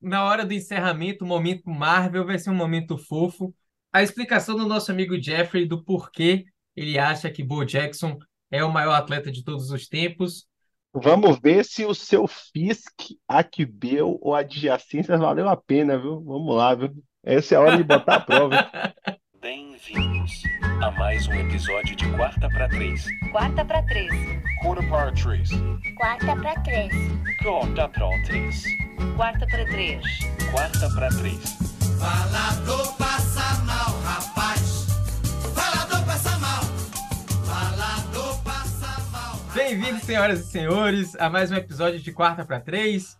na 0.00 0.24
hora 0.24 0.46
do 0.46 0.54
encerramento, 0.54 1.24
o 1.24 1.28
momento 1.28 1.68
Marvel 1.68 2.24
vai 2.24 2.38
ser 2.38 2.50
um 2.50 2.54
momento 2.54 2.96
fofo. 2.96 3.54
A 3.92 4.02
explicação 4.02 4.56
do 4.56 4.66
nosso 4.66 4.90
amigo 4.90 5.20
Jeffrey 5.20 5.66
do 5.66 5.84
porquê 5.84 6.44
ele 6.76 6.98
acha 6.98 7.30
que 7.30 7.42
Bo 7.42 7.64
Jackson 7.64 8.18
é 8.50 8.64
o 8.64 8.72
maior 8.72 8.94
atleta 8.94 9.30
de 9.30 9.44
todos 9.44 9.70
os 9.70 9.86
tempos. 9.86 10.46
Vamos 10.92 11.38
ver 11.38 11.64
se 11.64 11.84
o 11.84 11.94
seu 11.94 12.26
Fisk, 12.26 13.12
Akbel 13.28 14.18
ou 14.20 14.34
adjacências 14.34 15.20
valeu 15.20 15.48
a 15.48 15.56
pena, 15.56 15.98
viu? 15.98 16.20
Vamos 16.22 16.56
lá, 16.56 16.74
viu? 16.74 16.90
Essa 17.22 17.54
é 17.54 17.58
a 17.58 17.60
hora 17.60 17.76
de 17.76 17.84
botar 17.84 18.16
a 18.16 18.20
prova. 18.20 18.70
Bem-vindos 19.40 20.42
a 20.82 20.90
mais 20.92 21.28
um 21.28 21.34
episódio 21.34 21.94
de 21.94 22.08
Quarta 22.12 22.48
para 22.48 22.66
Três. 22.68 23.06
Quarta 23.30 23.64
pra 23.64 23.82
três. 23.82 24.10
Quarta 24.62 24.82
para 24.82 25.12
Três. 25.12 25.50
Quarta 25.96 26.36
pra 26.36 26.54
três. 26.62 26.92
Quarta 27.42 27.88
para 27.88 28.18
Três. 28.22 28.64
Quarta 29.14 29.46
pra 29.46 29.64
três. 29.66 30.02
Quarta 30.50 30.90
para 30.94 31.08
Três. 31.10 31.58
Falador 31.98 32.96
passa 32.96 33.62
mal, 33.64 34.00
rapaz. 34.00 34.86
Falador 35.54 36.06
passa 36.06 36.38
mal. 36.38 36.62
Falador 37.44 38.42
passa 38.42 39.00
mal. 39.12 39.36
Bem-vindos, 39.54 40.02
senhoras 40.04 40.40
e 40.40 40.50
senhores, 40.50 41.14
a 41.16 41.28
mais 41.28 41.50
um 41.50 41.56
episódio 41.56 42.00
de 42.00 42.10
Quarta 42.10 42.42
para 42.46 42.58
Três. 42.58 43.18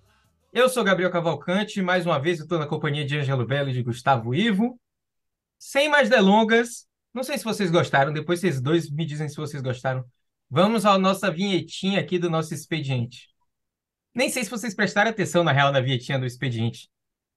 Eu 0.51 0.71
sou 0.71 0.83
Gabriel 0.83 1.11
Cavalcante, 1.11 1.83
mais 1.83 2.07
uma 2.07 2.19
vez 2.19 2.39
eu 2.39 2.45
estou 2.45 2.59
na 2.59 2.67
companhia 2.67 3.05
de 3.05 3.19
Ângelo 3.19 3.47
Belo 3.47 3.69
e 3.69 3.75
de 3.75 3.83
Gustavo 3.83 4.35
Ivo. 4.35 4.81
Sem 5.59 5.91
mais 5.91 6.09
delongas, 6.09 6.89
não 7.13 7.23
sei 7.23 7.39
se 7.39 7.45
vocês 7.45 7.71
gostaram, 7.71 8.13
depois 8.13 8.41
vocês 8.41 8.61
dois 8.61 8.91
me 8.91 9.05
dizem 9.05 9.29
se 9.29 9.37
vocês 9.37 9.63
gostaram. 9.63 10.05
Vamos 10.49 10.85
à 10.85 10.99
nossa 10.99 11.31
vinhetinha 11.31 12.01
aqui 12.01 12.19
do 12.19 12.31
nosso 12.31 12.55
expediente. 12.55 13.29
Nem 14.15 14.29
sei 14.29 14.45
se 14.45 14.51
vocês 14.51 14.75
prestaram 14.75 15.11
atenção, 15.11 15.45
na 15.45 15.53
real, 15.53 15.73
na 15.73 15.81
vinhetinha 15.81 16.19
do 16.19 16.27
expediente. 16.27 16.89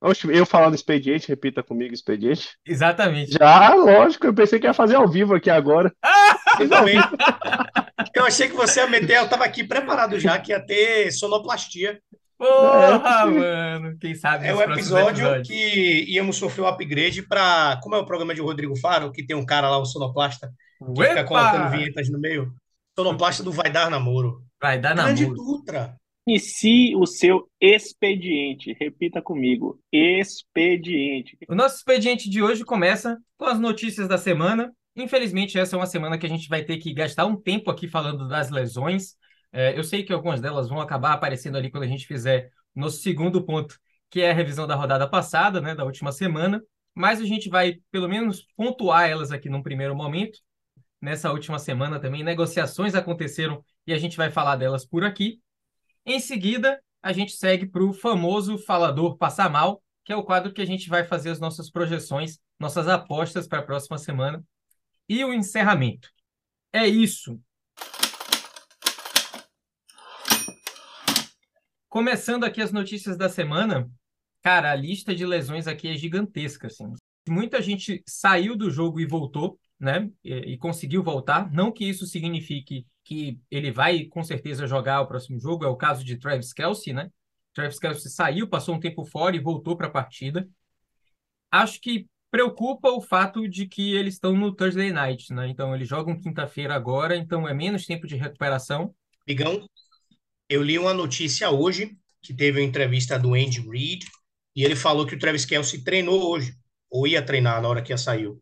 Oxe, 0.02 0.27
eu 0.27 0.46
falando 0.46 0.76
expediente, 0.76 1.30
repita 1.30 1.63
comigo 1.63 1.94
expediente. 1.94 2.58
Exatamente. 2.66 3.32
Já, 3.32 3.74
lógico, 3.74 4.27
eu 4.27 4.34
pensei 4.34 4.60
que 4.60 4.68
ia 4.68 4.74
fazer 4.74 4.96
ao 4.96 5.07
vivo 5.07 5.34
aqui 5.34 5.49
agora. 5.49 5.94
Eu 6.60 6.70
também. 6.70 6.98
Eu 8.13 8.26
achei 8.26 8.48
que 8.48 8.55
você 8.55 8.79
ia 8.79 8.88
meter, 8.88 9.18
eu 9.18 9.27
tava 9.27 9.44
aqui 9.44 9.63
preparado 9.63 10.20
já, 10.20 10.38
que 10.38 10.51
ia 10.51 10.63
ter 10.63 11.12
sonoplastia. 11.12 11.99
Porra, 12.48 13.26
mano. 13.27 13.98
Quem 13.99 14.13
sabe 14.16 14.46
É 14.46 14.54
o 14.54 14.62
episódio 14.62 15.27
episódios. 15.30 15.48
que 15.48 16.05
íamos 16.10 16.36
sofrer 16.38 16.63
o 16.63 16.68
upgrade 16.68 17.22
para. 17.24 17.80
Como 17.82 17.96
é 17.96 18.00
o 18.00 18.05
programa 18.05 18.35
de 18.35 18.41
Rodrigo 18.41 18.76
Faro, 18.77 19.12
que 19.12 19.26
tem 19.26 19.35
um 19.35 19.46
cara 19.46 19.70
lá, 19.70 19.77
o 19.77 19.85
sonoplasta, 19.85 20.52
que 20.96 21.05
fica 21.05 21.24
colocando 21.24 21.66
Uepa! 21.66 21.70
vinhetas 21.70 22.10
no 22.10 22.20
meio? 22.20 22.54
Sonoplasta 22.98 23.44
do 23.44 23.52
Vai 23.52 23.72
Dar 23.72 23.90
Namoro. 23.90 24.44
Vai 24.62 24.80
dar 24.80 24.94
Grande 24.96 25.24
namoro. 25.24 25.41
Dutra. 25.44 25.96
Inicie 26.27 26.96
o 26.96 27.05
seu 27.05 27.50
expediente. 27.60 28.76
Repita 28.80 29.22
comigo. 29.22 29.80
Expediente. 29.91 31.38
O 31.50 31.55
nosso 31.55 31.78
expediente 31.78 32.30
de 32.30 32.41
hoje 32.41 32.63
começa 32.63 33.18
com 33.38 33.46
as 33.46 33.60
notícias 33.60 34.07
da 34.07 34.18
semana. 34.18 34.72
Infelizmente, 34.96 35.57
essa 35.57 35.76
é 35.76 35.80
uma 35.80 35.85
semana 35.85 36.18
que 36.18 36.26
a 36.26 36.30
gente 36.30 36.48
vai 36.48 36.63
ter 36.63 36.78
que 36.78 36.94
gastar 36.94 37.26
um 37.26 37.35
tempo 37.35 37.72
aqui 37.72 37.88
falando 37.88 38.28
das 38.28 38.50
lesões. 38.52 39.16
É, 39.54 39.77
eu 39.77 39.84
sei 39.84 40.04
que 40.04 40.12
algumas 40.12 40.41
delas 40.41 40.68
vão 40.68 40.82
acabar 40.82 41.13
aparecendo 41.13 41.57
ali 41.57 41.70
quando 41.70 41.84
a 41.84 41.87
gente 41.87 42.07
fizer 42.07 42.51
nosso 42.76 42.98
segundo 42.98 43.46
ponto, 43.46 43.79
que 44.10 44.20
é 44.21 44.32
a 44.32 44.34
revisão 44.34 44.65
da 44.65 44.76
rodada 44.76 45.07
passada, 45.07 45.62
né, 45.62 45.76
da 45.76 45.85
última 45.85 46.12
semana. 46.12 46.62
Mas 46.95 47.21
a 47.21 47.26
gente 47.26 47.49
vai, 47.49 47.79
pelo 47.91 48.10
menos, 48.10 48.48
pontuar 48.55 49.07
elas 49.10 49.32
aqui 49.32 49.49
num 49.49 49.62
primeiro 49.62 49.95
momento. 49.95 50.40
Nessa 50.99 51.32
última 51.32 51.60
semana 51.60 51.99
também, 51.99 52.23
negociações 52.23 52.95
aconteceram 52.95 53.63
e 53.85 53.93
a 53.93 53.98
gente 53.98 54.18
vai 54.18 54.32
falar 54.32 54.55
delas 54.55 54.85
por 54.85 55.04
aqui. 55.04 55.40
Em 56.05 56.20
seguida, 56.20 56.82
a 57.01 57.13
gente 57.13 57.34
segue 57.34 57.67
para 57.67 57.84
o 57.84 57.93
famoso 57.93 58.57
Falador 58.57 59.17
Passar 59.17 59.49
Mal, 59.49 59.84
que 60.04 60.12
é 60.12 60.15
o 60.15 60.23
quadro 60.23 60.54
que 60.54 60.62
a 60.62 60.65
gente 60.65 60.90
vai 60.90 61.04
fazer 61.04 61.29
as 61.29 61.40
nossas 61.40 61.70
projeções, 61.70 62.40
nossas 62.60 62.88
apostas 62.88 63.48
para 63.48 63.60
a 63.60 63.63
próxima 63.63 63.98
semana. 63.98 64.44
E 65.07 65.23
o 65.23 65.34
encerramento. 65.34 66.09
É 66.72 66.88
isso. 66.88 67.39
Começando 71.93 72.43
aqui 72.43 72.59
as 72.59 72.71
notícias 72.71 73.15
da 73.15 73.29
semana, 73.29 73.87
cara, 74.41 74.71
a 74.71 74.75
lista 74.75 75.13
de 75.13 75.27
lesões 75.27 75.67
aqui 75.67 75.87
é 75.87 75.93
gigantesca, 75.93 76.65
assim. 76.65 76.91
Muita 77.29 77.61
gente 77.61 78.01
saiu 78.07 78.57
do 78.57 78.71
jogo 78.71 78.99
e 78.99 79.05
voltou, 79.05 79.59
né? 79.79 80.09
E, 80.23 80.53
e 80.53 80.57
conseguiu 80.57 81.03
voltar. 81.03 81.53
Não 81.53 81.71
que 81.71 81.87
isso 81.87 82.07
signifique 82.07 82.83
que 83.03 83.39
ele 83.51 83.71
vai 83.71 84.05
com 84.05 84.23
certeza 84.23 84.65
jogar 84.65 85.01
o 85.01 85.07
próximo 85.07 85.39
jogo. 85.39 85.65
É 85.65 85.67
o 85.67 85.75
caso 85.75 86.03
de 86.03 86.17
Travis 86.17 86.51
Kelce, 86.51 86.91
né? 86.93 87.11
Travis 87.53 87.77
Kelce 87.77 88.09
saiu, 88.09 88.47
passou 88.47 88.73
um 88.73 88.79
tempo 88.79 89.05
fora 89.05 89.35
e 89.35 89.39
voltou 89.39 89.77
para 89.77 89.85
a 89.85 89.91
partida. 89.91 90.49
Acho 91.51 91.79
que 91.79 92.07
preocupa 92.31 92.89
o 92.89 93.01
fato 93.01 93.47
de 93.47 93.67
que 93.67 93.93
eles 93.93 94.15
estão 94.15 94.35
no 94.35 94.51
Thursday 94.51 94.91
Night, 94.91 95.31
né? 95.31 95.47
Então 95.47 95.75
eles 95.75 95.87
jogam 95.87 96.19
quinta-feira 96.19 96.73
agora, 96.73 97.15
então 97.15 97.47
é 97.47 97.53
menos 97.53 97.85
tempo 97.85 98.07
de 98.07 98.15
recuperação. 98.15 98.95
Bigão, 99.27 99.69
eu 100.49 100.61
li 100.61 100.77
uma 100.77 100.93
notícia 100.93 101.49
hoje 101.49 101.97
que 102.21 102.33
teve 102.33 102.59
uma 102.59 102.65
entrevista 102.65 103.17
do 103.19 103.33
Andy 103.33 103.61
Reid 103.61 104.05
e 104.55 104.63
ele 104.63 104.75
falou 104.75 105.05
que 105.05 105.15
o 105.15 105.19
Travis 105.19 105.45
Kelce 105.45 105.83
treinou 105.83 106.29
hoje, 106.29 106.55
ou 106.89 107.07
ia 107.07 107.21
treinar 107.21 107.61
na 107.61 107.67
hora 107.67 107.81
que 107.81 107.91
ia 107.91 107.97
saiu. 107.97 108.41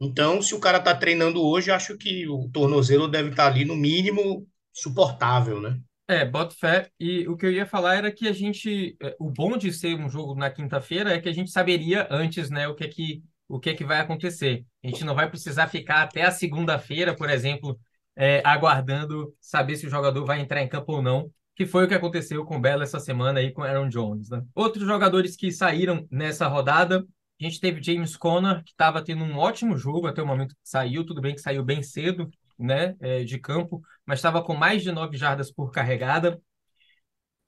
Então, 0.00 0.42
se 0.42 0.54
o 0.54 0.60
cara 0.60 0.80
tá 0.80 0.94
treinando 0.94 1.42
hoje, 1.42 1.70
acho 1.70 1.96
que 1.96 2.28
o 2.28 2.48
tornozelo 2.50 3.08
deve 3.08 3.30
estar 3.30 3.46
ali 3.46 3.64
no 3.64 3.76
mínimo 3.76 4.46
suportável, 4.72 5.60
né? 5.60 5.80
É, 6.08 6.24
boto 6.24 6.56
fé. 6.58 6.90
E 6.98 7.26
o 7.28 7.36
que 7.36 7.46
eu 7.46 7.52
ia 7.52 7.64
falar 7.64 7.94
era 7.94 8.12
que 8.12 8.26
a 8.26 8.32
gente, 8.32 8.96
é, 9.00 9.16
o 9.18 9.30
bom 9.30 9.56
de 9.56 9.72
ser 9.72 9.96
um 9.96 10.08
jogo 10.08 10.34
na 10.34 10.50
quinta-feira 10.50 11.14
é 11.14 11.20
que 11.20 11.28
a 11.28 11.32
gente 11.32 11.50
saberia 11.50 12.06
antes, 12.10 12.50
né, 12.50 12.66
o 12.66 12.74
que 12.74 12.84
é 12.84 12.88
que, 12.88 13.22
o 13.48 13.60
que 13.60 13.70
é 13.70 13.74
que 13.74 13.84
vai 13.84 14.00
acontecer. 14.00 14.64
A 14.84 14.88
gente 14.88 15.04
não 15.04 15.14
vai 15.14 15.30
precisar 15.30 15.68
ficar 15.68 16.02
até 16.02 16.22
a 16.22 16.32
segunda-feira, 16.32 17.14
por 17.14 17.30
exemplo, 17.30 17.78
é, 18.16 18.42
aguardando 18.44 19.34
saber 19.40 19.76
se 19.76 19.86
o 19.86 19.90
jogador 19.90 20.24
vai 20.24 20.40
entrar 20.40 20.62
em 20.62 20.68
campo 20.68 20.92
ou 20.92 21.02
não, 21.02 21.30
que 21.54 21.66
foi 21.66 21.84
o 21.84 21.88
que 21.88 21.94
aconteceu 21.94 22.44
com 22.44 22.56
o 22.56 22.60
Belo 22.60 22.82
essa 22.82 22.98
semana 22.98 23.40
aí 23.40 23.52
com 23.52 23.62
Aaron 23.62 23.88
Jones, 23.88 24.30
né? 24.30 24.42
Outros 24.54 24.86
jogadores 24.86 25.36
que 25.36 25.52
saíram 25.52 26.06
nessa 26.10 26.46
rodada, 26.46 27.06
a 27.40 27.44
gente 27.44 27.60
teve 27.60 27.82
James 27.82 28.16
Conner, 28.16 28.62
que 28.64 28.70
estava 28.70 29.02
tendo 29.02 29.24
um 29.24 29.36
ótimo 29.36 29.76
jogo 29.76 30.06
até 30.06 30.22
o 30.22 30.26
momento 30.26 30.54
que 30.54 30.60
saiu, 30.68 31.04
tudo 31.04 31.20
bem 31.20 31.34
que 31.34 31.40
saiu 31.40 31.64
bem 31.64 31.82
cedo, 31.82 32.30
né, 32.58 32.94
é, 33.00 33.24
de 33.24 33.38
campo, 33.38 33.82
mas 34.06 34.18
estava 34.18 34.42
com 34.42 34.54
mais 34.54 34.82
de 34.82 34.92
nove 34.92 35.16
jardas 35.16 35.50
por 35.50 35.70
carregada. 35.72 36.40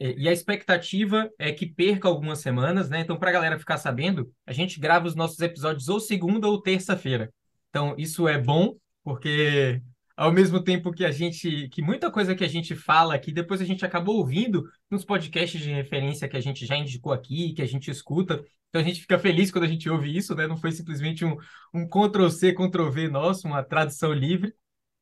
E 0.01 0.29
a 0.29 0.33
expectativa 0.33 1.31
é 1.39 1.53
que 1.53 1.67
perca 1.67 2.09
algumas 2.09 2.41
semanas, 2.41 2.91
né? 2.91 3.01
Então, 3.01 3.17
para 3.17 3.31
a 3.31 3.33
galera 3.33 3.59
ficar 3.59 3.79
sabendo, 3.79 4.31
a 4.45 4.53
gente 4.53 4.81
grava 4.81 5.07
os 5.07 5.15
nossos 5.15 5.39
episódios 5.39 5.89
ou 5.89 6.01
segunda 6.01 6.49
ou 6.49 6.61
terça-feira. 6.61 7.33
Então, 7.71 7.95
isso 7.97 8.27
é 8.27 8.37
bom, 8.37 8.75
porque 9.05 9.81
ao 10.17 10.33
mesmo 10.33 10.63
tempo 10.63 10.93
que 10.93 11.05
a 11.05 11.11
gente, 11.11 11.69
que 11.69 11.83
muita 11.83 12.11
coisa 12.11 12.35
que 12.35 12.45
a 12.45 12.49
gente 12.49 12.75
fala 12.75 13.15
aqui, 13.15 13.33
depois 13.33 13.61
a 13.61 13.65
gente 13.65 13.85
acabou 13.85 14.17
ouvindo 14.17 14.65
nos 14.91 15.05
podcasts 15.05 15.61
de 15.61 15.71
referência 15.71 16.29
que 16.29 16.37
a 16.37 16.41
gente 16.41 16.65
já 16.67 16.77
indicou 16.77 17.13
aqui, 17.13 17.53
que 17.53 17.63
a 17.63 17.67
gente 17.67 17.91
escuta. 17.91 18.43
Então 18.69 18.81
a 18.81 18.85
gente 18.85 19.01
fica 19.01 19.19
feliz 19.19 19.51
quando 19.51 19.65
a 19.65 19.69
gente 19.69 19.89
ouve 19.89 20.17
isso, 20.17 20.35
né? 20.35 20.47
Não 20.47 20.57
foi 20.57 20.73
simplesmente 20.73 21.25
um, 21.25 21.37
um 21.73 21.89
Ctrl-C, 21.89 22.53
Ctrl-V 22.53 23.09
nosso, 23.09 23.47
uma 23.47 23.63
tradução 23.63 24.13
livre. 24.13 24.55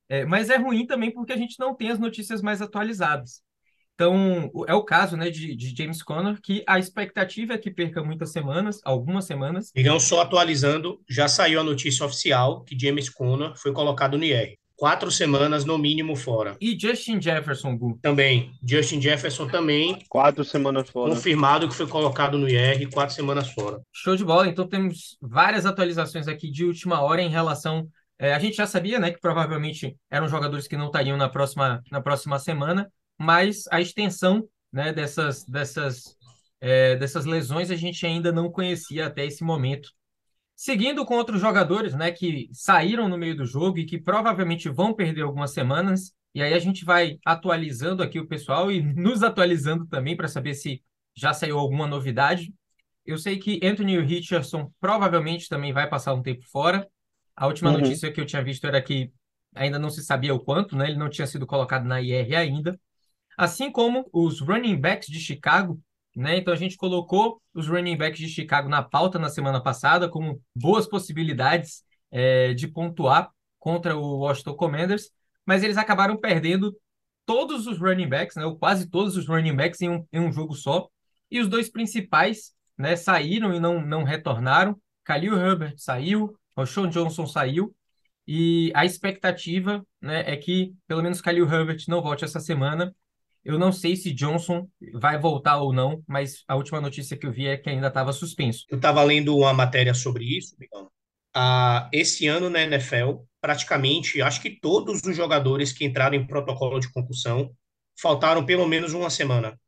É, 0.09 0.25
mas 0.25 0.51
é 0.51 0.57
ruim 0.57 0.87
também 0.87 1.11
porque 1.11 1.33
a 1.33 1.37
gente 1.37 1.59
não 1.59 1.75
tem 1.75 1.91
as 1.91 1.99
notícias 1.99 2.43
mais 2.43 2.61
atualizadas. 2.61 3.43
Então, 3.95 4.51
é 4.67 4.75
o 4.75 4.83
caso, 4.83 5.17
né, 5.17 5.31
de, 5.31 5.55
de 5.55 5.75
James 5.77 6.03
Conner, 6.03 6.41
que 6.43 6.65
a 6.67 6.79
expectativa 6.79 7.55
é 7.55 7.59
que 7.59 7.71
perca 7.71 8.03
muitas 8.03 8.33
semanas, 8.33 8.81
algumas 8.85 9.27
semanas. 9.27 9.71
Bigão, 9.75 10.01
só 10.01 10.23
atualizando, 10.23 11.01
já 11.09 11.29
saiu 11.29 11.61
a 11.61 11.65
notícia 11.65 12.05
oficial 12.05 12.65
que 12.65 12.79
James 12.79 13.09
Conner 13.09 13.53
foi 13.57 13.73
colocado 13.73 14.17
no 14.17 14.25
IR. 14.25 14.57
Quatro 14.83 15.13
semanas 15.13 15.65
no 15.65 15.79
mínimo 15.79 16.17
fora. 16.17 16.57
E 16.61 16.77
Justin 16.77 17.23
Jefferson, 17.23 17.79
Gu. 17.79 18.01
Também, 18.03 18.53
Justin 18.69 19.01
Jefferson 19.01 19.47
também 19.47 20.05
Quatro 20.09 20.43
semanas 20.45 20.91
fora. 20.91 21.15
confirmado 21.15 21.69
que 21.69 21.75
foi 21.77 21.87
colocado 21.87 22.37
no 22.37 22.49
IR, 22.49 22.91
quatro 22.91 23.15
semanas 23.15 23.49
fora. 23.53 23.81
Show 23.93 24.17
de 24.17 24.25
bola. 24.25 24.49
Então 24.49 24.67
temos 24.67 25.17
várias 25.23 25.67
atualizações 25.67 26.27
aqui 26.27 26.51
de 26.51 26.65
última 26.65 27.01
hora 27.01 27.23
em 27.23 27.29
relação. 27.29 27.87
é, 28.19 28.35
a 28.35 28.41
gente 28.41 28.57
já 28.57 28.67
sabia, 28.67 28.99
né, 28.99 29.13
que 29.13 29.21
provavelmente 29.21 29.97
eram 30.11 30.27
jogadores 30.27 30.67
que 30.67 30.77
não 30.77 30.87
estariam 30.87 31.17
na 31.17 31.29
próxima, 31.29 31.81
na 31.89 32.01
próxima 32.01 32.41
semana, 32.41 32.91
mas 33.17 33.69
a 33.71 33.81
extensão, 33.81 34.49
né, 34.73 34.93
dessas, 34.93 35.45
dessas, 35.45 36.17
é, 36.61 36.97
dessas 36.97 37.25
lesões 37.25 37.71
a 37.71 37.77
gente 37.77 38.05
ainda 38.05 38.33
não 38.33 38.51
conhecia 38.51 39.07
até 39.07 39.25
esse 39.25 39.45
momento. 39.45 39.91
Seguindo 40.65 41.05
com 41.05 41.17
outros 41.17 41.41
jogadores, 41.41 41.93
né, 41.93 42.13
que 42.13 42.49
saíram 42.53 43.09
no 43.09 43.19
meio 43.19 43.37
do 43.37 43.45
jogo 43.45 43.79
e 43.79 43.85
que 43.85 43.99
provavelmente 43.99 44.69
vão 44.69 44.95
perder 44.95 45.23
algumas 45.23 45.51
semanas, 45.51 46.13
e 46.33 46.41
aí 46.41 46.55
a 46.55 46.59
gente 46.61 46.85
vai 46.85 47.19
atualizando 47.27 48.01
aqui 48.01 48.21
o 48.21 48.29
pessoal 48.29 48.71
e 48.71 48.81
nos 48.81 49.25
atualizando 49.25 49.85
também 49.89 50.17
para 50.17 50.29
saber 50.29 50.55
se 50.55 50.81
já 51.17 51.35
saiu 51.35 51.59
alguma 51.59 51.85
novidade. 51.89 52.55
Eu 53.05 53.19
sei 53.19 53.41
que 53.41 53.59
Anthony 53.61 53.99
Richardson 54.03 54.71
provavelmente 54.81 55.49
também 55.49 55.73
vai 55.73 55.91
passar 55.91 56.15
um 56.15 56.23
tempo 56.23 56.45
fora. 56.49 56.89
A 57.35 57.49
última 57.49 57.73
Uhum. 57.73 57.81
notícia 57.81 58.13
que 58.13 58.21
eu 58.21 58.25
tinha 58.25 58.41
visto 58.41 58.65
era 58.65 58.81
que 58.81 59.11
ainda 59.57 59.81
não 59.81 59.91
se 59.91 60.01
sabia 60.05 60.33
o 60.33 60.39
quanto, 60.39 60.77
né? 60.77 60.87
Ele 60.87 60.97
não 60.97 61.11
tinha 61.11 61.27
sido 61.27 61.45
colocado 61.45 61.87
na 61.87 62.01
IR 62.01 62.37
ainda. 62.37 62.79
Assim 63.37 63.69
como 63.69 64.09
os 64.13 64.39
running 64.39 64.81
backs 64.81 65.09
de 65.09 65.19
Chicago 65.19 65.81
né? 66.15 66.37
Então 66.37 66.53
a 66.53 66.57
gente 66.57 66.77
colocou 66.77 67.41
os 67.55 67.69
running 67.69 67.97
backs 67.97 68.19
de 68.19 68.29
Chicago 68.29 68.69
na 68.69 68.83
pauta 68.83 69.19
na 69.19 69.29
semana 69.29 69.63
passada 69.63 70.09
como 70.09 70.41
boas 70.55 70.87
possibilidades 70.87 71.83
é, 72.11 72.53
de 72.55 72.69
pontuar 72.69 73.31
contra 73.59 73.97
o 73.97 74.19
Washington 74.19 74.55
Commanders, 74.55 75.11
mas 75.47 75.63
eles 75.63 75.77
acabaram 75.77 76.17
perdendo 76.17 76.77
todos 77.25 77.67
os 77.67 77.79
running 77.79 78.09
backs, 78.09 78.37
né? 78.37 78.45
Ou 78.45 78.57
quase 78.59 78.89
todos 78.89 79.17
os 79.17 79.27
running 79.27 79.55
backs 79.55 79.81
em 79.81 79.89
um, 79.89 80.07
em 80.13 80.21
um 80.21 80.33
jogo 80.33 80.55
só. 80.55 80.89
E 81.31 81.41
os 81.41 81.49
dois 81.49 81.71
principais, 81.71 82.53
né, 82.77 82.97
saíram 82.97 83.55
e 83.55 83.61
não, 83.61 83.81
não 83.81 84.03
retornaram. 84.03 84.79
Khalil 85.05 85.39
Herbert 85.39 85.75
saiu, 85.79 86.37
o 86.55 86.67
Sean 86.67 86.89
Johnson 86.91 87.27
saiu. 87.27 87.75
E 88.27 88.71
a 88.75 88.85
expectativa, 88.85 89.85
né, 90.01 90.23
é 90.27 90.37
que 90.37 90.75
pelo 90.87 91.03
menos 91.03 91.21
Khalil 91.21 91.51
Herbert 91.51 91.85
não 91.89 92.03
volte 92.03 92.25
essa 92.25 92.41
semana. 92.41 92.95
Eu 93.45 93.59
não 93.59 93.73
sei 93.73 93.97
se 93.97 94.13
Johnson 94.13 94.69
vai 94.95 95.19
voltar 95.19 95.59
ou 95.59 95.73
não, 95.73 96.03
mas 96.07 96.45
a 96.47 96.55
última 96.55 96.81
notícia 96.81 97.17
que 97.17 97.27
eu 97.27 97.33
vi 97.33 97.47
é 97.47 97.57
que 97.57 97.69
ainda 97.69 97.89
estava 97.89 98.13
suspenso. 98.13 98.65
Eu 98.71 98.77
estava 98.77 99.03
lendo 99.03 99.37
uma 99.37 99.53
matéria 99.53 99.95
sobre 99.95 100.25
isso. 100.25 100.55
Ah, 101.35 101.89
esse 101.93 102.29
ano 102.29 102.49
na 102.49 102.63
NFL, 102.63 103.25
praticamente, 103.41 104.23
acho 104.23 104.41
que 104.41 104.61
todos 104.61 105.01
os 105.03 105.17
jogadores 105.17 105.73
que 105.73 105.85
entraram 105.85 106.17
em 106.17 106.27
protocolo 106.27 106.79
de 106.79 106.93
concussão 106.93 107.51
faltaram 108.01 108.47
pelo 108.47 108.67
menos 108.69 108.93
uma 108.93 109.11
semana. 109.11 109.59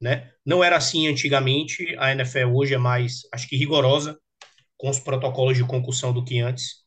Né? 0.00 0.30
Não 0.44 0.62
era 0.62 0.76
assim 0.76 1.06
antigamente, 1.06 1.96
a 1.98 2.12
NFL 2.12 2.48
hoje 2.52 2.74
é 2.74 2.78
mais, 2.78 3.22
acho 3.32 3.48
que 3.48 3.56
rigorosa 3.56 4.18
com 4.76 4.90
os 4.90 4.98
protocolos 4.98 5.56
de 5.56 5.64
concussão 5.64 6.12
do 6.12 6.24
que 6.24 6.40
antes. 6.40 6.81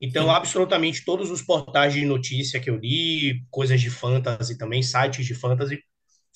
Então, 0.00 0.30
absolutamente 0.30 1.04
todos 1.04 1.30
os 1.30 1.42
portais 1.42 1.92
de 1.92 2.04
notícia 2.04 2.60
que 2.60 2.70
eu 2.70 2.76
li, 2.76 3.44
coisas 3.50 3.80
de 3.80 3.90
fantasy 3.90 4.56
também, 4.56 4.82
sites 4.82 5.26
de 5.26 5.34
fantasy, 5.34 5.82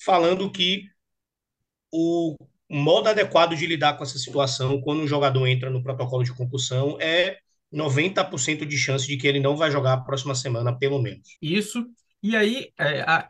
falando 0.03 0.51
que 0.51 0.85
o 1.91 2.35
modo 2.69 3.09
adequado 3.09 3.55
de 3.55 3.65
lidar 3.67 3.95
com 3.97 4.03
essa 4.03 4.17
situação 4.17 4.81
quando 4.81 5.01
um 5.01 5.07
jogador 5.07 5.45
entra 5.47 5.69
no 5.69 5.83
protocolo 5.83 6.23
de 6.23 6.33
concussão 6.33 6.97
é 6.99 7.37
90% 7.71 8.65
de 8.65 8.77
chance 8.77 9.05
de 9.07 9.17
que 9.17 9.27
ele 9.27 9.39
não 9.39 9.55
vai 9.55 9.71
jogar 9.71 9.93
a 9.93 10.01
próxima 10.01 10.35
semana, 10.35 10.77
pelo 10.77 11.01
menos. 11.01 11.27
Isso. 11.41 11.85
E 12.21 12.35
aí, 12.35 12.71
é, 12.77 13.01
a- 13.01 13.27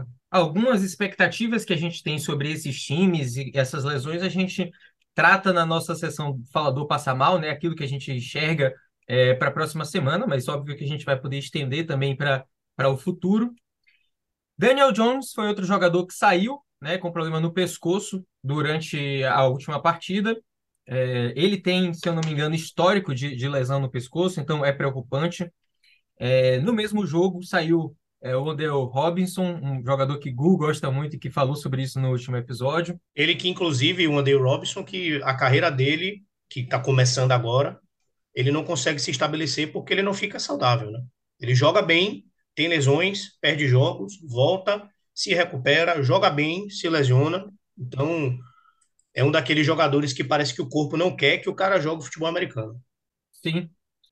a- 0.00 0.04
algumas 0.30 0.82
expectativas 0.82 1.64
que 1.64 1.72
a 1.72 1.76
gente 1.76 2.02
tem 2.02 2.18
sobre 2.18 2.50
esses 2.52 2.80
times 2.82 3.36
e 3.36 3.50
essas 3.54 3.84
lesões, 3.84 4.22
a 4.22 4.28
gente 4.28 4.70
trata 5.14 5.52
na 5.52 5.64
nossa 5.64 5.94
sessão 5.94 6.40
Falador 6.52 6.86
Passa 6.86 7.14
Mal, 7.14 7.38
né? 7.38 7.50
Aquilo 7.50 7.74
que 7.74 7.82
a 7.84 7.88
gente 7.88 8.12
enxerga 8.12 8.72
para 9.38 9.48
a 9.48 9.52
próxima 9.52 9.84
semana, 9.84 10.26
mas 10.26 10.48
óbvio 10.48 10.76
que 10.76 10.84
a 10.84 10.88
gente 10.88 11.04
vai 11.04 11.18
poder 11.18 11.38
estender 11.38 11.86
também 11.86 12.16
para 12.16 12.44
o 12.90 12.96
futuro. 12.96 13.54
Daniel 14.58 14.90
Jones 14.90 15.32
foi 15.32 15.46
outro 15.48 15.64
jogador 15.64 16.06
que 16.06 16.14
saiu, 16.14 16.58
né, 16.80 16.98
com 16.98 17.12
problema 17.12 17.40
no 17.40 17.52
pescoço 17.52 18.24
durante 18.42 19.22
a 19.24 19.46
última 19.46 19.80
partida. 19.80 20.36
É, 20.86 21.32
ele 21.36 21.56
tem, 21.58 21.92
se 21.92 22.08
eu 22.08 22.14
não 22.14 22.22
me 22.24 22.32
engano, 22.32 22.54
histórico 22.54 23.14
de, 23.14 23.36
de 23.36 23.48
lesão 23.48 23.80
no 23.80 23.90
pescoço, 23.90 24.40
então 24.40 24.64
é 24.64 24.72
preocupante. 24.72 25.50
É, 26.18 26.58
no 26.60 26.72
mesmo 26.72 27.06
jogo 27.06 27.42
saiu 27.42 27.94
é, 28.22 28.34
o 28.36 28.44
Odell 28.44 28.84
Robinson, 28.84 29.60
um 29.62 29.84
jogador 29.84 30.18
que 30.18 30.30
Gu 30.30 30.56
gosta 30.56 30.90
muito 30.90 31.16
e 31.16 31.18
que 31.18 31.30
falou 31.30 31.56
sobre 31.56 31.82
isso 31.82 32.00
no 32.00 32.10
último 32.10 32.36
episódio. 32.36 32.98
Ele 33.14 33.34
que, 33.34 33.48
inclusive, 33.48 34.08
o 34.08 34.18
Andy 34.18 34.34
Robinson, 34.34 34.84
que 34.84 35.20
a 35.22 35.34
carreira 35.34 35.70
dele, 35.70 36.22
que 36.48 36.60
está 36.60 36.78
começando 36.78 37.32
agora, 37.32 37.78
ele 38.36 38.52
não 38.52 38.62
consegue 38.62 39.00
se 39.00 39.10
estabelecer 39.10 39.72
porque 39.72 39.94
ele 39.94 40.02
não 40.02 40.12
fica 40.14 40.38
saudável, 40.38 40.90
né? 40.90 41.00
Ele 41.40 41.54
joga 41.54 41.80
bem, 41.80 42.26
tem 42.54 42.68
lesões, 42.68 43.36
perde 43.40 43.66
jogos, 43.66 44.20
volta, 44.22 44.88
se 45.14 45.34
recupera, 45.34 46.02
joga 46.02 46.28
bem, 46.28 46.68
se 46.68 46.86
lesiona. 46.88 47.50
Então, 47.76 48.38
é 49.14 49.24
um 49.24 49.30
daqueles 49.30 49.66
jogadores 49.66 50.12
que 50.12 50.22
parece 50.22 50.54
que 50.54 50.60
o 50.60 50.68
corpo 50.68 50.96
não 50.96 51.16
quer 51.16 51.38
que 51.38 51.48
o 51.48 51.54
cara 51.54 51.80
jogue 51.80 52.04
futebol 52.04 52.28
americano. 52.28 52.78
Sim. 53.32 53.70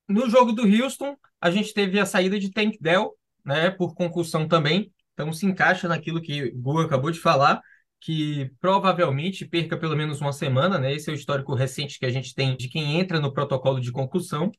No 0.08 0.28
jogo 0.28 0.52
do 0.52 0.62
Houston, 0.62 1.16
a 1.38 1.50
gente 1.50 1.74
teve 1.74 2.00
a 2.00 2.06
saída 2.06 2.38
de 2.38 2.50
Tank 2.50 2.76
Dell, 2.80 3.14
né, 3.44 3.70
por 3.70 3.94
concussão 3.94 4.48
também. 4.48 4.90
Então 5.12 5.32
se 5.32 5.44
encaixa 5.46 5.86
naquilo 5.86 6.20
que 6.20 6.44
o 6.44 6.58
Gu 6.58 6.80
acabou 6.80 7.10
de 7.10 7.20
falar, 7.20 7.60
que 8.04 8.50
provavelmente 8.60 9.46
perca 9.46 9.78
pelo 9.78 9.96
menos 9.96 10.20
uma 10.20 10.32
semana, 10.32 10.78
né? 10.78 10.92
Esse 10.92 11.08
é 11.08 11.12
o 11.12 11.16
histórico 11.16 11.54
recente 11.54 11.98
que 11.98 12.04
a 12.04 12.10
gente 12.10 12.34
tem 12.34 12.54
de 12.54 12.68
quem 12.68 13.00
entra 13.00 13.18
no 13.18 13.32
protocolo 13.32 13.80
de 13.80 13.90
concussão. 13.90 14.52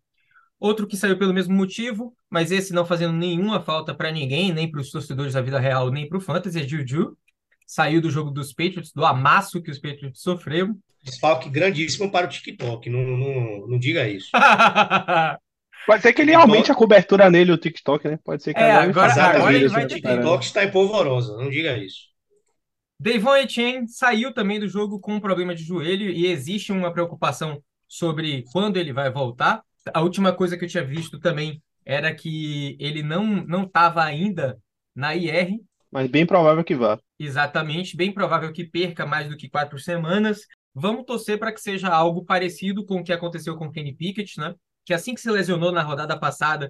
Outro 0.59 0.87
que 0.87 0.97
saiu 0.97 1.15
pelo 1.17 1.33
mesmo 1.33 1.53
motivo, 1.53 2.15
mas 2.27 2.51
esse 2.51 2.73
não 2.73 2.85
fazendo 2.85 3.13
nenhuma 3.13 3.61
falta 3.61 3.93
para 3.93 4.11
ninguém, 4.11 4.51
nem 4.51 4.71
para 4.71 4.81
os 4.81 4.89
torcedores 4.89 5.33
da 5.33 5.41
vida 5.41 5.59
real, 5.59 5.91
nem 5.91 6.09
para 6.09 6.17
o 6.17 6.21
Fantasy, 6.21 6.59
é 6.59 6.63
Juju. 6.67 7.15
Saiu 7.67 8.01
do 8.01 8.09
jogo 8.09 8.31
dos 8.31 8.51
Patriots, 8.51 8.91
do 8.91 9.05
amasso 9.05 9.61
que 9.61 9.69
os 9.69 9.77
Patriots 9.77 10.21
sofreram. 10.23 10.75
Desfalque 11.03 11.47
grandíssimo 11.47 12.09
para 12.11 12.25
o 12.25 12.29
TikTok, 12.29 12.89
não, 12.89 13.01
não, 13.03 13.67
não 13.67 13.77
diga 13.77 14.07
isso. 14.07 14.31
Pode 15.85 16.01
ser 16.01 16.13
que 16.13 16.21
ele 16.23 16.33
aumente 16.33 16.71
a 16.71 16.75
cobertura 16.75 17.29
nele, 17.29 17.51
o 17.51 17.57
TikTok, 17.59 18.07
né? 18.07 18.17
Pode 18.23 18.41
ser 18.41 18.55
que 18.55 18.59
É, 18.59 18.71
agora 18.71 19.11
ele 19.11 19.19
agora- 19.21 19.53
ele 19.53 19.67
vai 19.67 19.83
né, 19.83 19.87
que- 19.89 20.01
cara? 20.01 20.15
TikTok 20.15 20.43
está 20.45 20.63
em 20.63 20.71
polvorosa, 20.71 21.37
não 21.37 21.47
diga 21.49 21.77
isso. 21.77 22.14
Devon 22.99 23.35
Etienne 23.35 23.87
saiu 23.87 24.33
também 24.33 24.59
do 24.59 24.67
jogo 24.67 24.99
com 24.99 25.15
um 25.15 25.19
problema 25.19 25.53
de 25.53 25.63
joelho 25.63 26.09
e 26.09 26.27
existe 26.27 26.71
uma 26.71 26.91
preocupação 26.93 27.61
sobre 27.87 28.43
quando 28.51 28.77
ele 28.77 28.93
vai 28.93 29.11
voltar. 29.11 29.63
A 29.93 30.01
última 30.01 30.33
coisa 30.33 30.57
que 30.57 30.65
eu 30.65 30.69
tinha 30.69 30.83
visto 30.83 31.19
também 31.19 31.61
era 31.85 32.13
que 32.15 32.75
ele 32.79 33.03
não 33.03 33.25
não 33.45 33.63
estava 33.63 34.03
ainda 34.03 34.59
na 34.95 35.13
IR, 35.15 35.59
Mas 35.91 36.07
bem 36.09 36.25
provável 36.27 36.63
que 36.63 36.75
vá. 36.75 36.99
exatamente, 37.19 37.95
bem 37.95 38.11
provável 38.13 38.51
que 38.51 38.65
perca 38.65 39.05
mais 39.05 39.29
do 39.29 39.37
que 39.37 39.49
quatro 39.49 39.79
semanas. 39.79 40.41
Vamos 40.73 41.05
torcer 41.05 41.39
para 41.39 41.51
que 41.53 41.61
seja 41.61 41.87
algo 41.89 42.25
parecido 42.25 42.85
com 42.85 42.99
o 42.99 43.03
que 43.03 43.13
aconteceu 43.13 43.55
com 43.57 43.67
o 43.67 43.71
Kenny 43.71 43.95
Pickett, 43.95 44.39
né? 44.39 44.53
Que 44.85 44.93
assim 44.93 45.13
que 45.15 45.21
se 45.21 45.31
lesionou 45.31 45.71
na 45.71 45.81
rodada 45.83 46.19
passada, 46.19 46.69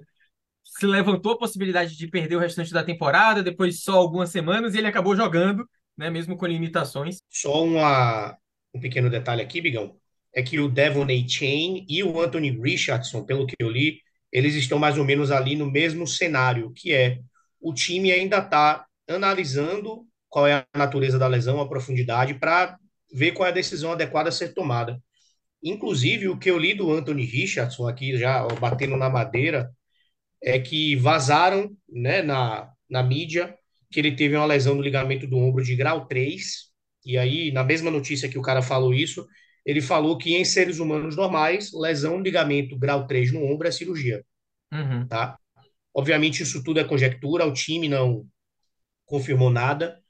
se 0.64 0.86
levantou 0.86 1.32
a 1.32 1.38
possibilidade 1.38 1.96
de 1.96 2.08
perder 2.08 2.36
o 2.36 2.40
restante 2.40 2.72
da 2.72 2.84
temporada, 2.84 3.42
depois 3.42 3.82
só 3.82 3.96
algumas 3.98 4.30
semanas, 4.30 4.74
e 4.74 4.78
ele 4.78 4.88
acabou 4.88 5.16
jogando, 5.16 5.68
né? 5.96 6.10
Mesmo 6.10 6.36
com 6.36 6.46
limitações. 6.46 7.18
Só 7.30 7.64
uma, 7.64 8.36
um 8.74 8.80
pequeno 8.80 9.10
detalhe 9.10 9.42
aqui, 9.42 9.60
Bigão, 9.60 9.96
é 10.34 10.42
que 10.42 10.58
o 10.60 10.68
Devon 10.68 11.04
A. 11.04 11.28
Chain 11.28 11.86
e 11.88 12.02
o 12.02 12.20
Anthony 12.20 12.50
Richardson, 12.50 13.24
pelo 13.24 13.46
que 13.46 13.56
eu 13.58 13.70
li, 13.70 14.00
eles 14.30 14.54
estão 14.54 14.78
mais 14.78 14.98
ou 14.98 15.04
menos 15.04 15.30
ali 15.30 15.56
no 15.56 15.70
mesmo 15.70 16.06
cenário, 16.06 16.72
que 16.74 16.92
é 16.92 17.20
o 17.60 17.72
time 17.72 18.12
ainda 18.12 18.38
está 18.38 18.86
analisando 19.08 20.06
qual 20.28 20.46
é 20.46 20.66
a 20.74 20.78
natureza 20.78 21.18
da 21.18 21.26
lesão, 21.26 21.60
a 21.60 21.68
profundidade, 21.68 22.34
para 22.34 22.76
ver 23.12 23.32
qual 23.32 23.46
é 23.46 23.50
a 23.50 23.54
decisão 23.54 23.92
adequada 23.92 24.28
a 24.28 24.32
ser 24.32 24.52
tomada. 24.52 25.00
Inclusive, 25.62 26.28
o 26.28 26.38
que 26.38 26.50
eu 26.50 26.58
li 26.58 26.74
do 26.74 26.92
Anthony 26.92 27.24
Richardson 27.24 27.88
aqui, 27.88 28.16
já 28.18 28.46
batendo 28.60 28.96
na 28.96 29.08
madeira, 29.08 29.70
é 30.42 30.58
que 30.58 30.96
vazaram 30.96 31.74
né, 31.88 32.22
na, 32.22 32.70
na 32.88 33.02
mídia 33.02 33.56
que 33.90 34.00
ele 34.00 34.14
teve 34.16 34.36
uma 34.36 34.46
lesão 34.46 34.74
no 34.74 34.82
ligamento 34.82 35.26
do 35.26 35.36
ombro 35.38 35.62
de 35.64 35.76
grau 35.76 36.06
3, 36.06 36.70
e 37.04 37.16
aí, 37.18 37.52
na 37.52 37.64
mesma 37.64 37.90
notícia 37.90 38.28
que 38.28 38.38
o 38.38 38.42
cara 38.42 38.62
falou 38.62 38.92
isso, 38.94 39.26
ele 39.64 39.80
falou 39.80 40.18
que 40.18 40.34
em 40.36 40.44
seres 40.44 40.78
humanos 40.78 41.16
normais, 41.16 41.72
lesão 41.72 42.18
no 42.18 42.22
ligamento 42.24 42.78
grau 42.78 43.06
3 43.06 43.32
no 43.32 43.44
ombro 43.44 43.68
é 43.68 43.70
cirurgia, 43.70 44.24
Uhum. 44.72 45.10
tá? 45.10 45.38
Obviamente, 45.94 46.42
isso 46.42 46.62
tudo 46.64 46.80
é 46.80 46.84
conjectura, 46.84 47.46
o 47.46 47.52
time 47.52 47.88
não 47.88 48.26
confirmou 49.06 49.50
nada. 49.50 50.00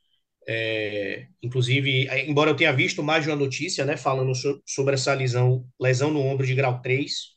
É, 0.48 1.28
inclusive, 1.42 2.08
é, 2.08 2.26
embora 2.28 2.50
eu 2.50 2.56
tenha 2.56 2.72
visto 2.72 3.02
mais 3.02 3.24
de 3.24 3.30
uma 3.30 3.36
notícia, 3.36 3.84
né, 3.84 3.96
falando 3.96 4.34
so- 4.34 4.62
sobre 4.66 4.94
essa 4.94 5.14
lesão, 5.14 5.66
lesão 5.80 6.10
no 6.12 6.20
ombro 6.20 6.46
de 6.46 6.54
grau 6.54 6.80
3, 6.82 7.36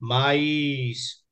mas 0.00 1.22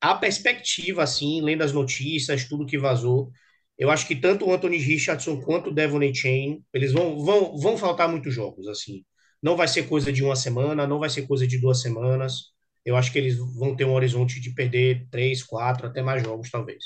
a 0.00 0.14
perspectiva, 0.14 1.02
assim, 1.02 1.40
lendo 1.42 1.62
as 1.62 1.72
notícias, 1.72 2.44
tudo 2.48 2.66
que 2.66 2.78
vazou, 2.78 3.30
eu 3.78 3.90
acho 3.90 4.06
que 4.08 4.16
tanto 4.16 4.44
o 4.44 4.52
Anthony 4.52 4.76
Richardson 4.76 5.40
quanto 5.40 5.70
o 5.70 5.74
Devon. 5.74 6.00
Chain, 6.12 6.64
eles 6.74 6.92
vão, 6.92 7.24
vão, 7.24 7.56
vão 7.56 7.78
faltar 7.78 8.08
muitos 8.08 8.34
jogos, 8.34 8.66
assim. 8.66 9.04
Não 9.40 9.56
vai 9.56 9.68
ser 9.68 9.88
coisa 9.88 10.12
de 10.12 10.24
uma 10.24 10.34
semana, 10.34 10.86
não 10.86 10.98
vai 10.98 11.08
ser 11.08 11.26
coisa 11.28 11.46
de 11.46 11.58
duas 11.58 11.80
semanas. 11.80 12.52
Eu 12.84 12.96
acho 12.96 13.12
que 13.12 13.18
eles 13.18 13.36
vão 13.36 13.76
ter 13.76 13.84
um 13.84 13.94
horizonte 13.94 14.40
de 14.40 14.52
perder 14.52 15.06
três, 15.10 15.44
quatro, 15.44 15.86
até 15.86 16.02
mais 16.02 16.22
jogos, 16.24 16.50
talvez. 16.50 16.84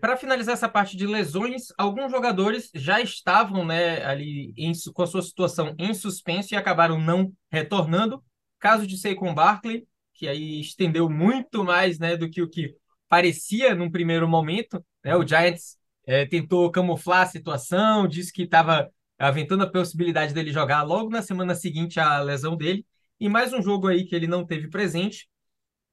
Para 0.00 0.16
finalizar 0.16 0.54
essa 0.54 0.68
parte 0.68 0.96
de 0.96 1.06
lesões, 1.06 1.66
alguns 1.78 2.10
jogadores 2.10 2.70
já 2.74 3.00
estavam 3.00 3.64
né, 3.64 4.04
ali 4.04 4.52
em 4.56 4.72
com 4.92 5.02
a 5.02 5.06
sua 5.06 5.22
situação 5.22 5.74
em 5.78 5.94
suspenso 5.94 6.52
e 6.52 6.56
acabaram 6.56 7.00
não 7.00 7.32
retornando. 7.50 8.22
Caso 8.58 8.86
de 8.86 8.98
Saquon 8.98 9.32
Barkley, 9.32 9.86
que 10.12 10.26
aí 10.26 10.60
estendeu 10.60 11.08
muito 11.08 11.62
mais 11.62 11.98
né, 11.98 12.16
do 12.16 12.28
que 12.28 12.42
o 12.42 12.48
que 12.48 12.74
parecia 13.08 13.74
num 13.74 13.90
primeiro 13.90 14.28
momento. 14.28 14.84
Né? 15.04 15.14
O 15.16 15.26
Giants 15.26 15.78
eh, 16.06 16.26
tentou 16.26 16.70
camuflar 16.70 17.22
a 17.22 17.26
situação, 17.26 18.06
disse 18.08 18.32
que 18.32 18.42
estava 18.42 18.90
aventando 19.18 19.64
a 19.64 19.70
possibilidade 19.70 20.34
dele 20.34 20.52
jogar 20.52 20.82
logo 20.82 21.10
na 21.10 21.22
semana 21.22 21.54
seguinte 21.54 21.98
à 22.00 22.20
lesão 22.20 22.56
dele. 22.56 22.86
E 23.20 23.28
mais 23.28 23.52
um 23.52 23.62
jogo 23.62 23.88
aí 23.88 24.04
que 24.04 24.14
ele 24.14 24.26
não 24.26 24.46
teve 24.46 24.68
presente. 24.68 25.28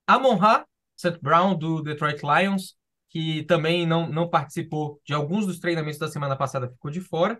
Amon-Ra, 0.07 0.65
Seth 0.95 1.19
Brown, 1.21 1.55
do 1.57 1.81
Detroit 1.81 2.21
Lions, 2.23 2.75
que 3.09 3.43
também 3.43 3.85
não, 3.85 4.07
não 4.09 4.29
participou 4.29 5.01
de 5.05 5.13
alguns 5.13 5.45
dos 5.45 5.59
treinamentos 5.59 5.99
da 5.99 6.07
semana 6.09 6.35
passada, 6.35 6.69
ficou 6.69 6.91
de 6.91 7.01
fora. 7.01 7.39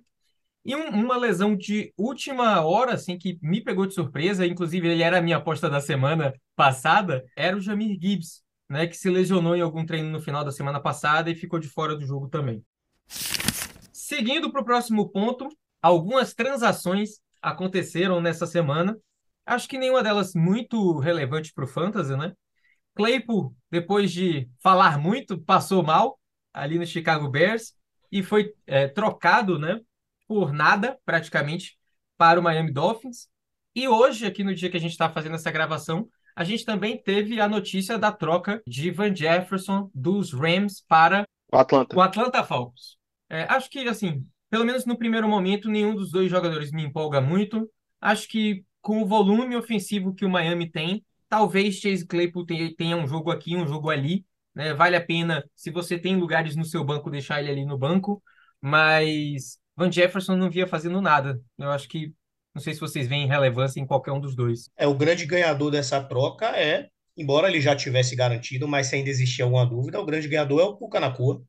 E 0.65 0.75
um- 0.75 0.89
uma 0.91 1.17
lesão 1.17 1.55
de 1.57 1.93
última 1.97 2.61
hora, 2.65 2.93
assim, 2.93 3.17
que 3.17 3.39
me 3.41 3.61
pegou 3.63 3.87
de 3.87 3.93
surpresa, 3.95 4.47
inclusive 4.47 4.87
ele 4.89 5.03
era 5.03 5.19
a 5.19 5.21
minha 5.21 5.37
aposta 5.37 5.69
da 5.69 5.81
semana 5.81 6.33
passada, 6.55 7.25
era 7.35 7.57
o 7.57 7.61
Jamir 7.61 7.97
Gibbs, 8.01 8.42
né, 8.69 8.87
que 8.87 8.97
se 8.97 9.09
lesionou 9.09 9.55
em 9.55 9.61
algum 9.61 9.85
treino 9.85 10.09
no 10.09 10.21
final 10.21 10.43
da 10.43 10.51
semana 10.51 10.79
passada 10.79 11.29
e 11.29 11.35
ficou 11.35 11.59
de 11.59 11.69
fora 11.69 11.95
do 11.95 12.05
jogo 12.05 12.27
também. 12.27 12.63
Seguindo 13.91 14.51
para 14.51 14.61
o 14.61 14.65
próximo 14.65 15.09
ponto, 15.09 15.47
algumas 15.81 16.33
transações 16.33 17.19
aconteceram 17.41 18.21
nessa 18.21 18.45
semana. 18.45 18.97
Acho 19.45 19.67
que 19.67 19.77
nenhuma 19.77 20.01
delas 20.01 20.33
muito 20.33 20.99
relevante 20.99 21.51
para 21.53 21.65
o 21.65 21.67
Fantasy, 21.67 22.15
né? 22.15 22.33
Claypool, 22.95 23.55
depois 23.71 24.11
de 24.11 24.49
falar 24.61 24.97
muito, 24.97 25.39
passou 25.41 25.83
mal 25.83 26.19
ali 26.53 26.77
no 26.77 26.85
Chicago 26.85 27.27
Bears 27.27 27.73
e 28.11 28.21
foi 28.21 28.53
é, 28.67 28.87
trocado, 28.87 29.57
né, 29.57 29.79
por 30.27 30.53
nada, 30.53 30.97
praticamente, 31.03 31.77
para 32.15 32.39
o 32.39 32.43
Miami 32.43 32.71
Dolphins. 32.71 33.27
E 33.75 33.87
hoje, 33.87 34.27
aqui 34.27 34.43
no 34.43 34.53
dia 34.53 34.69
que 34.69 34.77
a 34.77 34.79
gente 34.79 34.91
está 34.91 35.09
fazendo 35.09 35.35
essa 35.35 35.49
gravação, 35.49 36.07
a 36.35 36.43
gente 36.43 36.65
também 36.65 37.01
teve 37.01 37.39
a 37.39 37.47
notícia 37.47 37.97
da 37.97 38.11
troca 38.11 38.61
de 38.67 38.91
Van 38.91 39.15
Jefferson 39.15 39.89
dos 39.93 40.33
Rams 40.33 40.83
para 40.87 41.27
O 41.51 41.57
Atlanta. 41.57 41.95
o 41.95 42.01
Atlanta 42.01 42.43
Falcons. 42.43 42.97
É, 43.29 43.43
acho 43.43 43.69
que, 43.69 43.79
assim, 43.87 44.25
pelo 44.49 44.65
menos 44.65 44.85
no 44.85 44.97
primeiro 44.97 45.27
momento, 45.27 45.69
nenhum 45.69 45.95
dos 45.95 46.11
dois 46.11 46.29
jogadores 46.29 46.71
me 46.71 46.83
empolga 46.83 47.19
muito. 47.19 47.69
Acho 47.99 48.27
que 48.27 48.63
com 48.81 49.01
o 49.01 49.05
volume 49.07 49.55
ofensivo 49.55 50.13
que 50.13 50.25
o 50.25 50.29
Miami 50.29 50.69
tem, 50.69 51.03
talvez 51.29 51.75
Chase 51.75 52.05
Claypool 52.05 52.45
tenha, 52.45 52.97
um 52.97 53.07
jogo 53.07 53.31
aqui, 53.31 53.55
um 53.55 53.65
jogo 53.65 53.89
ali. 53.89 54.25
Né? 54.53 54.73
Vale 54.73 54.95
a 54.95 55.03
pena, 55.03 55.43
se 55.55 55.71
você 55.71 55.97
tem 55.97 56.15
lugares 56.17 56.55
no 56.55 56.65
seu 56.65 56.83
banco, 56.83 57.09
deixar 57.09 57.41
ele 57.41 57.49
ali 57.49 57.65
no 57.65 57.77
banco. 57.77 58.21
Mas 58.61 59.57
Van 59.75 59.91
Jefferson 59.91 60.35
não 60.35 60.49
via 60.51 60.67
fazendo 60.67 61.01
nada. 61.01 61.41
Eu 61.57 61.71
acho 61.71 61.87
que, 61.87 62.13
não 62.53 62.61
sei 62.61 62.73
se 62.73 62.79
vocês 62.79 63.07
veem 63.07 63.27
relevância 63.27 63.79
em 63.79 63.85
qualquer 63.85 64.11
um 64.11 64.19
dos 64.19 64.35
dois. 64.35 64.69
É, 64.77 64.87
o 64.87 64.95
grande 64.95 65.25
ganhador 65.25 65.71
dessa 65.71 66.01
troca 66.03 66.47
é, 66.57 66.89
embora 67.17 67.47
ele 67.47 67.61
já 67.61 67.75
tivesse 67.75 68.15
garantido, 68.15 68.67
mas 68.67 68.87
se 68.87 68.95
ainda 68.95 69.09
existia 69.09 69.45
alguma 69.45 69.65
dúvida, 69.65 69.99
o 69.99 70.05
grande 70.05 70.27
ganhador 70.27 70.61
é 70.61 70.63
o 70.63 70.75
Puka 70.75 70.99
Nakua, 70.99 71.43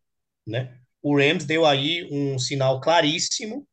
né? 0.46 0.78
O 1.02 1.16
Rams 1.16 1.44
deu 1.44 1.66
aí 1.66 2.08
um 2.10 2.38
sinal 2.38 2.80
claríssimo 2.80 3.66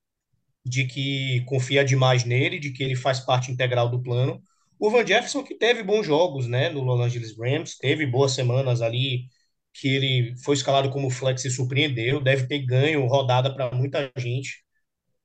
de 0.65 0.85
que 0.85 1.43
confia 1.45 1.83
demais 1.83 2.23
nele, 2.23 2.59
de 2.59 2.71
que 2.71 2.83
ele 2.83 2.95
faz 2.95 3.19
parte 3.19 3.51
integral 3.51 3.89
do 3.89 4.01
plano. 4.01 4.41
O 4.79 4.89
Van 4.89 5.05
Jefferson 5.05 5.43
que 5.43 5.55
teve 5.55 5.83
bons 5.83 6.05
jogos, 6.05 6.47
né, 6.47 6.69
no 6.69 6.81
Los 6.81 6.99
Angeles 7.01 7.37
Rams, 7.37 7.77
teve 7.77 8.05
boas 8.05 8.33
semanas 8.33 8.81
ali 8.81 9.25
que 9.73 9.87
ele 9.87 10.35
foi 10.43 10.55
escalado 10.55 10.89
como 10.89 11.09
flex 11.09 11.45
e 11.45 11.51
surpreendeu, 11.51 12.21
deve 12.21 12.47
ter 12.47 12.59
ganho 12.59 13.05
rodada 13.07 13.53
para 13.53 13.71
muita 13.71 14.11
gente, 14.17 14.63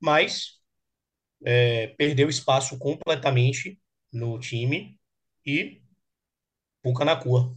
mas 0.00 0.55
é, 1.44 1.88
perdeu 1.88 2.28
espaço 2.28 2.78
completamente 2.78 3.78
no 4.12 4.38
time 4.38 4.98
e 5.44 5.80
Puka 6.82 7.04
Nakua. 7.04 7.52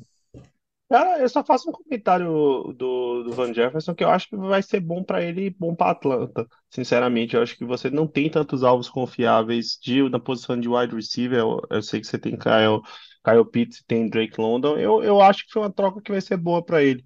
Cara, 0.90 1.20
eu 1.20 1.30
só 1.30 1.44
faço 1.44 1.70
um 1.70 1.72
comentário 1.72 2.74
do, 2.76 3.24
do 3.24 3.32
Van 3.32 3.54
Jefferson 3.54 3.94
que 3.94 4.04
eu 4.04 4.10
acho 4.10 4.28
que 4.28 4.36
vai 4.36 4.64
ser 4.64 4.80
bom 4.80 5.04
pra 5.04 5.24
ele 5.24 5.46
e 5.46 5.50
bom 5.52 5.76
pra 5.76 5.92
Atlanta. 5.92 6.48
Sinceramente, 6.68 7.36
eu 7.36 7.44
acho 7.44 7.56
que 7.56 7.64
você 7.64 7.92
não 7.92 8.08
tem 8.08 8.28
tantos 8.28 8.64
alvos 8.64 8.90
confiáveis 8.90 9.78
de, 9.80 10.10
na 10.10 10.20
posição 10.20 10.60
de 10.60 10.68
wide 10.68 10.96
receiver. 10.96 11.38
Eu, 11.38 11.62
eu 11.70 11.84
sei 11.84 12.02
que 12.02 12.08
você 12.08 12.18
tem 12.18 12.36
Kyle, 12.36 12.82
Kyle 13.24 13.46
Pitts 13.46 13.84
tem 13.88 14.10
Drake 14.10 14.42
London. 14.42 14.78
Eu, 14.80 15.04
eu 15.04 15.22
acho 15.22 15.46
que 15.46 15.54
foi 15.54 15.62
uma 15.62 15.72
troca 15.72 16.02
que 16.02 16.12
vai 16.12 16.22
ser 16.22 16.38
boa 16.38 16.66
pra 16.66 16.82
ele, 16.82 17.06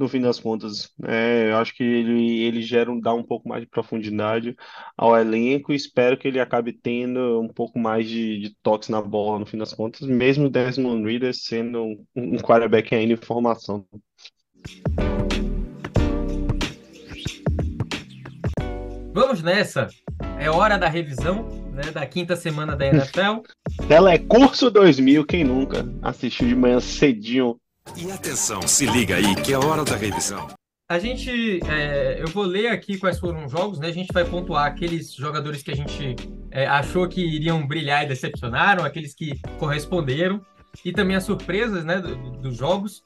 no 0.00 0.08
fim 0.08 0.20
das 0.20 0.40
contas. 0.40 0.90
É, 1.06 1.50
eu 1.50 1.58
acho 1.58 1.74
que 1.74 1.84
ele, 1.84 2.42
ele 2.42 2.62
gera 2.62 2.90
um, 2.90 2.98
dá 2.98 3.12
um 3.12 3.22
pouco 3.22 3.46
mais 3.46 3.62
de 3.62 3.68
profundidade 3.68 4.56
ao 4.96 5.14
elenco 5.16 5.72
e 5.72 5.76
espero 5.76 6.16
que 6.16 6.26
ele 6.26 6.40
acabe 6.40 6.72
tendo 6.72 7.38
um 7.38 7.48
pouco 7.48 7.78
mais 7.78 8.08
de, 8.08 8.38
de 8.38 8.56
toques 8.62 8.88
na 8.88 9.02
bola, 9.02 9.38
no 9.38 9.46
fim 9.46 9.58
das 9.58 9.74
contas, 9.74 10.08
mesmo 10.08 10.46
o 10.46 10.50
Desmond 10.50 11.06
Ridder 11.06 11.34
sendo 11.34 11.82
um, 11.82 12.06
um 12.16 12.36
quarterback 12.38 12.94
ainda 12.94 13.12
em 13.12 13.16
formação. 13.16 13.84
Vamos 19.12 19.42
nessa. 19.42 19.88
É 20.38 20.48
hora 20.48 20.78
da 20.78 20.88
revisão, 20.88 21.46
né, 21.72 21.90
da 21.92 22.06
quinta 22.06 22.36
semana 22.36 22.74
da 22.74 22.86
NFL. 22.86 23.42
Telecurso 23.86 24.70
2000, 24.70 25.26
quem 25.26 25.44
nunca 25.44 25.84
assistiu 26.00 26.48
de 26.48 26.56
manhã 26.56 26.80
cedinho? 26.80 27.60
E 27.96 28.10
atenção, 28.10 28.62
se 28.66 28.86
liga 28.86 29.16
aí 29.16 29.34
que 29.36 29.52
é 29.52 29.58
hora 29.58 29.84
da 29.84 29.96
revisão. 29.96 30.48
A 30.88 30.98
gente, 30.98 31.60
é, 31.68 32.20
eu 32.20 32.26
vou 32.28 32.44
ler 32.44 32.68
aqui 32.68 32.98
quais 32.98 33.18
foram 33.18 33.44
os 33.44 33.52
jogos, 33.52 33.78
né? 33.78 33.88
A 33.88 33.92
gente 33.92 34.12
vai 34.12 34.24
pontuar 34.24 34.66
aqueles 34.66 35.12
jogadores 35.14 35.62
que 35.62 35.70
a 35.70 35.76
gente 35.76 36.16
é, 36.50 36.66
achou 36.66 37.08
que 37.08 37.20
iriam 37.20 37.64
brilhar 37.66 38.04
e 38.04 38.08
decepcionaram, 38.08 38.84
aqueles 38.84 39.14
que 39.14 39.40
corresponderam, 39.58 40.40
e 40.84 40.92
também 40.92 41.14
as 41.16 41.24
surpresas, 41.24 41.84
né, 41.84 42.00
do- 42.00 42.16
dos 42.38 42.56
jogos. 42.56 43.02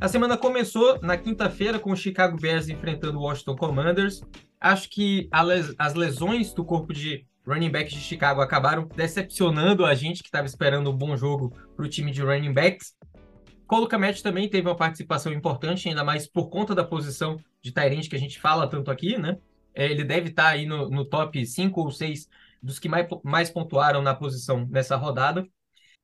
A 0.00 0.08
semana 0.08 0.36
começou 0.36 1.00
na 1.00 1.16
quinta-feira 1.16 1.78
com 1.78 1.92
o 1.92 1.96
Chicago 1.96 2.36
Bears 2.38 2.68
enfrentando 2.68 3.18
o 3.18 3.22
Washington 3.22 3.56
Commanders. 3.56 4.20
Acho 4.60 4.90
que 4.90 5.28
les- 5.46 5.74
as 5.78 5.94
lesões 5.94 6.52
do 6.52 6.64
corpo 6.64 6.92
de 6.92 7.24
running 7.46 7.70
backs 7.70 7.94
de 7.94 8.00
Chicago 8.00 8.40
acabaram 8.40 8.86
decepcionando 8.94 9.84
a 9.86 9.94
gente 9.94 10.22
que 10.22 10.28
estava 10.28 10.46
esperando 10.46 10.90
um 10.90 10.96
bom 10.96 11.16
jogo 11.16 11.52
para 11.74 11.84
o 11.84 11.88
time 11.88 12.12
de 12.12 12.22
running 12.22 12.52
backs. 12.52 12.92
Cole 13.72 13.88
Kmet 13.88 14.22
também 14.22 14.50
teve 14.50 14.68
uma 14.68 14.76
participação 14.76 15.32
importante, 15.32 15.88
ainda 15.88 16.04
mais 16.04 16.26
por 16.26 16.50
conta 16.50 16.74
da 16.74 16.84
posição 16.84 17.42
de 17.62 17.72
Tyrande 17.72 18.06
que 18.06 18.14
a 18.14 18.18
gente 18.18 18.38
fala 18.38 18.68
tanto 18.68 18.90
aqui, 18.90 19.16
né? 19.16 19.38
É, 19.74 19.90
ele 19.90 20.04
deve 20.04 20.28
estar 20.28 20.48
aí 20.48 20.66
no, 20.66 20.90
no 20.90 21.06
top 21.06 21.46
5 21.46 21.80
ou 21.80 21.90
6 21.90 22.28
dos 22.62 22.78
que 22.78 22.86
mais, 22.86 23.08
mais 23.24 23.48
pontuaram 23.48 24.02
na 24.02 24.14
posição 24.14 24.68
nessa 24.70 24.94
rodada. 24.94 25.48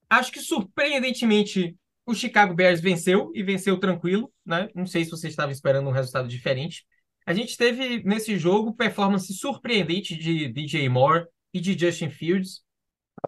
Acho 0.09 0.33
que 0.33 0.41
surpreendentemente 0.41 1.77
o 2.07 2.15
Chicago 2.15 2.55
Bears 2.55 2.81
venceu 2.81 3.31
e 3.35 3.43
venceu 3.43 3.79
tranquilo, 3.79 4.33
né? 4.47 4.71
Não 4.75 4.87
sei 4.87 5.05
se 5.05 5.11
você 5.11 5.29
estava 5.29 5.53
esperando 5.53 5.91
um 5.91 5.93
resultado 5.93 6.27
diferente. 6.27 6.87
A 7.27 7.35
gente 7.35 7.55
teve 7.55 8.03
nesse 8.03 8.39
jogo 8.39 8.73
performance 8.73 9.31
surpreendente 9.35 10.17
de 10.17 10.49
DJ 10.49 10.89
Moore 10.89 11.27
e 11.53 11.61
de 11.61 11.79
Justin 11.79 12.09
Fields. 12.09 12.63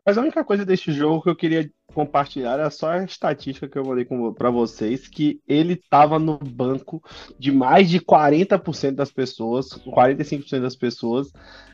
Mas 0.07 0.17
a 0.17 0.23
única 0.23 0.43
coisa 0.43 0.65
deste 0.65 0.93
jogo 0.93 1.23
que 1.23 1.29
eu 1.29 1.37
queria 1.37 1.71
compartilhar 1.95 2.55
era 2.55 2.71
só 2.71 2.91
a 2.91 3.05
estatística 3.05 3.69
que 3.69 3.79
eu 3.79 3.85
mandei 3.85 4.07
para 4.37 4.51
vocês, 4.51 5.09
que 5.09 5.41
ele 5.47 5.75
estava 5.75 6.19
no 6.19 6.39
banco 6.39 7.03
de 7.39 7.53
mais 7.53 7.89
de 7.91 8.01
40% 8.01 8.93
das 8.93 9.11
pessoas, 9.11 9.69
45% 9.69 10.61
das 10.61 10.77
pessoas. 10.77 11.33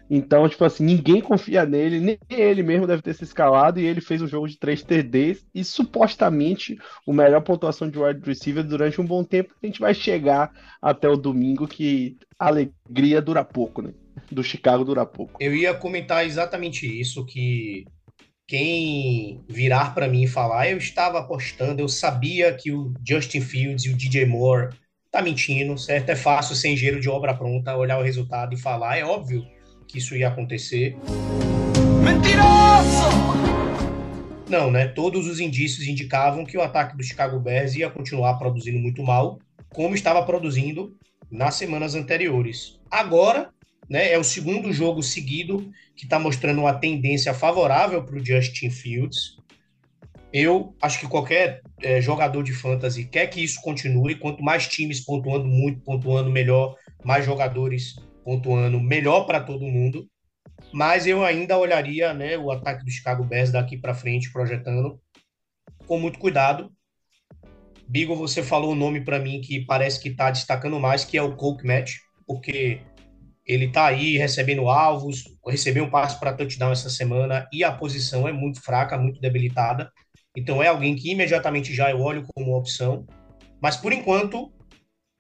Então, 0.09 0.49
tipo 0.49 0.65
assim, 0.65 0.85
ninguém 0.85 1.21
confia 1.21 1.67
nele, 1.67 1.99
nem 1.99 2.19
ele 2.31 2.63
mesmo 2.63 2.87
deve 2.87 3.03
ter 3.03 3.13
se 3.13 3.25
escalado, 3.25 3.81
e 3.81 3.85
ele 3.85 4.01
fez 4.01 4.23
um 4.23 4.29
jogo 4.29 4.47
de 4.47 4.57
3 4.57 4.83
TDs 4.83 5.45
e 5.53 5.65
supostamente 5.65 6.79
o 7.05 7.13
melhor 7.13 7.41
pontuação 7.43 7.91
de 7.91 7.99
wide 7.99 8.21
receiver 8.25 8.63
durante 8.63 9.01
um 9.01 9.05
bom 9.05 9.25
tempo. 9.25 9.53
A 9.61 9.67
gente 9.67 9.81
vai 9.81 9.93
chegar 9.93 10.53
até 10.81 11.09
o 11.09 11.17
domingo, 11.17 11.67
que 11.67 12.17
a 12.39 12.47
alegria 12.47 13.21
dura 13.21 13.45
pouco, 13.45 13.83
né? 13.83 13.93
Do 14.31 14.45
Chicago 14.45 14.85
dura 14.85 15.05
pouco. 15.05 15.35
Eu 15.41 15.55
ia 15.55 15.75
comentar 15.75 16.25
exatamente 16.25 16.87
isso, 16.87 17.27
que 17.27 17.85
quem 18.47 19.45
virar 19.49 19.93
para 19.93 20.09
mim 20.09 20.23
e 20.23 20.29
falar, 20.29 20.71
eu 20.71 20.79
estava 20.79 21.19
apostando, 21.19 21.81
eu 21.81 21.89
sabia 21.89 22.55
que 22.55 22.71
o 22.71 22.95
Justin 23.07 23.41
Fields 23.41 23.85
e 23.85 23.91
o 23.91 23.97
DJ 23.97 24.25
Moore 24.25 24.75
tá 25.11 25.21
mentindo, 25.21 25.77
certo? 25.77 26.11
É 26.11 26.17
fácil 26.17 26.55
sem 26.55 26.75
engenheiro 26.75 27.01
de 27.01 27.09
obra 27.09 27.35
pronta 27.35 27.77
olhar 27.77 27.99
o 27.99 28.03
resultado 28.03 28.55
e 28.55 28.59
falar, 28.59 28.99
é 28.99 29.05
óbvio 29.05 29.45
que 29.89 29.99
isso 29.99 30.15
ia 30.15 30.29
acontecer. 30.29 30.97
Não, 34.49 34.71
né? 34.71 34.87
Todos 34.87 35.27
os 35.27 35.41
indícios 35.41 35.89
indicavam 35.89 36.45
que 36.45 36.57
o 36.57 36.63
ataque 36.63 36.97
do 36.97 37.03
Chicago 37.03 37.41
Bears 37.41 37.75
ia 37.75 37.91
continuar 37.91 38.35
produzindo 38.35 38.79
muito 38.79 39.03
mal, 39.03 39.41
como 39.71 39.97
estava 39.97 40.23
produzindo 40.23 40.97
nas 41.29 41.57
semanas 41.57 41.97
anteriores. 41.97 42.79
Agora, 42.89 43.51
né, 43.89 44.13
é 44.13 44.19
o 44.19 44.25
segundo 44.25 44.73
jogo 44.73 45.03
seguido 45.03 45.71
que 45.95 46.05
está 46.05 46.19
mostrando 46.19 46.61
uma 46.61 46.75
tendência 46.75 47.33
favorável 47.33 48.03
para 48.05 48.17
o 48.17 48.25
Justin 48.25 48.71
Fields. 48.71 49.37
Eu 50.33 50.75
acho 50.83 51.01
que 51.01 51.07
qualquer 51.07 51.63
é, 51.81 52.01
jogador 52.01 52.43
de 52.43 52.53
fantasy 52.53 53.05
quer 53.05 53.27
que 53.29 53.43
isso 53.43 53.61
continue. 53.63 54.17
Quanto 54.17 54.43
mais 54.43 54.67
times 54.67 55.01
pontuando 55.01 55.47
muito, 55.47 55.81
pontuando 55.81 56.31
melhor, 56.31 56.77
mais 57.05 57.25
jogadores 57.25 57.95
pontuando 58.25 58.81
melhor 58.81 59.25
para 59.25 59.41
todo 59.41 59.65
mundo. 59.65 60.07
Mas 60.73 61.07
eu 61.07 61.25
ainda 61.25 61.57
olharia 61.57 62.13
né, 62.13 62.37
o 62.37 62.51
ataque 62.51 62.85
do 62.85 62.91
Chicago 62.91 63.25
Bears 63.25 63.53
daqui 63.53 63.79
para 63.79 63.95
frente, 63.95 64.33
projetando 64.33 65.01
com 65.87 65.99
muito 65.99 66.19
cuidado. 66.19 66.73
Bigo, 67.89 68.17
você 68.17 68.43
falou 68.43 68.71
o 68.71 68.73
um 68.73 68.77
nome 68.77 69.01
para 69.01 69.21
mim 69.21 69.41
que 69.41 69.65
parece 69.65 70.03
que 70.03 70.09
está 70.09 70.31
destacando 70.31 70.81
mais, 70.81 71.05
que 71.05 71.17
é 71.17 71.23
o 71.23 71.37
Coke 71.37 71.65
Match, 71.65 71.95
porque 72.27 72.81
ele 73.47 73.69
tá 73.69 73.87
aí 73.87 74.17
recebendo 74.19 74.69
alvos, 74.69 75.25
recebeu 75.47 75.85
um 75.85 75.91
passe 75.91 76.19
para 76.19 76.33
touchdown 76.33 76.73
essa 76.73 76.91
semana 76.91 77.49
e 77.53 77.63
a 77.63 77.71
posição 77.71 78.27
é 78.27 78.33
muito 78.33 78.61
fraca, 78.61 78.99
muito 78.99 79.21
debilitada. 79.21 79.91
Então 80.37 80.63
é 80.63 80.67
alguém 80.67 80.97
que 80.97 81.13
imediatamente 81.13 81.73
já 81.73 81.91
eu 81.91 82.01
olho 82.01 82.27
como 82.35 82.57
opção. 82.57 83.07
Mas 83.63 83.77
por 83.77 83.93
enquanto, 83.93 84.53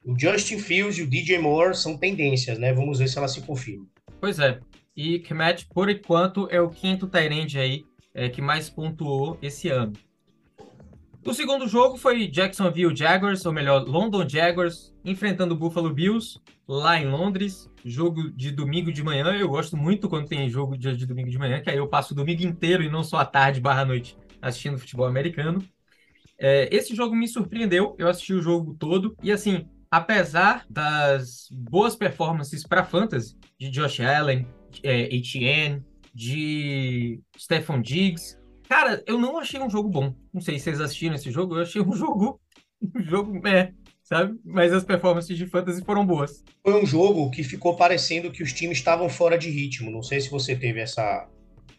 o 0.05 0.19
Justin 0.19 0.59
Fields 0.59 0.99
e 0.99 1.03
o 1.03 1.07
DJ 1.07 1.39
Moore 1.39 1.77
são 1.77 1.97
tendências, 1.97 2.59
né? 2.59 2.73
Vamos 2.73 2.99
ver 2.99 3.09
se 3.09 3.17
ela 3.17 3.29
se 3.29 3.41
confirma. 3.43 3.87
Pois 4.21 4.39
é. 4.39 4.59
E 4.97 5.19
Kmet, 5.21 5.67
por 5.73 5.89
enquanto, 5.89 6.49
é 6.51 6.61
o 6.61 6.71
quinto 6.71 7.07
Tyrande 7.07 7.59
aí 7.59 7.85
é, 8.15 8.29
que 8.29 8.41
mais 8.41 8.69
pontuou 8.71 9.39
esse 9.43 9.69
ano. 9.69 9.93
O 11.25 11.35
segundo 11.35 11.69
jogo 11.69 11.97
foi 11.99 12.29
Jacksonville 12.29 12.97
Jaguars, 12.97 13.45
ou 13.45 13.53
melhor, 13.53 13.85
London 13.87 14.29
Jaguars, 14.29 14.95
enfrentando 15.05 15.55
o 15.55 15.57
Buffalo 15.57 15.93
Bills, 15.93 16.41
lá 16.67 17.01
em 17.01 17.09
Londres. 17.09 17.71
Jogo 17.85 18.31
de 18.31 18.51
domingo 18.51 18.93
de 18.93 19.03
manhã. 19.03 19.37
Eu 19.37 19.49
gosto 19.49 19.77
muito 19.77 20.09
quando 20.09 20.29
tem 20.29 20.49
jogo 20.49 20.77
de, 20.77 20.97
de 20.97 21.07
domingo 21.07 21.31
de 21.31 21.39
manhã, 21.39 21.61
que 21.61 21.71
aí 21.71 21.77
eu 21.77 21.89
passo 21.89 22.13
o 22.13 22.17
domingo 22.17 22.43
inteiro 22.43 22.83
e 22.83 22.91
não 22.91 23.03
só 23.03 23.19
a 23.19 23.25
tarde 23.25 23.61
barra 23.61 23.85
noite 23.85 24.17
assistindo 24.41 24.79
futebol 24.79 25.07
americano. 25.07 25.63
É, 26.39 26.69
esse 26.75 26.95
jogo 26.95 27.15
me 27.15 27.27
surpreendeu, 27.27 27.97
eu 27.99 28.09
assisti 28.09 28.35
o 28.35 28.43
jogo 28.43 28.75
todo, 28.75 29.17
e 29.23 29.33
assim, 29.33 29.67
apesar 29.91 30.67
das 30.69 31.49
boas 31.51 31.97
performances 31.97 32.63
para 32.67 32.85
fantasy, 32.85 33.37
de 33.59 33.71
Josh 33.71 34.01
Allen, 34.01 34.47
é, 34.83 35.15
Etienne, 35.15 35.83
de 36.15 37.23
Stephon 37.39 37.81
Diggs, 37.81 38.37
Cara, 38.69 39.03
eu 39.07 39.19
não 39.19 39.39
achei 39.39 39.61
um 39.61 39.71
jogo 39.71 39.89
bom. 39.89 40.15
Não 40.33 40.41
sei 40.41 40.59
se 40.59 40.65
vocês 40.65 40.81
assistiram 40.81 41.15
esse 41.15 41.31
jogo, 41.31 41.57
eu 41.57 41.63
achei 41.63 41.81
um 41.81 41.93
jogo. 41.95 42.41
Um 42.83 43.03
jogo, 43.03 43.47
é, 43.47 43.73
sabe? 44.07 44.39
Mas 44.45 44.73
as 44.73 44.85
performances 44.85 45.37
de 45.37 45.47
fantasy 45.47 45.85
foram 45.85 46.07
boas. 46.07 46.45
Foi 46.63 46.81
um 46.81 46.87
jogo 46.87 47.29
que 47.31 47.43
ficou 47.43 47.75
parecendo 47.75 48.31
que 48.31 48.43
os 48.43 48.53
times 48.53 48.79
estavam 48.79 49.09
fora 49.09 49.37
de 49.37 49.51
ritmo. 49.51 49.91
Não 49.91 50.03
sei 50.03 50.21
se 50.21 50.31
você 50.31 50.55
teve 50.55 50.81
essa, 50.81 51.29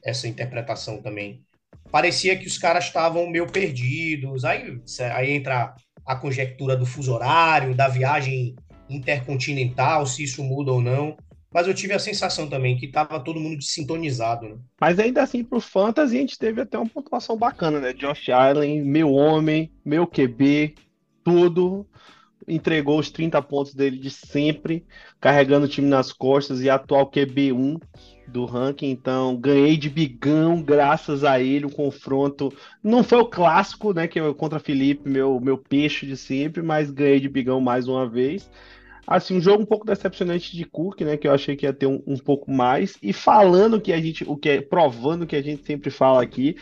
essa 0.03 0.27
interpretação 0.27 1.01
também. 1.01 1.41
Parecia 1.89 2.37
que 2.37 2.45
os 2.45 2.57
caras 2.57 2.85
estavam 2.85 3.29
meio 3.29 3.47
perdidos. 3.47 4.43
Aí, 4.43 4.77
aí 5.13 5.31
entra 5.31 5.73
a 6.05 6.15
conjectura 6.17 6.75
do 6.75 6.85
fuso 6.85 7.13
horário, 7.13 7.73
da 7.73 7.87
viagem 7.87 8.55
intercontinental, 8.89 10.05
se 10.05 10.23
isso 10.23 10.43
muda 10.43 10.73
ou 10.73 10.81
não. 10.81 11.15
Mas 11.53 11.65
eu 11.65 11.73
tive 11.73 11.93
a 11.93 11.99
sensação 11.99 12.49
também 12.49 12.75
que 12.75 12.87
estava 12.87 13.21
todo 13.21 13.39
mundo 13.39 13.57
desintonizado, 13.57 14.49
né? 14.49 14.57
Mas 14.81 14.99
ainda 14.99 15.23
assim, 15.23 15.45
pro 15.45 15.61
Fantasy, 15.61 16.17
a 16.17 16.19
gente 16.19 16.37
teve 16.37 16.59
até 16.59 16.77
uma 16.77 16.89
pontuação 16.89 17.37
bacana, 17.37 17.79
né? 17.79 17.93
Josh 17.93 18.27
Allen, 18.29 18.83
meu 18.83 19.13
homem, 19.13 19.71
meu 19.83 20.05
QB, 20.05 20.75
tudo. 21.23 21.87
Entregou 22.47 22.99
os 22.99 23.09
30 23.09 23.41
pontos 23.41 23.73
dele 23.73 23.97
de 23.97 24.09
sempre, 24.09 24.85
carregando 25.19 25.65
o 25.65 25.69
time 25.69 25.87
nas 25.87 26.11
costas 26.11 26.61
e 26.61 26.69
atual 26.69 27.09
QB1 27.09 27.81
do 28.27 28.45
ranking. 28.45 28.89
Então, 28.89 29.35
ganhei 29.35 29.77
de 29.77 29.89
bigão 29.89 30.61
graças 30.61 31.23
a 31.23 31.39
ele. 31.39 31.65
O 31.65 31.71
confronto 31.71 32.53
não 32.83 33.03
foi 33.03 33.19
o 33.19 33.25
clássico, 33.25 33.93
né? 33.93 34.07
Que 34.07 34.19
é 34.19 34.33
contra 34.33 34.59
Felipe, 34.59 35.09
meu, 35.09 35.39
meu 35.39 35.57
peixe 35.57 36.05
de 36.05 36.17
sempre, 36.17 36.61
mas 36.61 36.91
ganhei 36.91 37.19
de 37.19 37.29
bigão 37.29 37.61
mais 37.61 37.87
uma 37.87 38.07
vez. 38.07 38.49
Assim, 39.07 39.37
um 39.37 39.41
jogo 39.41 39.63
um 39.63 39.65
pouco 39.65 39.85
decepcionante 39.85 40.55
de 40.55 40.65
Cook, 40.65 40.99
né? 41.01 41.15
Que 41.15 41.27
eu 41.29 41.33
achei 41.33 41.55
que 41.55 41.65
ia 41.65 41.71
ter 41.71 41.87
um, 41.87 42.03
um 42.05 42.17
pouco 42.17 42.51
mais. 42.51 42.97
E 43.01 43.13
falando 43.13 43.79
que 43.79 43.93
a 43.93 44.01
gente, 44.01 44.25
o 44.27 44.35
que 44.35 44.49
é, 44.49 44.61
provando 44.61 45.25
que 45.25 45.35
a 45.35 45.41
gente 45.41 45.65
sempre 45.65 45.89
fala 45.89 46.21
aqui, 46.21 46.57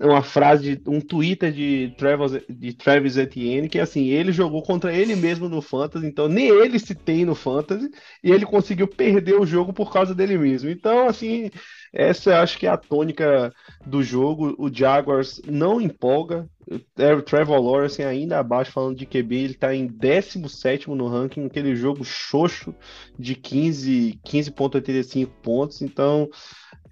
uma 0.00 0.22
frase, 0.22 0.76
de, 0.76 0.90
um 0.90 0.98
Twitter 1.00 1.52
de 1.52 1.94
Travis, 1.98 2.42
de 2.48 2.72
Travis 2.72 3.16
Etienne, 3.18 3.68
que 3.68 3.78
assim, 3.78 4.06
ele 4.08 4.32
jogou 4.32 4.62
contra 4.62 4.94
ele 4.94 5.14
mesmo 5.14 5.46
no 5.48 5.60
Fantasy, 5.60 6.06
então 6.06 6.26
nem 6.26 6.48
ele 6.48 6.78
se 6.78 6.94
tem 6.94 7.26
no 7.26 7.34
Fantasy, 7.34 7.90
e 8.24 8.30
ele 8.30 8.46
conseguiu 8.46 8.88
perder 8.88 9.34
o 9.38 9.44
jogo 9.46 9.72
por 9.72 9.92
causa 9.92 10.14
dele 10.14 10.38
mesmo. 10.38 10.70
Então, 10.70 11.06
assim, 11.06 11.50
essa 11.92 12.40
acho 12.40 12.58
que 12.58 12.66
é 12.66 12.70
a 12.70 12.76
tônica 12.76 13.52
do 13.84 14.02
jogo. 14.02 14.54
O 14.58 14.72
Jaguars 14.72 15.40
não 15.46 15.80
empolga. 15.80 16.48
É, 16.96 17.12
o 17.12 17.22
Trevor 17.22 17.60
Lawrence 17.60 18.00
ainda 18.02 18.38
abaixo, 18.38 18.70
falando 18.70 18.96
de 18.96 19.06
QB, 19.06 19.36
ele 19.36 19.52
está 19.54 19.74
em 19.74 19.86
17 19.86 20.88
no 20.90 21.08
ranking, 21.08 21.46
aquele 21.46 21.74
jogo 21.74 22.04
xoxo 22.04 22.72
de 23.18 23.34
15, 23.34 24.20
15,85 24.24 25.28
pontos. 25.42 25.82
Então, 25.82 26.28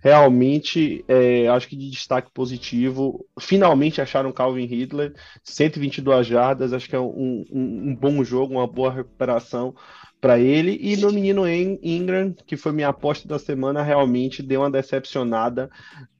realmente, 0.00 1.04
é, 1.06 1.46
acho 1.46 1.68
que 1.68 1.76
de 1.76 1.90
destaque 1.90 2.30
positivo. 2.32 3.24
Finalmente 3.38 4.00
acharam 4.00 4.32
Calvin 4.32 4.66
Hitler, 4.66 5.14
122 5.44 6.26
jardas, 6.26 6.72
acho 6.72 6.88
que 6.88 6.96
é 6.96 7.00
um, 7.00 7.44
um, 7.50 7.90
um 7.90 7.94
bom 7.94 8.24
jogo, 8.24 8.54
uma 8.54 8.66
boa 8.66 8.92
recuperação 8.92 9.74
para 10.20 10.38
ele. 10.38 10.78
E 10.80 10.96
no 10.96 11.12
menino 11.12 11.48
Ingram, 11.48 12.34
que 12.46 12.56
foi 12.56 12.72
minha 12.72 12.88
aposta 12.88 13.26
da 13.28 13.38
semana, 13.38 13.82
realmente 13.82 14.42
deu 14.42 14.60
uma 14.60 14.70
decepcionada. 14.70 15.70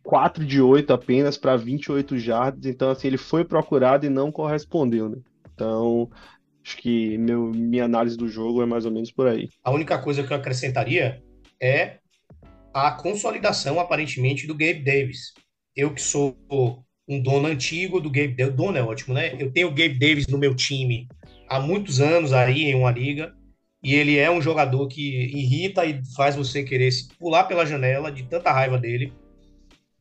4 0.02 0.44
de 0.44 0.60
8 0.60 0.92
apenas 0.92 1.36
para 1.36 1.56
28 1.56 2.18
jardas. 2.18 2.64
Então, 2.66 2.90
assim, 2.90 3.08
ele 3.08 3.18
foi 3.18 3.44
procurado 3.44 4.06
e 4.06 4.08
não 4.08 4.32
correspondeu, 4.32 5.08
né? 5.08 5.18
Então, 5.54 6.08
acho 6.64 6.78
que 6.78 7.18
meu, 7.18 7.50
minha 7.50 7.84
análise 7.84 8.16
do 8.16 8.28
jogo 8.28 8.62
é 8.62 8.66
mais 8.66 8.86
ou 8.86 8.90
menos 8.90 9.10
por 9.10 9.26
aí. 9.26 9.50
A 9.62 9.70
única 9.70 9.98
coisa 9.98 10.22
que 10.22 10.32
eu 10.32 10.36
acrescentaria 10.36 11.22
é 11.60 11.98
a 12.72 12.90
consolidação, 12.92 13.78
aparentemente, 13.78 14.46
do 14.46 14.54
Gabe 14.54 14.82
Davis. 14.84 15.32
Eu 15.76 15.92
que 15.92 16.00
sou 16.00 16.36
um 17.08 17.20
dono 17.20 17.48
antigo 17.48 18.00
do 18.00 18.10
Gabe 18.10 18.34
Davis, 18.34 18.54
dono 18.54 18.78
é 18.78 18.82
ótimo, 18.82 19.14
né? 19.14 19.34
Eu 19.38 19.50
tenho 19.50 19.68
o 19.68 19.74
Gabe 19.74 19.98
Davis 19.98 20.26
no 20.26 20.38
meu 20.38 20.54
time 20.54 21.06
há 21.48 21.58
muitos 21.58 22.00
anos 22.00 22.32
aí 22.32 22.64
em 22.64 22.74
uma 22.74 22.90
liga 22.90 23.34
e 23.82 23.94
ele 23.94 24.18
é 24.18 24.30
um 24.30 24.42
jogador 24.42 24.88
que 24.88 25.26
irrita 25.26 25.84
e 25.84 26.04
faz 26.16 26.34
você 26.34 26.64
querer 26.64 26.90
pular 27.18 27.44
pela 27.44 27.66
janela 27.66 28.10
de 28.10 28.24
tanta 28.24 28.50
raiva 28.50 28.78
dele. 28.78 29.12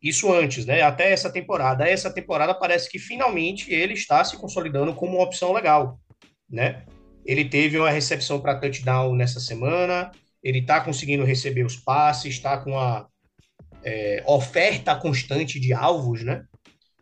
Isso 0.01 0.31
antes, 0.31 0.65
né? 0.65 0.81
Até 0.81 1.11
essa 1.11 1.29
temporada. 1.29 1.87
Essa 1.87 2.11
temporada 2.11 2.53
parece 2.53 2.89
que 2.89 2.97
finalmente 2.97 3.71
ele 3.71 3.93
está 3.93 4.23
se 4.23 4.37
consolidando 4.37 4.93
como 4.93 5.13
uma 5.13 5.23
opção 5.23 5.53
legal, 5.53 5.99
né? 6.49 6.85
Ele 7.25 7.45
teve 7.45 7.77
uma 7.77 7.89
recepção 7.89 8.39
para 8.39 8.59
touchdown 8.59 9.15
nessa 9.15 9.39
semana. 9.39 10.11
Ele 10.43 10.59
está 10.59 10.81
conseguindo 10.81 11.23
receber 11.23 11.65
os 11.65 11.75
passes, 11.75 12.33
está 12.33 12.57
com 12.57 12.79
a 12.79 13.07
é, 13.83 14.23
oferta 14.25 14.95
constante 14.95 15.59
de 15.59 15.73
alvos, 15.73 16.23
né? 16.23 16.45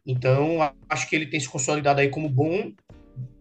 Então, 0.05 0.59
acho 0.89 1.09
que 1.09 1.15
ele 1.15 1.27
tem 1.27 1.39
se 1.39 1.49
consolidado 1.49 2.01
aí 2.01 2.09
como 2.09 2.29
bom 2.29 2.71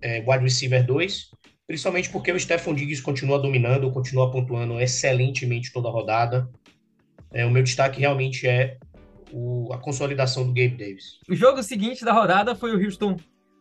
é, 0.00 0.20
wide 0.26 0.44
receiver 0.44 0.84
2 0.84 1.30
principalmente 1.66 2.10
porque 2.10 2.32
o 2.32 2.38
Stephon 2.38 2.74
Diggs 2.74 3.02
continua 3.02 3.38
dominando, 3.38 3.90
continua 3.90 4.30
pontuando 4.30 4.80
excelentemente 4.80 5.72
toda 5.72 5.88
a 5.88 5.92
rodada. 5.92 6.48
É, 7.32 7.44
o 7.44 7.50
meu 7.50 7.62
destaque 7.62 8.00
realmente 8.00 8.46
é 8.46 8.78
o, 9.32 9.72
a 9.72 9.78
consolidação 9.78 10.46
do 10.46 10.52
Gabe 10.52 10.76
Davis. 10.76 11.18
O 11.28 11.34
jogo 11.34 11.62
seguinte 11.62 12.04
da 12.04 12.12
rodada 12.12 12.54
foi 12.54 12.74
o 12.74 12.82
Houston 12.82 13.16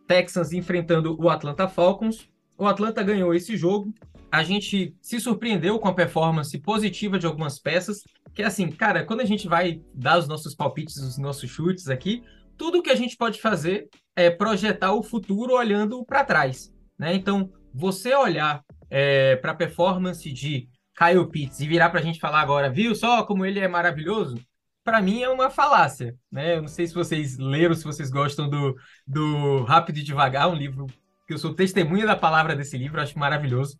Texans 0.06 0.52
enfrentando 0.52 1.20
o 1.20 1.28
Atlanta 1.28 1.66
Falcons. 1.66 2.28
O 2.56 2.66
Atlanta 2.66 3.02
ganhou 3.02 3.34
esse 3.34 3.56
jogo. 3.56 3.92
A 4.30 4.42
gente 4.42 4.94
se 5.00 5.20
surpreendeu 5.20 5.78
com 5.78 5.88
a 5.88 5.94
performance 5.94 6.56
positiva 6.58 7.18
de 7.18 7.26
algumas 7.26 7.58
peças. 7.58 8.02
Que 8.34 8.42
é 8.42 8.46
assim, 8.46 8.68
cara, 8.70 9.04
quando 9.04 9.20
a 9.20 9.24
gente 9.24 9.48
vai 9.48 9.80
dar 9.94 10.18
os 10.18 10.28
nossos 10.28 10.54
palpites, 10.54 10.96
os 10.96 11.18
nossos 11.18 11.48
chutes 11.50 11.88
aqui, 11.88 12.22
tudo 12.56 12.82
que 12.82 12.90
a 12.90 12.96
gente 12.96 13.16
pode 13.16 13.40
fazer 13.40 13.88
é 14.14 14.30
projetar 14.30 14.92
o 14.92 15.02
futuro 15.02 15.54
olhando 15.54 16.04
para 16.04 16.24
trás. 16.24 16.72
Né? 16.98 17.14
Então, 17.14 17.50
você 17.74 18.14
olhar 18.14 18.64
é, 18.88 19.34
para 19.36 19.50
a 19.50 19.56
performance 19.56 20.32
de 20.32 20.68
Kyle 20.96 21.28
Pitts 21.28 21.58
e 21.58 21.66
virar 21.66 21.90
para 21.90 21.98
a 21.98 22.02
gente 22.02 22.20
falar 22.20 22.40
agora, 22.40 22.70
viu 22.70 22.94
só 22.94 23.24
como 23.24 23.44
ele 23.44 23.58
é 23.58 23.66
maravilhoso? 23.66 24.38
Para 24.84 25.02
mim 25.02 25.22
é 25.22 25.28
uma 25.28 25.50
falácia, 25.50 26.14
né? 26.30 26.56
Eu 26.56 26.62
não 26.62 26.68
sei 26.68 26.86
se 26.86 26.94
vocês 26.94 27.36
leram, 27.38 27.74
se 27.74 27.84
vocês 27.84 28.10
gostam 28.10 28.48
do, 28.48 28.76
do 29.06 29.64
Rápido 29.64 29.98
e 29.98 30.02
Devagar, 30.02 30.48
um 30.48 30.54
livro 30.54 30.86
que 31.26 31.34
eu 31.34 31.38
sou 31.38 31.54
testemunha 31.54 32.06
da 32.06 32.14
palavra 32.14 32.54
desse 32.54 32.78
livro, 32.78 33.00
acho 33.00 33.18
maravilhoso. 33.18 33.78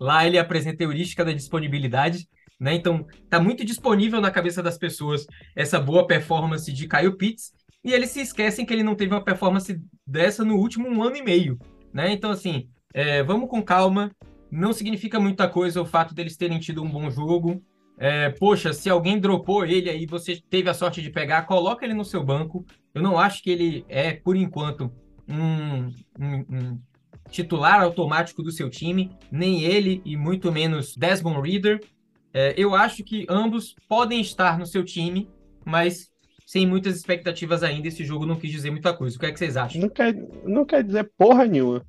Lá 0.00 0.26
ele 0.26 0.38
apresenta 0.38 0.82
a 0.82 0.86
heurística 0.86 1.24
da 1.24 1.32
disponibilidade, 1.32 2.26
né? 2.58 2.74
Então, 2.74 3.06
tá 3.28 3.38
muito 3.38 3.64
disponível 3.64 4.20
na 4.20 4.30
cabeça 4.30 4.62
das 4.62 4.78
pessoas 4.78 5.26
essa 5.54 5.78
boa 5.78 6.06
performance 6.06 6.72
de 6.72 6.88
Kyle 6.88 7.16
Pitts, 7.16 7.52
e 7.84 7.92
eles 7.92 8.10
se 8.10 8.20
esquecem 8.20 8.66
que 8.66 8.72
ele 8.72 8.82
não 8.82 8.96
teve 8.96 9.14
uma 9.14 9.22
performance 9.22 9.78
dessa 10.06 10.44
no 10.44 10.56
último 10.56 10.88
um 10.88 11.02
ano 11.02 11.16
e 11.16 11.22
meio, 11.22 11.58
né? 11.92 12.10
Então, 12.10 12.30
assim, 12.30 12.68
é, 12.96 13.22
vamos 13.22 13.50
com 13.50 13.62
calma. 13.62 14.10
Não 14.50 14.72
significa 14.72 15.20
muita 15.20 15.46
coisa 15.46 15.82
o 15.82 15.84
fato 15.84 16.14
deles 16.14 16.34
terem 16.34 16.58
tido 16.58 16.82
um 16.82 16.88
bom 16.88 17.10
jogo. 17.10 17.62
É, 17.98 18.30
poxa, 18.30 18.72
se 18.72 18.88
alguém 18.88 19.20
dropou 19.20 19.66
ele 19.66 19.90
aí, 19.90 20.06
você 20.06 20.40
teve 20.48 20.70
a 20.70 20.74
sorte 20.74 21.02
de 21.02 21.10
pegar, 21.10 21.42
coloca 21.42 21.84
ele 21.84 21.92
no 21.92 22.06
seu 22.06 22.24
banco. 22.24 22.64
Eu 22.94 23.02
não 23.02 23.18
acho 23.18 23.42
que 23.42 23.50
ele 23.50 23.84
é, 23.86 24.14
por 24.14 24.34
enquanto, 24.34 24.90
um, 25.28 25.90
um, 26.18 26.36
um 26.48 26.80
titular 27.28 27.82
automático 27.82 28.42
do 28.42 28.50
seu 28.50 28.70
time, 28.70 29.10
nem 29.30 29.62
ele 29.62 30.00
e 30.02 30.16
muito 30.16 30.50
menos 30.50 30.96
Desmond 30.96 31.46
Reader. 31.46 31.84
É, 32.32 32.54
eu 32.56 32.74
acho 32.74 33.04
que 33.04 33.26
ambos 33.28 33.76
podem 33.86 34.22
estar 34.22 34.58
no 34.58 34.64
seu 34.64 34.82
time, 34.82 35.28
mas 35.66 36.10
sem 36.46 36.66
muitas 36.66 36.96
expectativas 36.96 37.62
ainda. 37.62 37.88
Esse 37.88 38.06
jogo 38.06 38.24
não 38.24 38.36
quis 38.36 38.50
dizer 38.50 38.70
muita 38.70 38.94
coisa. 38.94 39.16
O 39.16 39.20
que 39.20 39.26
é 39.26 39.32
que 39.32 39.38
vocês 39.38 39.54
acham? 39.54 39.82
Não 39.82 39.90
quer, 39.90 40.14
não 40.44 40.64
quer 40.64 40.82
dizer 40.82 41.10
porra 41.18 41.44
nenhuma. 41.44 41.84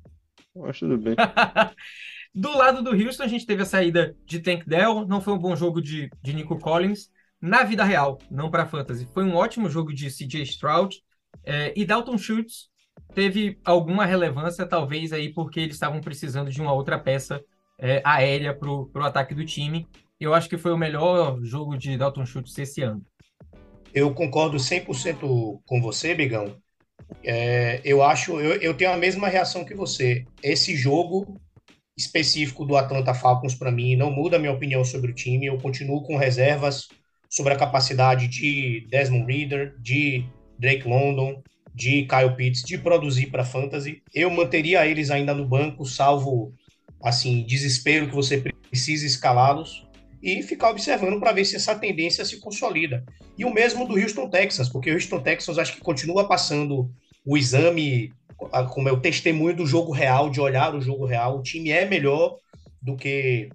Mas 0.58 0.78
tudo 0.78 0.98
bem. 0.98 1.14
do 2.34 2.56
lado 2.56 2.82
do 2.82 2.90
Houston, 2.90 3.22
a 3.22 3.28
gente 3.28 3.46
teve 3.46 3.62
a 3.62 3.66
saída 3.66 4.16
de 4.24 4.40
Tank 4.40 4.66
Dell. 4.66 5.06
Não 5.06 5.20
foi 5.20 5.34
um 5.34 5.38
bom 5.38 5.54
jogo 5.54 5.80
de, 5.80 6.10
de 6.22 6.32
Nico 6.32 6.58
Collins. 6.58 7.10
Na 7.40 7.62
vida 7.62 7.84
real, 7.84 8.18
não 8.30 8.50
para 8.50 8.66
fantasy. 8.66 9.06
Foi 9.14 9.24
um 9.24 9.36
ótimo 9.36 9.70
jogo 9.70 9.92
de 9.92 10.10
CJ 10.10 10.42
Stroud. 10.42 11.00
É, 11.44 11.72
e 11.76 11.84
Dalton 11.84 12.18
Schultz 12.18 12.68
teve 13.14 13.58
alguma 13.64 14.04
relevância, 14.04 14.66
talvez 14.66 15.12
aí 15.12 15.32
porque 15.32 15.60
eles 15.60 15.74
estavam 15.74 16.00
precisando 16.00 16.50
de 16.50 16.60
uma 16.60 16.72
outra 16.72 16.98
peça 16.98 17.42
é, 17.78 18.02
aérea 18.04 18.52
para 18.52 18.68
o 18.68 18.90
ataque 19.02 19.34
do 19.34 19.44
time. 19.44 19.86
eu 20.18 20.34
acho 20.34 20.48
que 20.48 20.58
foi 20.58 20.72
o 20.72 20.76
melhor 20.76 21.40
jogo 21.42 21.76
de 21.76 21.96
Dalton 21.96 22.26
Schultz 22.26 22.58
esse 22.58 22.82
ano. 22.82 23.04
Eu 23.94 24.12
concordo 24.12 24.56
100% 24.56 25.60
com 25.64 25.80
você, 25.80 26.14
Bigão. 26.14 26.56
É, 27.24 27.80
eu 27.84 28.02
acho, 28.02 28.40
eu, 28.40 28.60
eu 28.60 28.74
tenho 28.74 28.92
a 28.92 28.96
mesma 28.96 29.28
reação 29.28 29.64
que 29.64 29.74
você. 29.74 30.24
Esse 30.42 30.76
jogo 30.76 31.40
específico 31.96 32.64
do 32.64 32.76
Atlanta 32.76 33.12
Falcons, 33.12 33.54
para 33.54 33.72
mim, 33.72 33.96
não 33.96 34.10
muda 34.10 34.36
a 34.36 34.38
minha 34.38 34.52
opinião 34.52 34.84
sobre 34.84 35.10
o 35.10 35.14
time. 35.14 35.46
Eu 35.46 35.58
continuo 35.58 36.02
com 36.02 36.16
reservas 36.16 36.88
sobre 37.28 37.52
a 37.52 37.56
capacidade 37.56 38.28
de 38.28 38.86
Desmond 38.88 39.26
Reader, 39.32 39.74
de 39.80 40.24
Drake 40.58 40.88
London, 40.88 41.42
de 41.74 42.06
Kyle 42.06 42.34
Pitts, 42.36 42.62
de 42.62 42.78
produzir 42.78 43.26
para 43.26 43.44
fantasy. 43.44 44.02
Eu 44.14 44.30
manteria 44.30 44.86
eles 44.86 45.10
ainda 45.10 45.34
no 45.34 45.46
banco, 45.46 45.84
salvo 45.84 46.52
assim 47.02 47.44
desespero 47.44 48.08
que 48.08 48.14
você 48.14 48.42
precisa 48.70 49.06
escalá-los 49.06 49.87
e 50.22 50.42
ficar 50.42 50.70
observando 50.70 51.20
para 51.20 51.32
ver 51.32 51.44
se 51.44 51.56
essa 51.56 51.74
tendência 51.74 52.24
se 52.24 52.40
consolida. 52.40 53.04
E 53.36 53.44
o 53.44 53.52
mesmo 53.52 53.86
do 53.86 53.98
Houston 53.98 54.28
Texans, 54.28 54.68
porque 54.68 54.90
o 54.90 54.94
Houston 54.94 55.20
Texans 55.20 55.58
acho 55.58 55.74
que 55.74 55.80
continua 55.80 56.26
passando 56.26 56.90
o 57.24 57.36
exame 57.36 58.12
como 58.70 58.88
é 58.88 58.92
o 58.92 59.00
testemunho 59.00 59.56
do 59.56 59.66
jogo 59.66 59.92
real, 59.92 60.30
de 60.30 60.40
olhar 60.40 60.74
o 60.74 60.80
jogo 60.80 61.04
real. 61.04 61.38
O 61.38 61.42
time 61.42 61.70
é 61.70 61.84
melhor 61.84 62.36
do 62.80 62.96
que 62.96 63.48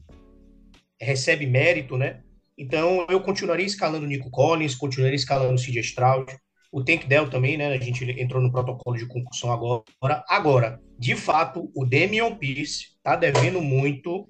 recebe 0.99 1.45
mérito, 1.47 1.97
né? 1.97 2.21
Então 2.58 3.06
eu 3.10 3.21
continuaria 3.21 3.65
escalando 3.65 4.06
o 4.06 4.08
Nico 4.08 4.30
Collins, 4.30 4.76
continuaria 4.76 5.15
escalando 5.15 5.56
o 5.56 5.63
CJ 5.63 5.80
Stroud, 5.82 6.36
o 6.71 6.84
Tank 6.84 7.06
Dell 7.08 7.30
também, 7.30 7.58
né? 7.58 7.67
A 7.67 7.80
gente 7.80 8.04
entrou 8.19 8.41
no 8.41 8.52
protocolo 8.52 8.97
de 8.97 9.06
concussão 9.06 9.52
agora. 9.52 10.23
Agora, 10.28 10.80
de 10.97 11.15
fato, 11.15 11.71
o 11.76 11.86
Damian 11.86 12.36
Pierce 12.36 12.88
tá 13.02 13.15
devendo 13.15 13.62
muito 13.62 14.28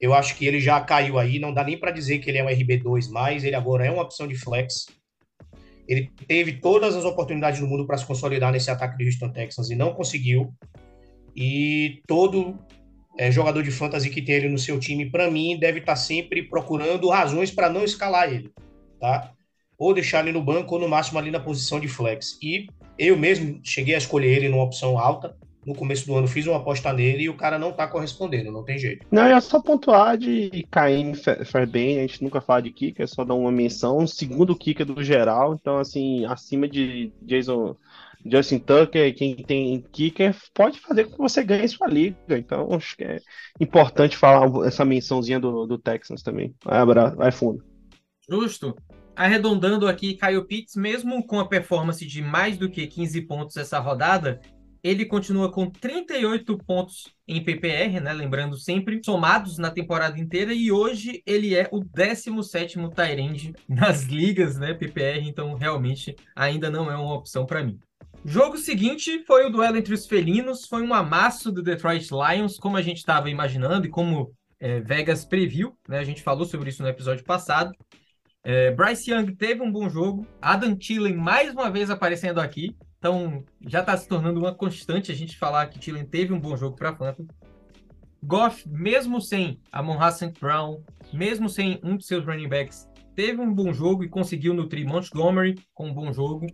eu 0.00 0.14
acho 0.14 0.36
que 0.36 0.46
ele 0.46 0.58
já 0.60 0.80
caiu 0.80 1.18
aí, 1.18 1.38
não 1.38 1.52
dá 1.52 1.62
nem 1.62 1.78
para 1.78 1.90
dizer 1.90 2.20
que 2.20 2.30
ele 2.30 2.38
é 2.38 2.44
um 2.44 2.48
RB2 2.48 3.10
mais, 3.10 3.44
ele 3.44 3.54
agora 3.54 3.84
é 3.84 3.90
uma 3.90 4.02
opção 4.02 4.26
de 4.26 4.34
flex. 4.34 4.86
Ele 5.86 6.10
teve 6.26 6.54
todas 6.54 6.96
as 6.96 7.04
oportunidades 7.04 7.60
do 7.60 7.66
mundo 7.66 7.86
para 7.86 7.98
se 7.98 8.06
consolidar 8.06 8.50
nesse 8.50 8.70
ataque 8.70 8.96
do 8.96 9.04
Houston 9.04 9.30
Texans 9.30 9.70
e 9.70 9.74
não 9.74 9.92
conseguiu. 9.92 10.54
E 11.36 12.00
todo 12.06 12.58
é, 13.18 13.30
jogador 13.30 13.62
de 13.62 13.70
fantasy 13.70 14.08
que 14.08 14.22
tem 14.22 14.36
ele 14.36 14.48
no 14.48 14.58
seu 14.58 14.78
time, 14.78 15.10
para 15.10 15.30
mim, 15.30 15.58
deve 15.58 15.80
estar 15.80 15.92
tá 15.92 15.96
sempre 15.96 16.44
procurando 16.44 17.08
razões 17.08 17.50
para 17.50 17.68
não 17.68 17.84
escalar 17.84 18.32
ele, 18.32 18.50
tá? 18.98 19.32
Ou 19.76 19.92
deixar 19.92 20.20
ele 20.20 20.32
no 20.32 20.42
banco 20.42 20.74
ou 20.74 20.80
no 20.80 20.88
máximo 20.88 21.18
ali 21.18 21.30
na 21.30 21.40
posição 21.40 21.78
de 21.78 21.88
flex. 21.88 22.38
E 22.42 22.68
eu 22.98 23.18
mesmo 23.18 23.60
cheguei 23.62 23.94
a 23.94 23.98
escolher 23.98 24.36
ele 24.36 24.48
numa 24.48 24.62
opção 24.62 24.98
alta, 24.98 25.36
no 25.66 25.74
começo 25.74 26.06
do 26.06 26.16
ano 26.16 26.26
fiz 26.26 26.46
uma 26.46 26.56
aposta 26.56 26.92
nele 26.92 27.24
e 27.24 27.28
o 27.28 27.36
cara 27.36 27.58
não 27.58 27.72
tá 27.72 27.86
correspondendo, 27.86 28.50
não 28.50 28.64
tem 28.64 28.78
jeito. 28.78 29.06
Não, 29.10 29.22
é 29.22 29.40
só 29.40 29.60
pontuar 29.60 30.16
de 30.16 30.66
Caim 30.70 31.12
faz 31.14 31.68
bem, 31.68 31.98
a 31.98 32.02
gente 32.02 32.22
nunca 32.22 32.40
fala 32.40 32.62
de 32.62 32.70
kicker, 32.70 33.04
é 33.04 33.06
só 33.06 33.24
dar 33.24 33.34
uma 33.34 33.52
menção. 33.52 34.06
Segundo 34.06 34.56
kicker 34.56 34.86
do 34.86 35.02
geral, 35.02 35.54
então 35.54 35.78
assim, 35.78 36.24
acima 36.24 36.68
de 36.68 37.12
Jason 37.22 37.76
Justin 38.24 38.58
Tucker, 38.58 39.14
quem 39.14 39.36
tem 39.36 39.82
kicker, 39.92 40.36
pode 40.54 40.78
fazer 40.78 41.04
com 41.04 41.12
que 41.12 41.18
você 41.18 41.42
ganhe 41.42 41.66
sua 41.68 41.88
liga. 41.88 42.16
Então, 42.36 42.68
acho 42.72 42.96
que 42.96 43.04
é 43.04 43.20
importante 43.58 44.16
falar 44.16 44.66
essa 44.66 44.84
mençãozinha 44.84 45.40
do, 45.40 45.66
do 45.66 45.78
Texans 45.78 46.22
também. 46.22 46.54
Vai, 46.64 46.84
vai 47.14 47.32
fundo. 47.32 47.64
Justo. 48.28 48.76
Arredondando 49.16 49.88
aqui, 49.88 50.14
Kyle 50.14 50.46
Pitts, 50.46 50.76
mesmo 50.76 51.26
com 51.26 51.40
a 51.40 51.48
performance 51.48 52.06
de 52.06 52.22
mais 52.22 52.56
do 52.56 52.70
que 52.70 52.86
15 52.86 53.22
pontos 53.22 53.56
essa 53.56 53.78
rodada, 53.78 54.40
ele 54.82 55.04
continua 55.04 55.50
com 55.52 55.70
38 55.70 56.56
pontos 56.58 57.14
em 57.26 57.42
PPR, 57.42 58.00
né? 58.00 58.12
Lembrando 58.12 58.56
sempre, 58.56 59.00
somados 59.04 59.58
na 59.58 59.70
temporada 59.70 60.18
inteira, 60.18 60.52
e 60.52 60.72
hoje 60.72 61.22
ele 61.26 61.54
é 61.54 61.68
o 61.70 61.80
17º 61.80 62.92
Tyrande 62.94 63.52
nas 63.68 64.04
ligas, 64.04 64.58
né? 64.58 64.74
PPR, 64.74 65.28
então 65.28 65.54
realmente 65.54 66.16
ainda 66.34 66.70
não 66.70 66.90
é 66.90 66.96
uma 66.96 67.14
opção 67.14 67.46
para 67.46 67.62
mim. 67.62 67.78
Jogo 68.24 68.58
seguinte 68.58 69.24
foi 69.26 69.46
o 69.46 69.50
duelo 69.50 69.78
entre 69.78 69.94
os 69.94 70.06
felinos, 70.06 70.66
foi 70.66 70.82
um 70.82 70.92
amasso 70.92 71.50
do 71.50 71.62
Detroit 71.62 72.08
Lions, 72.10 72.58
como 72.58 72.76
a 72.76 72.82
gente 72.82 72.98
estava 72.98 73.30
imaginando 73.30 73.86
e 73.86 73.90
como 73.90 74.34
é, 74.58 74.80
Vegas 74.80 75.24
previu, 75.24 75.74
né? 75.88 75.98
A 75.98 76.04
gente 76.04 76.22
falou 76.22 76.44
sobre 76.44 76.68
isso 76.68 76.82
no 76.82 76.88
episódio 76.88 77.24
passado. 77.24 77.72
É, 78.42 78.70
Bryce 78.70 79.10
Young 79.10 79.34
teve 79.36 79.62
um 79.62 79.70
bom 79.70 79.88
jogo, 79.88 80.26
Adam 80.40 80.74
Thielen 80.74 81.16
mais 81.16 81.52
uma 81.52 81.70
vez 81.70 81.90
aparecendo 81.90 82.40
aqui, 82.40 82.74
então, 83.00 83.42
já 83.66 83.80
está 83.80 83.96
se 83.96 84.06
tornando 84.06 84.38
uma 84.38 84.54
constante 84.54 85.10
a 85.10 85.14
gente 85.14 85.38
falar 85.38 85.68
que 85.68 85.78
Thielen 85.78 86.04
teve 86.04 86.34
um 86.34 86.38
bom 86.38 86.54
jogo 86.54 86.76
para 86.76 86.94
Phantom. 86.94 87.26
Goff, 88.22 88.68
mesmo 88.68 89.22
sem 89.22 89.58
Amon 89.72 89.98
Hassan 89.98 90.34
Brown, 90.38 90.84
mesmo 91.10 91.48
sem 91.48 91.80
um 91.82 91.96
de 91.96 92.04
seus 92.04 92.26
running 92.26 92.46
backs, 92.46 92.86
teve 93.16 93.40
um 93.40 93.54
bom 93.54 93.72
jogo 93.72 94.04
e 94.04 94.08
conseguiu 94.08 94.52
nutrir 94.52 94.86
Montgomery 94.86 95.58
com 95.72 95.88
um 95.88 95.94
bom 95.94 96.12
jogo. 96.12 96.46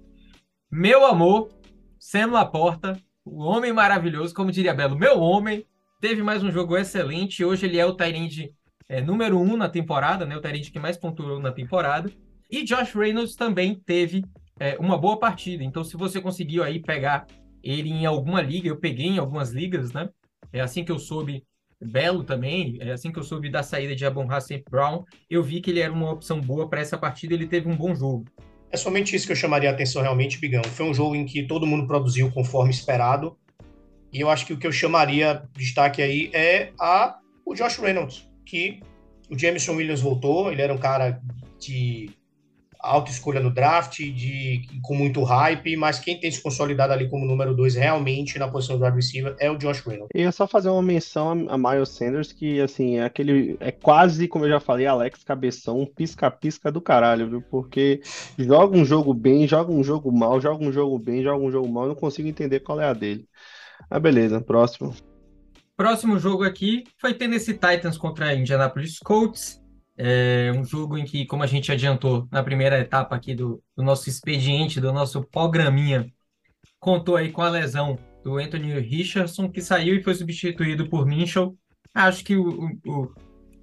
Meu 0.71 1.05
amor, 1.05 1.51
Sam 1.99 2.29
Laporta, 2.29 2.97
o 3.25 3.43
homem 3.43 3.73
maravilhoso, 3.73 4.33
como 4.33 4.53
diria 4.53 4.73
Belo, 4.73 4.97
meu 4.97 5.19
homem, 5.19 5.67
teve 6.01 6.23
mais 6.23 6.45
um 6.45 6.53
jogo 6.53 6.77
excelente. 6.77 7.45
Hoje 7.45 7.67
ele 7.67 7.79
é 7.79 7.85
o 7.85 7.95
Tyrande 7.95 8.55
é, 8.89 9.01
número 9.01 9.37
um 9.41 9.57
na 9.57 9.69
temporada, 9.69 10.25
né? 10.25 10.37
O 10.37 10.41
Tyrande 10.41 10.71
que 10.71 10.79
mais 10.79 10.97
pontuou 10.97 11.41
na 11.41 11.51
temporada. 11.51 12.09
E 12.49 12.63
Josh 12.63 12.95
Reynolds 12.95 13.35
também 13.35 13.75
teve 13.75 14.25
é, 14.59 14.77
uma 14.79 14.97
boa 14.97 15.19
partida. 15.19 15.63
Então, 15.63 15.85
se 15.85 15.97
você 15.97 16.21
conseguiu 16.21 16.63
aí 16.63 16.81
pegar 16.81 17.27
ele 17.63 17.91
em 17.91 18.07
alguma 18.07 18.41
liga, 18.41 18.69
eu 18.69 18.77
peguei 18.77 19.07
em 19.07 19.19
algumas 19.19 19.51
ligas, 19.51 19.93
né? 19.93 20.09
É 20.53 20.61
assim 20.61 20.85
que 20.85 20.93
eu 20.93 20.99
soube, 20.99 21.45
Belo 21.81 22.25
também, 22.25 22.79
é 22.81 22.93
assim 22.93 23.13
que 23.13 23.19
eu 23.19 23.23
soube 23.23 23.51
da 23.51 23.63
saída 23.63 23.95
de 23.95 24.07
Abon 24.07 24.31
Hassan 24.31 24.61
Brown, 24.71 25.05
eu 25.29 25.43
vi 25.43 25.61
que 25.61 25.71
ele 25.71 25.81
era 25.81 25.93
uma 25.93 26.13
opção 26.13 26.41
boa 26.41 26.69
para 26.69 26.81
essa 26.81 26.97
partida, 26.97 27.35
ele 27.35 27.47
teve 27.47 27.69
um 27.69 27.77
bom 27.77 27.95
jogo. 27.95 28.25
É 28.71 28.77
somente 28.77 29.15
isso 29.15 29.27
que 29.27 29.33
eu 29.33 29.37
chamaria 29.37 29.71
a 29.71 29.73
atenção 29.73 30.03
realmente, 30.03 30.39
Bigão. 30.39 30.65
Foi 30.65 30.87
um 30.87 30.95
jogo 30.95 31.15
em 31.15 31.25
que 31.25 31.43
todo 31.43 31.67
mundo 31.67 31.87
produziu 31.87 32.31
conforme 32.31 32.71
esperado. 32.71 33.37
E 34.13 34.21
eu 34.21 34.31
acho 34.31 34.47
que 34.47 34.53
o 34.53 34.59
que 34.59 34.67
eu 34.67 34.73
chamaria 34.73 35.43
destaque 35.53 36.03
aí 36.03 36.31
é 36.33 36.73
a, 36.81 37.19
o 37.45 37.55
Josh 37.55 37.79
Reynolds, 37.79 38.29
que 38.45 38.81
o 39.31 39.39
Jameson 39.39 39.75
Williams 39.75 40.01
voltou, 40.01 40.51
ele 40.51 40.63
era 40.63 40.73
um 40.73 40.79
cara 40.79 41.21
de 41.59 42.11
alta 42.87 43.11
escolha 43.11 43.41
no 43.41 43.51
draft, 43.51 43.99
de, 43.99 44.63
com 44.83 44.95
muito 44.95 45.23
hype, 45.23 45.77
mas 45.77 45.99
quem 45.99 46.19
tem 46.19 46.31
se 46.31 46.41
consolidado 46.41 46.93
ali 46.93 47.09
como 47.09 47.27
número 47.27 47.55
dois 47.55 47.75
realmente 47.75 48.39
na 48.39 48.49
posição 48.49 48.79
do 48.79 48.85
wide 48.85 48.97
receiver 48.97 49.35
é 49.39 49.51
o 49.51 49.59
Josh 49.59 49.81
Reynolds. 49.81 50.11
E 50.15 50.23
é 50.23 50.31
só 50.31 50.47
fazer 50.47 50.69
uma 50.69 50.83
menção 50.83 51.47
a 51.49 51.59
Miles 51.59 51.89
Sanders, 51.91 52.33
que 52.33 52.61
assim, 52.61 52.99
é 52.99 53.05
aquele. 53.05 53.57
É 53.61 53.71
quase, 53.71 54.29
como 54.29 54.45
eu 54.45 54.51
já 54.51 54.61
falei, 54.61 54.87
Alex 54.87 55.25
Cabeção, 55.25 55.81
um 55.81 55.87
pisca-pisca 55.87 56.71
do 56.71 56.81
caralho, 56.81 57.29
viu? 57.29 57.43
Porque 57.43 58.01
joga 58.39 58.77
um 58.77 58.85
jogo 58.85 59.13
bem, 59.13 59.47
joga 59.47 59.73
um 59.73 59.83
jogo 59.83 60.13
mal, 60.13 60.41
joga 60.41 60.65
um 60.65 60.73
jogo 60.73 60.99
bem, 60.99 61.23
joga 61.23 61.45
um 61.45 61.51
jogo 61.51 61.69
mal, 61.69 61.85
eu 61.85 61.89
não 61.89 61.95
consigo 61.97 62.29
entender 62.29 62.61
qual 62.61 62.81
é 62.81 62.87
a 62.87 62.93
dele. 62.93 63.27
Ah, 63.91 63.99
beleza, 64.01 64.41
próximo. 64.41 64.95
Próximo 65.77 66.19
jogo 66.19 66.43
aqui 66.43 66.85
foi 66.99 67.13
Tennessee 67.13 67.53
Titans 67.53 67.99
contra 67.99 68.35
Indianapolis 68.35 68.99
Colts. 68.99 69.61
É 69.99 70.53
um 70.55 70.65
jogo 70.65 70.99
em 70.99 71.05
que, 71.05 71.25
como 71.25 71.43
a 71.43 71.47
gente 71.47 71.73
adiantou 71.73 72.29
na 72.31 72.43
primeira 72.43 72.79
etapa 72.79 73.17
aqui 73.17 73.35
do, 73.35 73.63
do 73.75 73.83
nosso 73.83 74.09
expediente, 74.09 74.81
do 74.81 74.93
nosso 74.93 75.23
programinha, 75.25 76.13
contou 76.79 77.17
aí 77.17 77.33
com 77.33 77.43
a 77.43 77.49
lesão 77.49 77.99
do 78.23 78.37
Anthony 78.37 78.79
Richardson, 78.81 79.51
que 79.51 79.63
saiu 79.63 79.95
e 79.95 80.03
foi 80.03 80.15
substituído 80.15 80.89
por 80.89 81.07
Minchel. 81.07 81.57
Acho 81.95 82.25
que 82.25 82.37
o, 82.37 82.71
o, 82.87 83.15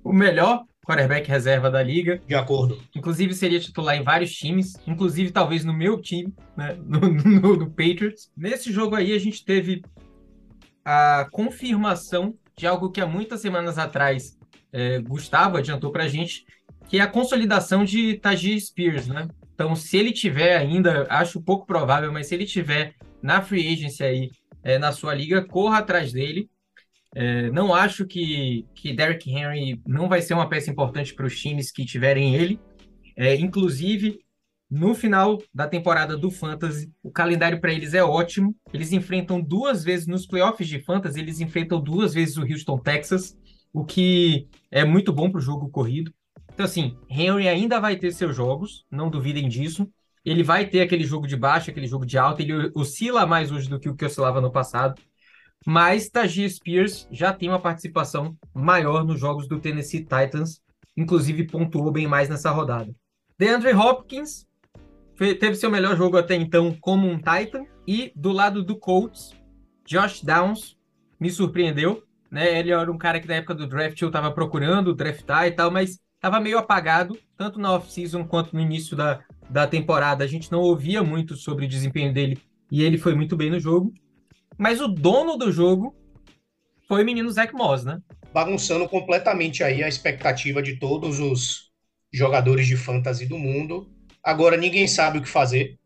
o 0.04 0.14
melhor 0.14 0.66
quarterback 0.86 1.28
reserva 1.28 1.72
da 1.72 1.82
liga. 1.82 2.22
De 2.28 2.36
acordo. 2.36 2.80
Inclusive 2.96 3.34
seria 3.34 3.60
titular 3.60 3.96
em 3.96 4.04
vários 4.04 4.34
times, 4.34 4.74
inclusive 4.86 5.32
talvez 5.32 5.64
no 5.64 5.74
meu 5.74 6.02
time, 6.02 6.34
né, 6.56 6.78
no, 6.84 7.00
no, 7.00 7.56
no 7.58 7.70
Patriots. 7.70 8.32
Nesse 8.36 8.72
jogo 8.72 8.96
aí 8.96 9.14
a 9.14 9.20
gente 9.20 9.44
teve 9.44 9.82
a 10.84 11.28
confirmação 11.32 12.36
de 12.58 12.68
algo 12.68 12.92
que 12.92 13.02
há 13.02 13.08
muitas 13.08 13.42
semanas 13.42 13.78
atrás 13.78 14.38
é, 14.74 15.00
Gustavo 15.00 15.58
adiantou 15.58 15.92
para 15.92 16.06
a 16.06 16.08
gente, 16.08 16.46
que 16.90 16.98
é 16.98 17.02
a 17.02 17.08
consolidação 17.08 17.86
de 17.86 18.16
Tajir 18.16 18.60
Spears, 18.60 19.08
né? 19.08 19.28
Então, 19.54 19.76
se 19.76 19.96
ele 19.96 20.12
tiver 20.12 20.58
ainda, 20.58 21.06
acho 21.10 21.40
pouco 21.42 21.66
provável, 21.66 22.12
mas 22.12 22.28
se 22.28 22.34
ele 22.36 22.46
tiver 22.46 22.96
na 23.22 23.42
free 23.42 23.72
agency 23.72 24.04
aí, 24.04 24.32
é, 24.64 24.80
na 24.80 24.92
sua 24.92 25.14
liga, 25.14 25.46
corra 25.46 25.78
atrás 25.78 26.12
dele. 26.12 26.50
É, 27.16 27.52
não 27.52 27.74
acho 27.74 28.08
que, 28.08 28.66
que 28.74 28.92
Derrick 28.92 29.30
Henry 29.30 29.80
não 29.86 30.10
vai 30.10 30.22
ser 30.22 30.34
uma 30.34 30.50
peça 30.50 30.72
importante 30.72 31.14
para 31.14 31.28
os 31.28 31.40
times 31.40 31.72
que 31.72 31.86
tiverem 31.86 32.36
ele. 32.36 32.60
É, 33.16 33.36
inclusive, 33.36 34.20
no 34.70 34.96
final 34.96 35.40
da 35.54 35.68
temporada 35.68 36.18
do 36.18 36.32
Fantasy, 36.32 36.92
o 37.04 37.12
calendário 37.12 37.62
para 37.62 37.72
eles 37.72 37.94
é 37.94 38.04
ótimo. 38.04 38.56
Eles 38.74 38.92
enfrentam 38.92 39.40
duas 39.40 39.84
vezes 39.84 40.08
nos 40.08 40.26
playoffs 40.26 40.68
de 40.68 40.80
Fantasy, 40.80 41.20
eles 41.20 41.40
enfrentam 41.40 41.80
duas 41.80 42.16
vezes 42.16 42.38
o 42.38 42.42
Houston 42.42 42.80
Texas 42.80 43.38
o 43.74 43.84
que 43.84 44.48
é 44.72 44.86
muito 44.86 45.12
bom 45.12 45.30
para 45.30 45.40
o 45.40 45.42
jogo 45.42 45.70
corrido. 45.70 46.14
Então, 46.54 46.66
assim, 46.66 46.96
Henry 47.10 47.48
ainda 47.48 47.80
vai 47.80 47.96
ter 47.96 48.14
seus 48.14 48.36
jogos, 48.36 48.86
não 48.90 49.10
duvidem 49.10 49.50
disso. 49.50 49.90
Ele 50.24 50.44
vai 50.44 50.68
ter 50.68 50.82
aquele 50.82 51.04
jogo 51.04 51.28
de 51.28 51.36
baixo, 51.36 51.70
aquele 51.70 51.88
jogo 51.88 52.06
de 52.06 52.18
alta, 52.18 52.42
ele 52.42 52.72
oscila 52.76 53.26
mais 53.26 53.52
hoje 53.52 53.68
do 53.68 53.80
que 53.80 53.90
o 53.90 53.96
que 53.96 54.06
oscilava 54.06 54.40
no 54.40 54.52
passado. 54.52 55.02
Mas 55.66 56.10
Tajir 56.10 56.50
Spears 56.50 57.08
já 57.12 57.34
tem 57.34 57.50
uma 57.50 57.60
participação 57.60 58.38
maior 58.54 59.04
nos 59.04 59.20
jogos 59.20 59.48
do 59.48 59.60
Tennessee 59.60 60.02
Titans. 60.02 60.62
inclusive 60.96 61.48
pontuou 61.48 61.92
bem 61.92 62.06
mais 62.06 62.30
nessa 62.30 62.52
rodada. 62.52 62.94
DeAndre 63.38 63.74
Hopkins 63.74 64.46
teve 65.18 65.56
seu 65.56 65.72
melhor 65.72 65.98
jogo 65.98 66.18
até 66.18 66.36
então 66.36 66.78
como 66.80 67.08
um 67.08 67.18
Titan. 67.18 67.66
E 67.88 68.14
do 68.16 68.32
lado 68.32 68.64
do 68.64 68.78
Colts, 68.78 69.34
Josh 69.86 70.22
Downs 70.22 70.78
me 71.20 71.30
surpreendeu. 71.30 72.04
Né? 72.34 72.60
Ele 72.60 72.72
era 72.72 72.92
um 72.92 72.98
cara 72.98 73.20
que 73.20 73.28
na 73.28 73.36
época 73.36 73.54
do 73.54 73.68
draft 73.68 74.02
eu 74.02 74.08
estava 74.08 74.32
procurando 74.32 74.96
draftar 74.96 75.46
e 75.46 75.52
tal, 75.52 75.70
mas 75.70 76.00
estava 76.16 76.40
meio 76.40 76.58
apagado, 76.58 77.18
tanto 77.38 77.60
na 77.60 77.74
off-season 77.74 78.26
quanto 78.26 78.56
no 78.56 78.60
início 78.60 78.98
da, 78.98 79.24
da 79.48 79.68
temporada. 79.68 80.24
A 80.24 80.28
gente 80.28 80.52
não 80.52 80.60
ouvia 80.60 81.04
muito 81.04 81.36
sobre 81.36 81.66
o 81.66 81.70
desempenho 81.70 82.12
dele 82.12 82.40
e 82.72 82.82
ele 82.82 82.98
foi 82.98 83.14
muito 83.14 83.38
bem 83.38 83.52
no 83.52 83.60
jogo. 83.60 83.94
Mas 84.58 84.82
o 84.82 84.88
dono 84.88 85.38
do 85.38 85.52
jogo 85.52 85.96
foi 86.88 87.04
o 87.04 87.06
menino 87.06 87.30
Zach 87.32 87.54
Moss, 87.54 87.86
né? 87.86 88.02
bagunçando 88.34 88.90
completamente 88.90 89.64
aí 89.64 89.84
a 89.84 89.88
expectativa 89.88 90.62
de 90.62 90.78
todos 90.78 91.20
os 91.20 91.72
jogadores 92.12 92.66
de 92.66 92.76
fantasy 92.76 93.28
do 93.28 93.38
mundo. 93.38 93.88
Agora 94.24 94.58
ninguém 94.58 94.88
sabe 94.88 95.20
o 95.20 95.22
que 95.22 95.30
fazer. 95.30 95.78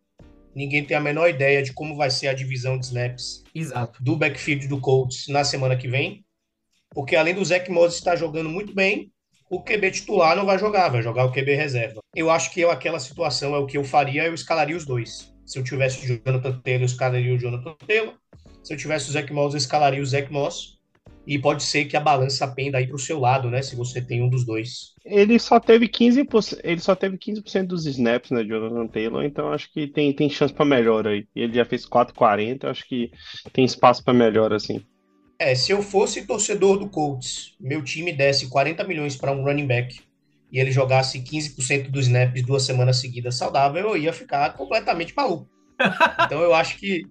Ninguém 0.56 0.84
tem 0.84 0.96
a 0.96 1.02
menor 1.02 1.30
ideia 1.30 1.62
de 1.62 1.74
como 1.74 1.96
vai 1.96 2.10
ser 2.10 2.30
a 2.30 2.34
divisão 2.34 2.80
de 2.80 2.86
snaps 2.86 3.44
Exato. 3.54 4.02
do 4.02 4.16
backfield 4.16 4.68
do 4.68 4.80
Colts 4.80 5.28
na 5.28 5.44
semana 5.44 5.76
que 5.76 5.88
vem. 5.88 6.26
Porque 6.98 7.16
além 7.16 7.36
do 7.36 7.46
Zach 7.46 7.70
Moss 7.70 7.94
estar 7.94 8.16
jogando 8.16 8.50
muito 8.50 8.74
bem, 8.74 9.12
o 9.52 9.62
QB 9.62 9.92
titular 9.92 10.36
não 10.36 10.48
vai 10.48 10.58
jogar, 10.58 10.90
vai 10.90 11.04
jogar 11.04 11.26
o 11.26 11.32
QB 11.32 11.54
reserva. 11.54 12.02
Eu 12.16 12.32
acho 12.32 12.52
que 12.52 12.60
eu, 12.60 12.72
aquela 12.72 13.00
situação 13.00 13.54
é 13.54 13.60
o 13.60 13.68
que 13.68 13.78
eu 13.78 13.84
faria, 13.84 14.26
eu 14.26 14.34
escalaria 14.34 14.76
os 14.76 14.84
dois. 14.84 15.32
Se 15.46 15.60
eu 15.60 15.64
tivesse 15.64 16.04
o 16.04 16.08
Jonathan 16.08 16.60
Taylor, 16.60 16.82
eu 16.82 16.86
escalaria 16.88 17.36
o 17.36 17.38
Jonathan 17.38 17.76
Taylor. 17.86 18.16
Se 18.64 18.74
eu 18.74 18.78
tivesse 18.78 19.10
o 19.10 19.14
Zach 19.14 19.32
Moss, 19.32 19.54
eu 19.54 19.60
escalaria 19.60 20.02
o 20.02 20.06
Zach 20.08 20.34
Moss. 20.34 20.80
E 21.28 21.38
pode 21.38 21.62
ser 21.62 21.86
que 21.86 21.96
a 21.96 22.02
balança 22.02 22.48
penda 22.48 22.80
aí 22.80 22.88
para 22.88 22.96
o 22.96 23.00
seu 23.00 23.20
lado, 23.20 23.48
né? 23.48 23.62
Se 23.62 23.76
você 23.76 24.02
tem 24.02 24.24
um 24.24 24.30
dos 24.30 24.44
dois. 24.44 24.96
Ele 25.06 25.38
só 25.38 25.60
teve 25.60 25.88
15%, 25.88 26.62
ele 26.64 26.82
só 26.82 26.96
teve 26.96 27.16
15% 27.16 27.68
dos 27.68 27.86
snaps, 27.86 28.32
né, 28.32 28.44
Jonathan 28.44 28.88
Taylor, 28.88 29.24
então 29.24 29.54
acho 29.54 29.72
que 29.72 29.86
tem, 29.86 30.12
tem 30.14 30.32
chance 30.32 30.52
para 30.52 30.66
melhora 30.66 31.12
aí. 31.12 31.28
Ele 31.36 31.54
já 31.54 31.64
fez 31.64 31.88
4,40, 31.88 32.64
acho 32.64 32.88
que 32.88 33.12
tem 33.54 33.64
espaço 33.64 34.04
para 34.04 34.16
melhora, 34.16 34.56
assim. 34.56 34.84
É, 35.40 35.54
se 35.54 35.72
eu 35.72 35.84
fosse 35.84 36.26
torcedor 36.26 36.80
do 36.80 36.90
Colts, 36.90 37.56
meu 37.60 37.84
time 37.84 38.12
desse 38.12 38.48
40 38.48 38.84
milhões 38.84 39.16
para 39.16 39.32
um 39.32 39.44
running 39.44 39.68
back 39.68 40.00
e 40.52 40.60
ele 40.60 40.72
jogasse 40.72 41.20
15% 41.20 41.92
dos 41.92 42.08
snaps 42.08 42.42
duas 42.44 42.64
semanas 42.64 42.98
seguidas 42.98 43.36
saudável, 43.36 43.90
eu 43.90 43.98
ia 43.98 44.14
ficar 44.14 44.54
completamente 44.54 45.14
maluco. 45.16 45.48
Então 46.26 46.42
eu 46.42 46.54
acho 46.54 46.78
que 46.78 47.04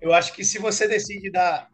eu 0.00 0.12
acho 0.12 0.32
que 0.32 0.44
se 0.44 0.58
você 0.58 0.88
decide 0.88 1.30
dar 1.30 1.68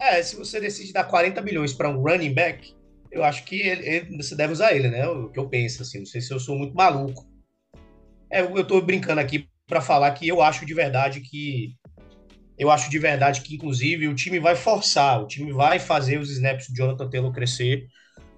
é, 0.00 0.22
se 0.22 0.34
você 0.36 0.58
decide 0.58 0.92
dar 0.92 1.04
40 1.04 1.40
milhões 1.42 1.72
para 1.72 1.88
um 1.88 2.00
running 2.02 2.32
back, 2.32 2.74
eu 3.10 3.22
acho 3.22 3.44
que 3.44 3.60
ele- 3.60 3.86
ele- 3.86 4.16
você 4.16 4.34
deve 4.34 4.52
usar 4.54 4.72
ele, 4.74 4.88
né? 4.88 5.06
O 5.06 5.28
que 5.28 5.38
eu 5.38 5.48
penso 5.48 5.82
assim, 5.82 5.98
não 5.98 6.06
sei 6.06 6.20
se 6.20 6.32
eu 6.32 6.40
sou 6.40 6.56
muito 6.56 6.74
maluco. 6.74 7.26
É, 8.30 8.40
eu 8.40 8.66
tô 8.66 8.80
brincando 8.80 9.20
aqui 9.20 9.46
para 9.66 9.80
falar 9.82 10.10
que 10.12 10.26
eu 10.26 10.40
acho 10.40 10.64
de 10.64 10.74
verdade 10.74 11.20
que 11.20 11.74
eu 12.58 12.70
acho 12.70 12.90
de 12.90 12.98
verdade 12.98 13.40
que, 13.40 13.54
inclusive, 13.54 14.08
o 14.08 14.14
time 14.14 14.38
vai 14.38 14.54
forçar, 14.54 15.22
o 15.22 15.26
time 15.26 15.52
vai 15.52 15.78
fazer 15.78 16.18
os 16.18 16.30
snaps 16.30 16.68
do 16.68 16.76
Jonathan 16.76 17.08
Taylor 17.08 17.32
crescer, 17.32 17.86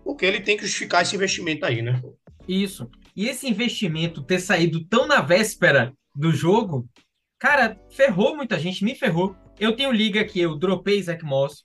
porque 0.02 0.24
ele 0.24 0.40
tem 0.40 0.56
que 0.56 0.64
justificar 0.64 1.02
esse 1.02 1.16
investimento 1.16 1.64
aí, 1.64 1.82
né? 1.82 2.00
Isso. 2.46 2.88
E 3.16 3.28
esse 3.28 3.48
investimento 3.48 4.22
ter 4.22 4.40
saído 4.40 4.84
tão 4.86 5.06
na 5.06 5.20
véspera 5.20 5.92
do 6.14 6.32
jogo, 6.32 6.88
cara, 7.38 7.78
ferrou 7.90 8.36
muita 8.36 8.58
gente, 8.58 8.84
me 8.84 8.94
ferrou. 8.94 9.36
Eu 9.58 9.74
tenho 9.74 9.92
liga 9.92 10.24
que 10.24 10.40
eu 10.40 10.56
dropei 10.56 11.02
Zach 11.02 11.24
Moss. 11.24 11.64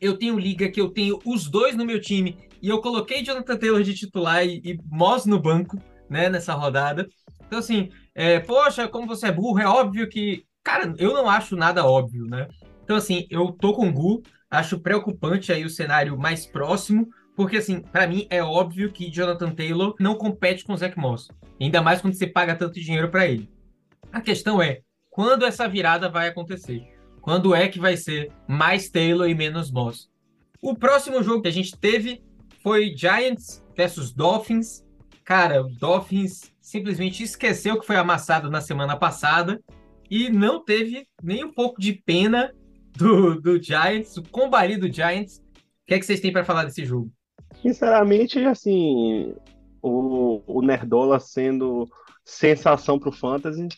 Eu 0.00 0.16
tenho 0.16 0.38
liga 0.38 0.70
que 0.70 0.80
eu 0.80 0.90
tenho 0.90 1.18
os 1.24 1.48
dois 1.48 1.74
no 1.74 1.84
meu 1.84 2.00
time 2.00 2.36
e 2.62 2.68
eu 2.68 2.80
coloquei 2.80 3.22
Jonathan 3.22 3.56
Taylor 3.56 3.82
de 3.82 3.94
titular 3.94 4.44
e, 4.46 4.60
e 4.64 4.78
Moss 4.90 5.26
no 5.26 5.40
banco, 5.40 5.78
né, 6.08 6.28
nessa 6.28 6.54
rodada. 6.54 7.08
Então, 7.46 7.58
assim, 7.58 7.90
é, 8.14 8.40
poxa, 8.40 8.88
como 8.88 9.06
você 9.06 9.28
é 9.28 9.32
burro, 9.32 9.58
é 9.58 9.66
óbvio 9.66 10.08
que. 10.08 10.44
Cara, 10.66 10.92
eu 10.98 11.14
não 11.14 11.30
acho 11.30 11.54
nada 11.54 11.86
óbvio, 11.86 12.24
né? 12.24 12.48
Então, 12.82 12.96
assim, 12.96 13.24
eu 13.30 13.52
tô 13.52 13.72
com 13.72 13.88
o 13.88 13.92
Gu, 13.92 14.24
acho 14.50 14.80
preocupante 14.80 15.52
aí 15.52 15.64
o 15.64 15.70
cenário 15.70 16.18
mais 16.18 16.44
próximo, 16.44 17.08
porque, 17.36 17.58
assim, 17.58 17.80
pra 17.80 18.04
mim 18.04 18.26
é 18.30 18.42
óbvio 18.42 18.90
que 18.90 19.08
Jonathan 19.08 19.52
Taylor 19.52 19.94
não 20.00 20.16
compete 20.16 20.64
com 20.64 20.72
o 20.72 20.76
Zach 20.76 20.98
Moss. 20.98 21.28
Ainda 21.60 21.80
mais 21.80 22.00
quando 22.00 22.14
você 22.14 22.26
paga 22.26 22.56
tanto 22.56 22.80
dinheiro 22.80 23.08
pra 23.08 23.28
ele. 23.28 23.48
A 24.10 24.20
questão 24.20 24.60
é, 24.60 24.80
quando 25.08 25.46
essa 25.46 25.68
virada 25.68 26.08
vai 26.08 26.26
acontecer? 26.26 26.82
Quando 27.20 27.54
é 27.54 27.68
que 27.68 27.78
vai 27.78 27.96
ser 27.96 28.32
mais 28.48 28.90
Taylor 28.90 29.28
e 29.28 29.36
menos 29.36 29.70
Moss? 29.70 30.10
O 30.60 30.74
próximo 30.74 31.22
jogo 31.22 31.42
que 31.42 31.48
a 31.48 31.52
gente 31.52 31.78
teve 31.78 32.24
foi 32.60 32.92
Giants 32.92 33.64
versus 33.76 34.12
Dolphins. 34.12 34.84
Cara, 35.24 35.62
o 35.62 35.68
Dolphins 35.68 36.52
simplesmente 36.60 37.22
esqueceu 37.22 37.78
que 37.78 37.86
foi 37.86 37.94
amassado 37.94 38.50
na 38.50 38.60
semana 38.60 38.96
passada 38.96 39.62
e 40.10 40.30
não 40.30 40.64
teve 40.64 41.06
nem 41.22 41.44
um 41.44 41.52
pouco 41.52 41.80
de 41.80 41.92
pena 41.92 42.52
do, 42.96 43.40
do 43.40 43.62
Giants, 43.62 44.16
o 44.16 44.22
combari 44.22 44.76
do 44.76 44.92
Giants. 44.92 45.38
O 45.38 45.86
que 45.86 45.94
é 45.94 45.98
que 45.98 46.06
vocês 46.06 46.20
têm 46.20 46.32
para 46.32 46.44
falar 46.44 46.64
desse 46.64 46.84
jogo? 46.84 47.10
Sinceramente, 47.62 48.38
assim, 48.40 49.34
o, 49.82 50.42
o 50.46 50.62
Nerdola 50.62 51.20
sendo 51.20 51.88
sensação 52.24 52.98
pro 52.98 53.12
Fantasy, 53.12 53.68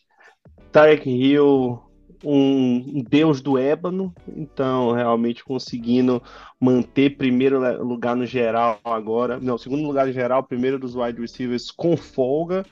Tarek 0.73 1.09
Hill, 1.09 1.81
um, 2.25 3.03
deus 3.09 3.41
do 3.41 3.59
ébano, 3.59 4.13
então 4.27 4.93
realmente 4.93 5.45
conseguindo 5.45 6.23
manter 6.61 7.17
primeiro 7.17 7.85
lugar 7.85 8.17
no 8.17 8.27
geral 8.27 8.81
agora, 8.85 9.39
não, 9.39 9.59
segundo 9.59 9.87
lugar 9.87 10.07
no 10.07 10.13
geral, 10.13 10.43
primeiro 10.43 10.79
dos 10.79 10.97
wide 10.97 11.21
receivers 11.21 11.71
com 11.71 11.97
folga. 11.97 12.65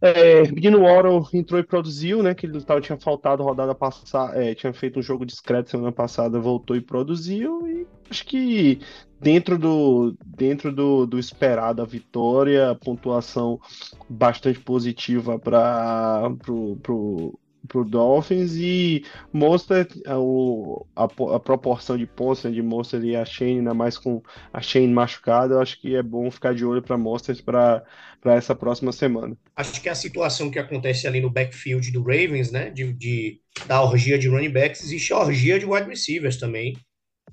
É, 0.00 0.42
Menino 0.52 0.82
Warren 0.82 1.22
entrou 1.32 1.58
e 1.58 1.64
produziu, 1.66 2.22
né? 2.22 2.34
Que 2.34 2.46
ele 2.46 2.62
tava, 2.64 2.80
tinha 2.80 2.98
faltado 2.98 3.42
rodada 3.42 3.74
passada, 3.74 4.36
é, 4.42 4.54
tinha 4.54 4.72
feito 4.72 4.98
um 4.98 5.02
jogo 5.02 5.24
discreto 5.24 5.70
semana 5.70 5.90
passada, 5.92 6.38
voltou 6.38 6.76
e 6.76 6.80
produziu, 6.82 7.66
e 7.66 7.88
acho 8.10 8.24
que 8.26 8.78
dentro 9.18 9.58
do, 9.58 10.14
dentro 10.24 10.70
do, 10.72 11.06
do 11.06 11.18
esperado 11.18 11.80
a 11.82 11.86
vitória, 11.86 12.74
pontuação 12.74 13.58
bastante 14.08 14.60
positiva 14.60 15.38
para 15.38 16.30
pro, 16.42 16.76
pro, 16.82 17.40
pro 17.66 17.84
Dolphins 17.84 18.54
e 18.56 19.02
mostra 19.32 19.86
a, 20.06 20.18
o- 20.18 20.86
a 20.94 21.40
proporção 21.40 21.96
de 21.96 22.06
pontos 22.06 22.44
né, 22.44 22.50
de 22.50 22.62
Monster 22.62 23.02
e 23.04 23.16
a 23.16 23.24
Shane, 23.24 23.58
ainda 23.58 23.72
mais 23.74 23.96
com 23.98 24.22
a 24.52 24.60
Shane 24.60 24.88
machucada, 24.92 25.54
eu 25.54 25.60
acho 25.60 25.80
que 25.80 25.94
é 25.96 26.02
bom 26.02 26.30
ficar 26.30 26.54
de 26.54 26.64
olho 26.64 26.82
para 26.82 26.98
Monsters 26.98 27.40
para 27.40 27.82
para 28.26 28.34
essa 28.34 28.56
próxima 28.56 28.90
semana. 28.90 29.36
Acho 29.54 29.80
que 29.80 29.88
a 29.88 29.94
situação 29.94 30.50
que 30.50 30.58
acontece 30.58 31.06
ali 31.06 31.20
no 31.20 31.30
backfield 31.30 31.92
do 31.92 32.02
Ravens, 32.02 32.50
né, 32.50 32.70
de, 32.70 32.92
de- 32.92 33.40
da 33.68 33.80
orgia 33.80 34.18
de 34.18 34.26
running 34.26 34.50
backs, 34.50 34.82
existe 34.82 35.12
a 35.12 35.18
orgia 35.20 35.60
de 35.60 35.64
wide 35.64 35.88
receivers 35.88 36.36
também. 36.36 36.76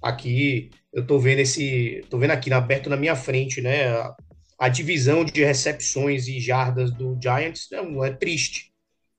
Aqui, 0.03 0.69
eu 0.93 1.03
tô 1.08 1.17
vendo 1.17 1.39
esse, 1.39 2.03
tô 2.12 2.19
vendo 2.19 2.29
aqui 2.29 2.53
aberto 2.53 2.91
na 2.91 2.95
minha 2.95 3.15
frente, 3.15 3.60
né, 3.60 3.88
a, 3.88 4.13
a 4.60 4.69
divisão 4.69 5.25
de 5.25 5.43
recepções 5.43 6.27
e 6.27 6.39
jardas 6.39 6.91
do 6.91 7.17
Giants 7.19 7.71
é, 7.71 7.82
um- 7.82 8.06
é 8.06 8.12
triste. 8.12 8.71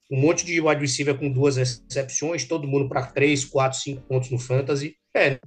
Um 0.09 0.21
monte 0.21 0.47
de 0.47 0.61
wide 0.61 0.81
receiver 0.81 1.19
com 1.19 1.29
duas 1.29 1.57
recepções, 1.57 2.45
todo 2.45 2.69
mundo 2.69 2.89
para 2.89 3.05
três, 3.07 3.45
quatro, 3.45 3.81
cinco 3.81 4.03
pontos 4.03 4.31
no 4.31 4.39
fantasy. 4.39 4.95
É, 5.17 5.41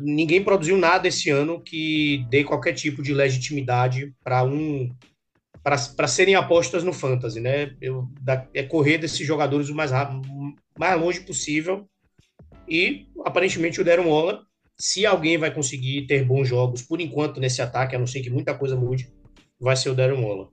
ninguém 0.00 0.44
produziu 0.44 0.76
nada 0.76 1.08
esse 1.08 1.28
ano 1.28 1.60
que 1.60 2.24
dê 2.30 2.44
qualquer 2.44 2.72
tipo 2.74 3.02
de 3.02 3.12
legitimidade 3.12 4.12
para 4.22 4.44
um 4.44 4.88
para 5.96 6.06
serem 6.06 6.36
apostas 6.36 6.84
no 6.84 6.92
fantasy, 6.92 7.40
né? 7.40 7.74
Eu, 7.80 8.08
da- 8.20 8.46
é 8.54 8.62
correr 8.62 8.98
desses 8.98 9.26
jogadores 9.26 9.68
o 9.68 9.74
mais 9.74 9.90
rápido, 9.90 10.22
mais 10.78 11.00
longe 11.00 11.20
possível. 11.22 11.88
E 12.68 13.06
aparentemente 13.24 13.80
o 13.80 13.84
Darren 13.84 14.06
Waller, 14.06 14.38
se 14.78 15.04
alguém 15.04 15.36
vai 15.36 15.50
conseguir 15.52 16.06
ter 16.06 16.24
bons 16.24 16.46
jogos 16.46 16.82
por 16.82 17.00
enquanto 17.00 17.40
nesse 17.40 17.60
ataque, 17.60 17.96
a 17.96 17.98
não 17.98 18.06
ser 18.06 18.20
que 18.20 18.30
muita 18.30 18.54
coisa 18.54 18.76
mude, 18.76 19.12
vai 19.58 19.74
ser 19.74 19.90
o 19.90 19.94
Darren 19.94 20.22
Waller. 20.22 20.46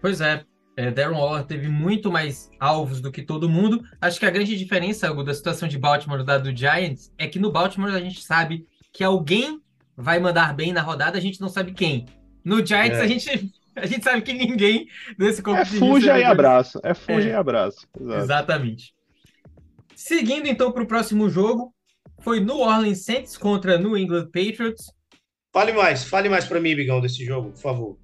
Pois 0.00 0.20
é, 0.20 0.44
é, 0.76 0.90
Darren 0.90 1.16
Waller 1.16 1.44
teve 1.44 1.68
muito 1.68 2.10
mais 2.10 2.50
alvos 2.58 3.00
do 3.00 3.12
que 3.12 3.22
todo 3.22 3.48
mundo. 3.48 3.84
Acho 4.00 4.18
que 4.18 4.26
a 4.26 4.30
grande 4.30 4.56
diferença, 4.58 5.12
Hugo, 5.12 5.22
da 5.22 5.32
situação 5.34 5.68
de 5.68 5.78
Baltimore 5.78 6.24
da 6.24 6.38
do 6.38 6.54
Giants 6.56 7.12
é 7.16 7.28
que 7.28 7.38
no 7.38 7.52
Baltimore 7.52 7.94
a 7.94 8.00
gente 8.00 8.20
sabe 8.20 8.66
que 8.92 9.04
alguém 9.04 9.60
vai 9.96 10.18
mandar 10.18 10.54
bem 10.56 10.72
na 10.72 10.82
rodada, 10.82 11.18
a 11.18 11.20
gente 11.20 11.40
não 11.40 11.48
sabe 11.48 11.72
quem. 11.72 12.06
No 12.44 12.64
Giants 12.66 12.98
É. 12.98 13.02
a 13.02 13.06
gente 13.06 13.52
a 13.76 13.86
gente 13.86 14.04
sabe 14.04 14.22
que 14.22 14.32
ninguém 14.32 14.86
desse 15.18 15.42
corpo 15.42 15.60
É 15.60 15.64
de 15.64 15.78
fuja 15.78 15.88
e 16.18 16.22
recebedores- 16.22 16.26
abraço, 16.30 16.80
é 16.84 16.94
fuja 16.94 17.28
É. 17.28 17.32
e 17.32 17.34
abraço. 17.34 17.86
Exato. 18.00 18.18
Exatamente. 18.22 18.94
Seguindo 19.94 20.46
então 20.46 20.72
para 20.72 20.82
o 20.82 20.86
próximo 20.86 21.28
jogo, 21.28 21.74
foi 22.20 22.40
New 22.40 22.58
Orleans 22.58 23.04
Saints 23.04 23.36
contra 23.36 23.78
New 23.78 23.96
England 23.96 24.26
Patriots. 24.26 24.92
Fale 25.52 25.72
mais, 25.72 26.04
fale 26.04 26.28
mais 26.28 26.44
para 26.44 26.60
mim, 26.60 26.74
Bigão, 26.74 27.00
desse 27.00 27.24
jogo, 27.24 27.50
por 27.50 27.60
favor. 27.60 27.98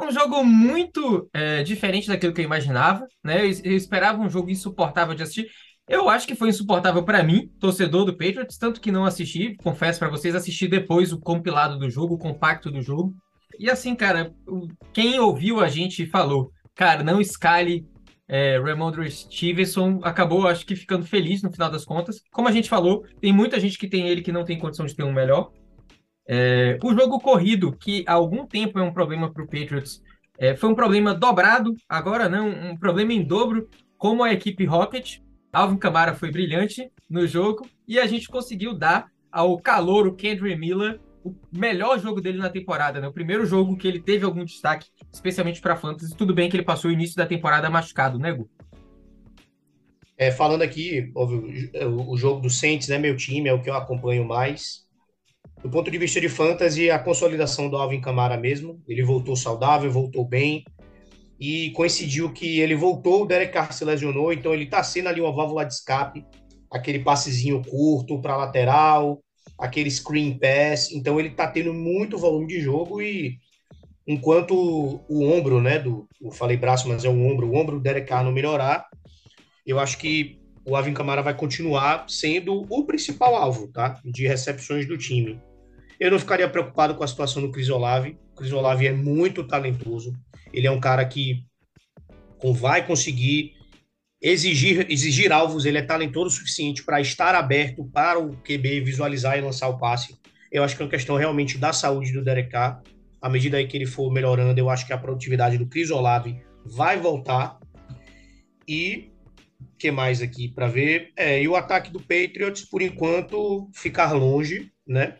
Um 0.00 0.10
jogo 0.10 0.42
muito 0.44 1.28
é, 1.34 1.62
diferente 1.62 2.08
daquilo 2.08 2.32
que 2.32 2.40
eu 2.40 2.44
imaginava, 2.44 3.06
né? 3.22 3.44
Eu, 3.44 3.50
eu 3.64 3.76
esperava 3.76 4.20
um 4.22 4.30
jogo 4.30 4.48
insuportável 4.50 5.14
de 5.14 5.22
assistir. 5.22 5.48
Eu 5.86 6.08
acho 6.08 6.26
que 6.26 6.36
foi 6.36 6.48
insuportável 6.48 7.02
para 7.04 7.22
mim, 7.22 7.50
torcedor 7.58 8.04
do 8.04 8.12
Patriots, 8.16 8.56
tanto 8.56 8.80
que 8.80 8.92
não 8.92 9.04
assisti. 9.04 9.56
Confesso 9.56 9.98
para 9.98 10.08
vocês, 10.08 10.34
assisti 10.34 10.68
depois 10.68 11.12
o 11.12 11.18
compilado 11.20 11.78
do 11.78 11.90
jogo, 11.90 12.14
o 12.14 12.18
compacto 12.18 12.70
do 12.70 12.80
jogo. 12.80 13.12
E 13.58 13.70
assim, 13.70 13.94
cara, 13.94 14.34
o- 14.46 14.68
quem 14.92 15.18
ouviu 15.20 15.60
a 15.60 15.68
gente 15.68 16.06
falou, 16.06 16.50
cara, 16.74 17.02
não 17.02 17.20
escale 17.20 17.86
é, 18.28 18.58
Ramondre 18.58 19.10
Stevenson, 19.10 20.00
acabou, 20.04 20.46
acho 20.46 20.64
que 20.64 20.76
ficando 20.76 21.04
feliz 21.04 21.42
no 21.42 21.50
final 21.52 21.68
das 21.68 21.84
contas. 21.84 22.22
Como 22.30 22.46
a 22.46 22.52
gente 22.52 22.68
falou, 22.68 23.04
tem 23.20 23.32
muita 23.32 23.58
gente 23.58 23.76
que 23.76 23.88
tem 23.88 24.08
ele 24.08 24.22
que 24.22 24.30
não 24.30 24.44
tem 24.44 24.58
condição 24.58 24.86
de 24.86 24.94
ter 24.94 25.02
um 25.02 25.12
melhor. 25.12 25.50
É, 26.28 26.78
o 26.82 26.94
jogo 26.94 27.18
corrido, 27.18 27.76
que 27.76 28.04
há 28.06 28.12
algum 28.12 28.46
tempo 28.46 28.78
é 28.78 28.82
um 28.82 28.92
problema 28.92 29.32
para 29.32 29.42
o 29.42 29.48
Patriots, 29.48 30.00
é, 30.38 30.54
foi 30.54 30.70
um 30.70 30.76
problema 30.76 31.12
dobrado, 31.12 31.74
agora 31.88 32.28
não, 32.28 32.48
um 32.48 32.76
problema 32.78 33.12
em 33.12 33.24
dobro, 33.24 33.68
como 33.98 34.22
a 34.22 34.32
equipe 34.32 34.64
Rocket. 34.64 35.18
Alvin 35.52 35.76
Kamara 35.76 36.14
foi 36.14 36.30
brilhante 36.30 36.88
no 37.08 37.26
jogo 37.26 37.66
e 37.86 37.98
a 37.98 38.06
gente 38.06 38.28
conseguiu 38.28 38.72
dar 38.72 39.08
ao 39.32 39.58
calouro 39.58 40.14
Kendry 40.14 40.56
Miller 40.56 41.00
o 41.24 41.34
melhor 41.52 41.98
jogo 41.98 42.20
dele 42.20 42.38
na 42.38 42.48
temporada, 42.48 43.00
né? 43.00 43.08
O 43.08 43.12
primeiro 43.12 43.44
jogo 43.44 43.76
que 43.76 43.86
ele 43.86 44.00
teve 44.00 44.24
algum 44.24 44.44
destaque, 44.44 44.88
especialmente 45.12 45.60
para 45.60 45.76
fantasy. 45.76 46.16
Tudo 46.16 46.34
bem 46.34 46.48
que 46.48 46.56
ele 46.56 46.64
passou 46.64 46.90
o 46.90 46.94
início 46.94 47.16
da 47.16 47.26
temporada 47.26 47.68
machucado, 47.68 48.18
né, 48.18 48.32
Gu? 48.32 48.48
É, 50.16 50.30
falando 50.30 50.62
aqui, 50.62 51.10
óbvio, 51.14 51.70
o, 52.08 52.16
jogo 52.16 52.40
do 52.40 52.50
Saints 52.50 52.90
é 52.90 52.98
meu 52.98 53.16
time, 53.16 53.48
é 53.48 53.54
o 53.54 53.62
que 53.62 53.70
eu 53.70 53.74
acompanho 53.74 54.24
mais. 54.24 54.86
Do 55.62 55.70
ponto 55.70 55.90
de 55.90 55.98
vista 55.98 56.20
de 56.20 56.28
fantasy, 56.28 56.90
a 56.90 56.98
consolidação 56.98 57.68
do 57.68 57.76
Alvin 57.76 58.00
Kamara 58.00 58.36
mesmo. 58.36 58.82
Ele 58.86 59.02
voltou 59.02 59.36
saudável, 59.36 59.90
voltou 59.90 60.24
bem. 60.24 60.64
E 61.38 61.70
coincidiu 61.70 62.32
que 62.32 62.60
ele 62.60 62.74
voltou, 62.74 63.22
o 63.22 63.26
Derek 63.26 63.52
Carr 63.52 63.72
se 63.72 63.82
lesionou, 63.82 64.30
então 64.30 64.52
ele 64.52 64.66
tá 64.66 64.82
sendo 64.82 65.08
ali 65.08 65.22
uma 65.22 65.34
válvula 65.34 65.64
de 65.64 65.72
escape. 65.72 66.24
Aquele 66.70 66.98
passezinho 66.98 67.62
curto 67.64 68.20
para 68.20 68.36
lateral, 68.36 69.22
aquele 69.60 69.90
screen 69.90 70.38
pass. 70.38 70.90
Então 70.90 71.20
ele 71.20 71.30
tá 71.30 71.46
tendo 71.46 71.72
muito 71.72 72.18
volume 72.18 72.46
de 72.46 72.60
jogo 72.60 73.00
e 73.02 73.38
enquanto 74.06 74.54
o 75.08 75.24
ombro, 75.24 75.60
né, 75.60 75.78
do, 75.78 76.08
eu 76.20 76.30
falei 76.30 76.56
braço, 76.56 76.88
mas 76.88 77.04
é 77.04 77.08
o 77.08 77.26
ombro, 77.26 77.48
o 77.48 77.54
ombro 77.54 77.76
do 77.76 77.82
Derek 77.82 78.08
Carr 78.08 78.24
não 78.24 78.32
melhorar, 78.32 78.86
eu 79.66 79.78
acho 79.78 79.98
que 79.98 80.40
o 80.64 80.74
Alvin 80.74 80.94
Kamara 80.94 81.22
vai 81.22 81.34
continuar 81.34 82.06
sendo 82.08 82.66
o 82.68 82.84
principal 82.84 83.34
alvo, 83.36 83.68
tá? 83.68 84.00
De 84.04 84.26
recepções 84.26 84.86
do 84.86 84.98
time. 84.98 85.40
Eu 85.98 86.10
não 86.10 86.18
ficaria 86.18 86.48
preocupado 86.48 86.94
com 86.94 87.04
a 87.04 87.06
situação 87.06 87.42
do 87.42 87.50
Chris 87.50 87.68
Olave. 87.68 88.18
O 88.32 88.36
Chris 88.36 88.52
Olave 88.52 88.86
é 88.86 88.92
muito 88.92 89.44
talentoso. 89.44 90.12
Ele 90.52 90.66
é 90.66 90.70
um 90.70 90.80
cara 90.80 91.04
que 91.04 91.44
vai 92.54 92.86
conseguir 92.86 93.54
exigir, 94.20 94.86
exigir 94.90 95.32
alvos. 95.32 95.64
Ele 95.64 95.78
é 95.78 95.82
talentoso 95.82 96.28
o 96.28 96.30
suficiente 96.30 96.82
para 96.84 97.00
estar 97.00 97.34
aberto 97.34 97.84
para 97.84 98.18
o 98.18 98.36
QB 98.36 98.80
visualizar 98.82 99.38
e 99.38 99.40
lançar 99.40 99.68
o 99.68 99.78
passe. 99.78 100.18
Eu 100.52 100.62
acho 100.64 100.76
que 100.76 100.82
é 100.82 100.84
uma 100.84 100.90
questão 100.90 101.16
realmente 101.16 101.56
da 101.56 101.72
saúde 101.72 102.12
do 102.12 102.24
Derek 102.24 102.50
Carr. 102.50 102.82
À 103.22 103.28
medida 103.28 103.62
que 103.64 103.76
ele 103.76 103.86
for 103.86 104.12
melhorando, 104.12 104.58
eu 104.58 104.68
acho 104.68 104.86
que 104.86 104.92
a 104.92 104.98
produtividade 104.98 105.56
do 105.56 105.66
Chris 105.66 105.90
Olave 105.90 106.40
vai 106.64 106.98
voltar. 106.98 107.58
E 108.66 109.10
o 109.60 109.76
que 109.78 109.90
mais 109.90 110.20
aqui 110.20 110.48
para 110.48 110.66
ver? 110.66 111.12
É, 111.16 111.40
e 111.42 111.46
o 111.46 111.56
ataque 111.56 111.90
do 111.90 112.00
Patriots, 112.00 112.64
por 112.64 112.82
enquanto, 112.82 113.68
ficar 113.74 114.12
longe, 114.12 114.72
né? 114.86 115.16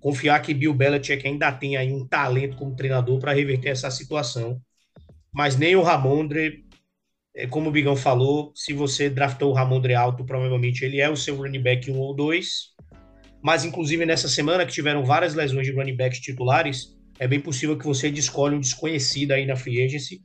Confiar 0.00 0.40
que 0.40 0.54
Bill 0.54 0.72
Belichick 0.72 1.26
ainda 1.26 1.52
tem 1.52 1.76
aí 1.76 1.92
um 1.92 2.06
talento 2.06 2.56
como 2.56 2.74
treinador 2.74 3.18
para 3.18 3.32
reverter 3.32 3.68
essa 3.68 3.90
situação. 3.90 4.60
Mas 5.32 5.56
nem 5.56 5.76
o 5.76 5.82
Ramondre, 5.82 6.64
como 7.48 7.68
o 7.68 7.72
Bigão 7.72 7.96
falou, 7.96 8.52
se 8.54 8.72
você 8.72 9.08
draftou 9.08 9.50
o 9.50 9.54
Ramondre 9.54 9.94
alto, 9.94 10.24
provavelmente 10.24 10.84
ele 10.84 11.00
é 11.00 11.08
o 11.08 11.16
seu 11.16 11.36
running 11.36 11.62
back 11.62 11.90
1 11.90 11.98
ou 11.98 12.14
2. 12.14 12.46
Mas, 13.42 13.64
inclusive, 13.64 14.04
nessa 14.04 14.28
semana 14.28 14.66
que 14.66 14.72
tiveram 14.72 15.04
várias 15.04 15.34
lesões 15.34 15.66
de 15.66 15.72
running 15.72 15.96
backs 15.96 16.20
titulares, 16.20 16.96
é 17.18 17.26
bem 17.26 17.40
possível 17.40 17.76
que 17.78 17.86
você 17.86 18.10
descolhe 18.10 18.56
um 18.56 18.60
desconhecido 18.60 19.32
aí 19.32 19.46
na 19.46 19.56
free 19.56 19.82
agency, 19.82 20.22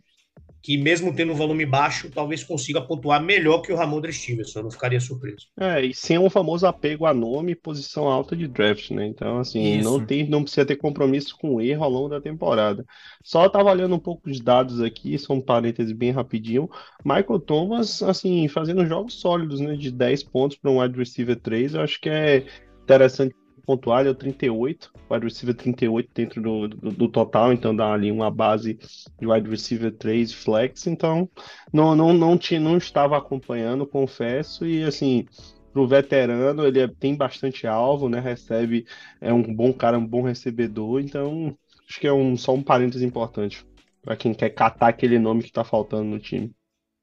que 0.65 0.79
mesmo 0.79 1.13
tendo 1.13 1.31
um 1.31 1.35
volume 1.35 1.63
baixo, 1.63 2.09
talvez 2.09 2.43
consiga 2.43 2.81
pontuar 2.81 3.21
melhor 3.21 3.61
que 3.61 3.71
o 3.71 3.75
Ramondre 3.75 4.11
Stevenson. 4.11 4.59
Eu 4.59 4.63
não 4.63 4.71
ficaria 4.71 4.99
surpreso. 4.99 5.45
É, 5.55 5.85
e 5.85 5.93
sem 5.93 6.17
um 6.17 6.27
famoso 6.27 6.65
apego 6.65 7.05
a 7.05 7.13
nome 7.13 7.51
e 7.51 7.55
posição 7.55 8.07
alta 8.07 8.35
de 8.35 8.47
draft, 8.47 8.89
né? 8.89 9.05
Então, 9.05 9.37
assim, 9.37 9.77
Isso. 9.77 9.87
não 9.87 10.03
tem, 10.03 10.27
não 10.27 10.41
precisa 10.41 10.65
ter 10.65 10.77
compromisso 10.77 11.37
com 11.37 11.61
erro 11.61 11.83
ao 11.83 11.89
longo 11.91 12.09
da 12.09 12.19
temporada. 12.19 12.83
Só 13.23 13.47
tava 13.47 13.69
olhando 13.69 13.93
um 13.93 13.99
pouco 13.99 14.27
os 14.27 14.39
dados 14.39 14.81
aqui, 14.81 15.19
são 15.19 15.35
um 15.35 15.41
parênteses 15.41 15.91
bem 15.91 16.09
rapidinho. 16.09 16.67
Michael 17.05 17.39
Thomas, 17.41 18.01
assim, 18.01 18.47
fazendo 18.47 18.87
jogos 18.87 19.13
sólidos, 19.13 19.59
né? 19.59 19.75
De 19.75 19.91
10 19.91 20.23
pontos 20.23 20.57
para 20.57 20.71
um 20.71 20.81
wide 20.81 20.97
receiver 20.97 21.39
3, 21.39 21.75
eu 21.75 21.81
acho 21.81 22.01
que 22.01 22.09
é 22.09 22.43
interessante 22.81 23.35
pontuar, 23.65 24.01
ele 24.01 24.09
é 24.09 24.11
o 24.11 24.15
38, 24.15 24.91
wide 25.09 25.25
receiver 25.25 25.55
38 25.55 26.09
dentro 26.13 26.41
do, 26.41 26.67
do, 26.67 26.91
do 26.91 27.07
total, 27.09 27.51
então 27.51 27.75
dá 27.75 27.93
ali 27.93 28.11
uma 28.11 28.29
base 28.31 28.75
de 29.19 29.27
wide 29.27 29.49
receiver 29.49 29.91
3 29.95 30.33
flex, 30.33 30.87
então 30.87 31.29
não, 31.73 31.95
não, 31.95 32.13
não, 32.13 32.37
tinha, 32.37 32.59
não 32.59 32.77
estava 32.77 33.17
acompanhando, 33.17 33.87
confesso, 33.87 34.65
e 34.65 34.83
assim, 34.83 35.25
pro 35.73 35.87
veterano, 35.87 36.65
ele 36.65 36.79
é- 36.79 36.87
tem 36.87 37.15
bastante 37.15 37.67
alvo, 37.67 38.07
né? 38.07 38.19
Recebe, 38.19 38.85
é 39.19 39.33
um 39.33 39.43
bom 39.53 39.73
cara, 39.73 39.97
um 39.97 40.07
bom 40.07 40.21
recebedor, 40.21 41.01
então 41.01 41.57
acho 41.87 41.99
que 41.99 42.07
é 42.07 42.13
um, 42.13 42.37
só 42.37 42.53
um 42.53 42.63
parênteses 42.63 43.03
importante 43.03 43.65
para 44.01 44.15
quem 44.15 44.33
quer 44.33 44.51
catar 44.51 44.89
aquele 44.89 45.19
nome 45.19 45.43
que 45.43 45.51
tá 45.51 45.63
faltando 45.63 46.05
no 46.05 46.19
time. 46.19 46.51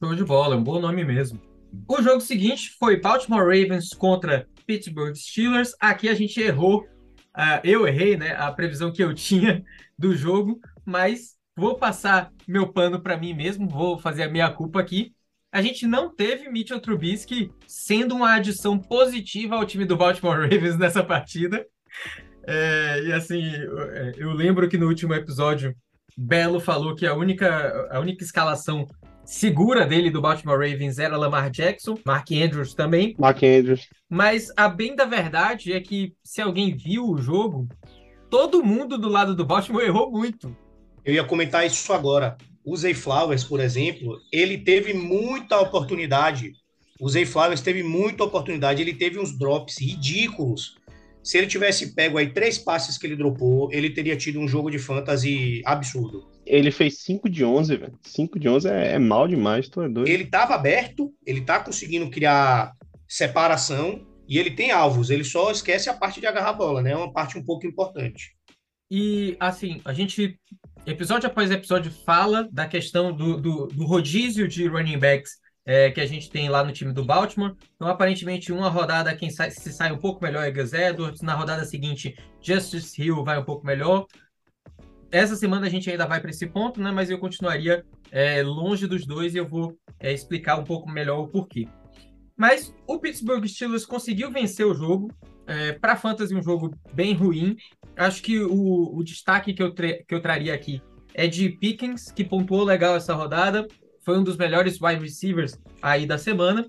Show 0.03 0.15
de 0.15 0.25
bola, 0.25 0.55
é 0.55 0.59
um 0.59 0.63
bom 0.65 0.81
nome 0.81 1.05
mesmo. 1.05 1.41
O 1.89 2.01
jogo 2.01 2.21
seguinte 2.21 2.71
foi 2.79 3.01
Baltimore 3.01 3.41
Ravens 3.45 3.91
contra 3.91 4.47
Pittsburgh 4.65 5.15
Steelers. 5.15 5.75
Aqui 5.81 6.09
a 6.09 6.15
gente 6.15 6.41
errou, 6.41 6.87
ah, 7.35 7.61
eu 7.65 7.87
errei, 7.87 8.17
né? 8.17 8.35
A 8.37 8.51
previsão 8.53 8.93
que 8.93 9.03
eu 9.03 9.15
tinha 9.15 9.65
do 9.99 10.15
jogo, 10.15 10.61
mas 10.85 11.37
vou 11.57 11.77
passar 11.77 12.33
meu 12.47 12.73
pano 12.73 13.01
para 13.01 13.17
mim 13.17 13.35
mesmo, 13.35 13.69
vou 13.69 13.99
fazer 13.99 14.25
a 14.25 14.31
minha 14.31 14.51
culpa 14.51 14.81
aqui. 14.81 15.15
A 15.51 15.61
gente 15.61 15.87
não 15.87 16.15
teve 16.15 16.49
Mitchell 16.49 16.81
Trubisky 16.81 17.51
sendo 17.67 18.15
uma 18.15 18.35
adição 18.35 18.79
positiva 18.79 19.57
ao 19.57 19.67
time 19.67 19.85
do 19.85 19.97
Baltimore 19.97 20.41
Ravens 20.41 20.79
nessa 20.79 21.05
partida. 21.05 21.67
É, 22.45 23.03
e 23.05 23.13
assim, 23.13 23.55
eu, 23.55 23.81
é, 23.81 24.13
eu 24.17 24.33
lembro 24.33 24.69
que 24.69 24.79
no 24.79 24.89
último 24.89 25.15
episódio, 25.15 25.77
Belo 26.17 26.59
falou 26.59 26.95
que 26.95 27.07
a 27.07 27.15
única, 27.15 27.89
a 27.91 28.01
única 28.01 28.25
escalação 28.25 28.87
segura 29.25 29.87
dele 29.87 30.11
do 30.11 30.21
Baltimore 30.21 30.59
Ravens 30.59 30.99
era 30.99 31.17
Lamar 31.17 31.51
Jackson, 31.51 31.99
Mark 32.05 32.31
Andrews 32.33 32.75
também. 32.75 33.15
Mark 33.19 33.43
Andrews, 33.43 33.89
Mas 34.09 34.53
a 34.57 34.69
bem 34.69 34.95
da 34.95 35.05
verdade 35.05 35.73
é 35.73 35.81
que 35.81 36.15
se 36.23 36.41
alguém 36.41 36.77
viu 36.77 37.09
o 37.09 37.19
jogo, 37.19 37.69
todo 38.31 38.65
mundo 38.65 38.99
do 38.99 39.09
lado 39.09 39.35
do 39.35 39.45
Baltimore 39.45 39.85
errou 39.85 40.11
muito. 40.11 40.57
Eu 41.05 41.15
ia 41.15 41.25
comentar 41.25 41.67
isso 41.67 41.93
agora. 41.93 42.37
O 42.65 42.77
Zay 42.77 42.95
Flowers, 42.95 43.43
por 43.43 43.61
exemplo, 43.61 44.19
ele 44.33 44.59
teve 44.59 44.95
muita 44.95 45.59
oportunidade. 45.59 46.53
O 47.01 47.09
Zay 47.09 47.27
Flowers 47.27 47.61
teve 47.61 47.83
muita 47.83 48.23
oportunidade. 48.23 48.81
Ele 48.81 48.95
teve 48.95 49.19
uns 49.19 49.37
drops 49.37 49.81
ridículos. 49.81 50.77
Se 51.23 51.39
ele 51.39 51.47
tivesse 51.47 51.95
pego 51.95 52.19
aí 52.19 52.29
três 52.29 52.59
passes 52.59 52.97
que 52.97 53.07
ele 53.07 53.17
dropou, 53.17 53.69
ele 53.73 53.91
teria 53.91 54.17
tido 54.17 54.39
um 54.39 54.47
jogo 54.47 54.71
de 54.71 54.79
fantasy 54.79 55.63
absurdo. 55.65 56.32
Ele 56.53 56.71
fez 56.71 56.99
5 56.99 57.31
de 57.31 57.43
11, 57.43 57.77
velho. 57.77 57.99
5 58.03 58.39
de 58.39 58.47
11 58.47 58.69
é, 58.69 58.93
é 58.93 58.99
mal 58.99 59.27
demais, 59.27 59.71
tu 59.71 59.81
é 59.81 59.89
doido. 59.89 60.07
Ele 60.07 60.25
estava 60.25 60.55
aberto, 60.55 61.11
ele 61.25 61.41
tá 61.41 61.59
conseguindo 61.59 62.11
criar 62.11 62.75
separação 63.09 64.07
e 64.29 64.39
ele 64.39 64.51
tem 64.51 64.71
alvos. 64.71 65.09
Ele 65.09 65.25
só 65.25 65.51
esquece 65.51 65.89
a 65.89 65.95
parte 65.95 66.21
de 66.21 66.27
agarrar 66.27 66.51
a 66.51 66.53
bola, 66.53 66.83
né? 66.83 66.91
É 66.91 66.97
uma 66.97 67.11
parte 67.11 67.39
um 67.39 67.45
pouco 67.45 67.67
importante. 67.67 68.37
E 68.91 69.35
assim, 69.41 69.81
a 69.83 69.95
gente, 69.95 70.39
episódio 70.87 71.27
após 71.27 71.51
episódio, 71.51 71.91
fala 71.91 72.47
da 72.53 72.69
questão 72.69 73.17
do, 73.17 73.41
do, 73.41 73.67
do 73.69 73.87
rodízio 73.87 74.47
de 74.47 74.69
running 74.69 74.99
backs 74.99 75.41
é, 75.65 75.91
que 75.91 76.03
a 76.03 76.07
gente 76.07 76.29
tem 76.29 76.51
lá 76.51 76.63
no 76.63 76.73
time 76.73 76.93
do 76.93 77.03
Baltimore. 77.03 77.57
Então, 77.77 77.89
aparentemente, 77.89 78.53
uma 78.53 78.69
rodada 78.69 79.17
quem 79.17 79.31
sai, 79.31 79.51
se 79.51 79.73
sai 79.73 79.91
um 79.91 79.99
pouco 79.99 80.23
melhor 80.23 80.45
é 80.45 80.51
Gus 80.51 80.75
Edwards, 80.75 81.23
na 81.23 81.35
rodada 81.35 81.65
seguinte, 81.65 82.15
Justice 82.43 83.01
Hill 83.01 83.25
vai 83.25 83.39
um 83.39 83.45
pouco 83.45 83.65
melhor. 83.65 84.07
Essa 85.13 85.37
semana 85.37 85.67
a 85.67 85.71
gente 85.71 85.91
ainda 85.91 86.07
vai 86.07 86.21
para 86.21 86.31
esse 86.31 86.47
ponto, 86.47 86.81
né? 86.81 86.91
Mas 86.91 87.11
eu 87.11 87.19
continuaria 87.19 87.85
é, 88.11 88.43
longe 88.43 88.87
dos 88.87 89.05
dois 89.05 89.35
e 89.35 89.39
eu 89.39 89.47
vou 89.47 89.77
é, 90.01 90.11
explicar 90.11 90.59
um 90.59 90.65
pouco 90.65 90.91
melhor 90.91 91.21
o 91.21 91.29
porquê. 91.29 91.69
Mas 92.35 92.75
o 92.87 92.99
Pittsburgh 92.99 93.47
Steelers 93.47 93.85
conseguiu 93.85 94.33
vencer 94.33 94.67
o 94.67 94.75
jogo. 94.75 95.13
É, 95.47 95.73
para 95.73 95.97
fantasy, 95.97 96.35
um 96.35 96.43
jogo 96.43 96.75
bem 96.95 97.13
ruim. 97.13 97.57
Acho 97.95 98.23
que 98.23 98.41
o, 98.41 98.97
o 98.97 99.05
destaque 99.05 99.53
que 99.53 99.63
eu, 99.63 99.75
que 99.75 100.07
eu 100.09 100.23
traria 100.23 100.55
aqui 100.55 100.81
é 101.13 101.27
de 101.27 101.51
Pickens, 101.51 102.11
que 102.11 102.25
pontuou 102.25 102.65
legal 102.65 102.97
essa 102.97 103.13
rodada. 103.13 103.69
Foi 104.03 104.19
um 104.19 104.25
dos 104.25 104.39
melhores 104.39 104.81
wide 104.81 105.03
receivers 105.03 105.61
aí 105.83 106.07
da 106.07 106.17
semana. 106.17 106.67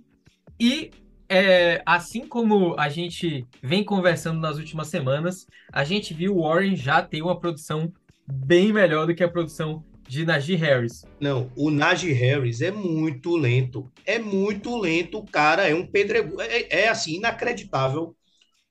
E 0.59 0.91
é, 1.29 1.81
assim 1.85 2.27
como 2.27 2.75
a 2.77 2.89
gente 2.89 3.47
vem 3.61 3.85
conversando 3.85 4.39
nas 4.39 4.57
últimas 4.57 4.89
semanas, 4.89 5.47
a 5.71 5.83
gente 5.83 6.13
viu 6.13 6.35
o 6.35 6.43
Warren 6.43 6.75
já 6.75 7.01
ter 7.01 7.21
uma 7.21 7.39
produção 7.39 7.91
bem 8.27 8.71
melhor 8.73 9.07
do 9.07 9.15
que 9.15 9.23
a 9.23 9.29
produção 9.29 9.83
de 10.07 10.25
Najee 10.25 10.55
Harris. 10.55 11.05
Não, 11.19 11.51
o 11.55 11.69
Najee 11.71 12.13
Harris 12.13 12.61
é 12.61 12.71
muito 12.71 13.35
lento. 13.35 13.91
É 14.05 14.19
muito 14.19 14.77
lento, 14.77 15.17
o 15.19 15.25
cara 15.25 15.67
é 15.67 15.73
um 15.73 15.85
pedrego. 15.87 16.39
É, 16.41 16.83
é 16.83 16.89
assim, 16.89 17.15
inacreditável 17.15 18.15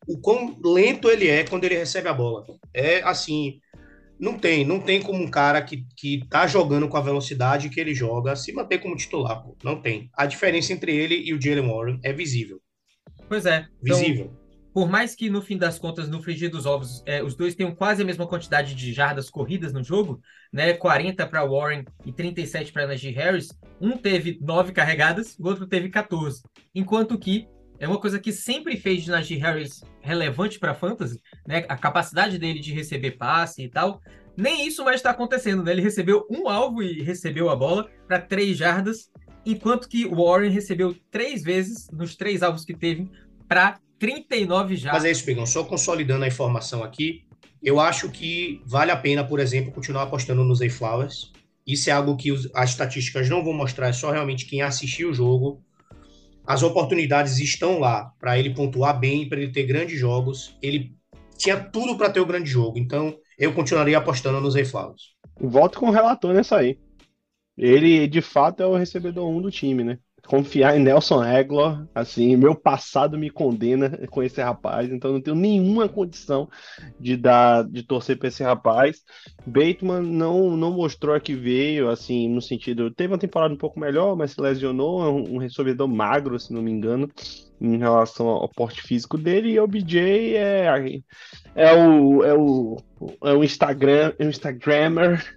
o 0.07 0.19
quão 0.21 0.59
lento 0.65 1.09
ele 1.11 1.29
é 1.29 1.45
quando 1.45 1.65
ele 1.65 1.77
recebe 1.77 2.09
a 2.09 2.13
bola. 2.15 2.45
É 2.75 3.03
assim, 3.03 3.61
Não 4.19 4.39
tem, 4.39 4.65
não 4.65 4.81
tem 4.81 5.03
como 5.03 5.23
um 5.23 5.31
cara 5.31 5.61
que, 5.63 5.85
que 5.97 6.27
tá 6.29 6.47
jogando 6.47 6.89
com 6.89 6.97
a 6.97 7.01
velocidade 7.01 7.69
que 7.69 7.81
ele 7.81 7.95
joga 7.95 8.37
se 8.37 8.53
manter 8.53 8.79
como 8.79 8.97
titular, 8.97 9.43
pô. 9.43 9.57
Não 9.65 9.81
tem. 9.81 10.11
A 10.15 10.27
diferença 10.27 10.73
entre 10.73 10.95
ele 10.95 11.17
e 11.17 11.35
o 11.35 11.41
Jalen 11.41 11.69
Warren 11.69 12.01
é 12.05 12.13
visível. 12.13 12.61
Pois 13.29 13.47
é. 13.47 13.67
Então, 13.83 13.99
Visível. 13.99 14.42
Por 14.73 14.89
mais 14.89 15.15
que 15.15 15.29
no 15.29 15.43
fim 15.43 15.59
das 15.59 15.79
contas, 15.79 16.09
no 16.09 16.23
frigir 16.23 16.51
dos 16.51 16.65
ovos, 16.65 17.03
é, 17.05 17.23
os 17.23 17.35
dois 17.35 17.55
tenham 17.55 17.75
quase 17.75 18.03
a 18.03 18.05
mesma 18.05 18.27
quantidade 18.27 18.75
de 18.75 18.93
jardas 18.93 19.29
corridas 19.29 19.73
no 19.73 19.85
jogo, 19.85 20.21
né? 20.53 20.73
40 20.73 21.27
para 21.27 21.45
Warren 21.45 21.85
e 22.07 22.13
37 22.13 22.73
para 22.73 22.87
Najee 22.87 23.13
Harris, 23.13 23.49
um 23.81 23.97
teve 23.97 24.39
9 24.41 24.73
carregadas, 24.73 25.39
o 25.39 25.47
outro 25.47 25.67
teve 25.67 25.91
14. 25.91 26.43
Enquanto 26.75 27.19
que 27.19 27.47
é 27.79 27.87
uma 27.87 27.99
coisa 27.99 28.19
que 28.19 28.33
sempre 28.33 28.77
fez 28.77 29.03
de 29.03 29.11
Najee 29.11 29.39
Harris 29.39 29.83
relevante 30.01 30.59
para 30.59 30.75
fantasy, 30.75 31.21
né? 31.47 31.65
A 31.69 31.77
capacidade 31.77 32.39
dele 32.39 32.61
de 32.61 32.73
receber 32.73 33.13
passe 33.13 33.63
e 33.63 33.69
tal. 33.69 34.01
Nem 34.35 34.67
isso 34.67 34.83
mais 34.85 34.97
está 34.97 35.11
acontecendo, 35.11 35.63
né? 35.63 35.73
Ele 35.73 35.83
recebeu 35.83 36.27
um 36.31 36.49
alvo 36.49 36.83
e 36.83 37.03
recebeu 37.03 37.51
a 37.51 37.57
bola 37.57 37.91
para 38.09 38.19
3 38.19 38.57
jardas, 38.57 39.11
enquanto 39.45 39.87
que 39.89 40.09
Warren 40.09 40.51
recebeu 40.51 40.97
três 41.11 41.43
vezes 41.43 41.91
nos 41.91 42.17
três 42.17 42.43
alvos 42.43 42.65
que 42.65 42.73
teve 42.73 43.11
para 43.47 43.79
39 44.03 44.75
jardas. 44.75 45.01
Mas 45.01 45.09
é 45.09 45.13
isso, 45.13 45.25
Pegão. 45.25 45.47
Só 45.47 45.63
consolidando 45.63 46.25
a 46.25 46.29
informação 46.29 46.83
aqui, 46.83 47.23
eu 47.63 47.79
acho 47.79 48.11
que 48.11 48.61
vale 48.67 48.91
a 48.91 48.97
pena, 48.97 49.23
por 49.23 49.39
exemplo, 49.39 49.71
continuar 49.71 50.03
apostando 50.03 50.43
nos 50.43 50.59
Zay 50.59 50.71
Flowers. 50.71 51.31
Isso 51.65 51.89
é 51.89 51.93
algo 51.93 52.17
que 52.17 52.33
as 52.53 52.71
estatísticas 52.71 53.29
não 53.29 53.45
vão 53.45 53.53
mostrar, 53.53 53.87
é 53.87 53.93
só 53.93 54.11
realmente 54.11 54.47
quem 54.47 54.61
assistiu 54.61 55.11
o 55.11 55.15
jogo. 55.15 55.63
As 56.45 56.65
oportunidades 56.65 57.39
estão 57.39 57.79
lá 57.79 58.13
para 58.19 58.37
ele 58.37 58.53
pontuar 58.53 58.99
bem, 58.99 59.29
para 59.29 59.41
ele 59.41 59.53
ter 59.53 59.63
grandes 59.63 60.01
jogos. 60.01 60.57
Ele 60.61 60.93
tinha 61.39 61.57
tudo 61.57 61.97
para 61.97 62.11
ter 62.11 62.19
o 62.19 62.27
grande 62.27 62.51
jogo, 62.51 62.81
então 62.81 63.17
eu 63.39 63.53
continuaria 63.53 63.99
apostando 63.99 64.41
nos 64.41 64.55
Zay 64.55 64.65
Flowers. 64.65 65.13
Volto 65.41 65.79
com 65.79 65.87
o 65.87 65.93
relator 65.93 66.35
nessa 66.35 66.57
aí. 66.57 66.77
Ele, 67.57 68.09
de 68.09 68.21
fato, 68.21 68.65
é 68.65 68.67
o 68.67 68.75
recebedor 68.75 69.31
1 69.31 69.43
do 69.43 69.51
time, 69.53 69.85
né? 69.85 69.99
Confiar 70.33 70.79
em 70.79 70.83
Nelson 70.83 71.21
Aguilar, 71.21 71.87
assim, 71.95 72.37
meu 72.37 72.55
passado 72.55 73.19
me 73.19 73.29
condena 73.29 73.91
com 74.09 74.23
esse 74.23 74.41
rapaz, 74.41 74.91
então 74.91 75.13
não 75.13 75.21
tenho 75.21 75.37
nenhuma 75.37 75.91
condição 75.91 76.49
de 76.99 77.19
dar, 77.19 77.69
de 77.69 77.83
torcer 77.83 78.19
para 78.19 78.29
esse 78.29 78.43
rapaz. 78.43 79.03
Bateman 79.47 80.01
não, 80.01 80.57
não 80.57 80.73
mostrou 80.73 81.15
a 81.15 81.21
que 81.21 81.35
veio, 81.35 81.91
assim, 81.91 82.31
no 82.31 82.41
sentido, 82.41 82.91
teve 82.91 83.13
uma 83.13 83.19
temporada 83.19 83.53
um 83.53 83.59
pouco 83.59 83.79
melhor, 83.79 84.17
mas 84.17 84.31
se 84.31 84.41
lesionou, 84.41 85.05
é 85.05 85.11
um, 85.11 85.35
um 85.35 85.37
recebedor 85.37 85.87
magro, 85.87 86.41
se 86.41 86.51
não 86.51 86.63
me 86.63 86.71
engano, 86.71 87.11
em 87.61 87.77
relação 87.77 88.27
ao 88.27 88.49
porte 88.49 88.81
físico 88.81 89.19
dele, 89.19 89.51
e 89.51 89.61
o 89.61 89.67
BJ 89.67 90.35
é, 90.35 91.03
é 91.55 91.75
o, 91.75 92.25
é 92.25 92.33
o, 92.33 92.79
é 93.23 93.35
o 93.35 93.45
Instagram, 93.45 94.15
é 94.19 94.25
o 94.25 94.31
Instagrammer 94.31 95.37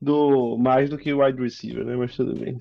do 0.00 0.56
mais 0.56 0.88
do 0.88 0.96
que 0.96 1.12
wide 1.12 1.42
receiver, 1.42 1.84
né? 1.84 1.96
Mas 1.96 2.14
tudo 2.14 2.38
bem. 2.38 2.56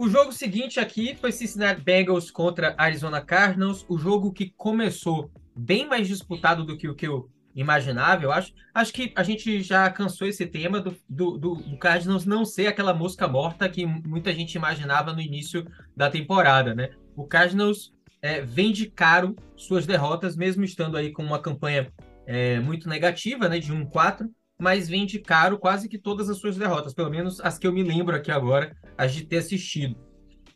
O 0.00 0.08
jogo 0.08 0.30
seguinte 0.32 0.78
aqui 0.78 1.16
foi 1.16 1.32
Cincinnati 1.32 1.82
Bengals 1.82 2.30
contra 2.30 2.72
Arizona 2.78 3.20
Cardinals, 3.20 3.84
o 3.88 3.98
jogo 3.98 4.32
que 4.32 4.54
começou 4.56 5.28
bem 5.56 5.88
mais 5.88 6.06
disputado 6.06 6.64
do 6.64 6.76
que 6.76 6.88
o 6.88 6.94
que 6.94 7.08
eu 7.08 7.28
imaginava, 7.52 8.22
eu 8.22 8.30
acho. 8.30 8.54
Acho 8.72 8.92
que 8.92 9.12
a 9.16 9.24
gente 9.24 9.60
já 9.60 9.90
cansou 9.90 10.28
esse 10.28 10.46
tema 10.46 10.80
do, 10.80 10.96
do, 11.08 11.36
do, 11.36 11.54
do 11.56 11.76
Cardinals 11.78 12.24
não 12.24 12.44
ser 12.44 12.68
aquela 12.68 12.94
mosca 12.94 13.26
morta 13.26 13.68
que 13.68 13.84
muita 13.84 14.32
gente 14.32 14.54
imaginava 14.54 15.12
no 15.12 15.20
início 15.20 15.66
da 15.96 16.08
temporada, 16.08 16.76
né? 16.76 16.90
O 17.16 17.26
Cardinals 17.26 17.92
é, 18.22 18.40
vende 18.40 18.88
caro 18.88 19.34
suas 19.56 19.84
derrotas, 19.84 20.36
mesmo 20.36 20.62
estando 20.62 20.96
aí 20.96 21.10
com 21.10 21.24
uma 21.24 21.42
campanha 21.42 21.92
é, 22.24 22.60
muito 22.60 22.88
negativa, 22.88 23.48
né, 23.48 23.58
de 23.58 23.72
1-4, 23.72 24.28
mas 24.60 24.88
vende 24.88 25.18
caro 25.18 25.58
quase 25.58 25.88
que 25.88 25.98
todas 25.98 26.28
as 26.28 26.38
suas 26.38 26.56
derrotas, 26.56 26.92
pelo 26.92 27.10
menos 27.10 27.40
as 27.40 27.58
que 27.58 27.66
eu 27.66 27.72
me 27.72 27.82
lembro 27.82 28.16
aqui 28.16 28.30
agora, 28.30 28.76
as 28.96 29.14
de 29.14 29.24
ter 29.24 29.38
assistido. 29.38 29.96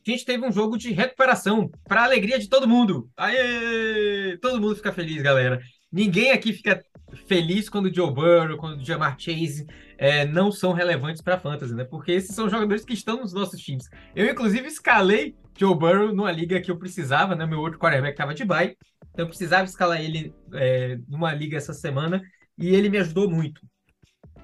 A 0.05 0.11
gente 0.11 0.25
teve 0.25 0.45
um 0.45 0.51
jogo 0.51 0.77
de 0.77 0.93
recuperação, 0.93 1.71
para 1.85 2.03
alegria 2.03 2.39
de 2.39 2.49
todo 2.49 2.67
mundo. 2.67 3.09
Aê! 3.17 4.37
Todo 4.43 4.61
mundo 4.61 4.75
fica 4.75 4.93
feliz, 4.93 5.23
galera. 5.23 5.61
Ninguém 5.93 6.33
aqui 6.33 6.53
fica 6.53 6.83
feliz 7.27 7.69
quando 7.69 7.87
o 7.87 7.95
Joe 7.95 8.13
Burrow, 8.13 8.57
quando 8.57 8.81
o 8.81 8.85
Jamar 8.85 9.17
Chase 9.17 9.65
é, 9.97 10.25
não 10.25 10.51
são 10.51 10.73
relevantes 10.73 11.23
para 11.23 11.39
fantasy, 11.39 11.75
né? 11.75 11.85
Porque 11.85 12.11
esses 12.11 12.35
são 12.35 12.49
jogadores 12.49 12.85
que 12.85 12.95
estão 12.95 13.21
nos 13.21 13.33
nossos 13.33 13.61
times. 13.61 13.89
Eu, 14.17 14.29
inclusive, 14.29 14.67
escalei 14.67 15.37
Joe 15.57 15.77
Burrow 15.77 16.13
numa 16.13 16.33
liga 16.33 16.61
que 16.61 16.71
eu 16.71 16.79
precisava, 16.79 17.37
né? 17.37 17.47
Meu 17.47 17.61
outro 17.61 17.79
quarterback 17.79 18.15
estava 18.15 18.35
de 18.35 18.45
bye, 18.45 18.77
então 19.13 19.25
eu 19.25 19.29
precisava 19.29 19.65
escalar 19.65 20.01
ele 20.01 20.35
é, 20.55 20.99
numa 21.07 21.33
liga 21.33 21.57
essa 21.57 21.73
semana 21.73 22.21
e 22.59 22.75
ele 22.75 22.89
me 22.89 22.99
ajudou 22.99 23.31
muito. 23.31 23.61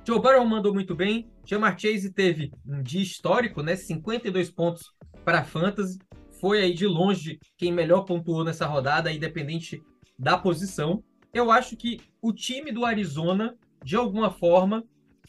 Joe 0.09 0.19
Burrow 0.19 0.47
mandou 0.47 0.73
muito 0.73 0.95
bem. 0.95 1.29
Jamar 1.45 1.79
Chase 1.79 2.11
teve 2.11 2.51
um 2.67 2.83
dia 2.83 3.03
histórico, 3.03 3.63
né? 3.63 3.77
52 3.77 4.51
pontos 4.51 4.91
para 5.23 5.45
fantasy. 5.45 5.99
Foi 6.41 6.63
aí 6.63 6.73
de 6.73 6.87
longe 6.87 7.39
quem 7.59 7.71
melhor 7.71 8.05
pontuou 8.05 8.43
nessa 8.43 8.65
rodada, 8.65 9.13
independente 9.13 9.83
da 10.19 10.39
posição. 10.39 11.05
Eu 11.31 11.51
acho 11.51 11.77
que 11.77 12.01
o 12.23 12.33
time 12.33 12.73
do 12.73 12.87
Arizona, 12.87 13.55
de 13.85 13.97
alguma 13.97 14.31
forma, 14.31 14.83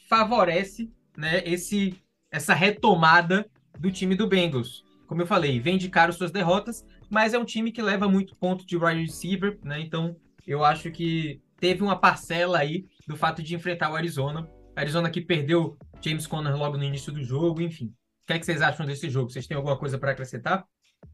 favorece 0.08 0.90
né, 1.18 1.44
esse, 1.46 2.02
essa 2.32 2.54
retomada 2.54 3.46
do 3.78 3.92
time 3.92 4.16
do 4.16 4.30
Bengals. 4.30 4.86
Como 5.08 5.22
eu 5.22 5.28
falei, 5.28 5.60
vende 5.60 5.90
caro 5.90 6.14
suas 6.14 6.32
derrotas, 6.32 6.86
mas 7.10 7.34
é 7.34 7.38
um 7.38 7.44
time 7.44 7.74
que 7.74 7.82
leva 7.82 8.08
muito 8.08 8.34
ponto 8.34 8.66
de 8.66 8.78
wide 8.78 9.02
receiver, 9.02 9.60
né? 9.62 9.82
Então 9.82 10.16
eu 10.48 10.64
acho 10.64 10.90
que 10.90 11.42
teve 11.60 11.84
uma 11.84 12.00
parcela 12.00 12.60
aí 12.60 12.86
do 13.06 13.18
fato 13.18 13.44
de 13.44 13.54
enfrentar 13.54 13.92
o 13.92 13.96
Arizona. 13.98 14.50
Arizona 14.80 15.10
que 15.10 15.20
perdeu 15.20 15.78
James 16.02 16.26
Conner 16.26 16.56
logo 16.56 16.78
no 16.78 16.84
início 16.84 17.12
do 17.12 17.24
jogo, 17.24 17.62
enfim. 17.62 17.88
O 18.24 18.28
que, 18.28 18.34
é 18.34 18.40
que 18.40 18.46
vocês 18.46 18.62
acham 18.62 18.86
desse 18.86 19.10
jogo? 19.10 19.30
Vocês 19.30 19.46
têm 19.46 19.58
alguma 19.58 19.78
coisa 19.78 19.98
para 19.98 20.12
acrescentar? 20.12 20.66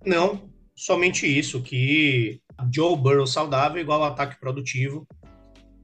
Não, 0.05 0.49
somente 0.75 1.25
isso, 1.25 1.61
que 1.61 2.39
Joe 2.71 2.95
Burrow 2.95 3.25
saudável 3.25 3.81
igual 3.81 4.03
ataque 4.03 4.39
produtivo. 4.39 5.07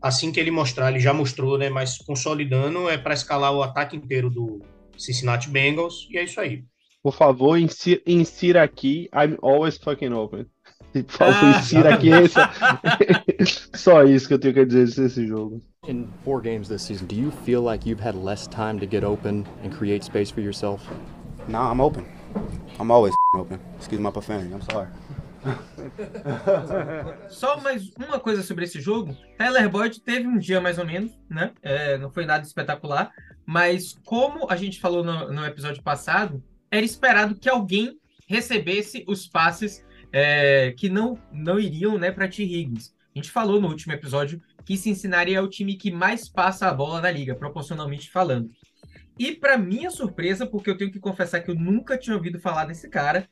Assim 0.02 0.32
que 0.32 0.40
ele 0.40 0.52
mostrar, 0.52 0.92
ele 0.92 1.00
já 1.00 1.14
mostrou, 1.14 1.58
né? 1.58 1.70
Mas 1.70 1.98
consolidando 1.98 2.90
é 2.90 2.98
para 2.98 3.14
escalar 3.14 3.54
o 3.54 3.64
ataque 3.64 3.96
inteiro 3.96 4.30
do 4.30 4.62
Cincinnati 4.98 5.50
Bengals 5.50 6.08
e 6.10 6.18
é 6.18 6.24
isso 6.24 6.40
aí. 6.40 6.64
Por 7.02 7.16
favor, 7.16 7.58
insira, 7.58 8.02
insira 8.06 8.64
aqui. 8.64 9.10
I'm 9.14 9.38
always 9.42 9.78
fucking 9.78 10.14
open. 10.14 10.46
Por 10.94 11.04
favor, 11.06 11.60
insira 11.60 11.96
aqui. 11.96 12.10
Esse... 12.10 13.70
Só 13.74 14.04
isso 14.04 14.28
que 14.28 14.34
eu 14.34 14.40
tenho 14.40 14.54
que 14.54 14.66
dizer 14.66 15.04
desse 15.04 15.26
jogo. 15.28 15.62
In 15.88 16.08
four 16.24 16.42
games 16.42 16.68
this 16.68 16.84
season, 16.84 17.08
do 17.08 17.16
you 17.16 17.32
feel 17.44 17.62
like 17.64 17.88
you've 17.90 18.04
had 18.04 18.16
less 18.16 18.48
time 18.48 18.80
to 18.80 18.86
get 18.86 19.04
open 19.04 19.46
and 19.64 19.72
create 19.72 20.04
space 20.06 20.32
for 20.32 20.42
yourself? 20.42 20.84
Nah, 21.48 21.72
I'm 21.72 21.82
open. 21.82 22.06
I'm 22.80 22.92
always 22.92 23.14
open. 23.36 23.60
Excuse 23.80 24.00
my 24.00 24.12
profanity. 24.12 24.54
I'm 24.54 24.62
sorry. 24.62 24.90
Só 27.30 27.60
mais 27.62 27.92
uma 27.98 28.20
coisa 28.20 28.44
sobre 28.44 28.66
esse 28.66 28.80
jogo. 28.80 29.16
Tyler 29.38 29.70
Boyd 29.70 30.00
teve 30.02 30.28
um 30.28 30.38
dia 30.38 30.62
mais 30.62 30.78
ou 30.78 30.86
menos, 30.86 31.12
né? 31.30 31.52
É, 31.62 31.98
não 31.98 32.12
foi 32.12 32.26
nada 32.26 32.46
espetacular. 32.46 33.12
Mas 33.46 33.98
como 34.06 34.48
a 34.50 34.56
gente 34.56 34.80
falou 34.80 35.04
no, 35.04 35.32
no 35.32 35.46
episódio 35.46 35.82
passado, 35.82 36.44
era 36.70 36.86
esperado 36.86 37.36
que 37.36 37.50
alguém 37.50 38.00
recebesse 38.28 39.04
os 39.08 39.28
passes 39.28 39.84
é, 40.12 40.74
que 40.78 40.90
não, 40.90 41.18
não 41.32 41.60
iriam 41.60 41.98
né, 41.98 42.12
para 42.12 42.28
T. 42.28 42.44
Higgins. 42.44 42.94
A 43.14 43.20
gente 43.20 43.32
falou 43.32 43.60
no 43.60 43.68
último 43.68 43.94
episódio 43.94 44.42
que 44.66 44.78
Cincinnati 44.78 45.34
é 45.34 45.42
o 45.42 45.50
time 45.50 45.76
que 45.76 45.92
mais 45.92 46.30
passa 46.30 46.68
a 46.68 46.74
bola 46.74 47.02
na 47.02 47.12
liga, 47.12 47.36
proporcionalmente 47.36 48.10
falando. 48.10 48.50
E 49.20 49.36
para 49.36 49.58
minha 49.58 49.92
surpresa, 49.92 50.48
porque 50.48 50.70
eu 50.70 50.78
tenho 50.78 50.92
que 50.92 51.00
confessar 51.00 51.42
que 51.42 51.52
eu 51.52 51.56
nunca 51.56 51.98
tinha 51.98 52.16
ouvido 52.16 52.40
falar 52.40 52.66
desse 52.66 52.90
cara, 52.90 53.28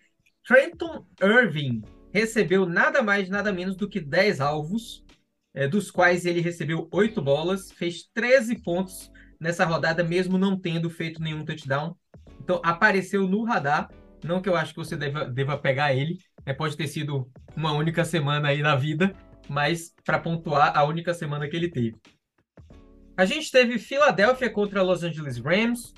Trenton 0.45 1.05
Irving 1.21 1.81
recebeu 2.13 2.65
nada 2.65 3.01
mais, 3.01 3.29
nada 3.29 3.53
menos 3.53 3.75
do 3.75 3.87
que 3.87 3.99
10 3.99 4.41
alvos, 4.41 5.05
é, 5.53 5.67
dos 5.67 5.89
quais 5.89 6.25
ele 6.25 6.41
recebeu 6.41 6.87
8 6.91 7.21
bolas, 7.21 7.71
fez 7.71 8.03
13 8.13 8.61
pontos 8.61 9.11
nessa 9.39 9.65
rodada, 9.65 10.03
mesmo 10.03 10.37
não 10.37 10.59
tendo 10.59 10.89
feito 10.89 11.21
nenhum 11.21 11.45
touchdown. 11.45 11.95
Então 12.41 12.61
apareceu 12.63 13.27
no 13.27 13.43
radar. 13.43 13.89
Não 14.23 14.41
que 14.41 14.49
eu 14.49 14.55
acho 14.55 14.73
que 14.73 14.79
você 14.79 14.97
deva, 14.97 15.25
deva 15.25 15.57
pegar 15.57 15.93
ele, 15.93 16.19
né? 16.49 16.53
pode 16.53 16.75
ter 16.75 16.87
sido 16.87 17.29
uma 17.55 17.71
única 17.71 18.03
semana 18.03 18.49
aí 18.49 18.61
na 18.61 18.75
vida, 18.75 19.13
mas 19.47 19.93
para 20.03 20.19
pontuar 20.19 20.77
a 20.77 20.83
única 20.83 21.13
semana 21.13 21.47
que 21.47 21.55
ele 21.55 21.69
teve. 21.69 21.95
A 23.15 23.25
gente 23.25 23.51
teve 23.51 23.77
Filadélfia 23.77 24.49
contra 24.49 24.81
Los 24.81 25.03
Angeles 25.03 25.37
Rams. 25.37 25.93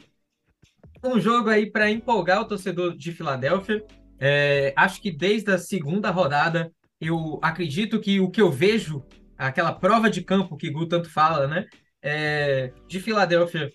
Um 1.04 1.20
jogo 1.20 1.50
aí 1.50 1.70
para 1.70 1.90
empolgar 1.90 2.42
o 2.42 2.46
torcedor 2.46 2.96
de 2.98 3.12
Filadélfia. 3.12 3.84
É, 4.20 4.74
acho 4.76 5.02
que 5.02 5.12
desde 5.12 5.52
a 5.52 5.58
segunda 5.58 6.12
rodada, 6.12 6.72
eu 7.00 7.40
acredito 7.42 8.00
que 8.00 8.20
o 8.20 8.30
que 8.30 8.42
eu 8.42 8.52
vejo, 8.52 9.04
aquela 9.38 9.72
prova 9.72 10.10
de 10.10 10.22
campo 10.22 10.58
que 10.58 10.70
Gu 10.70 10.88
tanto 10.88 11.10
fala, 11.10 11.48
né? 11.48 11.66
É, 12.02 12.74
de 12.88 13.00
Filadélfia, 13.00 13.72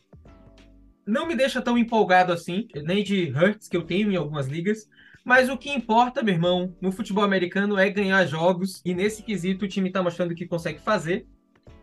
não 1.06 1.26
me 1.26 1.36
deixa 1.36 1.62
tão 1.62 1.78
empolgado 1.78 2.32
assim, 2.32 2.66
nem 2.84 3.04
de 3.04 3.30
Hurts, 3.30 3.68
que 3.68 3.76
eu 3.76 3.82
tenho 3.82 4.10
em 4.10 4.16
algumas 4.16 4.48
ligas. 4.48 4.88
Mas 5.26 5.48
o 5.48 5.58
que 5.58 5.72
importa, 5.72 6.22
meu 6.22 6.34
irmão, 6.34 6.72
no 6.80 6.92
futebol 6.92 7.24
americano 7.24 7.76
é 7.76 7.90
ganhar 7.90 8.24
jogos, 8.26 8.80
e 8.84 8.94
nesse 8.94 9.24
quesito 9.24 9.64
o 9.64 9.68
time 9.68 9.88
está 9.88 10.00
mostrando 10.00 10.36
que 10.36 10.46
consegue 10.46 10.78
fazer. 10.78 11.26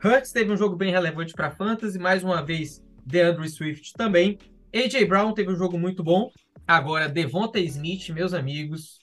Hurts 0.02 0.32
teve 0.32 0.50
um 0.50 0.56
jogo 0.56 0.78
bem 0.78 0.92
relevante 0.92 1.34
para 1.34 1.52
fantasy, 1.52 2.00
mais 2.00 2.24
uma 2.24 2.42
vez 2.42 2.82
DeAndre 3.06 3.50
Swift 3.50 3.92
também. 3.98 4.38
AJ 4.74 5.10
Brown 5.10 5.34
teve 5.34 5.52
um 5.52 5.58
jogo 5.58 5.78
muito 5.78 6.02
bom. 6.02 6.32
Agora 6.66 7.10
Devonta 7.10 7.60
Smith, 7.60 8.08
meus 8.12 8.34
amigos, 8.34 9.00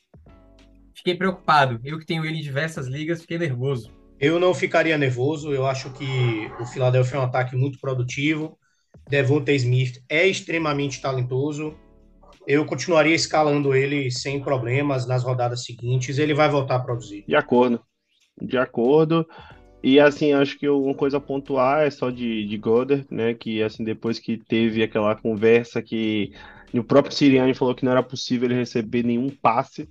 fiquei 0.94 1.14
preocupado. 1.14 1.78
Eu 1.84 1.98
que 1.98 2.06
tenho 2.06 2.24
ele 2.24 2.38
em 2.38 2.42
diversas 2.42 2.86
ligas, 2.86 3.20
fiquei 3.20 3.36
nervoso. 3.36 3.92
Eu 4.18 4.40
não 4.40 4.54
ficaria 4.54 4.96
nervoso. 4.96 5.52
Eu 5.52 5.66
acho 5.66 5.92
que 5.92 6.50
o 6.58 6.64
Philadelphia 6.64 7.18
é 7.18 7.20
um 7.20 7.24
ataque 7.24 7.54
muito 7.54 7.78
produtivo. 7.78 8.58
Devonta 9.06 9.52
Smith 9.52 10.02
é 10.08 10.26
extremamente 10.26 10.98
talentoso. 11.02 11.76
Eu 12.50 12.64
continuaria 12.64 13.14
escalando 13.14 13.74
ele 13.74 14.10
sem 14.10 14.40
problemas 14.40 15.06
nas 15.06 15.22
rodadas 15.22 15.64
seguintes. 15.64 16.18
Ele 16.18 16.34
vai 16.34 16.48
voltar 16.48 16.76
a 16.76 16.80
produzir. 16.80 17.24
De 17.26 17.36
acordo. 17.36 17.80
De 18.40 18.58
acordo. 18.58 19.24
E 19.82 20.00
assim, 20.00 20.32
acho 20.32 20.58
que 20.58 20.68
uma 20.68 20.94
coisa 20.94 21.18
a 21.18 21.20
pontuar 21.20 21.86
é 21.86 21.90
só 21.90 22.10
de, 22.10 22.44
de 22.46 22.58
Goddard, 22.58 23.06
né? 23.08 23.34
Que 23.34 23.62
assim, 23.62 23.84
depois 23.84 24.18
que 24.18 24.36
teve 24.36 24.82
aquela 24.82 25.14
conversa 25.14 25.80
que 25.80 26.32
o 26.74 26.82
próprio 26.82 27.14
Sirianni 27.14 27.54
falou 27.54 27.74
que 27.74 27.84
não 27.84 27.92
era 27.92 28.02
possível 28.02 28.48
ele 28.48 28.58
receber 28.58 29.04
nenhum 29.04 29.30
passe, 29.30 29.88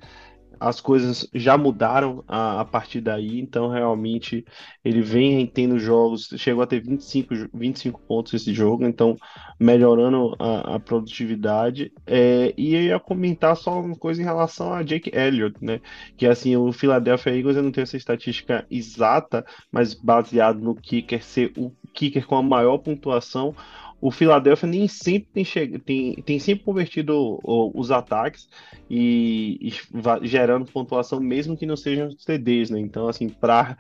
as 0.60 0.82
coisas 0.82 1.28
já 1.34 1.58
mudaram 1.58 2.24
a, 2.28 2.62
a 2.62 2.66
partir 2.66 3.02
daí, 3.02 3.40
então 3.40 3.70
realmente 3.70 4.46
ele 4.84 5.02
vem 5.02 5.46
tendo 5.48 5.80
jogos, 5.80 6.28
chegou 6.38 6.64
a 6.64 6.68
ter 6.68 6.82
25, 6.82 7.34
25 7.54 8.02
pontos 8.02 8.34
esse 8.34 8.54
jogo, 8.54 8.86
então 8.86 9.16
melhorando 9.60 10.36
a, 10.40 10.76
a 10.76 10.80
produtividade. 10.80 11.92
É, 12.06 12.54
e 12.58 12.76
eu 12.76 12.82
ia 12.82 13.00
comentar 13.00 13.56
só 13.56 13.80
uma 13.80 13.96
coisa 13.96 14.22
em 14.22 14.26
relação 14.26 14.74
a 14.74 14.84
Jake 14.84 15.12
Elliott, 15.14 15.56
né? 15.64 15.80
Que 16.18 16.26
assim, 16.26 16.56
o 16.56 16.72
Philadelphia 16.72 17.36
Eagles 17.36 17.56
eu 17.56 17.64
não 17.64 17.72
tenho 17.72 17.84
essa 17.84 17.98
estatística 17.98 18.66
exata, 18.70 19.46
mas 19.72 19.94
baseado 19.94 20.60
no 20.60 20.76
kicker 20.76 21.24
ser 21.24 21.54
o 21.58 21.72
kicker 21.94 22.26
com 22.26 22.36
a 22.36 22.44
maior 22.44 22.78
pontuação 22.80 23.56
o 24.02 24.12
Philadelphia 24.12 24.68
nem 24.68 24.88
sempre 24.88 25.44
tem, 25.44 25.80
tem, 25.80 26.16
tem 26.16 26.40
sempre 26.40 26.64
convertido 26.64 27.40
os 27.44 27.92
ataques 27.92 28.48
e, 28.90 29.58
e, 29.62 30.28
gerando 30.28 30.72
pontuação, 30.72 31.20
mesmo 31.20 31.58
que 31.58 31.66
não 31.66 31.76
sejam 31.76 32.10
CDs, 32.18 32.70
né? 32.70 32.80
Então, 32.80 33.08
assim, 33.08 33.28
para 33.28 33.78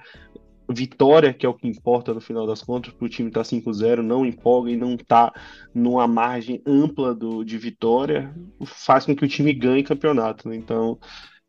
vitória, 0.71 1.33
que 1.33 1.45
é 1.45 1.49
o 1.49 1.53
que 1.53 1.67
importa 1.67 2.13
no 2.13 2.21
final 2.21 2.45
das 2.45 2.61
contas, 2.61 2.93
para 2.93 3.05
o 3.05 3.09
time 3.09 3.31
tá 3.31 3.41
5-0, 3.41 4.01
não 4.01 4.25
empolga 4.25 4.69
e 4.69 4.77
não 4.77 4.95
tá 4.95 5.33
numa 5.73 6.07
margem 6.07 6.61
ampla 6.65 7.15
do, 7.15 7.43
de 7.43 7.57
vitória, 7.57 8.33
faz 8.65 9.05
com 9.05 9.15
que 9.15 9.25
o 9.25 9.27
time 9.27 9.51
ganhe 9.53 9.83
campeonato. 9.83 10.47
Né? 10.47 10.55
Então, 10.55 10.99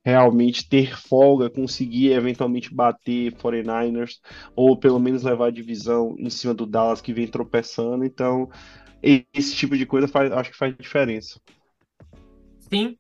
realmente 0.04 0.68
ter 0.68 0.96
folga, 0.96 1.50
conseguir 1.50 2.12
eventualmente 2.12 2.74
bater 2.74 3.32
49ers, 3.32 4.18
ou 4.56 4.76
pelo 4.76 4.98
menos 4.98 5.22
levar 5.22 5.48
a 5.48 5.50
divisão 5.50 6.14
em 6.18 6.30
cima 6.30 6.54
do 6.54 6.66
Dallas 6.66 7.00
que 7.00 7.12
vem 7.12 7.26
tropeçando. 7.26 8.04
Então, 8.04 8.48
esse 9.02 9.54
tipo 9.54 9.76
de 9.76 9.86
coisa 9.86 10.08
faz, 10.08 10.32
acho 10.32 10.50
que 10.50 10.56
faz 10.56 10.74
diferença. 10.76 11.40
Sim. 12.72 12.96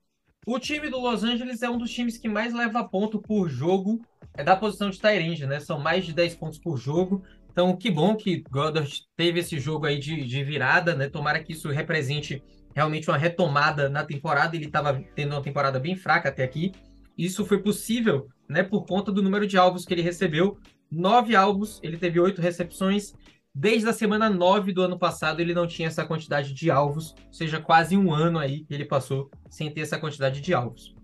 O 0.46 0.58
time 0.58 0.88
do 0.88 0.98
Los 0.98 1.22
Angeles 1.22 1.62
é 1.62 1.70
um 1.70 1.78
dos 1.78 1.90
times 1.90 2.18
que 2.18 2.28
mais 2.28 2.54
leva 2.54 2.82
ponto 2.82 3.20
por 3.20 3.48
jogo 3.48 4.00
é 4.34 4.44
da 4.44 4.56
posição 4.56 4.90
de 4.90 4.98
Tyrande, 4.98 5.46
né? 5.46 5.60
São 5.60 5.78
mais 5.78 6.04
de 6.04 6.12
10 6.12 6.34
pontos 6.36 6.58
por 6.58 6.76
jogo. 6.76 7.22
Então, 7.50 7.76
que 7.76 7.90
bom 7.90 8.16
que 8.16 8.42
Goddard 8.50 9.02
teve 9.16 9.40
esse 9.40 9.58
jogo 9.58 9.86
aí 9.86 9.98
de, 9.98 10.24
de 10.24 10.44
virada, 10.44 10.94
né? 10.94 11.08
Tomara 11.08 11.42
que 11.42 11.52
isso 11.52 11.68
represente 11.68 12.42
realmente 12.74 13.10
uma 13.10 13.18
retomada 13.18 13.88
na 13.88 14.04
temporada. 14.04 14.56
Ele 14.56 14.66
estava 14.66 15.02
tendo 15.14 15.32
uma 15.34 15.42
temporada 15.42 15.78
bem 15.80 15.96
fraca 15.96 16.28
até 16.28 16.44
aqui. 16.44 16.72
Isso 17.20 17.44
foi 17.44 17.62
possível, 17.62 18.30
né, 18.48 18.62
por 18.62 18.86
conta 18.86 19.12
do 19.12 19.22
número 19.22 19.46
de 19.46 19.58
alvos 19.58 19.84
que 19.84 19.92
ele 19.92 20.00
recebeu. 20.00 20.58
Nove 20.90 21.36
alvos, 21.36 21.78
ele 21.82 21.98
teve 21.98 22.18
oito 22.18 22.40
recepções. 22.40 23.12
Desde 23.54 23.86
a 23.86 23.92
semana 23.92 24.30
9 24.30 24.72
do 24.72 24.80
ano 24.80 24.98
passado, 24.98 25.40
ele 25.40 25.52
não 25.52 25.66
tinha 25.66 25.88
essa 25.88 26.06
quantidade 26.06 26.54
de 26.54 26.70
alvos, 26.70 27.14
ou 27.26 27.32
seja, 27.32 27.60
quase 27.60 27.94
um 27.94 28.10
ano 28.10 28.38
aí 28.38 28.64
que 28.64 28.72
ele 28.72 28.86
passou 28.86 29.30
sem 29.50 29.70
ter 29.70 29.82
essa 29.82 29.98
quantidade 29.98 30.40
de 30.40 30.54
alvos. 30.54 30.94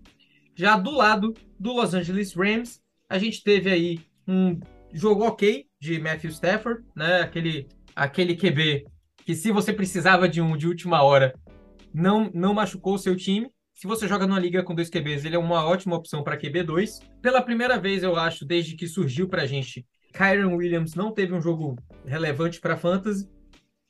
Já 0.55 0.75
do 0.75 0.89
lado 0.89 1.35
do 1.59 1.73
Los 1.73 1.93
Angeles 1.93 2.33
Rams, 2.33 2.81
a 3.07 3.19
gente 3.19 3.43
teve 3.43 3.69
aí 3.69 3.99
um 4.27 4.59
jogo 4.91 5.23
ok 5.23 5.67
de 5.79 5.99
Matthew 5.99 6.31
Stafford, 6.31 6.83
né? 6.95 7.21
Aquele, 7.21 7.67
aquele 7.95 8.35
QB 8.35 8.87
que 9.23 9.35
se 9.35 9.51
você 9.51 9.71
precisava 9.71 10.27
de 10.27 10.41
um 10.41 10.57
de 10.57 10.67
última 10.67 11.03
hora, 11.03 11.37
não, 11.93 12.31
não 12.33 12.55
machucou 12.55 12.95
o 12.95 12.99
seu 12.99 13.15
time. 13.15 13.51
Se 13.77 13.85
você 13.85 14.07
joga 14.07 14.25
numa 14.25 14.39
liga 14.39 14.63
com 14.63 14.73
dois 14.73 14.89
QBs, 14.89 15.23
ele 15.23 15.35
é 15.35 15.39
uma 15.39 15.63
ótima 15.63 15.95
opção 15.95 16.23
para 16.23 16.35
QB2. 16.35 16.99
Pela 17.21 17.43
primeira 17.43 17.77
vez, 17.79 18.01
eu 18.01 18.15
acho, 18.15 18.43
desde 18.43 18.75
que 18.75 18.87
surgiu 18.87 19.29
para 19.29 19.43
a 19.43 19.45
gente, 19.45 19.85
Kyron 20.11 20.55
Williams 20.55 20.95
não 20.95 21.11
teve 21.11 21.31
um 21.31 21.39
jogo 21.39 21.75
relevante 22.03 22.59
para 22.59 22.75
fantasy. 22.75 23.29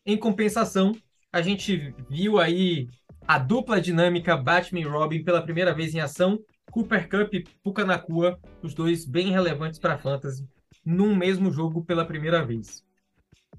Em 0.06 0.18
compensação, 0.18 0.92
a 1.32 1.42
gente 1.42 1.96
viu 2.10 2.38
aí 2.38 2.90
a 3.26 3.40
dupla 3.40 3.80
dinâmica 3.80 4.36
Batman 4.36 4.82
e 4.82 4.84
Robin 4.84 5.24
pela 5.24 5.42
primeira 5.42 5.74
vez 5.74 5.96
em 5.96 6.02
ação. 6.02 6.38
Cooper 6.70 7.08
Cup 7.08 7.34
e 7.34 7.46
Puka 7.64 7.86
Nakua, 7.86 8.38
os 8.62 8.74
dois 8.74 9.06
bem 9.06 9.32
relevantes 9.32 9.80
para 9.80 9.98
fantasy, 9.98 10.46
num 10.84 11.16
mesmo 11.16 11.50
jogo 11.50 11.82
pela 11.82 12.04
primeira 12.04 12.46
vez. 12.46 12.86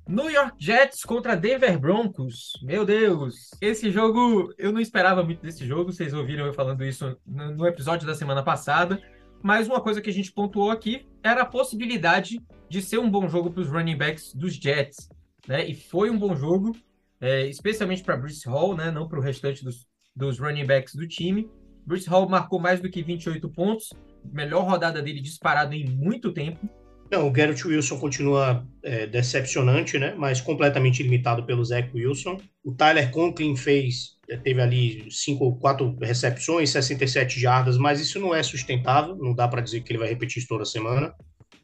New 0.09 0.30
York 0.30 0.56
Jets 0.59 1.04
contra 1.04 1.36
Denver 1.36 1.78
Broncos. 1.78 2.52
Meu 2.62 2.82
Deus! 2.86 3.50
Esse 3.61 3.90
jogo, 3.90 4.54
eu 4.56 4.72
não 4.72 4.80
esperava 4.80 5.22
muito 5.22 5.42
desse 5.42 5.66
jogo. 5.66 5.92
Vocês 5.92 6.14
ouviram 6.14 6.46
eu 6.46 6.54
falando 6.54 6.82
isso 6.82 7.14
no 7.26 7.66
episódio 7.66 8.06
da 8.06 8.14
semana 8.14 8.42
passada. 8.42 8.98
Mas 9.42 9.68
uma 9.68 9.82
coisa 9.82 10.00
que 10.00 10.09
a 10.09 10.12
gente 10.12 10.32
pontuou 10.32 10.70
aqui 10.70 11.06
era 11.22 11.42
a 11.42 11.46
possibilidade 11.46 12.40
de 12.70 12.80
ser 12.80 12.98
um 12.98 13.11
bom 13.11 13.28
jogo 13.28 13.50
para 13.50 13.61
os 13.61 13.68
running 13.68 13.98
backs 13.98 14.34
dos 14.34 14.54
Jets. 14.54 15.11
Né? 15.46 15.68
E 15.68 15.74
foi 15.74 16.09
um 16.09 16.18
bom 16.18 16.34
jogo, 16.34 16.74
é, 17.20 17.46
especialmente 17.46 18.02
para 18.02 18.16
Bruce 18.16 18.48
Hall, 18.48 18.74
né? 18.74 18.90
não 18.90 19.06
para 19.06 19.18
o 19.18 19.22
restante 19.22 19.62
dos, 19.62 19.86
dos 20.16 20.38
running 20.38 20.64
backs 20.64 20.94
do 20.94 21.06
time. 21.06 21.50
Bruce 21.84 22.09
Hall 22.09 22.26
marcou 22.26 22.59
mais 22.59 22.80
do 22.80 22.88
que 22.88 23.02
28 23.02 23.46
pontos, 23.50 23.92
melhor 24.24 24.64
rodada 24.64 25.02
dele 25.02 25.20
disparado 25.20 25.74
em 25.74 25.86
muito 25.86 26.32
tempo. 26.32 26.66
Não, 27.11 27.26
o 27.26 27.30
Garrett 27.30 27.66
Wilson 27.66 27.98
continua 27.98 28.66
é, 28.82 29.06
decepcionante, 29.06 29.98
né? 29.98 30.14
Mas 30.16 30.40
completamente 30.40 31.02
limitado 31.02 31.42
pelo 31.44 31.64
Zach 31.64 31.90
Wilson. 31.94 32.38
O 32.62 32.74
Tyler 32.74 33.11
Conklin 33.11 33.56
fez, 33.56 34.18
é, 34.28 34.36
teve 34.36 34.61
ali 34.61 35.11
cinco, 35.11 35.56
quatro 35.59 35.96
recepções, 36.00 36.70
67 36.70 37.40
jardas, 37.40 37.78
mas 37.78 38.00
isso 38.00 38.20
não 38.20 38.34
é 38.34 38.42
sustentável. 38.42 39.16
Não 39.16 39.34
dá 39.34 39.48
para 39.48 39.62
dizer 39.62 39.80
que 39.80 39.90
ele 39.90 39.98
vai 39.98 40.09
repetir 40.09 40.38
isso 40.38 40.48
toda 40.48 40.66
semana. 40.66 41.14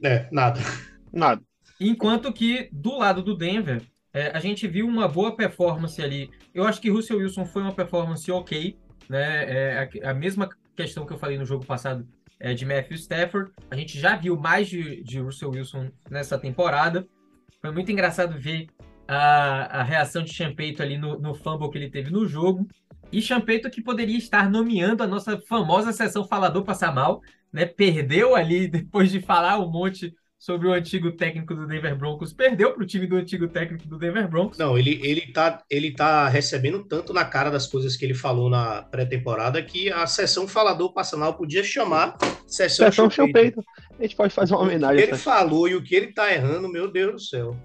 É, 0.03 0.27
nada. 0.33 0.61
Nada. 1.13 1.43
Enquanto 1.79 2.33
que 2.33 2.69
do 2.73 2.97
lado 2.97 3.23
do 3.23 3.37
Denver, 3.37 3.83
é, 4.15 4.29
a 4.29 4.41
gente 4.41 4.67
viu 4.67 4.87
uma 4.87 5.07
boa 5.07 5.37
performance 5.37 6.01
ali. 6.01 6.31
Eu 6.55 6.65
acho 6.65 6.81
que 6.81 6.89
Russell 6.89 7.19
Wilson 7.19 7.45
foi 7.45 7.63
uma 7.63 7.75
performance 7.75 8.31
ok, 8.31 8.79
né? 9.11 9.45
É, 9.45 9.91
a, 10.03 10.11
a 10.11 10.15
mesma 10.15 10.49
questão 10.75 11.05
que 11.05 11.13
eu 11.13 11.19
falei 11.19 11.37
no 11.37 11.45
jogo 11.45 11.67
passado 11.67 12.07
é, 12.39 12.55
de 12.55 12.65
Matthew 12.65 12.97
Stafford. 12.97 13.53
A 13.71 13.77
gente 13.77 13.99
já 13.99 14.17
viu 14.17 14.37
mais 14.37 14.69
de, 14.69 15.03
de 15.03 15.21
Russell 15.21 15.51
Wilson 15.51 15.91
nessa 16.11 16.39
temporada. 16.39 17.07
Foi 17.61 17.71
muito 17.71 17.91
engraçado 17.91 18.39
ver 18.39 18.67
a, 19.07 19.81
a 19.81 19.83
reação 19.83 20.23
de 20.23 20.33
Champeito 20.33 20.83
ali 20.83 20.99
no, 20.99 21.19
no 21.19 21.35
fumble 21.35 21.71
que 21.71 21.79
ele 21.79 21.91
teve 21.91 22.11
no 22.11 22.27
jogo. 22.27 22.67
E 23.13 23.23
Champeito 23.23 23.71
que 23.71 23.83
poderia 23.83 24.19
estar 24.19 24.51
nomeando 24.51 25.03
a 25.03 25.07
nossa 25.07 25.39
famosa 25.39 25.93
sessão 25.93 26.27
Falador 26.27 26.65
Passar 26.65 26.95
Mal, 26.95 27.21
né? 27.53 27.65
Perdeu 27.65 28.35
ali 28.35 28.67
depois 28.69 29.11
de 29.11 29.21
falar 29.21 29.59
um 29.59 29.71
monte 29.71 30.15
sobre 30.39 30.69
o 30.69 30.73
antigo 30.73 31.13
técnico 31.13 31.55
do 31.55 31.67
Denver 31.67 31.97
Broncos, 31.97 32.33
perdeu 32.33 32.73
para 32.73 32.83
o 32.83 32.87
time 32.87 33.07
do 33.07 33.17
antigo 33.17 33.49
técnico 33.49 33.89
do 33.89 33.99
Denver 33.99 34.29
Broncos. 34.29 34.59
Não, 34.59 34.77
ele, 34.77 35.01
ele, 35.03 35.33
tá, 35.33 35.63
ele 35.71 35.93
tá 35.93 36.29
recebendo 36.29 36.85
tanto 36.85 37.13
na 37.13 37.25
cara 37.25 37.51
das 37.51 37.67
coisas 37.67 37.97
que 37.97 38.05
ele 38.05 38.15
falou 38.15 38.51
na 38.51 38.83
pré-temporada 38.83 39.63
que 39.63 39.91
a 39.91 40.07
sessão 40.07 40.47
falador 40.47 40.93
passanal 40.93 41.35
podia 41.35 41.65
chamar 41.65 42.17
sessão, 42.47 42.87
sessão 42.87 43.11
Champeito. 43.11 43.65
A 43.99 44.03
gente 44.03 44.17
pode 44.17 44.35
fazer 44.35 44.55
uma 44.55 44.63
homenagem. 44.63 44.97
O 44.97 45.07
que 45.07 45.11
ele 45.13 45.19
falou 45.19 45.69
e 45.69 45.75
o 45.75 45.83
que 45.83 45.95
ele 45.95 46.13
tá 46.13 46.33
errando, 46.33 46.69
meu 46.69 46.91
Deus 46.91 47.13
do 47.13 47.21
céu. 47.21 47.57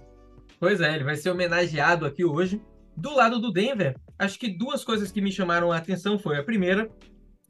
Pois 0.59 0.79
é, 0.79 0.95
ele 0.95 1.03
vai 1.03 1.15
ser 1.15 1.29
homenageado 1.31 2.05
aqui 2.05 2.23
hoje. 2.23 2.61
Do 2.95 3.15
lado 3.15 3.39
do 3.39 3.51
Denver, 3.51 3.95
acho 4.17 4.37
que 4.37 4.49
duas 4.49 4.83
coisas 4.83 5.11
que 5.11 5.21
me 5.21 5.31
chamaram 5.31 5.71
a 5.71 5.77
atenção 5.77 6.19
foi 6.19 6.37
a 6.37 6.43
primeira, 6.43 6.89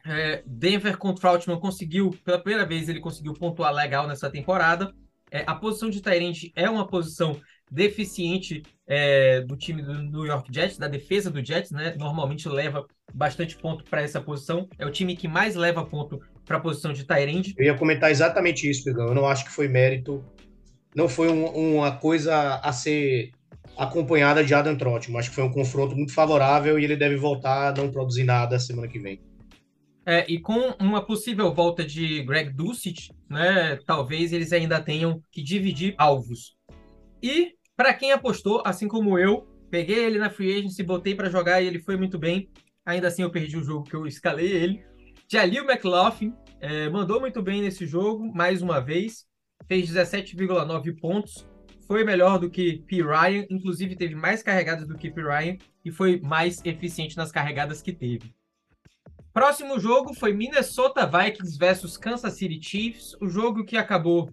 é, 0.05 0.43
Denver 0.45 0.97
com 0.97 1.09
o 1.09 1.15
Troutman 1.15 1.59
conseguiu, 1.59 2.11
pela 2.23 2.39
primeira 2.39 2.65
vez 2.65 2.87
ele 2.87 2.99
conseguiu 2.99 3.33
pontuar 3.33 3.73
legal 3.73 4.07
nessa 4.07 4.29
temporada. 4.29 4.93
É, 5.31 5.43
a 5.45 5.55
posição 5.55 5.89
de 5.89 6.01
Tyrande 6.01 6.51
é 6.55 6.69
uma 6.69 6.87
posição 6.87 7.39
deficiente 7.71 8.63
é, 8.87 9.41
do 9.41 9.55
time 9.55 9.81
do 9.81 9.93
New 9.93 10.25
York 10.25 10.51
Jets, 10.51 10.77
da 10.77 10.87
defesa 10.87 11.29
do 11.29 11.43
Jets, 11.43 11.71
né? 11.71 11.95
Normalmente 11.97 12.49
leva 12.49 12.85
bastante 13.13 13.55
ponto 13.55 13.83
para 13.83 14.01
essa 14.01 14.19
posição. 14.19 14.67
É 14.77 14.85
o 14.85 14.91
time 14.91 15.15
que 15.15 15.27
mais 15.27 15.55
leva 15.55 15.85
ponto 15.85 16.19
para 16.45 16.57
a 16.57 16.59
posição 16.59 16.91
de 16.91 17.05
Tyrande. 17.05 17.53
Eu 17.57 17.65
ia 17.65 17.77
comentar 17.77 18.09
exatamente 18.09 18.67
isso, 18.69 18.83
Pegão. 18.83 19.07
Eu 19.07 19.13
não 19.13 19.27
acho 19.27 19.45
que 19.45 19.51
foi 19.51 19.67
mérito, 19.67 20.25
não 20.95 21.07
foi 21.07 21.29
um, 21.29 21.45
uma 21.77 21.91
coisa 21.91 22.55
a 22.55 22.73
ser 22.73 23.31
acompanhada 23.77 24.43
de 24.43 24.53
Adam 24.53 24.75
Trotman. 24.75 25.19
Acho 25.19 25.29
que 25.29 25.35
foi 25.35 25.43
um 25.43 25.51
confronto 25.51 25.95
muito 25.95 26.13
favorável 26.13 26.79
e 26.79 26.83
ele 26.83 26.95
deve 26.95 27.15
voltar 27.15 27.69
a 27.69 27.73
não 27.79 27.91
produzir 27.91 28.23
nada 28.23 28.59
semana 28.59 28.87
que 28.87 28.97
vem. 28.97 29.21
É, 30.09 30.25
e 30.27 30.39
com 30.39 30.73
uma 30.79 31.05
possível 31.05 31.53
volta 31.53 31.85
de 31.85 32.23
Greg 32.23 32.51
Dulcich, 32.51 33.13
né, 33.29 33.75
talvez 33.85 34.33
eles 34.33 34.51
ainda 34.51 34.81
tenham 34.81 35.21
que 35.31 35.43
dividir 35.43 35.93
alvos. 35.99 36.57
E 37.21 37.53
para 37.77 37.93
quem 37.93 38.11
apostou, 38.11 38.63
assim 38.65 38.87
como 38.87 39.19
eu, 39.19 39.47
peguei 39.69 40.03
ele 40.03 40.17
na 40.17 40.31
free 40.31 40.51
agency, 40.57 40.81
botei 40.81 41.13
para 41.13 41.29
jogar 41.29 41.61
e 41.61 41.67
ele 41.67 41.77
foi 41.77 41.95
muito 41.95 42.17
bem. 42.17 42.49
Ainda 42.83 43.07
assim 43.07 43.21
eu 43.21 43.29
perdi 43.29 43.55
o 43.55 43.63
jogo 43.63 43.83
que 43.83 43.95
eu 43.95 44.07
escalei 44.07 44.51
ele. 44.51 44.83
Jalil 45.31 45.63
McLaughlin 45.63 46.33
é, 46.59 46.89
mandou 46.89 47.19
muito 47.19 47.39
bem 47.43 47.61
nesse 47.61 47.85
jogo, 47.85 48.33
mais 48.33 48.63
uma 48.63 48.79
vez. 48.79 49.27
Fez 49.67 49.91
17,9 49.91 50.99
pontos. 50.99 51.47
Foi 51.85 52.03
melhor 52.03 52.39
do 52.39 52.49
que 52.49 52.79
P. 52.87 53.03
Ryan, 53.03 53.45
inclusive 53.47 53.95
teve 53.95 54.15
mais 54.15 54.41
carregadas 54.41 54.87
do 54.87 54.97
que 54.97 55.11
P. 55.11 55.21
Ryan 55.21 55.55
e 55.85 55.91
foi 55.91 56.19
mais 56.19 56.65
eficiente 56.65 57.15
nas 57.15 57.31
carregadas 57.31 57.79
que 57.79 57.93
teve. 57.93 58.33
Próximo 59.33 59.79
jogo 59.79 60.13
foi 60.13 60.33
Minnesota 60.33 61.05
Vikings 61.05 61.57
versus 61.57 61.97
Kansas 61.97 62.33
City 62.33 62.59
Chiefs, 62.61 63.15
o 63.21 63.27
jogo 63.27 63.63
que 63.63 63.77
acabou 63.77 64.29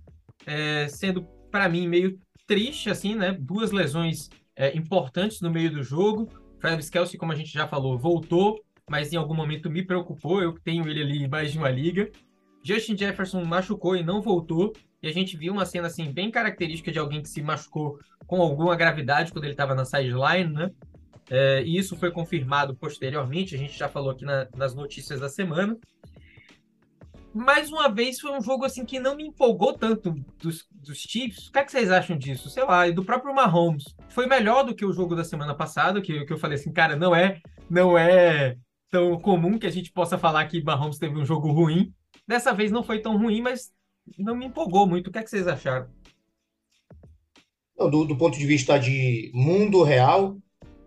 é, 0.47 0.89
sendo 0.89 1.23
para 1.51 1.69
mim 1.69 1.87
meio 1.87 2.19
triste, 2.47 2.89
assim, 2.89 3.15
né? 3.15 3.33
Duas 3.33 3.73
lesões 3.73 4.31
é, 4.55 4.77
importantes 4.77 5.41
no 5.41 5.51
meio 5.51 5.71
do 5.71 5.83
jogo. 5.83 6.29
Travis 6.61 6.89
Kelsey, 6.89 7.19
como 7.19 7.33
a 7.33 7.35
gente 7.35 7.53
já 7.53 7.69
falou, 7.69 7.99
voltou, 7.99 8.59
mas 8.89 9.13
em 9.13 9.17
algum 9.17 9.35
momento 9.35 9.71
me 9.71 9.83
preocupou. 9.83 10.43
Eu 10.43 10.55
tenho 10.65 10.89
ele 10.89 11.03
ali 11.03 11.25
em 11.25 11.29
mais 11.29 11.53
de 11.53 11.59
uma 11.59 11.69
liga. 11.69 12.11
Justin 12.65 12.97
Jefferson 12.97 13.45
machucou 13.45 13.97
e 13.97 14.03
não 14.03 14.23
voltou. 14.23 14.73
E 15.03 15.09
a 15.09 15.13
gente 15.13 15.37
viu 15.37 15.53
uma 15.53 15.67
cena 15.67 15.89
assim 15.89 16.11
bem 16.11 16.31
característica 16.31 16.91
de 16.91 16.99
alguém 16.99 17.21
que 17.21 17.29
se 17.29 17.43
machucou 17.43 17.99
com 18.27 18.41
alguma 18.41 18.75
gravidade 18.75 19.31
quando 19.31 19.45
ele 19.45 19.53
estava 19.53 19.75
na 19.75 19.85
sideline, 19.85 20.53
né? 20.53 20.71
É, 21.31 21.63
e 21.63 21.77
isso 21.77 21.97
foi 21.97 22.11
confirmado 22.11 22.75
posteriormente, 22.77 23.55
a 23.55 23.59
gente 23.59 23.77
já 23.77 23.89
falou 23.89 24.11
aqui 24.11 24.25
na, 24.25 24.49
nas 24.57 24.75
notícias 24.75 25.21
da 25.21 25.29
semana. 25.29 25.77
Mais 27.35 27.71
uma 27.71 27.91
vez, 27.91 28.19
foi 28.19 28.31
um 28.31 28.41
jogo 28.41 28.65
assim 28.65 28.85
que 28.87 28.99
não 28.99 29.15
me 29.15 29.27
empolgou 29.27 29.75
tanto 29.75 30.15
dos, 30.39 30.67
dos 30.71 30.99
Chiefs. 30.99 31.49
O 31.49 31.53
que, 31.53 31.59
é 31.59 31.65
que 31.65 31.71
vocês 31.71 31.91
acham 31.91 32.17
disso? 32.17 32.49
Sei 32.49 32.65
lá, 32.65 32.89
e 32.89 32.93
do 32.93 33.05
próprio 33.05 33.35
Mahomes. 33.35 33.85
Foi 34.09 34.27
melhor 34.27 34.65
do 34.65 34.75
que 34.75 34.87
o 34.87 34.93
jogo 34.93 35.15
da 35.15 35.23
semana 35.23 35.55
passada, 35.55 36.01
que, 36.01 36.25
que 36.25 36.33
eu 36.33 36.39
falei 36.39 36.57
assim, 36.57 36.73
cara, 36.73 36.97
não 36.97 37.15
é, 37.15 37.39
não 37.69 37.99
é 37.99 38.57
tão 38.91 39.21
comum 39.21 39.59
que 39.59 39.67
a 39.67 39.71
gente 39.71 39.93
possa 39.93 40.17
falar 40.17 40.47
que 40.47 40.63
Mahomes 40.63 40.99
teve 40.99 41.19
um 41.19 41.27
jogo 41.27 41.53
ruim. 41.53 41.93
Dessa 42.27 42.55
vez 42.55 42.73
não 42.73 42.83
foi 42.83 43.01
tão 43.01 43.19
ruim, 43.19 43.43
mas 43.43 43.71
não 44.19 44.35
me 44.35 44.47
empolgou 44.47 44.87
muito. 44.87 45.09
O 45.09 45.13
que, 45.13 45.19
é 45.19 45.23
que 45.23 45.29
vocês 45.29 45.47
acharam? 45.47 45.89
Do, 47.77 48.07
do 48.07 48.17
ponto 48.17 48.39
de 48.39 48.47
vista 48.47 48.79
de 48.79 49.31
mundo 49.35 49.83
real, 49.83 50.39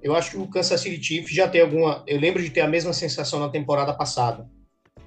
eu 0.01 0.15
acho 0.15 0.31
que 0.31 0.37
o 0.37 0.47
Kansas 0.47 0.79
City 0.79 1.03
Chiefs 1.03 1.35
já 1.35 1.47
tem 1.47 1.61
alguma. 1.61 2.03
Eu 2.07 2.19
lembro 2.19 2.41
de 2.41 2.49
ter 2.49 2.61
a 2.61 2.67
mesma 2.67 2.93
sensação 2.93 3.39
na 3.39 3.49
temporada 3.49 3.93
passada, 3.93 4.49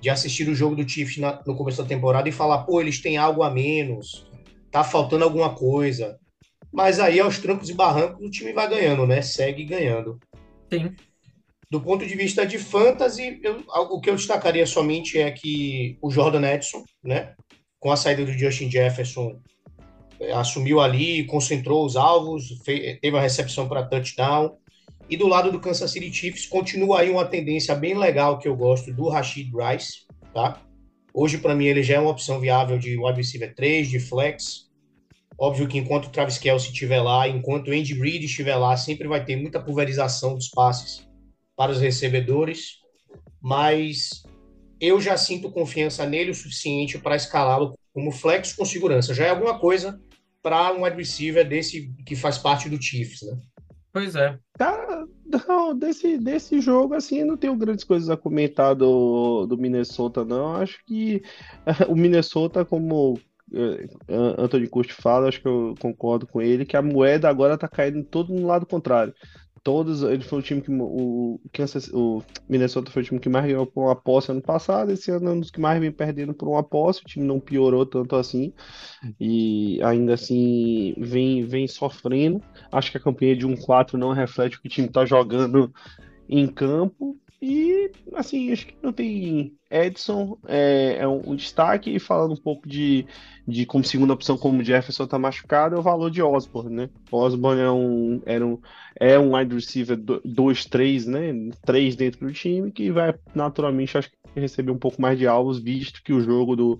de 0.00 0.10
assistir 0.10 0.48
o 0.48 0.54
jogo 0.54 0.76
do 0.76 0.88
Chiefs 0.88 1.18
na, 1.18 1.42
no 1.46 1.56
começo 1.56 1.82
da 1.82 1.88
temporada 1.88 2.28
e 2.28 2.32
falar, 2.32 2.64
pô, 2.64 2.80
eles 2.80 3.00
têm 3.00 3.16
algo 3.16 3.42
a 3.42 3.50
menos, 3.50 4.26
tá 4.70 4.84
faltando 4.84 5.24
alguma 5.24 5.54
coisa. 5.54 6.18
Mas 6.72 6.98
aí, 6.98 7.20
aos 7.20 7.38
trancos 7.38 7.68
e 7.68 7.74
barrancos, 7.74 8.26
o 8.26 8.30
time 8.30 8.52
vai 8.52 8.68
ganhando, 8.68 9.06
né? 9.06 9.20
Segue 9.22 9.64
ganhando. 9.64 10.18
Sim. 10.72 10.94
Do 11.70 11.80
ponto 11.80 12.06
de 12.06 12.14
vista 12.14 12.46
de 12.46 12.58
fantasy, 12.58 13.40
eu, 13.42 13.62
o 13.68 14.00
que 14.00 14.10
eu 14.10 14.16
destacaria 14.16 14.66
somente 14.66 15.18
é 15.18 15.30
que 15.30 15.96
o 16.02 16.10
Jordan 16.10 16.46
Edson, 16.46 16.84
né? 17.02 17.34
Com 17.78 17.90
a 17.90 17.96
saída 17.96 18.24
do 18.24 18.32
Justin 18.32 18.70
Jefferson, 18.70 19.40
eh, 20.20 20.32
assumiu 20.32 20.80
ali, 20.80 21.24
concentrou 21.24 21.84
os 21.84 21.96
alvos, 21.96 22.60
fez, 22.64 22.98
teve 23.00 23.16
a 23.16 23.20
recepção 23.20 23.68
para 23.68 23.84
touchdown 23.84 24.56
e 25.12 25.16
do 25.16 25.28
lado 25.28 25.52
do 25.52 25.60
Kansas 25.60 25.90
City 25.90 26.10
Chiefs, 26.10 26.46
continua 26.46 27.00
aí 27.00 27.10
uma 27.10 27.26
tendência 27.26 27.74
bem 27.74 27.94
legal 27.94 28.38
que 28.38 28.48
eu 28.48 28.56
gosto 28.56 28.90
do 28.94 29.10
Rashid 29.10 29.52
Rice, 29.54 30.06
tá? 30.32 30.58
Hoje, 31.12 31.36
para 31.36 31.54
mim, 31.54 31.66
ele 31.66 31.82
já 31.82 31.96
é 31.96 32.00
uma 32.00 32.12
opção 32.12 32.40
viável 32.40 32.78
de 32.78 32.96
wide 32.96 33.18
receiver 33.18 33.54
3, 33.54 33.90
de 33.90 34.00
flex. 34.00 34.70
Óbvio 35.38 35.68
que 35.68 35.76
enquanto 35.76 36.06
o 36.06 36.08
Travis 36.08 36.38
Kelsey 36.38 36.70
estiver 36.72 37.02
lá, 37.02 37.28
enquanto 37.28 37.68
o 37.68 37.72
Andy 37.72 37.92
Reid 37.92 38.24
estiver 38.24 38.56
lá, 38.56 38.74
sempre 38.74 39.06
vai 39.06 39.22
ter 39.22 39.36
muita 39.36 39.60
pulverização 39.60 40.34
dos 40.34 40.48
passes 40.48 41.06
para 41.54 41.72
os 41.72 41.78
recebedores, 41.78 42.78
mas 43.38 44.22
eu 44.80 44.98
já 44.98 45.18
sinto 45.18 45.52
confiança 45.52 46.06
nele 46.06 46.30
o 46.30 46.34
suficiente 46.34 46.96
para 46.96 47.16
escalá-lo 47.16 47.74
como 47.92 48.10
flex 48.10 48.54
com 48.54 48.64
segurança. 48.64 49.12
Já 49.12 49.26
é 49.26 49.28
alguma 49.28 49.58
coisa 49.58 50.00
para 50.42 50.72
um 50.72 50.84
wide 50.84 50.96
receiver 50.96 51.46
desse 51.46 51.92
que 52.06 52.16
faz 52.16 52.38
parte 52.38 52.70
do 52.70 52.82
Chiefs, 52.82 53.20
né? 53.20 53.38
Pois 53.92 54.16
é. 54.16 54.38
Cara, 54.54 55.06
não, 55.46 55.76
desse, 55.76 56.16
desse 56.16 56.60
jogo, 56.60 56.94
assim, 56.94 57.24
não 57.24 57.36
tenho 57.36 57.56
grandes 57.56 57.84
coisas 57.84 58.08
a 58.08 58.16
comentar 58.16 58.74
do, 58.74 59.46
do 59.46 59.58
Minnesota, 59.58 60.24
não. 60.24 60.56
Acho 60.56 60.82
que 60.86 61.22
o 61.88 61.94
Minnesota, 61.94 62.64
como 62.64 63.20
eh, 63.52 63.86
Anthony 64.38 64.66
Curti 64.66 64.94
fala, 64.94 65.28
acho 65.28 65.42
que 65.42 65.48
eu 65.48 65.74
concordo 65.78 66.26
com 66.26 66.40
ele, 66.40 66.64
que 66.64 66.76
a 66.76 66.82
moeda 66.82 67.28
agora 67.28 67.58
tá 67.58 67.68
caindo 67.68 68.02
todo 68.02 68.32
no 68.32 68.46
lado 68.46 68.64
contrário 68.64 69.14
todos, 69.62 70.02
ele 70.02 70.22
foi 70.22 70.40
o 70.40 70.42
time 70.42 70.60
que 70.60 70.70
o 70.70 71.40
Kansas, 71.52 71.88
o 71.92 72.22
Minnesota 72.48 72.90
foi 72.90 73.02
o 73.02 73.04
time 73.04 73.20
que 73.20 73.28
mais 73.28 73.46
ganhou 73.46 73.66
por 73.66 73.84
uma 73.84 73.96
posse 73.96 74.30
ano 74.30 74.42
passado, 74.42 74.90
esse 74.90 75.10
ano 75.10 75.30
é 75.30 75.32
um 75.32 75.40
dos 75.40 75.50
que 75.50 75.60
mais 75.60 75.80
vem 75.80 75.92
perdendo 75.92 76.34
por 76.34 76.48
uma 76.48 76.62
posse, 76.62 77.00
o 77.00 77.04
time 77.04 77.24
não 77.24 77.38
piorou 77.38 77.86
tanto 77.86 78.16
assim, 78.16 78.52
e 79.20 79.80
ainda 79.82 80.14
assim 80.14 80.94
vem, 80.98 81.44
vem 81.44 81.68
sofrendo. 81.68 82.42
Acho 82.70 82.90
que 82.90 82.98
a 82.98 83.00
campanha 83.00 83.36
de 83.36 83.46
1-4 83.46 83.94
não 83.94 84.12
reflete 84.12 84.56
o 84.56 84.60
que 84.60 84.68
o 84.68 84.70
time 84.70 84.88
está 84.88 85.04
jogando 85.04 85.72
em 86.28 86.46
campo, 86.46 87.16
e, 87.44 87.90
assim, 88.14 88.52
acho 88.52 88.68
que 88.68 88.76
não 88.80 88.92
tem. 88.92 89.58
Edson 89.68 90.38
é, 90.46 90.98
é 91.00 91.08
um, 91.08 91.32
um, 91.32 91.34
destaque, 91.34 91.90
e 91.90 91.98
falando 91.98 92.34
um 92.34 92.40
pouco 92.40 92.68
de, 92.68 93.04
de 93.48 93.66
como 93.66 93.82
segunda 93.82 94.12
opção, 94.12 94.38
como 94.38 94.60
o 94.60 94.64
Jefferson 94.64 95.08
tá 95.08 95.18
machucado, 95.18 95.74
é 95.74 95.78
o 95.78 95.82
valor 95.82 96.08
de 96.08 96.22
Osborne, 96.22 96.72
né? 96.72 96.90
Osborne 97.10 97.60
é 97.60 97.70
um, 97.70 98.22
era 98.24 98.46
um, 98.46 98.60
é 98.94 99.18
um 99.18 99.34
wide 99.34 99.56
receiver 99.56 99.98
2-3, 99.98 101.06
né? 101.06 101.50
3 101.66 101.96
dentro 101.96 102.24
do 102.24 102.32
time, 102.32 102.70
que 102.70 102.92
vai 102.92 103.12
naturalmente, 103.34 103.98
acho 103.98 104.08
que 104.08 104.40
receber 104.40 104.70
um 104.70 104.78
pouco 104.78 105.02
mais 105.02 105.18
de 105.18 105.26
alvos, 105.26 105.58
visto 105.58 106.00
que 106.04 106.12
o 106.12 106.20
jogo 106.20 106.54
do, 106.54 106.78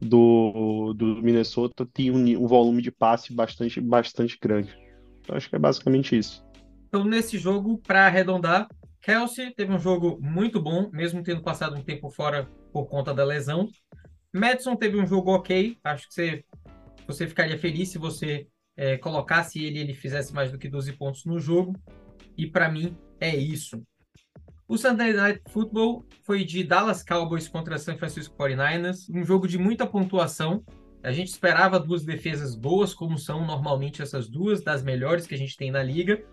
do, 0.00 0.92
do 0.92 1.22
Minnesota 1.22 1.86
tem 1.86 2.10
um, 2.10 2.42
um 2.42 2.48
volume 2.48 2.82
de 2.82 2.90
passe 2.90 3.32
bastante, 3.32 3.80
bastante 3.80 4.36
grande. 4.42 4.76
Então, 5.20 5.36
acho 5.36 5.48
que 5.48 5.54
é 5.54 5.58
basicamente 5.58 6.18
isso. 6.18 6.44
Então, 6.88 7.04
nesse 7.04 7.38
jogo, 7.38 7.78
para 7.78 8.06
arredondar, 8.06 8.66
Kelsey 9.04 9.50
teve 9.54 9.70
um 9.70 9.78
jogo 9.78 10.18
muito 10.18 10.58
bom, 10.60 10.88
mesmo 10.90 11.22
tendo 11.22 11.42
passado 11.42 11.76
um 11.76 11.82
tempo 11.82 12.08
fora 12.08 12.50
por 12.72 12.86
conta 12.86 13.12
da 13.12 13.22
lesão. 13.22 13.68
Madison 14.32 14.74
teve 14.74 14.98
um 14.98 15.06
jogo 15.06 15.30
ok, 15.30 15.76
acho 15.84 16.08
que 16.08 16.14
você, 16.14 16.44
você 17.06 17.26
ficaria 17.26 17.58
feliz 17.58 17.90
se 17.90 17.98
você 17.98 18.48
é, 18.74 18.96
colocasse 18.96 19.62
ele 19.62 19.78
ele 19.78 19.92
fizesse 19.92 20.32
mais 20.32 20.50
do 20.50 20.58
que 20.58 20.70
12 20.70 20.94
pontos 20.94 21.26
no 21.26 21.38
jogo. 21.38 21.78
E 22.34 22.46
para 22.46 22.70
mim 22.70 22.96
é 23.20 23.36
isso. 23.36 23.82
O 24.66 24.78
Sunday 24.78 25.12
Night 25.12 25.42
Football 25.50 26.06
foi 26.22 26.42
de 26.42 26.64
Dallas 26.64 27.02
Cowboys 27.02 27.46
contra 27.46 27.76
San 27.76 27.98
Francisco 27.98 28.34
49ers, 28.38 29.10
um 29.14 29.22
jogo 29.22 29.46
de 29.46 29.58
muita 29.58 29.86
pontuação. 29.86 30.64
A 31.02 31.12
gente 31.12 31.28
esperava 31.28 31.78
duas 31.78 32.02
defesas 32.02 32.54
boas, 32.54 32.94
como 32.94 33.18
são 33.18 33.46
normalmente 33.46 34.00
essas 34.00 34.26
duas, 34.30 34.62
das 34.62 34.82
melhores 34.82 35.26
que 35.26 35.34
a 35.34 35.38
gente 35.38 35.58
tem 35.58 35.70
na 35.70 35.82
liga. 35.82 36.24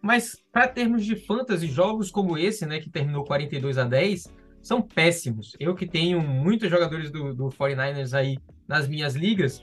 Mas 0.00 0.36
para 0.52 0.68
termos 0.68 1.04
de 1.04 1.16
fantasy, 1.16 1.66
jogos 1.66 2.10
como 2.10 2.38
esse, 2.38 2.64
né, 2.64 2.80
que 2.80 2.90
terminou 2.90 3.24
42 3.24 3.78
a 3.78 3.84
10, 3.84 4.32
são 4.62 4.80
péssimos. 4.80 5.56
Eu 5.58 5.74
que 5.74 5.86
tenho 5.86 6.20
muitos 6.20 6.70
jogadores 6.70 7.10
do, 7.10 7.34
do 7.34 7.48
49ers 7.48 8.16
aí 8.16 8.38
nas 8.66 8.88
minhas 8.88 9.14
ligas, 9.14 9.62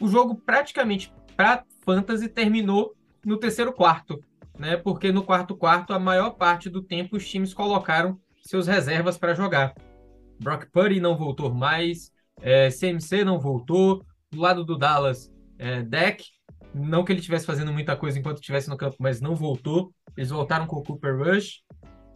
o 0.00 0.08
jogo 0.08 0.36
praticamente 0.36 1.12
para 1.36 1.64
fantasy 1.84 2.28
terminou 2.28 2.94
no 3.24 3.36
terceiro 3.36 3.72
quarto, 3.72 4.22
né? 4.58 4.76
Porque 4.76 5.10
no 5.10 5.22
quarto 5.22 5.56
quarto 5.56 5.92
a 5.92 5.98
maior 5.98 6.30
parte 6.30 6.70
do 6.70 6.82
tempo 6.82 7.16
os 7.16 7.28
times 7.28 7.52
colocaram 7.52 8.18
seus 8.42 8.66
reservas 8.66 9.18
para 9.18 9.34
jogar. 9.34 9.74
Brock 10.40 10.66
Purdy 10.70 11.00
não 11.00 11.16
voltou 11.16 11.52
mais, 11.52 12.12
é, 12.40 12.68
CMC 12.70 13.24
não 13.24 13.38
voltou, 13.38 14.04
do 14.30 14.40
lado 14.40 14.64
do 14.64 14.76
Dallas, 14.76 15.32
é, 15.58 15.82
Deck 15.82 16.24
não 16.74 17.04
que 17.04 17.12
ele 17.12 17.20
estivesse 17.20 17.46
fazendo 17.46 17.72
muita 17.72 17.96
coisa 17.96 18.18
enquanto 18.18 18.38
estivesse 18.38 18.68
no 18.68 18.76
campo, 18.76 18.96
mas 18.98 19.20
não 19.20 19.34
voltou. 19.36 19.92
Eles 20.16 20.30
voltaram 20.30 20.66
com 20.66 20.76
o 20.76 20.82
Cooper 20.82 21.16
Rush. 21.16 21.62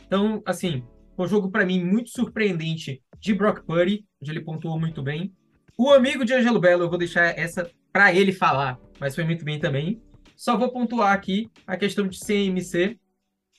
Então, 0.07 0.43
assim, 0.45 0.83
um 1.17 1.27
jogo 1.27 1.51
para 1.51 1.65
mim 1.65 1.83
muito 1.85 2.11
surpreendente 2.11 3.03
de 3.21 3.35
Brock 3.35 3.65
Purdy, 3.65 4.05
onde 4.21 4.31
ele 4.31 4.41
pontuou 4.41 4.79
muito 4.79 5.03
bem. 5.03 5.33
O 5.77 5.91
amigo 5.91 6.25
de 6.25 6.35
Angelo 6.35 6.61
Belo, 6.61 6.85
eu 6.85 6.89
vou 6.89 6.99
deixar 6.99 7.39
essa 7.39 7.71
para 7.93 8.13
ele 8.13 8.33
falar, 8.33 8.79
mas 8.99 9.15
foi 9.15 9.25
muito 9.25 9.45
bem 9.45 9.59
também. 9.59 10.03
Só 10.37 10.57
vou 10.57 10.71
pontuar 10.71 11.13
aqui 11.13 11.51
a 11.67 11.77
questão 11.77 12.07
de 12.07 12.19
CMC. 12.19 12.99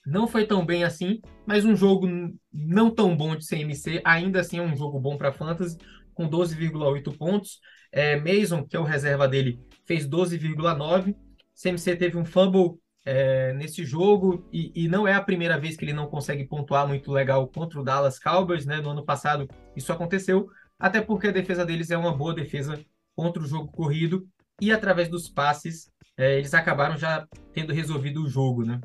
Não 0.06 0.28
foi 0.28 0.46
tão 0.46 0.66
bem 0.66 0.84
assim, 0.84 1.22
mas 1.46 1.66
um 1.66 1.76
jogo 1.76 2.08
não 2.52 2.90
tão 2.90 3.16
bom 3.16 3.36
de 3.36 3.46
CMC, 3.46 4.02
ainda 4.04 4.40
assim 4.40 4.58
é 4.58 4.62
um 4.62 4.76
jogo 4.76 5.00
bom 5.00 5.18
para 5.18 5.32
fantasy, 5.32 5.78
com 6.14 6.30
12,8 6.30 7.18
pontos. 7.18 7.60
É, 7.92 8.16
Mason, 8.18 8.66
que 8.66 8.76
é 8.76 8.80
o 8.80 8.84
reserva 8.84 9.28
dele, 9.28 9.60
fez 9.90 10.08
12,9. 10.08 11.16
CMC 11.56 11.96
teve 11.96 12.16
um 12.16 12.24
fumble 12.24 12.80
é, 13.04 13.54
nesse 13.54 13.84
jogo 13.84 14.48
e, 14.54 14.72
e, 14.84 14.88
não 14.88 15.08
é 15.08 15.16
a 15.16 15.22
primeira 15.22 15.60
vez 15.60 15.76
que 15.76 15.84
ele 15.84 15.94
não 15.94 16.06
consegue 16.06 16.46
pontuar 16.46 16.88
muito 16.88 17.12
legal 17.12 17.48
contra 17.48 17.82
o 17.82 17.84
Dallas 17.84 18.20
Cowboys, 18.20 18.68
né? 18.68 18.80
No 18.80 18.92
ano 18.92 19.04
passado 19.04 19.50
isso 19.76 19.92
aconteceu, 19.92 20.48
até 20.78 21.02
porque 21.02 21.30
a 21.30 21.32
defesa 21.32 21.66
deles 21.66 21.90
é 21.90 21.98
uma 21.98 22.16
boa 22.16 22.36
defesa 22.36 22.80
contra 23.16 23.42
o 23.42 23.48
jogo 23.48 23.72
corrido 23.72 24.30
e 24.62 24.72
através 24.72 25.10
dos 25.10 25.28
passes 25.28 25.90
é, 26.16 26.38
eles 26.38 26.54
acabaram 26.54 26.96
já 26.96 27.28
tendo 27.52 27.74
resolvido 27.74 28.24
o 28.24 28.30
jogo, 28.30 28.64
né? 28.64 28.80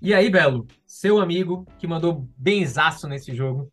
E 0.00 0.14
aí, 0.14 0.30
Belo, 0.30 0.66
seu 0.86 1.18
amigo 1.18 1.66
que 1.78 1.86
mandou 1.86 2.26
benzaço 2.38 3.06
nesse 3.06 3.34
jogo. 3.34 3.70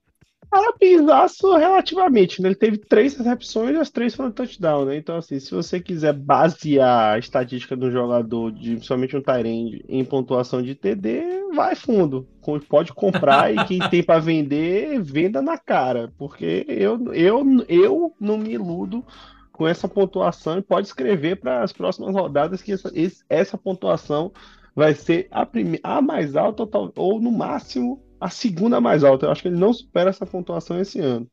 Cara, 0.49 0.73
benzaço 0.79 1.55
relativamente, 1.57 2.41
né? 2.41 2.49
Ele 2.49 2.55
teve 2.55 2.77
três 2.77 3.17
recepções 3.17 3.75
e 3.75 3.79
as 3.79 3.89
três 3.89 4.15
foram 4.15 4.31
touchdown, 4.31 4.85
né? 4.85 4.95
Então, 4.95 5.17
assim, 5.17 5.39
se 5.39 5.51
você 5.51 5.79
quiser 5.79 6.13
basear 6.13 7.15
a 7.15 7.19
estatística 7.19 7.75
do 7.75 7.91
jogador, 7.91 8.51
de, 8.51 8.75
principalmente 8.75 9.17
um 9.17 9.21
Tyrande, 9.21 9.83
em 9.89 10.05
pontuação 10.05 10.61
de 10.61 10.73
TD, 10.73 11.51
vai 11.53 11.75
fundo. 11.75 12.25
Pode 12.69 12.93
comprar 12.93 13.53
e 13.53 13.65
quem 13.65 13.79
tem 13.89 14.01
para 14.01 14.19
vender, 14.19 15.01
venda 15.01 15.41
na 15.41 15.57
cara. 15.57 16.13
Porque 16.17 16.65
eu, 16.67 17.13
eu, 17.13 17.43
eu 17.67 18.15
não 18.17 18.37
me 18.37 18.53
iludo 18.53 19.03
com 19.51 19.67
essa 19.67 19.87
pontuação 19.87 20.59
e 20.59 20.61
pode 20.61 20.87
escrever 20.87 21.37
para 21.37 21.61
as 21.61 21.73
próximas 21.73 22.13
rodadas 22.13 22.61
que 22.61 22.71
essa, 22.71 22.89
essa 23.27 23.57
pontuação 23.57 24.31
vai 24.73 24.93
ser 24.93 25.27
a, 25.29 25.45
prime... 25.45 25.79
a 25.83 26.01
mais 26.01 26.35
alta 26.35 26.63
ou 26.95 27.19
no 27.19 27.31
máximo 27.31 28.06
a 28.19 28.29
segunda 28.29 28.81
mais 28.81 29.03
alta. 29.03 29.25
Eu 29.25 29.31
acho 29.31 29.41
que 29.41 29.47
ele 29.47 29.57
não 29.57 29.73
supera 29.73 30.09
essa 30.09 30.25
pontuação 30.25 30.79
esse 30.79 30.99
ano. 30.99 31.29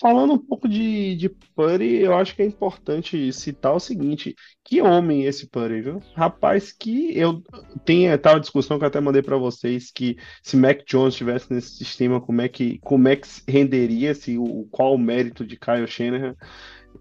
Falando 0.00 0.32
um 0.32 0.38
pouco 0.38 0.66
de, 0.66 1.14
de 1.14 1.28
Purdy, 1.28 1.96
eu 1.96 2.16
acho 2.16 2.34
que 2.34 2.40
é 2.40 2.46
importante 2.46 3.30
citar 3.34 3.74
o 3.74 3.78
seguinte: 3.78 4.34
que 4.64 4.80
homem 4.80 5.24
esse 5.24 5.46
Purdy, 5.46 5.82
viu? 5.82 6.02
Rapaz, 6.14 6.72
que 6.72 7.16
eu 7.16 7.42
tenho 7.84 8.16
tal 8.18 8.40
discussão 8.40 8.78
que 8.78 8.84
eu 8.84 8.88
até 8.88 8.98
mandei 8.98 9.20
para 9.20 9.36
vocês 9.36 9.90
que 9.92 10.16
se 10.42 10.56
Mac 10.56 10.84
Jones 10.86 11.12
estivesse 11.12 11.52
nesse 11.52 11.76
sistema, 11.76 12.18
como 12.18 12.40
é 12.40 12.48
que 12.48 12.78
como 12.78 13.08
é 13.08 13.16
que 13.16 13.28
renderia 13.46 14.14
se 14.14 14.38
o 14.38 14.66
qual 14.70 14.94
o 14.94 14.98
mérito 14.98 15.44
de 15.44 15.58
Kyle 15.58 15.86
Shanahan 15.86 16.34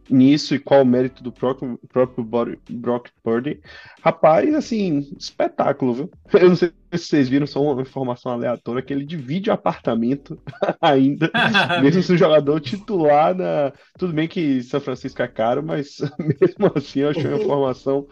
nisso 0.10 0.56
e 0.56 0.60
qual 0.60 0.82
o 0.82 0.86
mérito 0.86 1.24
do 1.24 1.32
próprio, 1.32 1.80
próprio 1.88 2.24
Brock 2.24 3.10
Purdy. 3.24 3.62
Rapaz, 4.02 4.54
assim, 4.54 5.08
espetáculo, 5.18 5.94
viu? 5.94 6.12
Eu 6.34 6.50
não 6.50 6.56
sei 6.56 6.70
se 6.94 7.06
vocês 7.06 7.30
viram, 7.30 7.46
só 7.46 7.62
uma 7.62 7.82
informação 7.82 8.32
aleatória, 8.32 8.82
que 8.82 8.92
ele 8.92 9.06
divide 9.06 9.50
o 9.50 9.54
apartamento 9.54 10.40
ainda, 10.82 11.32
mesmo 11.82 12.02
se 12.02 12.14
o 12.14 12.18
jogador 12.18 12.60
titular 12.60 13.36
na... 13.36 13.72
Tudo 13.98 14.14
bem 14.14 14.28
que 14.28 14.64
São 14.64 14.82
Francisco 14.82 15.22
é 15.22 15.28
caro, 15.28 15.64
mas 15.64 15.98
mesmo 16.20 16.72
assim 16.76 17.02
eu 17.02 17.10
achei 17.10 17.28
uma 17.28 17.38
informação 17.38 18.08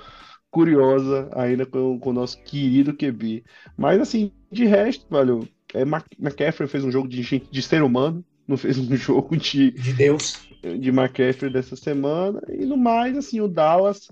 curiosa 0.49 1.29
ainda 1.35 1.65
com, 1.65 1.99
com 1.99 2.09
o 2.11 2.13
nosso 2.13 2.41
querido 2.43 2.93
QB. 2.93 3.43
Mas 3.75 3.99
assim, 3.99 4.31
de 4.51 4.65
resto, 4.65 5.05
valeu. 5.09 5.47
É, 5.73 5.81
McCaffrey 5.81 6.67
fez 6.67 6.83
um 6.83 6.91
jogo 6.91 7.07
de, 7.07 7.21
de 7.21 7.61
ser 7.61 7.83
humano, 7.83 8.23
não 8.47 8.55
fez 8.55 8.77
um 8.77 8.95
jogo 8.95 9.35
de, 9.35 9.71
de 9.71 9.93
Deus 9.93 10.46
de 10.61 10.89
McCaffrey 10.89 11.51
dessa 11.51 11.75
semana. 11.75 12.41
E 12.49 12.65
no 12.65 12.77
mais, 12.77 13.17
assim, 13.17 13.39
o 13.41 13.47
Dallas, 13.47 14.07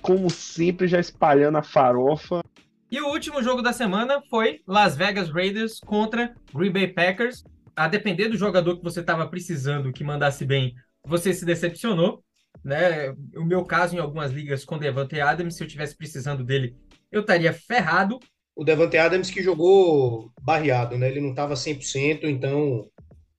como 0.00 0.30
sempre, 0.30 0.86
já 0.86 1.00
espalhando 1.00 1.58
a 1.58 1.62
farofa. 1.62 2.42
E 2.90 3.00
o 3.00 3.08
último 3.08 3.42
jogo 3.42 3.60
da 3.60 3.72
semana 3.72 4.22
foi 4.30 4.60
Las 4.66 4.96
Vegas 4.96 5.28
Raiders 5.28 5.78
contra 5.80 6.34
Green 6.54 6.72
Bay 6.72 6.88
Packers. 6.88 7.44
A 7.76 7.86
depender 7.86 8.28
do 8.28 8.36
jogador 8.36 8.76
que 8.76 8.82
você 8.82 9.00
estava 9.00 9.28
precisando 9.28 9.92
que 9.92 10.02
mandasse 10.02 10.44
bem, 10.44 10.74
você 11.06 11.32
se 11.32 11.44
decepcionou. 11.44 12.24
Né? 12.64 13.10
O 13.36 13.44
meu 13.44 13.64
caso 13.64 13.94
em 13.94 13.98
algumas 13.98 14.32
ligas 14.32 14.64
com 14.64 14.78
Devante 14.78 15.20
Adams, 15.20 15.54
se 15.54 15.62
eu 15.62 15.68
tivesse 15.68 15.96
precisando 15.96 16.42
dele, 16.42 16.74
eu 17.12 17.20
estaria 17.20 17.52
ferrado. 17.52 18.18
O 18.56 18.64
Devante 18.64 18.96
Adams 18.96 19.30
que 19.30 19.42
jogou 19.42 20.32
barreado, 20.42 20.98
né? 20.98 21.08
Ele 21.08 21.20
não 21.20 21.30
estava 21.30 21.54
100%, 21.54 22.24
então 22.24 22.84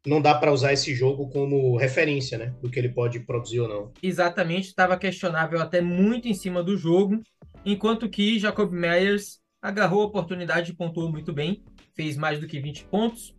não 0.06 0.22
dá 0.22 0.34
para 0.34 0.52
usar 0.52 0.74
esse 0.74 0.94
jogo 0.96 1.30
como 1.30 1.78
referência, 1.78 2.38
né? 2.38 2.54
Do 2.62 2.70
que 2.70 2.80
ele 2.80 2.90
pode 2.90 3.20
produzir 3.22 3.60
ou 3.60 3.68
não. 3.68 3.92
Exatamente, 4.02 4.68
estava 4.68 4.98
questionável 4.98 5.60
até 5.62 5.82
muito 5.82 6.28
em 6.28 6.34
cima 6.34 6.64
do 6.64 6.78
jogo, 6.78 7.22
enquanto 7.66 8.10
que 8.10 8.40
Jacob 8.40 8.72
Myers 8.72 9.40
agarrou 9.62 10.04
a 10.04 10.06
oportunidade 10.06 10.72
e 10.72 10.76
pontuou 10.76 11.12
muito 11.12 11.34
bem, 11.34 11.62
fez 11.94 12.16
mais 12.16 12.40
do 12.40 12.48
que 12.48 12.60
20 12.60 12.86
pontos. 12.86 13.36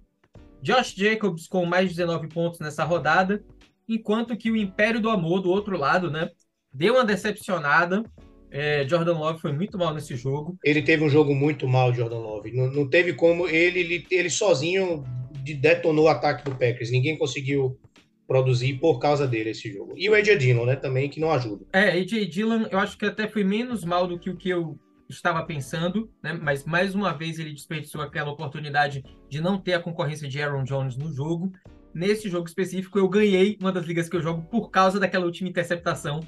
Josh 0.63 0.95
Jacobs 0.95 1.47
com 1.47 1.65
mais 1.65 1.89
de 1.89 1.97
19 1.97 2.29
pontos 2.29 2.61
nessa 2.61 2.85
rodada, 2.85 3.43
enquanto 3.89 4.37
que 4.37 4.51
o 4.51 4.57
Império 4.57 5.01
do 5.01 5.09
Amor, 5.09 5.41
do 5.41 5.51
outro 5.51 5.79
lado, 5.79 6.11
né? 6.11 6.29
Deu 6.73 6.95
uma 6.95 7.05
decepcionada. 7.05 8.05
É, 8.53 8.87
Jordan 8.87 9.17
Love 9.17 9.41
foi 9.41 9.53
muito 9.53 9.79
mal 9.79 9.95
nesse 9.95 10.15
jogo. 10.17 10.59
Ele 10.65 10.83
teve 10.83 11.05
um 11.05 11.09
jogo 11.09 11.35
muito 11.35 11.67
mal, 11.67 11.95
Jordan 11.95 12.19
Love. 12.19 12.53
Não, 12.53 12.71
não 12.71 12.89
teve 12.89 13.15
como 13.15 13.49
ele, 13.49 13.81
ele, 13.81 14.07
ele 14.11 14.29
sozinho 14.29 15.05
detonou 15.41 16.07
o 16.07 16.09
ataque 16.09 16.45
do 16.45 16.53
Packers. 16.53 16.91
Ninguém 16.91 17.17
conseguiu 17.19 17.79
produzir 18.27 18.75
por 18.75 18.99
causa 19.01 19.27
dele 19.27 19.51
esse 19.51 19.73
jogo. 19.73 19.95
E 19.97 20.09
o 20.09 20.15
AJ 20.15 20.39
Dillon, 20.39 20.65
né, 20.65 20.77
também, 20.77 21.09
que 21.09 21.19
não 21.19 21.33
ajuda. 21.33 21.67
É, 21.73 21.91
AJ 21.91 22.29
Dillon, 22.29 22.67
eu 22.71 22.79
acho 22.79 22.97
que 22.97 23.05
até 23.05 23.27
foi 23.27 23.43
menos 23.43 23.85
mal 23.85 24.07
do 24.07 24.19
que 24.19 24.31
o 24.31 24.37
que 24.37 24.49
eu 24.49 24.79
estava 25.09 25.43
pensando, 25.43 26.09
né? 26.23 26.33
Mas 26.33 26.65
mais 26.65 26.95
uma 26.95 27.13
vez 27.13 27.39
ele 27.39 27.53
desperdiçou 27.53 28.01
aquela 28.01 28.31
oportunidade 28.31 29.05
de 29.29 29.41
não 29.41 29.59
ter 29.59 29.75
a 29.75 29.81
concorrência 29.81 30.29
de 30.29 30.41
Aaron 30.41 30.63
Jones 30.63 30.97
no 30.97 31.13
jogo. 31.13 31.53
Nesse 31.93 32.29
jogo 32.29 32.47
específico, 32.47 32.99
eu 32.99 33.09
ganhei 33.09 33.59
uma 33.61 33.73
das 33.73 33.85
ligas 33.85 34.09
que 34.09 34.17
eu 34.17 34.23
jogo 34.23 34.43
por 34.49 34.71
causa 34.71 35.01
daquela 35.01 35.25
última 35.25 35.49
interceptação. 35.49 36.21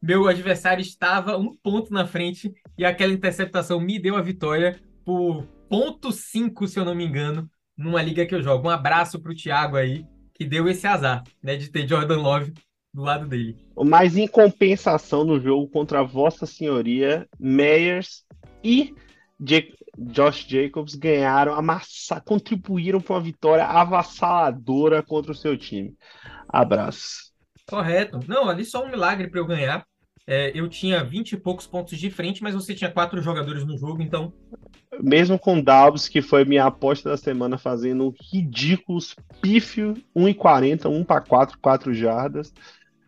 Meu 0.00 0.26
adversário 0.26 0.80
estava 0.80 1.36
um 1.36 1.54
ponto 1.54 1.92
na 1.92 2.06
frente 2.06 2.54
e 2.78 2.86
aquela 2.86 3.12
interceptação 3.12 3.78
me 3.78 3.98
deu 3.98 4.16
a 4.16 4.22
vitória 4.22 4.80
por 5.04 5.46
ponto 5.68 6.10
5, 6.10 6.66
se 6.66 6.78
eu 6.80 6.86
não 6.86 6.94
me 6.94 7.04
engano, 7.04 7.50
numa 7.80 8.02
liga 8.02 8.26
que 8.26 8.34
eu 8.34 8.42
jogo. 8.42 8.68
Um 8.68 8.70
abraço 8.70 9.18
pro 9.20 9.34
Thiago 9.34 9.76
aí, 9.76 10.04
que 10.34 10.44
deu 10.44 10.68
esse 10.68 10.86
azar, 10.86 11.24
né, 11.42 11.56
de 11.56 11.70
ter 11.70 11.88
Jordan 11.88 12.20
Love 12.20 12.52
do 12.92 13.02
lado 13.02 13.26
dele. 13.26 13.56
Mas 13.76 14.16
em 14.16 14.26
compensação 14.26 15.24
no 15.24 15.40
jogo 15.40 15.68
contra 15.68 16.02
Vossa 16.02 16.44
Senhoria, 16.44 17.26
Meyers 17.38 18.24
e 18.62 18.94
Josh 19.96 20.46
Jacobs 20.46 20.94
ganharam, 20.94 21.54
amassa, 21.54 22.20
contribuíram 22.20 23.00
para 23.00 23.14
uma 23.14 23.22
vitória 23.22 23.64
avassaladora 23.64 25.02
contra 25.02 25.32
o 25.32 25.36
seu 25.36 25.56
time. 25.56 25.94
Abraço. 26.48 27.30
Correto. 27.66 28.20
Não, 28.26 28.48
ali 28.48 28.64
só 28.64 28.84
um 28.84 28.90
milagre 28.90 29.28
para 29.28 29.40
eu 29.40 29.46
ganhar. 29.46 29.86
É, 30.26 30.52
eu 30.54 30.68
tinha 30.68 31.02
20 31.02 31.32
e 31.32 31.36
poucos 31.36 31.66
pontos 31.66 31.98
de 31.98 32.10
frente, 32.10 32.42
mas 32.42 32.54
você 32.54 32.74
tinha 32.74 32.90
quatro 32.90 33.22
jogadores 33.22 33.64
no 33.64 33.78
jogo, 33.78 34.02
então 34.02 34.32
mesmo 34.98 35.38
com 35.38 35.60
Dalbs, 35.60 36.08
que 36.08 36.20
foi 36.20 36.44
minha 36.44 36.64
aposta 36.64 37.10
da 37.10 37.16
semana, 37.16 37.56
fazendo 37.56 38.08
um 38.08 38.14
ridículos 38.32 39.14
pífio, 39.40 39.94
1,40, 40.16 40.86
1 40.86 41.04
para 41.04 41.20
4, 41.20 41.58
4 41.58 41.94
jardas. 41.94 42.52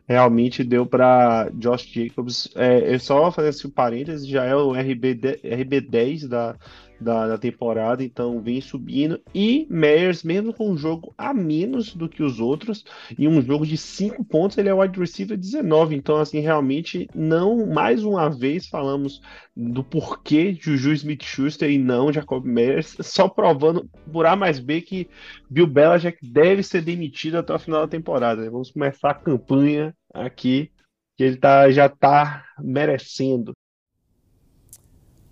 Realmente 0.06 0.62
deu 0.62 0.84
para 0.84 1.48
Josh 1.54 1.86
Jacobs. 1.86 2.48
É, 2.54 2.94
é 2.94 2.98
só 2.98 3.30
fazer 3.30 3.48
esse 3.48 3.68
parênteses, 3.68 4.26
já 4.26 4.44
é 4.44 4.54
o 4.54 4.72
RB, 4.72 5.14
RB10 5.14 6.28
da, 6.28 6.56
da, 7.02 7.28
da, 7.28 7.38
temporada, 7.38 8.02
então 8.02 8.40
vem 8.40 8.60
subindo. 8.60 9.20
E 9.34 9.66
Meyers, 9.68 10.22
mesmo 10.22 10.52
com 10.52 10.70
um 10.70 10.76
jogo 10.76 11.14
a 11.18 11.34
menos 11.34 11.94
do 11.94 12.08
que 12.08 12.22
os 12.22 12.40
outros, 12.40 12.84
e 13.18 13.28
um 13.28 13.42
jogo 13.42 13.66
de 13.66 13.76
5 13.76 14.24
pontos, 14.24 14.56
ele 14.56 14.68
é 14.68 14.74
wide 14.74 14.98
receiver 14.98 15.36
19. 15.36 15.94
Então, 15.94 16.16
assim, 16.16 16.40
realmente, 16.40 17.08
não, 17.14 17.66
mais 17.66 18.04
uma 18.04 18.30
vez, 18.30 18.66
falamos 18.66 19.20
do 19.54 19.84
porquê 19.84 20.54
Juju 20.54 20.92
Smith-Schuster 20.92 21.70
e 21.70 21.78
não 21.78 22.12
Jacob 22.12 22.44
Meyers, 22.44 22.96
só 23.00 23.28
provando 23.28 23.88
por 24.10 24.24
A 24.24 24.34
mais 24.34 24.58
B 24.58 24.80
que 24.80 25.08
Bill 25.50 25.66
Belichick 25.66 26.18
deve 26.22 26.62
ser 26.62 26.82
demitido 26.82 27.36
até 27.36 27.54
o 27.54 27.58
final 27.58 27.82
da 27.82 27.88
temporada. 27.88 28.50
Vamos 28.50 28.70
começar 28.70 29.10
a 29.10 29.14
campanha 29.14 29.94
aqui, 30.12 30.70
que 31.16 31.24
ele 31.24 31.36
tá, 31.36 31.70
já 31.70 31.86
está 31.86 32.44
merecendo. 32.58 33.52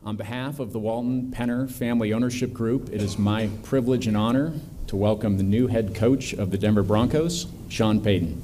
On 0.02 0.16
behalf 0.16 0.60
of 0.60 0.72
the 0.72 0.78
Walton 0.78 1.30
Penner 1.30 1.70
Family 1.70 2.14
Ownership 2.14 2.54
Group, 2.54 2.88
it 2.90 3.02
is 3.02 3.18
my 3.18 3.50
privilege 3.62 4.06
and 4.06 4.16
honor 4.16 4.54
to 4.86 4.96
welcome 4.96 5.36
the 5.36 5.42
new 5.42 5.66
head 5.66 5.94
coach 5.94 6.32
of 6.32 6.50
the 6.50 6.56
Denver 6.56 6.82
Broncos, 6.82 7.46
Sean 7.68 8.00
Payton. 8.00 8.40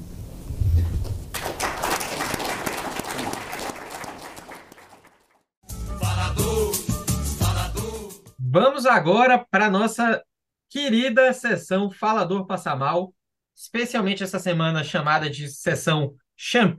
Vamos 8.39 8.85
agora 8.85 9.43
para 9.49 9.71
nossa 9.71 10.23
querida 10.69 11.33
sessão 11.33 11.89
Falador 11.89 12.45
Passa 12.45 12.75
Mal, 12.75 13.11
especialmente 13.55 14.23
essa 14.23 14.37
semana 14.37 14.83
chamada 14.83 15.27
de 15.27 15.49
sessão 15.49 16.13
Sean 16.35 16.75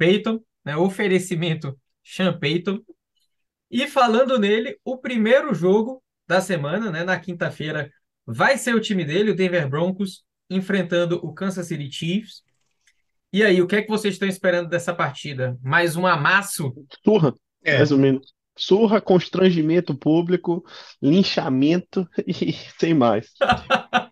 né, 0.64 0.76
oferecimento 0.76 1.76
Sean. 2.04 2.38
E 3.70 3.86
falando 3.86 4.38
nele, 4.38 4.78
o 4.84 4.96
primeiro 4.96 5.54
jogo 5.54 6.02
da 6.26 6.40
semana, 6.40 6.90
né, 6.90 7.04
na 7.04 7.18
quinta-feira, 7.18 7.90
vai 8.26 8.56
ser 8.56 8.74
o 8.74 8.80
time 8.80 9.04
dele, 9.04 9.30
o 9.30 9.34
Denver 9.34 9.68
Broncos, 9.68 10.24
enfrentando 10.50 11.16
o 11.22 11.32
Kansas 11.32 11.66
City 11.66 11.90
Chiefs. 11.90 12.42
E 13.32 13.42
aí, 13.42 13.60
o 13.60 13.66
que 13.66 13.76
é 13.76 13.82
que 13.82 13.88
vocês 13.88 14.14
estão 14.14 14.28
esperando 14.28 14.68
dessa 14.68 14.94
partida? 14.94 15.58
Mais 15.62 15.96
um 15.96 16.06
amasso? 16.06 16.72
Surra, 17.04 17.34
é. 17.62 17.76
mais 17.76 17.92
ou 17.92 17.98
menos. 17.98 18.32
Surra, 18.56 19.00
constrangimento 19.00 19.94
público, 19.94 20.64
linchamento 21.00 22.08
e 22.26 22.52
sem 22.78 22.94
mais. 22.94 23.30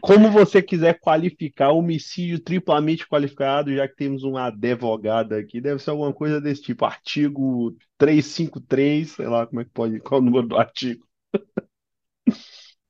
Como 0.00 0.30
você 0.30 0.62
quiser 0.62 0.98
qualificar 0.98 1.70
homicídio 1.70 2.40
triplamente 2.40 3.06
qualificado, 3.06 3.74
já 3.74 3.86
que 3.86 3.96
temos 3.96 4.24
um 4.24 4.36
advogado 4.36 5.34
aqui, 5.34 5.60
deve 5.60 5.82
ser 5.82 5.90
alguma 5.90 6.12
coisa 6.12 6.40
desse 6.40 6.62
tipo. 6.62 6.84
Artigo 6.84 7.76
353, 7.98 9.10
sei 9.10 9.26
lá 9.26 9.46
como 9.46 9.60
é 9.60 9.64
que 9.64 9.70
pode, 9.70 10.00
qual 10.00 10.20
é 10.20 10.22
o 10.22 10.24
número 10.24 10.46
do 10.46 10.56
artigo. 10.56 11.06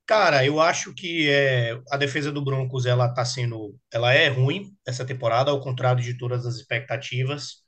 Cara, 0.06 0.44
eu 0.44 0.60
acho 0.60 0.92
que 0.92 1.28
é, 1.30 1.80
a 1.90 1.96
defesa 1.96 2.32
do 2.32 2.42
Broncos 2.44 2.84
ela 2.84 3.08
tá 3.14 3.24
sendo, 3.24 3.76
ela 3.92 4.12
é 4.12 4.28
ruim 4.28 4.74
essa 4.86 5.04
temporada, 5.06 5.52
ao 5.52 5.60
contrário 5.60 6.02
de 6.02 6.18
todas 6.18 6.44
as 6.44 6.56
expectativas. 6.56 7.62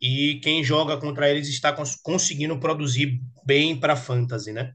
E 0.00 0.40
quem 0.42 0.64
joga 0.64 0.98
contra 0.98 1.30
eles 1.30 1.48
está 1.48 1.72
cons 1.72 1.96
conseguindo 2.02 2.58
produzir 2.60 3.20
bem 3.44 3.78
para 3.78 3.96
fantasy, 3.96 4.52
né? 4.52 4.74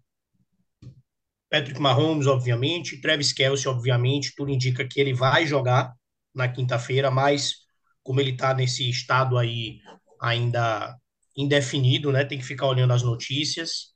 Patrick 1.49 1.79
Mahomes, 1.79 2.27
obviamente, 2.27 2.99
Travis 2.99 3.31
Kelce, 3.31 3.67
obviamente, 3.67 4.33
tudo 4.35 4.51
indica 4.51 4.87
que 4.87 4.99
ele 4.99 5.13
vai 5.13 5.45
jogar 5.45 5.93
na 6.33 6.47
quinta-feira, 6.47 7.09
mas 7.09 7.65
como 8.03 8.19
ele 8.19 8.31
está 8.31 8.53
nesse 8.53 8.89
estado 8.89 9.37
aí 9.37 9.79
ainda 10.21 10.95
indefinido, 11.35 12.11
né? 12.11 12.23
Tem 12.23 12.37
que 12.37 12.45
ficar 12.45 12.67
olhando 12.67 12.93
as 12.93 13.03
notícias. 13.03 13.93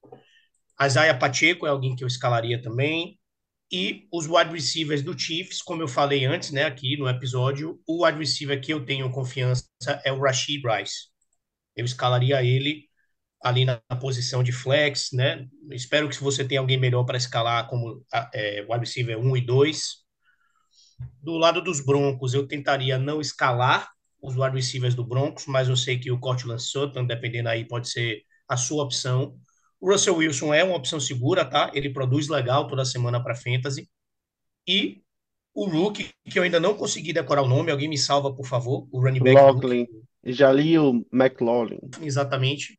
Isaiah 0.82 1.18
Pacheco 1.18 1.66
é 1.66 1.70
alguém 1.70 1.96
que 1.96 2.04
eu 2.04 2.08
escalaria 2.08 2.62
também. 2.62 3.20
E 3.72 4.08
os 4.12 4.26
wide 4.26 4.52
receivers 4.52 5.04
do 5.04 5.18
Chiefs, 5.18 5.62
como 5.62 5.84
eu 5.84 5.88
falei 5.88 6.26
antes, 6.26 6.52
né, 6.52 6.64
aqui 6.64 6.98
no 6.98 7.08
episódio, 7.08 7.80
o 7.88 8.04
wide 8.04 8.18
receiver 8.18 8.60
que 8.60 8.74
eu 8.74 8.84
tenho 8.84 9.12
confiança 9.12 9.68
é 10.04 10.12
o 10.12 10.20
Rashid 10.20 10.64
Rice. 10.66 11.10
Eu 11.76 11.86
escalaria 11.86 12.44
ele 12.44 12.89
ali 13.42 13.64
na 13.66 13.78
posição 14.00 14.44
de 14.44 14.52
flex, 14.52 15.10
né? 15.14 15.48
Espero 15.72 16.10
que 16.10 16.22
você 16.22 16.44
tenha 16.44 16.60
alguém 16.60 16.78
melhor 16.78 17.04
para 17.06 17.18
escalar 17.18 17.68
como 17.70 18.04
é, 18.34 18.66
wide 18.70 18.80
receiver 18.80 19.18
1 19.18 19.38
e 19.38 19.42
2. 19.42 19.82
Do 21.24 21.38
lado 21.38 21.62
dos 21.62 21.80
Broncos, 21.80 22.34
eu 22.34 22.48
tentaria 22.48 22.98
não 22.98 23.22
escalar 23.22 23.90
os 24.22 24.36
wide 24.36 24.56
receivers 24.56 24.94
do 24.94 25.06
Broncos, 25.06 25.46
mas 25.48 25.70
eu 25.70 25.78
sei 25.78 25.98
que 25.98 26.12
o 26.12 26.20
Cortland 26.20 26.62
Sutton, 26.62 27.06
dependendo 27.06 27.48
aí, 27.48 27.66
pode 27.66 27.90
ser 27.90 28.22
a 28.48 28.58
sua 28.58 28.84
opção. 28.84 29.38
O 29.80 29.90
Russell 29.90 30.18
Wilson 30.18 30.54
é 30.54 30.62
uma 30.62 30.76
opção 30.76 31.00
segura, 31.00 31.46
tá? 31.46 31.72
Ele 31.74 31.90
produz 31.90 32.28
legal 32.28 32.68
toda 32.68 32.84
semana 32.84 33.24
para 33.24 33.36
fantasy. 33.36 33.90
E 34.68 35.02
o 35.54 35.66
rookie, 35.66 36.10
que 36.30 36.38
eu 36.38 36.44
ainda 36.44 36.60
não 36.60 36.74
consegui 36.74 37.14
decorar 37.14 37.44
o 37.44 37.48
nome, 37.48 37.72
alguém 37.72 37.88
me 37.88 37.98
salva, 37.98 38.36
por 38.36 38.46
favor, 38.46 38.86
o 38.92 39.00
running 39.00 39.24
back. 39.24 39.40
Locklin, 39.40 39.88
Jaleel 40.26 41.06
McLaughlin. 41.14 41.80
Exatamente 42.02 42.78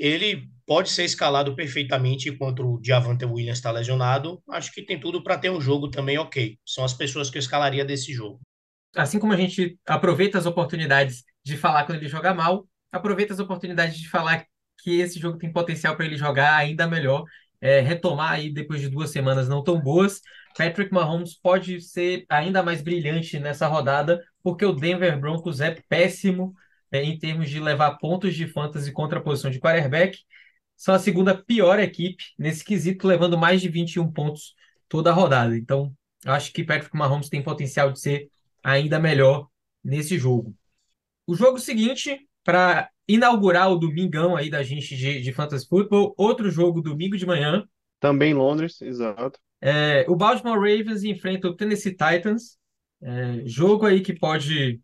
ele 0.00 0.48
pode 0.66 0.88
ser 0.88 1.04
escalado 1.04 1.54
perfeitamente 1.54 2.30
enquanto 2.30 2.64
o 2.64 2.80
Javante 2.82 3.24
Williams 3.26 3.58
está 3.58 3.70
lesionado. 3.70 4.42
Acho 4.48 4.72
que 4.72 4.82
tem 4.82 4.98
tudo 4.98 5.22
para 5.22 5.36
ter 5.36 5.50
um 5.50 5.60
jogo 5.60 5.90
também 5.90 6.16
ok. 6.16 6.56
São 6.64 6.84
as 6.84 6.94
pessoas 6.94 7.28
que 7.28 7.36
eu 7.36 7.40
escalaria 7.40 7.84
desse 7.84 8.12
jogo. 8.12 8.40
Assim 8.96 9.18
como 9.18 9.32
a 9.32 9.36
gente 9.36 9.78
aproveita 9.86 10.38
as 10.38 10.46
oportunidades 10.46 11.22
de 11.44 11.56
falar 11.56 11.84
quando 11.84 11.98
ele 11.98 12.08
joga 12.08 12.32
mal, 12.32 12.66
aproveita 12.90 13.34
as 13.34 13.38
oportunidades 13.38 13.98
de 13.98 14.08
falar 14.08 14.46
que 14.82 15.00
esse 15.00 15.18
jogo 15.18 15.36
tem 15.36 15.52
potencial 15.52 15.94
para 15.94 16.06
ele 16.06 16.16
jogar 16.16 16.56
ainda 16.56 16.86
melhor, 16.86 17.24
é, 17.60 17.80
retomar 17.80 18.32
aí 18.32 18.50
depois 18.50 18.80
de 18.80 18.88
duas 18.88 19.10
semanas 19.10 19.48
não 19.48 19.62
tão 19.62 19.78
boas. 19.78 20.20
Patrick 20.56 20.92
Mahomes 20.92 21.38
pode 21.38 21.80
ser 21.82 22.24
ainda 22.28 22.62
mais 22.62 22.80
brilhante 22.80 23.38
nessa 23.38 23.66
rodada, 23.66 24.22
porque 24.42 24.64
o 24.64 24.72
Denver 24.72 25.18
Broncos 25.20 25.60
é 25.60 25.76
péssimo 25.88 26.54
é, 26.92 27.02
em 27.02 27.18
termos 27.18 27.48
de 27.48 27.60
levar 27.60 27.98
pontos 27.98 28.34
de 28.34 28.46
fantasy 28.46 28.92
contra 28.92 29.18
a 29.18 29.22
posição 29.22 29.50
de 29.50 29.60
quarterback. 29.60 30.18
São 30.76 30.94
a 30.94 30.98
segunda 30.98 31.36
pior 31.36 31.78
equipe 31.78 32.24
nesse 32.38 32.64
quesito, 32.64 33.06
levando 33.06 33.36
mais 33.36 33.60
de 33.60 33.68
21 33.68 34.10
pontos 34.10 34.54
toda 34.88 35.10
a 35.10 35.12
rodada. 35.12 35.56
Então, 35.56 35.92
acho 36.24 36.52
que 36.52 36.64
Patrick 36.64 36.96
Mahomes 36.96 37.28
tem 37.28 37.42
potencial 37.42 37.92
de 37.92 38.00
ser 38.00 38.30
ainda 38.62 38.98
melhor 38.98 39.48
nesse 39.84 40.18
jogo. 40.18 40.54
O 41.26 41.34
jogo 41.34 41.58
seguinte, 41.58 42.26
para 42.42 42.90
inaugurar 43.06 43.70
o 43.70 43.76
domingão 43.76 44.36
aí 44.36 44.48
da 44.48 44.62
gente 44.62 44.96
de, 44.96 45.20
de 45.20 45.32
Fantasy 45.32 45.66
Football, 45.68 46.14
outro 46.16 46.50
jogo 46.50 46.80
domingo 46.80 47.16
de 47.16 47.26
manhã. 47.26 47.64
Também 47.98 48.30
em 48.30 48.34
Londres, 48.34 48.80
exato. 48.80 49.38
É, 49.60 50.06
o 50.08 50.16
Baltimore 50.16 50.58
Ravens 50.58 51.04
enfrenta 51.04 51.48
o 51.48 51.54
Tennessee 51.54 51.92
Titans. 51.92 52.58
É, 53.02 53.42
jogo 53.44 53.86
aí 53.86 54.00
que 54.00 54.12
pode 54.12 54.80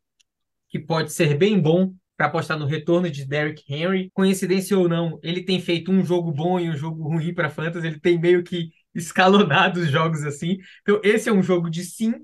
que 0.79 0.87
pode 0.87 1.13
ser 1.13 1.37
bem 1.37 1.59
bom 1.59 1.95
para 2.17 2.27
apostar 2.27 2.59
no 2.59 2.67
retorno 2.67 3.11
de 3.11 3.25
Derrick 3.25 3.63
Henry. 3.69 4.11
Coincidência 4.13 4.79
ou 4.79 4.89
não, 4.89 5.19
ele 5.23 5.43
tem 5.43 5.61
feito 5.61 5.91
um 5.91 6.05
jogo 6.05 6.31
bom 6.33 6.61
e 6.61 6.69
um 6.69 6.77
jogo 6.77 7.03
ruim 7.09 7.35
para 7.35 7.51
fantasy, 7.51 7.87
ele 7.87 8.01
tem 8.01 8.19
meio 8.19 8.43
que 8.43 8.71
escalonado 8.95 9.81
os 9.81 9.91
jogos 9.91 10.23
assim. 10.25 10.59
Então 10.83 11.01
esse 11.03 11.29
é 11.29 11.33
um 11.33 11.43
jogo 11.43 11.71
de 11.71 11.85
sim. 11.85 12.15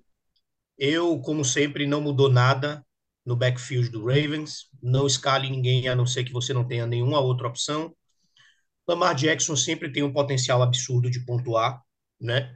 Eu, 0.78 1.18
como 1.20 1.44
sempre, 1.44 1.86
não 1.86 2.00
mudou 2.00 2.30
nada 2.30 2.84
no 3.24 3.36
backfield 3.36 3.90
do 3.90 4.04
Ravens. 4.06 4.68
Não 4.82 5.06
escale 5.06 5.48
ninguém 5.48 5.88
a 5.88 5.94
não 5.94 6.06
ser 6.06 6.24
que 6.24 6.32
você 6.32 6.52
não 6.52 6.66
tenha 6.66 6.86
nenhuma 6.86 7.20
outra 7.20 7.46
opção. 7.46 7.94
Lamar 8.86 9.14
Jackson 9.14 9.54
sempre 9.54 9.92
tem 9.92 10.02
um 10.02 10.12
potencial 10.12 10.60
absurdo 10.62 11.08
de 11.10 11.24
pontuar, 11.24 11.80
né? 12.20 12.54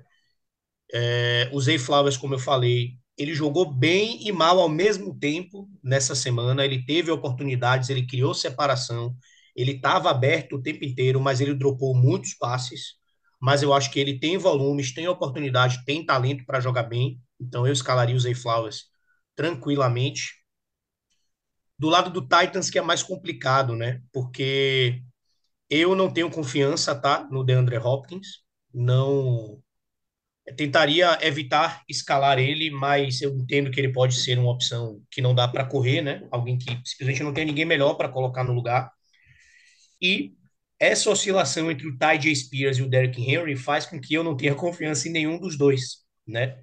É, 0.92 1.50
Zay 1.60 1.78
Flowers, 1.78 2.16
como 2.16 2.34
eu 2.34 2.38
falei, 2.38 2.98
ele 3.16 3.34
jogou 3.34 3.70
bem 3.70 4.26
e 4.26 4.32
mal 4.32 4.60
ao 4.60 4.68
mesmo 4.68 5.18
tempo 5.18 5.68
nessa 5.82 6.14
semana. 6.14 6.64
Ele 6.64 6.84
teve 6.84 7.10
oportunidades, 7.10 7.88
ele 7.88 8.06
criou 8.06 8.34
separação, 8.34 9.16
ele 9.54 9.72
estava 9.72 10.10
aberto 10.10 10.56
o 10.56 10.62
tempo 10.62 10.84
inteiro, 10.84 11.20
mas 11.20 11.40
ele 11.40 11.54
dropou 11.54 11.94
muitos 11.94 12.34
passes. 12.34 12.94
Mas 13.40 13.62
eu 13.62 13.72
acho 13.72 13.90
que 13.90 13.98
ele 13.98 14.18
tem 14.18 14.36
volumes, 14.36 14.92
tem 14.92 15.08
oportunidade, 15.08 15.84
tem 15.84 16.04
talento 16.04 16.44
para 16.44 16.60
jogar 16.60 16.84
bem. 16.84 17.20
Então 17.40 17.66
eu 17.66 17.72
escalaria 17.72 18.16
o 18.16 18.20
Zay 18.20 18.34
Flowers 18.34 18.84
tranquilamente. 19.34 20.34
Do 21.78 21.88
lado 21.88 22.10
do 22.10 22.22
Titans, 22.22 22.70
que 22.70 22.78
é 22.78 22.82
mais 22.82 23.02
complicado, 23.02 23.76
né? 23.76 24.02
Porque 24.12 25.02
eu 25.68 25.94
não 25.94 26.10
tenho 26.12 26.30
confiança, 26.30 26.94
tá? 26.94 27.26
No 27.30 27.44
DeAndre 27.44 27.76
Hopkins. 27.78 28.44
Não 28.72 29.62
tentaria 30.56 31.18
evitar 31.22 31.82
escalar 31.88 32.38
ele, 32.38 32.70
mas 32.70 33.20
eu 33.20 33.30
entendo 33.36 33.70
que 33.70 33.80
ele 33.80 33.92
pode 33.92 34.14
ser 34.14 34.38
uma 34.38 34.50
opção 34.50 35.02
que 35.10 35.20
não 35.20 35.34
dá 35.34 35.48
para 35.48 35.64
correr, 35.64 36.02
né? 36.02 36.26
Alguém 36.30 36.58
que 36.58 36.70
simplesmente 36.84 37.22
não 37.22 37.32
tem 37.32 37.44
ninguém 37.44 37.64
melhor 37.64 37.94
para 37.94 38.08
colocar 38.08 38.44
no 38.44 38.52
lugar. 38.52 38.90
E 40.00 40.34
essa 40.78 41.10
oscilação 41.10 41.70
entre 41.70 41.86
o 41.88 41.98
Ty 41.98 42.18
J. 42.18 42.34
Spears 42.34 42.78
e 42.78 42.82
o 42.82 42.88
Derrick 42.88 43.20
Henry 43.20 43.56
faz 43.56 43.86
com 43.86 44.00
que 44.00 44.14
eu 44.14 44.22
não 44.22 44.36
tenha 44.36 44.54
confiança 44.54 45.08
em 45.08 45.12
nenhum 45.12 45.38
dos 45.38 45.56
dois, 45.56 46.04
né? 46.26 46.58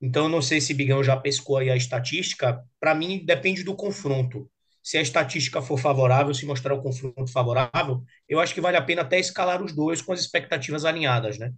Então, 0.00 0.24
eu 0.24 0.28
não 0.28 0.42
sei 0.42 0.60
se 0.60 0.74
Bigão 0.74 1.02
já 1.02 1.16
pescou 1.16 1.56
aí 1.56 1.70
a 1.70 1.76
estatística. 1.76 2.62
Para 2.78 2.94
mim, 2.94 3.24
depende 3.24 3.62
do 3.64 3.74
confronto. 3.74 4.50
Se 4.82 4.98
a 4.98 5.02
estatística 5.02 5.62
for 5.62 5.78
favorável, 5.78 6.34
se 6.34 6.44
mostrar 6.44 6.74
o 6.74 6.82
confronto 6.82 7.32
favorável, 7.32 8.02
eu 8.28 8.38
acho 8.38 8.52
que 8.52 8.60
vale 8.60 8.76
a 8.76 8.82
pena 8.82 9.00
até 9.02 9.18
escalar 9.18 9.62
os 9.62 9.72
dois 9.72 10.02
com 10.02 10.12
as 10.12 10.20
expectativas 10.20 10.84
alinhadas, 10.84 11.38
né? 11.38 11.52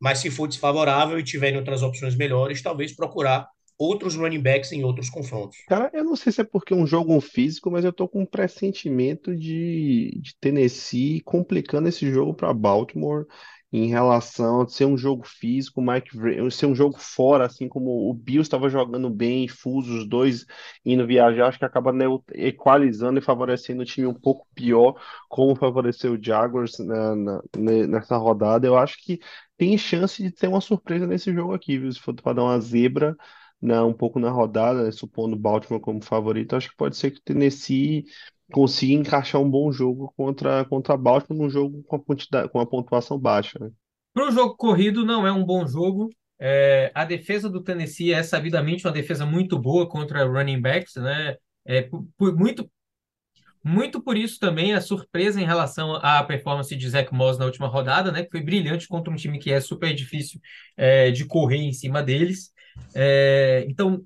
Mas 0.00 0.18
se 0.18 0.30
for 0.30 0.46
desfavorável 0.46 1.18
e 1.18 1.24
tiverem 1.24 1.58
outras 1.58 1.82
opções 1.82 2.14
melhores, 2.14 2.62
talvez 2.62 2.94
procurar 2.94 3.48
outros 3.78 4.16
running 4.16 4.40
backs 4.40 4.72
em 4.72 4.82
outros 4.84 5.08
confrontos. 5.08 5.56
Cara, 5.68 5.90
eu 5.94 6.02
não 6.02 6.16
sei 6.16 6.32
se 6.32 6.40
é 6.40 6.44
porque 6.44 6.72
é 6.72 6.76
um 6.76 6.86
jogo 6.86 7.18
físico, 7.20 7.70
mas 7.70 7.84
eu 7.84 7.92
tô 7.92 8.08
com 8.08 8.22
um 8.22 8.26
pressentimento 8.26 9.36
de, 9.36 10.18
de 10.20 10.34
Tennessee 10.40 11.20
complicando 11.20 11.88
esse 11.88 12.10
jogo 12.10 12.34
para 12.34 12.52
Baltimore 12.52 13.26
em 13.72 13.86
relação 13.88 14.62
a 14.62 14.68
ser 14.68 14.86
um 14.86 14.96
jogo 14.96 15.24
físico, 15.26 15.82
Mike, 15.82 16.10
ser 16.50 16.66
um 16.66 16.74
jogo 16.74 16.98
fora, 16.98 17.44
assim 17.46 17.68
como 17.68 18.08
o 18.10 18.14
Bills 18.14 18.46
estava 18.46 18.68
jogando 18.70 19.10
bem, 19.10 19.46
fuso, 19.46 19.98
os 19.98 20.08
dois 20.08 20.46
indo 20.84 21.06
viajar, 21.06 21.48
acho 21.48 21.58
que 21.58 21.64
acaba 21.66 21.92
equalizando 22.34 23.18
e 23.18 23.22
favorecendo 23.22 23.82
o 23.82 23.84
time 23.84 24.06
um 24.06 24.14
pouco 24.14 24.46
pior, 24.54 24.94
como 25.28 25.54
favoreceu 25.54 26.14
o 26.14 26.22
Jaguars 26.22 26.78
na, 26.78 27.14
nessa 27.56 28.16
rodada. 28.16 28.66
Eu 28.66 28.76
acho 28.76 28.96
que 29.02 29.20
tem 29.56 29.76
chance 29.76 30.22
de 30.22 30.30
ter 30.30 30.48
uma 30.48 30.60
surpresa 30.60 31.06
nesse 31.06 31.32
jogo 31.32 31.52
aqui, 31.54 31.78
viu? 31.78 31.92
Se 31.92 32.00
for 32.00 32.14
para 32.14 32.34
dar 32.34 32.44
uma 32.44 32.60
zebra, 32.60 33.16
né, 33.60 33.80
um 33.82 33.92
pouco 33.92 34.18
na 34.18 34.30
rodada, 34.30 34.84
né, 34.84 34.90
supondo 34.92 35.36
Baltimore 35.36 35.80
como 35.80 36.02
favorito, 36.02 36.54
acho 36.56 36.70
que 36.70 36.76
pode 36.76 36.96
ser 36.96 37.10
que 37.10 37.18
o 37.18 37.22
Tennessee 37.22 38.04
consiga 38.52 38.94
encaixar 38.94 39.40
um 39.40 39.50
bom 39.50 39.70
jogo 39.70 40.12
contra 40.16 40.64
contra 40.64 40.96
Baltimore 40.96 41.42
num 41.42 41.50
jogo 41.50 41.82
com 41.84 41.96
a 41.96 42.00
quantidade, 42.00 42.48
com 42.48 42.60
a 42.60 42.66
pontuação 42.66 43.18
baixa, 43.18 43.58
né? 43.58 43.70
Para 44.12 44.28
o 44.28 44.32
jogo 44.32 44.56
corrido 44.56 45.04
não 45.04 45.26
é 45.26 45.32
um 45.32 45.44
bom 45.44 45.66
jogo. 45.66 46.10
É, 46.40 46.90
a 46.94 47.04
defesa 47.04 47.48
do 47.48 47.62
Tennessee 47.62 48.12
é 48.12 48.22
sabidamente 48.22 48.86
uma 48.86 48.92
defesa 48.92 49.26
muito 49.26 49.58
boa 49.58 49.88
contra 49.88 50.24
running 50.24 50.60
backs, 50.60 50.94
né? 50.96 51.36
É, 51.66 51.82
por, 51.82 52.06
por, 52.16 52.36
muito 52.36 52.70
muito 53.62 54.00
por 54.00 54.16
isso 54.16 54.38
também 54.38 54.72
a 54.72 54.80
surpresa 54.80 55.40
em 55.40 55.44
relação 55.44 55.96
à 55.96 56.22
performance 56.22 56.74
de 56.74 56.88
Zach 56.88 57.12
Moss 57.12 57.38
na 57.38 57.44
última 57.44 57.66
rodada, 57.66 58.10
né? 58.10 58.22
Que 58.22 58.30
foi 58.30 58.40
brilhante 58.40 58.88
contra 58.88 59.12
um 59.12 59.16
time 59.16 59.38
que 59.38 59.52
é 59.52 59.60
super 59.60 59.92
difícil 59.94 60.40
é, 60.76 61.10
de 61.10 61.24
correr 61.26 61.58
em 61.58 61.72
cima 61.72 62.02
deles. 62.02 62.52
É, 62.94 63.66
então, 63.68 64.02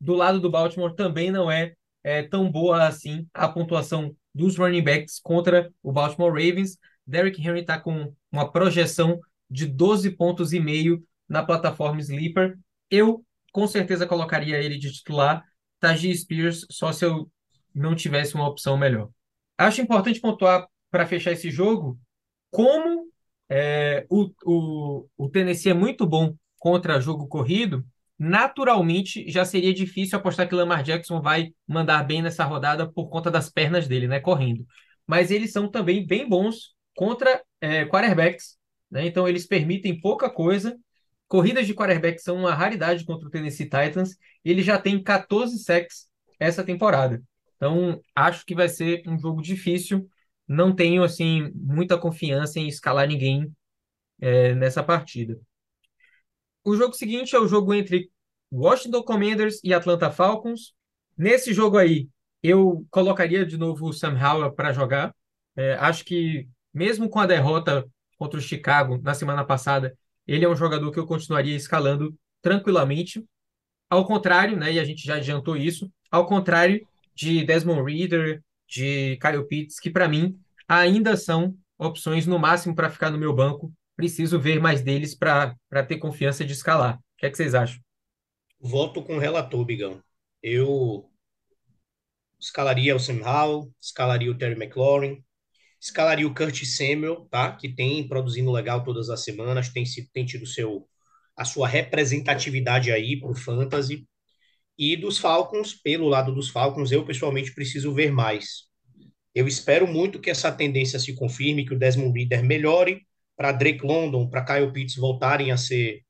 do 0.00 0.14
lado 0.14 0.40
do 0.40 0.50
Baltimore 0.50 0.94
também 0.94 1.30
não 1.30 1.50
é, 1.50 1.74
é, 2.06 2.22
tão 2.22 2.48
boa 2.48 2.86
assim 2.86 3.26
a 3.34 3.48
pontuação 3.48 4.14
dos 4.32 4.56
running 4.56 4.84
backs 4.84 5.18
contra 5.18 5.72
o 5.82 5.90
Baltimore 5.90 6.30
Ravens. 6.30 6.78
Derrick 7.04 7.40
Henry 7.40 7.62
está 7.62 7.80
com 7.80 8.14
uma 8.30 8.52
projeção 8.52 9.18
de 9.50 9.66
12 9.66 10.12
pontos 10.12 10.52
e 10.52 10.60
meio 10.60 11.04
na 11.28 11.44
plataforma 11.44 12.00
Sleeper. 12.00 12.56
Eu 12.88 13.24
com 13.50 13.66
certeza 13.66 14.06
colocaria 14.06 14.56
ele 14.56 14.78
de 14.78 14.92
titular, 14.92 15.44
Tajee 15.80 16.16
Spears, 16.16 16.64
só 16.70 16.92
se 16.92 17.04
eu 17.04 17.28
não 17.74 17.96
tivesse 17.96 18.36
uma 18.36 18.46
opção 18.46 18.76
melhor. 18.76 19.08
Acho 19.58 19.80
importante 19.80 20.20
pontuar 20.20 20.68
para 20.92 21.06
fechar 21.06 21.32
esse 21.32 21.50
jogo 21.50 21.98
como 22.52 23.10
é, 23.48 24.06
o, 24.08 24.30
o, 24.44 25.08
o 25.16 25.28
Tennessee 25.28 25.70
é 25.70 25.74
muito 25.74 26.06
bom 26.06 26.36
contra 26.56 27.00
jogo 27.00 27.26
corrido, 27.26 27.84
naturalmente 28.18 29.30
já 29.30 29.44
seria 29.44 29.74
difícil 29.74 30.18
apostar 30.18 30.48
que 30.48 30.54
Lamar 30.54 30.82
Jackson 30.82 31.20
vai 31.20 31.52
mandar 31.66 32.02
bem 32.04 32.22
nessa 32.22 32.44
rodada 32.44 32.90
por 32.90 33.08
conta 33.08 33.30
das 33.30 33.50
pernas 33.50 33.86
dele, 33.86 34.08
né, 34.08 34.20
correndo. 34.20 34.66
Mas 35.06 35.30
eles 35.30 35.52
são 35.52 35.68
também 35.70 36.06
bem 36.06 36.28
bons 36.28 36.74
contra 36.94 37.42
é, 37.60 37.84
quarterbacks, 37.84 38.56
né? 38.90 39.06
Então 39.06 39.28
eles 39.28 39.46
permitem 39.46 40.00
pouca 40.00 40.30
coisa. 40.30 40.76
Corridas 41.28 41.66
de 41.66 41.74
quarterback 41.74 42.20
são 42.20 42.36
uma 42.36 42.54
raridade 42.54 43.04
contra 43.04 43.28
o 43.28 43.30
Tennessee 43.30 43.66
Titans. 43.68 44.16
Ele 44.44 44.62
já 44.62 44.78
tem 44.78 45.02
14 45.02 45.58
sacks 45.58 46.06
essa 46.40 46.64
temporada. 46.64 47.22
Então 47.56 48.00
acho 48.14 48.44
que 48.44 48.54
vai 48.54 48.68
ser 48.68 49.02
um 49.06 49.18
jogo 49.18 49.42
difícil. 49.42 50.08
Não 50.48 50.74
tenho 50.74 51.02
assim 51.02 51.50
muita 51.54 51.98
confiança 51.98 52.58
em 52.58 52.68
escalar 52.68 53.06
ninguém 53.08 53.52
é, 54.20 54.54
nessa 54.54 54.82
partida. 54.82 55.38
O 56.66 56.74
jogo 56.74 56.94
seguinte 56.94 57.36
é 57.36 57.38
o 57.38 57.46
jogo 57.46 57.72
entre 57.72 58.10
Washington 58.52 59.00
Commanders 59.04 59.60
e 59.62 59.72
Atlanta 59.72 60.10
Falcons. 60.10 60.74
Nesse 61.16 61.54
jogo 61.54 61.78
aí, 61.78 62.08
eu 62.42 62.84
colocaria 62.90 63.46
de 63.46 63.56
novo 63.56 63.86
o 63.86 63.92
Sam 63.92 64.18
Howell 64.18 64.50
para 64.50 64.72
jogar. 64.72 65.14
É, 65.54 65.74
acho 65.74 66.04
que, 66.04 66.48
mesmo 66.74 67.08
com 67.08 67.20
a 67.20 67.26
derrota 67.26 67.88
contra 68.18 68.40
o 68.40 68.42
Chicago 68.42 69.00
na 69.00 69.14
semana 69.14 69.44
passada, 69.44 69.96
ele 70.26 70.44
é 70.44 70.48
um 70.48 70.56
jogador 70.56 70.90
que 70.90 70.98
eu 70.98 71.06
continuaria 71.06 71.54
escalando 71.54 72.12
tranquilamente. 72.42 73.24
Ao 73.88 74.04
contrário, 74.04 74.56
né, 74.56 74.72
e 74.72 74.80
a 74.80 74.84
gente 74.84 75.06
já 75.06 75.18
adiantou 75.18 75.56
isso, 75.56 75.88
ao 76.10 76.26
contrário 76.26 76.84
de 77.14 77.44
Desmond 77.44 77.88
Reader, 77.88 78.42
de 78.66 79.16
Kyle 79.18 79.46
Pitts, 79.46 79.78
que 79.78 79.88
para 79.88 80.08
mim 80.08 80.36
ainda 80.66 81.16
são 81.16 81.56
opções 81.78 82.26
no 82.26 82.40
máximo 82.40 82.74
para 82.74 82.90
ficar 82.90 83.12
no 83.12 83.18
meu 83.18 83.32
banco. 83.32 83.72
Preciso 83.96 84.38
ver 84.38 84.60
mais 84.60 84.82
deles 84.82 85.14
para 85.14 85.56
ter 85.88 85.98
confiança 85.98 86.44
de 86.44 86.52
escalar. 86.52 86.96
O 86.96 87.00
que 87.18 87.26
é 87.26 87.30
que 87.30 87.36
vocês 87.36 87.54
acham? 87.54 87.80
Voto 88.60 89.02
com 89.02 89.16
o 89.16 89.18
relator, 89.18 89.64
Bigão. 89.64 90.02
Eu 90.42 91.10
escalaria 92.38 92.94
o 92.94 93.00
Sam 93.00 93.22
Howell, 93.24 93.72
escalaria 93.80 94.30
o 94.30 94.36
Terry 94.36 94.54
McLaurin, 94.54 95.24
escalaria 95.80 96.26
o 96.26 96.34
Kurt 96.34 96.64
Samuel, 96.64 97.26
tá? 97.30 97.52
Que 97.52 97.74
tem 97.74 98.06
produzindo 98.06 98.52
legal 98.52 98.84
todas 98.84 99.08
as 99.08 99.24
semanas, 99.24 99.70
tem, 99.70 99.84
tem 100.12 100.26
tido 100.26 100.46
seu, 100.46 100.86
a 101.36 101.44
sua 101.44 101.66
representatividade 101.68 102.92
aí 102.92 103.18
para 103.18 103.30
o 103.30 103.34
Fantasy. 103.34 104.06
E 104.78 104.96
dos 104.96 105.18
Falcons, 105.18 105.74
pelo 105.74 106.08
lado 106.08 106.34
dos 106.34 106.50
Falcons, 106.50 106.92
eu 106.92 107.04
pessoalmente 107.04 107.54
preciso 107.54 107.94
ver 107.94 108.12
mais. 108.12 108.66
Eu 109.34 109.46
espero 109.46 109.86
muito 109.86 110.20
que 110.20 110.30
essa 110.30 110.52
tendência 110.52 110.98
se 110.98 111.14
confirme, 111.14 111.64
que 111.64 111.74
o 111.74 111.78
Desmond 111.78 112.18
Reader 112.18 112.44
melhore, 112.44 113.05
para 113.36 113.52
Drake 113.52 113.84
London, 113.84 114.28
para 114.28 114.44
Kyle 114.44 114.72
Pitts 114.72 114.96
voltarem 114.96 115.50
a 115.50 115.56
ser 115.56 116.02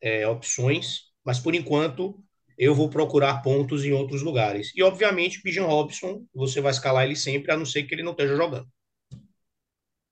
é, 0.00 0.26
opções, 0.26 1.04
mas 1.24 1.38
por 1.38 1.54
enquanto 1.54 2.18
eu 2.58 2.74
vou 2.74 2.88
procurar 2.88 3.42
pontos 3.42 3.84
em 3.84 3.92
outros 3.92 4.22
lugares. 4.22 4.72
E 4.76 4.82
obviamente, 4.82 5.40
Bijan 5.42 5.66
Robson, 5.66 6.24
você 6.34 6.60
vai 6.60 6.70
escalar 6.70 7.04
ele 7.04 7.16
sempre, 7.16 7.52
a 7.52 7.56
não 7.56 7.66
ser 7.66 7.84
que 7.84 7.94
ele 7.94 8.02
não 8.02 8.12
esteja 8.12 8.36
jogando. 8.36 8.68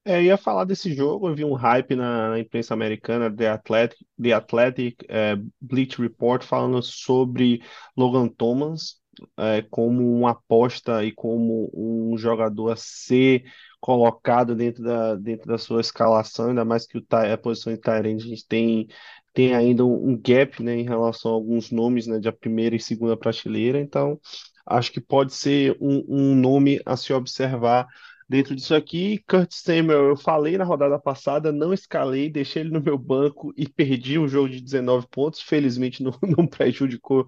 É, 0.04 0.16
eu 0.16 0.22
ia 0.22 0.36
falar 0.36 0.64
desse 0.64 0.92
jogo, 0.92 1.28
eu 1.28 1.34
vi 1.34 1.44
um 1.44 1.54
hype 1.54 1.94
na, 1.94 2.30
na 2.30 2.38
imprensa 2.40 2.74
americana, 2.74 3.34
The 3.34 3.48
Athletic, 3.50 3.98
The 4.20 4.32
Athletic 4.32 4.96
é, 5.08 5.36
Bleach 5.60 6.00
Report, 6.00 6.42
falando 6.42 6.82
sobre 6.82 7.62
Logan 7.96 8.26
Thomas 8.26 9.00
é, 9.38 9.62
como 9.62 10.18
uma 10.18 10.30
aposta 10.30 11.04
e 11.04 11.12
como 11.12 11.70
um 11.72 12.16
jogador 12.16 12.72
a 12.72 12.76
ser 12.76 13.44
colocado 13.82 14.54
dentro 14.54 14.84
da, 14.84 15.16
dentro 15.16 15.48
da 15.48 15.58
sua 15.58 15.80
escalação, 15.80 16.50
ainda 16.50 16.64
mais 16.64 16.86
que 16.86 16.98
o, 16.98 17.04
a 17.10 17.36
posição 17.36 17.72
de 17.72 17.80
Tyrande 17.80 18.24
a 18.24 18.28
gente 18.28 18.46
tem, 18.46 18.86
tem 19.34 19.54
ainda 19.56 19.84
um 19.84 20.16
gap 20.16 20.62
né, 20.62 20.76
em 20.76 20.84
relação 20.84 21.32
a 21.32 21.34
alguns 21.34 21.72
nomes 21.72 22.06
né, 22.06 22.20
de 22.20 22.30
primeira 22.30 22.76
e 22.76 22.80
segunda 22.80 23.16
prateleira, 23.16 23.80
então 23.80 24.20
acho 24.64 24.92
que 24.92 25.00
pode 25.00 25.34
ser 25.34 25.76
um, 25.80 26.04
um 26.08 26.34
nome 26.36 26.80
a 26.86 26.96
se 26.96 27.12
observar 27.12 27.88
dentro 28.28 28.54
disso 28.54 28.72
aqui. 28.72 29.18
Kurt 29.28 29.50
Samuel, 29.52 30.10
eu 30.10 30.16
falei 30.16 30.56
na 30.56 30.64
rodada 30.64 30.96
passada, 30.96 31.50
não 31.50 31.72
escalei, 31.74 32.30
deixei 32.30 32.62
ele 32.62 32.70
no 32.70 32.80
meu 32.80 32.96
banco 32.96 33.52
e 33.56 33.68
perdi 33.68 34.16
um 34.16 34.28
jogo 34.28 34.48
de 34.48 34.60
19 34.60 35.08
pontos. 35.10 35.40
Felizmente 35.42 36.04
não, 36.04 36.12
não 36.38 36.46
prejudicou 36.46 37.26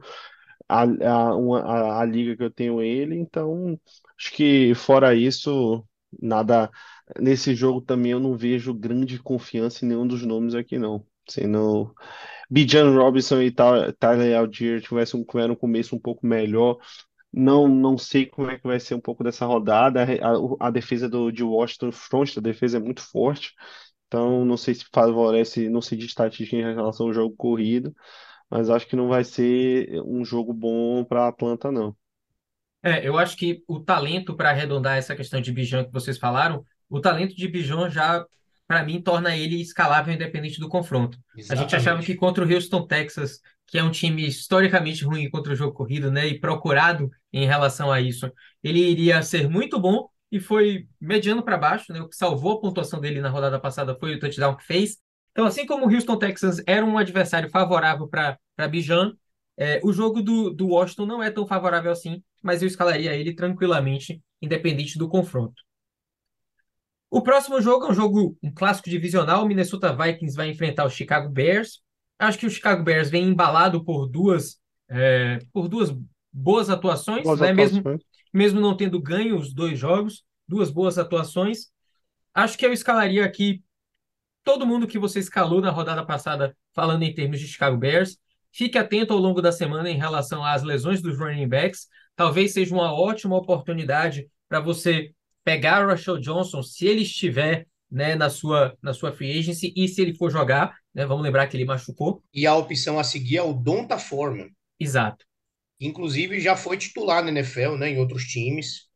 a, 0.68 0.82
a, 0.84 1.32
a, 1.32 2.00
a 2.00 2.04
liga 2.04 2.36
que 2.36 2.44
eu 2.44 2.50
tenho 2.50 2.80
ele. 2.80 3.16
Então, 3.18 3.76
acho 4.16 4.32
que 4.32 4.72
fora 4.76 5.14
isso, 5.16 5.84
nada. 6.20 6.70
Nesse 7.20 7.54
jogo 7.54 7.80
também 7.80 8.12
eu 8.12 8.20
não 8.20 8.36
vejo 8.36 8.74
grande 8.74 9.18
confiança 9.18 9.84
em 9.84 9.88
nenhum 9.88 10.06
dos 10.06 10.22
nomes 10.24 10.54
aqui, 10.54 10.78
não. 10.78 11.04
Sendo 11.28 11.94
Bijan 12.50 12.94
Robinson 12.96 13.40
e 13.42 13.50
Tyler 13.52 14.38
Algier 14.38 14.82
tivessem 14.82 15.20
um, 15.20 15.24
um 15.52 15.56
começo 15.56 15.96
um 15.96 15.98
pouco 16.00 16.26
melhor, 16.26 16.78
não, 17.32 17.66
não 17.68 17.98
sei 17.98 18.26
como 18.26 18.50
é 18.50 18.58
que 18.58 18.66
vai 18.66 18.78
ser 18.80 18.94
um 18.94 19.00
pouco 19.00 19.24
dessa 19.24 19.46
rodada. 19.46 20.04
A, 20.60 20.68
a 20.68 20.70
defesa 20.70 21.08
do, 21.08 21.30
de 21.32 21.42
Washington, 21.42 21.92
front 21.92 22.34
da 22.36 22.40
defesa 22.42 22.76
é 22.78 22.80
muito 22.80 23.02
forte. 23.02 23.54
Então, 24.06 24.44
não 24.44 24.56
sei 24.56 24.74
se 24.74 24.84
favorece, 24.92 25.68
não 25.68 25.82
sei 25.82 25.98
de 25.98 26.06
estatística 26.06 26.56
em 26.56 26.74
relação 26.74 27.06
ao 27.06 27.12
jogo 27.12 27.34
corrido, 27.36 27.94
mas 28.50 28.70
acho 28.70 28.86
que 28.88 28.96
não 28.96 29.08
vai 29.08 29.24
ser 29.24 30.00
um 30.02 30.24
jogo 30.24 30.52
bom 30.54 31.04
para 31.04 31.28
Atlanta, 31.28 31.72
não. 31.72 31.96
É, 32.84 33.08
eu 33.08 33.18
acho 33.18 33.34
que 33.34 33.62
o 33.66 33.80
talento 33.80 34.36
para 34.36 34.50
arredondar 34.50 34.98
essa 34.98 35.16
questão 35.16 35.40
de 35.40 35.50
Bijan 35.50 35.84
que 35.84 35.92
vocês 35.92 36.18
falaram, 36.18 36.62
o 36.88 37.00
talento 37.00 37.34
de 37.34 37.48
Bijan 37.48 37.88
já, 37.88 38.22
para 38.68 38.84
mim, 38.84 39.00
torna 39.00 39.34
ele 39.34 39.58
escalável 39.58 40.12
independente 40.12 40.60
do 40.60 40.68
confronto. 40.68 41.18
A 41.48 41.54
gente 41.54 41.74
achava 41.74 42.02
que 42.02 42.14
contra 42.14 42.44
o 42.44 42.52
Houston, 42.52 42.86
Texas, 42.86 43.40
que 43.66 43.78
é 43.78 43.82
um 43.82 43.90
time 43.90 44.26
historicamente 44.26 45.02
ruim 45.02 45.30
contra 45.30 45.54
o 45.54 45.56
jogo 45.56 45.72
corrido, 45.72 46.10
né, 46.10 46.26
e 46.26 46.38
procurado 46.38 47.10
em 47.32 47.46
relação 47.46 47.90
a 47.90 48.02
isso, 48.02 48.30
ele 48.62 48.80
iria 48.80 49.22
ser 49.22 49.48
muito 49.48 49.80
bom 49.80 50.06
e 50.30 50.38
foi 50.38 50.86
mediano 51.00 51.42
para 51.42 51.56
baixo, 51.56 51.92
né? 51.92 52.00
O 52.00 52.08
que 52.08 52.16
salvou 52.16 52.52
a 52.52 52.60
pontuação 52.60 53.00
dele 53.00 53.20
na 53.20 53.30
rodada 53.30 53.58
passada 53.58 53.96
foi 53.98 54.14
o 54.14 54.18
touchdown 54.18 54.56
que 54.56 54.64
fez. 54.64 54.98
Então, 55.32 55.46
assim 55.46 55.64
como 55.64 55.86
o 55.86 55.92
Houston 55.92 56.18
Texans 56.18 56.62
era 56.66 56.84
um 56.84 56.98
adversário 56.98 57.48
favorável 57.48 58.06
para 58.08 58.38
Bijan, 58.68 59.14
é, 59.56 59.80
o 59.84 59.92
jogo 59.92 60.22
do, 60.22 60.50
do 60.50 60.68
Washington 60.68 61.06
não 61.06 61.22
é 61.22 61.30
tão 61.30 61.46
favorável 61.46 61.92
assim, 61.92 62.22
mas 62.42 62.62
eu 62.62 62.68
escalaria 62.68 63.14
ele 63.14 63.34
tranquilamente, 63.34 64.22
independente 64.42 64.98
do 64.98 65.08
confronto. 65.08 65.62
O 67.10 67.22
próximo 67.22 67.60
jogo 67.60 67.86
é 67.86 67.90
um 67.90 67.94
jogo, 67.94 68.36
um 68.42 68.52
clássico 68.52 68.90
divisional. 68.90 69.44
O 69.44 69.46
Minnesota 69.46 69.94
Vikings 69.94 70.36
vai 70.36 70.48
enfrentar 70.48 70.84
o 70.84 70.90
Chicago 70.90 71.28
Bears. 71.28 71.80
Acho 72.18 72.38
que 72.38 72.46
o 72.46 72.50
Chicago 72.50 72.82
Bears 72.82 73.08
vem 73.08 73.28
embalado 73.28 73.84
por 73.84 74.08
duas, 74.08 74.58
é, 74.88 75.38
por 75.52 75.68
duas 75.68 75.94
boas 76.32 76.68
atuações, 76.68 77.22
Boas 77.22 77.38
né? 77.38 77.52
Mesmo, 77.52 77.78
atuações. 77.78 78.02
mesmo 78.32 78.60
não 78.60 78.76
tendo 78.76 79.00
ganho 79.00 79.36
os 79.38 79.54
dois 79.54 79.78
jogos, 79.78 80.24
duas 80.48 80.70
boas 80.70 80.98
atuações. 80.98 81.68
Acho 82.34 82.58
que 82.58 82.66
eu 82.66 82.72
escalaria 82.72 83.24
aqui 83.24 83.62
todo 84.42 84.66
mundo 84.66 84.88
que 84.88 84.98
você 84.98 85.20
escalou 85.20 85.60
na 85.60 85.70
rodada 85.70 86.04
passada, 86.04 86.56
falando 86.72 87.04
em 87.04 87.14
termos 87.14 87.38
de 87.38 87.46
Chicago 87.46 87.76
Bears. 87.76 88.18
Fique 88.54 88.78
atento 88.78 89.12
ao 89.12 89.18
longo 89.18 89.42
da 89.42 89.50
semana 89.50 89.90
em 89.90 89.96
relação 89.96 90.44
às 90.44 90.62
lesões 90.62 91.02
dos 91.02 91.18
running 91.18 91.48
backs. 91.48 91.88
Talvez 92.14 92.52
seja 92.52 92.72
uma 92.72 92.92
ótima 92.92 93.36
oportunidade 93.36 94.28
para 94.48 94.60
você 94.60 95.10
pegar 95.42 95.84
o 95.84 95.90
Russell 95.90 96.18
Johnson, 96.18 96.62
se 96.62 96.86
ele 96.86 97.02
estiver 97.02 97.66
né, 97.90 98.14
na, 98.14 98.30
sua, 98.30 98.76
na 98.80 98.94
sua 98.94 99.12
free 99.12 99.36
agency 99.36 99.72
e 99.76 99.88
se 99.88 100.00
ele 100.00 100.14
for 100.14 100.30
jogar. 100.30 100.76
Né, 100.94 101.04
vamos 101.04 101.24
lembrar 101.24 101.48
que 101.48 101.56
ele 101.56 101.64
machucou. 101.64 102.22
E 102.32 102.46
a 102.46 102.54
opção 102.54 102.96
a 102.96 103.02
seguir 103.02 103.38
é 103.38 103.42
o 103.42 103.52
Donta 103.52 103.98
Foreman. 103.98 104.50
Exato. 104.78 105.24
Inclusive 105.80 106.38
já 106.38 106.54
foi 106.54 106.76
titular 106.76 107.24
na 107.24 107.30
NFL, 107.30 107.74
né, 107.76 107.90
em 107.90 107.98
outros 107.98 108.22
times. 108.24 108.88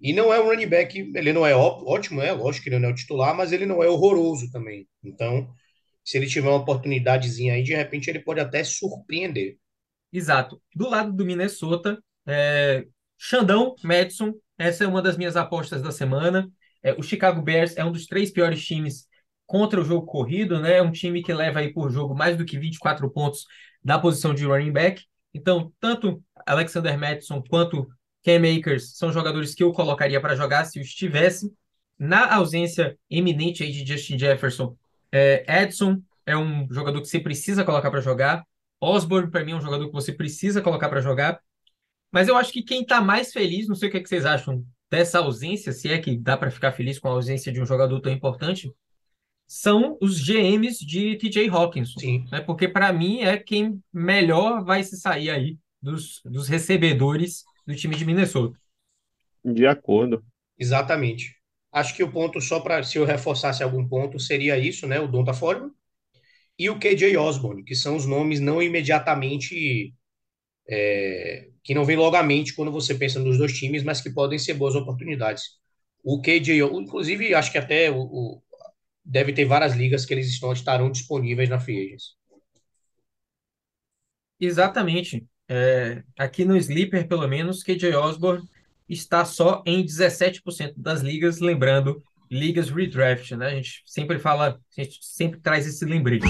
E 0.00 0.12
não 0.12 0.32
é 0.32 0.40
um 0.40 0.46
running 0.46 0.68
back, 0.68 0.96
ele 1.14 1.32
não 1.32 1.44
é 1.44 1.54
ótimo, 1.54 2.22
é 2.22 2.32
lógico 2.32 2.62
que 2.62 2.70
ele 2.70 2.78
não 2.78 2.88
é 2.88 2.92
o 2.92 2.94
titular, 2.94 3.36
mas 3.36 3.50
ele 3.50 3.66
não 3.66 3.82
é 3.82 3.88
horroroso 3.88 4.50
também. 4.52 4.88
Então, 5.04 5.52
se 6.04 6.16
ele 6.16 6.26
tiver 6.26 6.48
uma 6.48 6.58
oportunidadezinha 6.58 7.54
aí, 7.54 7.62
de 7.62 7.74
repente 7.74 8.08
ele 8.08 8.20
pode 8.20 8.40
até 8.40 8.64
surpreender. 8.64 9.56
Exato. 10.12 10.60
Do 10.74 10.88
lado 10.88 11.12
do 11.12 11.24
Minnesota, 11.24 12.02
é... 12.26 12.84
Xandão, 13.18 13.74
Madison, 13.84 14.32
essa 14.56 14.84
é 14.84 14.86
uma 14.86 15.02
das 15.02 15.16
minhas 15.16 15.36
apostas 15.36 15.82
da 15.82 15.92
semana. 15.92 16.50
É, 16.82 16.94
o 16.94 17.02
Chicago 17.02 17.42
Bears 17.42 17.76
é 17.76 17.84
um 17.84 17.92
dos 17.92 18.06
três 18.06 18.30
piores 18.30 18.64
times 18.64 19.06
contra 19.46 19.80
o 19.80 19.84
jogo 19.84 20.06
corrido, 20.06 20.60
né? 20.60 20.78
É 20.78 20.82
um 20.82 20.90
time 20.90 21.22
que 21.22 21.32
leva 21.32 21.58
aí 21.58 21.72
por 21.72 21.90
jogo 21.90 22.14
mais 22.14 22.36
do 22.36 22.44
que 22.44 22.58
24 22.58 23.10
pontos 23.10 23.44
na 23.84 23.98
posição 23.98 24.32
de 24.32 24.44
running 24.44 24.72
back. 24.72 25.04
Então, 25.34 25.72
tanto 25.78 26.22
Alexander 26.46 26.98
Madison 26.98 27.42
quanto 27.42 27.88
Cam 28.24 28.42
Akers 28.56 28.96
são 28.96 29.12
jogadores 29.12 29.54
que 29.54 29.62
eu 29.62 29.72
colocaria 29.72 30.20
para 30.20 30.36
jogar 30.36 30.64
se 30.64 30.78
eu 30.78 30.82
estivesse. 30.82 31.52
Na 31.98 32.34
ausência 32.34 32.98
eminente 33.10 33.62
aí 33.62 33.70
de 33.70 33.84
Justin 33.84 34.18
Jefferson, 34.18 34.74
é, 35.12 35.62
Edson 35.62 36.00
é 36.26 36.36
um 36.36 36.66
jogador 36.72 37.00
que 37.00 37.08
você 37.08 37.20
precisa 37.20 37.64
colocar 37.64 37.90
para 37.90 38.00
jogar. 38.00 38.44
Osborne, 38.80 39.30
para 39.30 39.44
mim, 39.44 39.52
é 39.52 39.56
um 39.56 39.60
jogador 39.60 39.86
que 39.86 39.92
você 39.92 40.12
precisa 40.12 40.62
colocar 40.62 40.88
para 40.88 41.00
jogar. 41.00 41.40
Mas 42.10 42.28
eu 42.28 42.36
acho 42.36 42.52
que 42.52 42.62
quem 42.62 42.82
está 42.82 43.00
mais 43.00 43.32
feliz, 43.32 43.68
não 43.68 43.74
sei 43.74 43.88
o 43.88 43.92
que, 43.92 43.98
é 43.98 44.00
que 44.00 44.08
vocês 44.08 44.24
acham 44.24 44.64
dessa 44.90 45.18
ausência, 45.18 45.72
se 45.72 45.88
é 45.88 45.98
que 45.98 46.16
dá 46.16 46.36
para 46.36 46.50
ficar 46.50 46.72
feliz 46.72 46.98
com 46.98 47.08
a 47.08 47.12
ausência 47.12 47.52
de 47.52 47.60
um 47.60 47.66
jogador 47.66 48.00
tão 48.00 48.12
importante, 48.12 48.72
são 49.46 49.96
os 50.00 50.20
GMs 50.20 50.84
de 50.84 51.16
TJ 51.16 51.48
Hawkins. 51.48 51.94
Sim. 51.98 52.24
Né? 52.30 52.40
Porque, 52.40 52.68
para 52.68 52.92
mim, 52.92 53.20
é 53.20 53.36
quem 53.36 53.80
melhor 53.92 54.64
vai 54.64 54.82
se 54.82 54.96
sair 54.96 55.30
aí 55.30 55.58
dos, 55.80 56.20
dos 56.24 56.48
recebedores 56.48 57.44
do 57.66 57.74
time 57.74 57.96
de 57.96 58.04
Minnesota. 58.04 58.58
De 59.44 59.66
acordo. 59.66 60.24
Exatamente. 60.58 61.39
Acho 61.72 61.94
que 61.96 62.02
o 62.02 62.10
ponto, 62.12 62.40
só 62.40 62.60
para 62.60 62.82
se 62.82 62.98
eu 62.98 63.04
reforçasse 63.04 63.62
algum 63.62 63.86
ponto, 63.88 64.18
seria 64.18 64.58
isso, 64.58 64.86
né? 64.86 65.00
O 65.00 65.08
Donta 65.08 65.32
Foreman 65.34 65.70
e 66.58 66.70
o 66.70 66.78
KJ 66.78 67.16
Osborne, 67.18 67.64
que 67.64 67.74
são 67.76 67.96
os 67.96 68.06
nomes 68.06 68.40
não 68.40 68.62
imediatamente. 68.62 69.94
é, 70.68 71.48
que 71.64 71.74
não 71.74 71.84
vem 71.84 71.96
logo 71.96 72.16
à 72.16 72.22
mente 72.22 72.54
quando 72.54 72.72
você 72.72 72.94
pensa 72.94 73.18
nos 73.20 73.38
dois 73.38 73.52
times, 73.58 73.82
mas 73.82 74.00
que 74.00 74.10
podem 74.10 74.38
ser 74.38 74.54
boas 74.54 74.74
oportunidades. 74.74 75.44
O 76.04 76.20
KJ, 76.22 76.62
inclusive, 76.80 77.34
acho 77.34 77.52
que 77.52 77.58
até 77.58 77.90
o, 77.90 77.98
o- 78.02 78.42
deve 79.04 79.32
ter 79.32 79.44
várias 79.46 79.74
ligas 79.76 80.06
que 80.06 80.14
eles 80.14 80.28
estão, 80.28 80.52
estarão 80.52 80.90
disponíveis 80.90 81.48
na 81.50 81.60
Free. 81.60 81.96
Exatamente. 84.38 85.26
É, 85.48 86.02
aqui 86.18 86.44
no 86.44 86.56
Sleeper, 86.56 87.06
pelo 87.08 87.26
menos, 87.28 87.62
KJ 87.62 87.94
Osborne 87.96 88.42
está 88.90 89.24
só 89.24 89.62
em 89.64 89.84
17% 89.84 90.74
das 90.76 91.00
ligas, 91.00 91.38
lembrando, 91.38 92.02
ligas 92.30 92.70
redraft, 92.70 93.32
né? 93.32 93.46
A 93.46 93.54
gente 93.54 93.82
sempre 93.86 94.18
fala, 94.18 94.60
a 94.76 94.82
gente 94.82 94.98
sempre 95.00 95.40
traz 95.40 95.66
esse 95.66 95.84
lembrete. 95.84 96.26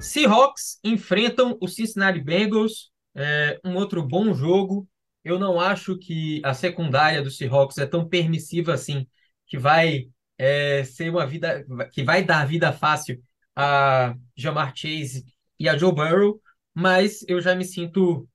Seahawks 0.00 0.78
enfrentam 0.84 1.58
o 1.60 1.66
Cincinnati 1.66 2.20
Bengals, 2.20 2.90
é, 3.14 3.58
um 3.64 3.74
outro 3.74 4.02
bom 4.02 4.32
jogo. 4.32 4.88
Eu 5.24 5.38
não 5.38 5.60
acho 5.60 5.98
que 5.98 6.40
a 6.44 6.54
secundária 6.54 7.22
do 7.22 7.30
Seahawks 7.30 7.78
é 7.78 7.86
tão 7.86 8.08
permissiva 8.08 8.72
assim, 8.74 9.06
que 9.46 9.58
vai 9.58 10.08
é, 10.38 10.84
ser 10.84 11.10
uma 11.10 11.26
vida, 11.26 11.64
que 11.92 12.04
vai 12.04 12.22
dar 12.22 12.46
vida 12.46 12.72
fácil 12.72 13.20
a 13.54 14.14
Jamar 14.36 14.72
Chase 14.76 15.24
e 15.58 15.68
a 15.68 15.76
Joe 15.76 15.92
Burrow, 15.92 16.40
mas 16.74 17.24
eu 17.26 17.40
já 17.40 17.54
me 17.54 17.64
sinto 17.64 18.28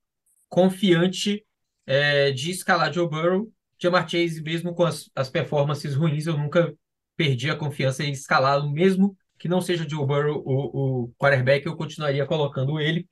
confiante 0.49 1.45
é, 1.91 2.31
de 2.31 2.51
escalar 2.51 2.93
Joe 2.93 3.09
Burrow. 3.09 3.51
Jamar 3.77 4.07
Chase, 4.07 4.41
mesmo 4.41 4.73
com 4.73 4.85
as, 4.85 5.09
as 5.13 5.29
performances 5.29 5.93
ruins, 5.93 6.25
eu 6.25 6.37
nunca 6.37 6.73
perdi 7.17 7.49
a 7.49 7.55
confiança 7.55 8.01
em 8.01 8.13
escalá-lo, 8.13 8.71
mesmo 8.71 9.17
que 9.37 9.49
não 9.49 9.59
seja 9.59 9.89
Joe 9.89 10.05
Burrow 10.05 10.41
o, 10.45 11.03
o 11.03 11.13
quarterback, 11.19 11.65
eu 11.65 11.75
continuaria 11.75 12.25
colocando 12.25 12.79
ele. 12.79 13.05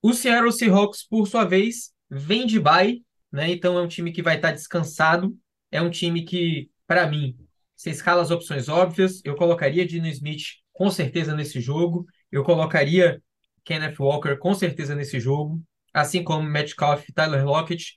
O 0.00 0.14
Seattle 0.14 0.52
Seahawks, 0.52 1.06
por 1.06 1.26
sua 1.26 1.44
vez, 1.44 1.92
vem 2.08 2.46
de 2.46 2.58
bye, 2.58 3.02
né? 3.30 3.50
Então 3.50 3.78
é 3.78 3.82
um 3.82 3.88
time 3.88 4.10
que 4.10 4.22
vai 4.22 4.36
estar 4.36 4.52
descansado. 4.52 5.36
É 5.70 5.82
um 5.82 5.90
time 5.90 6.24
que, 6.24 6.70
para 6.86 7.06
mim, 7.06 7.36
você 7.76 7.90
escala 7.90 8.22
as 8.22 8.30
opções 8.30 8.70
óbvias. 8.70 9.20
Eu 9.22 9.34
colocaria 9.34 9.86
Dino 9.86 10.06
Smith 10.06 10.44
com 10.72 10.90
certeza 10.90 11.34
nesse 11.34 11.60
jogo. 11.60 12.06
Eu 12.32 12.42
colocaria 12.42 13.22
Kenneth 13.64 13.96
Walker 13.98 14.36
com 14.36 14.54
certeza 14.54 14.94
nesse 14.94 15.20
jogo. 15.20 15.62
Assim 15.94 16.24
como 16.24 16.42
Metcalf 16.48 17.08
e 17.08 17.14
Tyler 17.14 17.46
Lockett. 17.46 17.94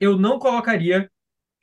Eu 0.00 0.18
não 0.18 0.38
colocaria 0.40 1.10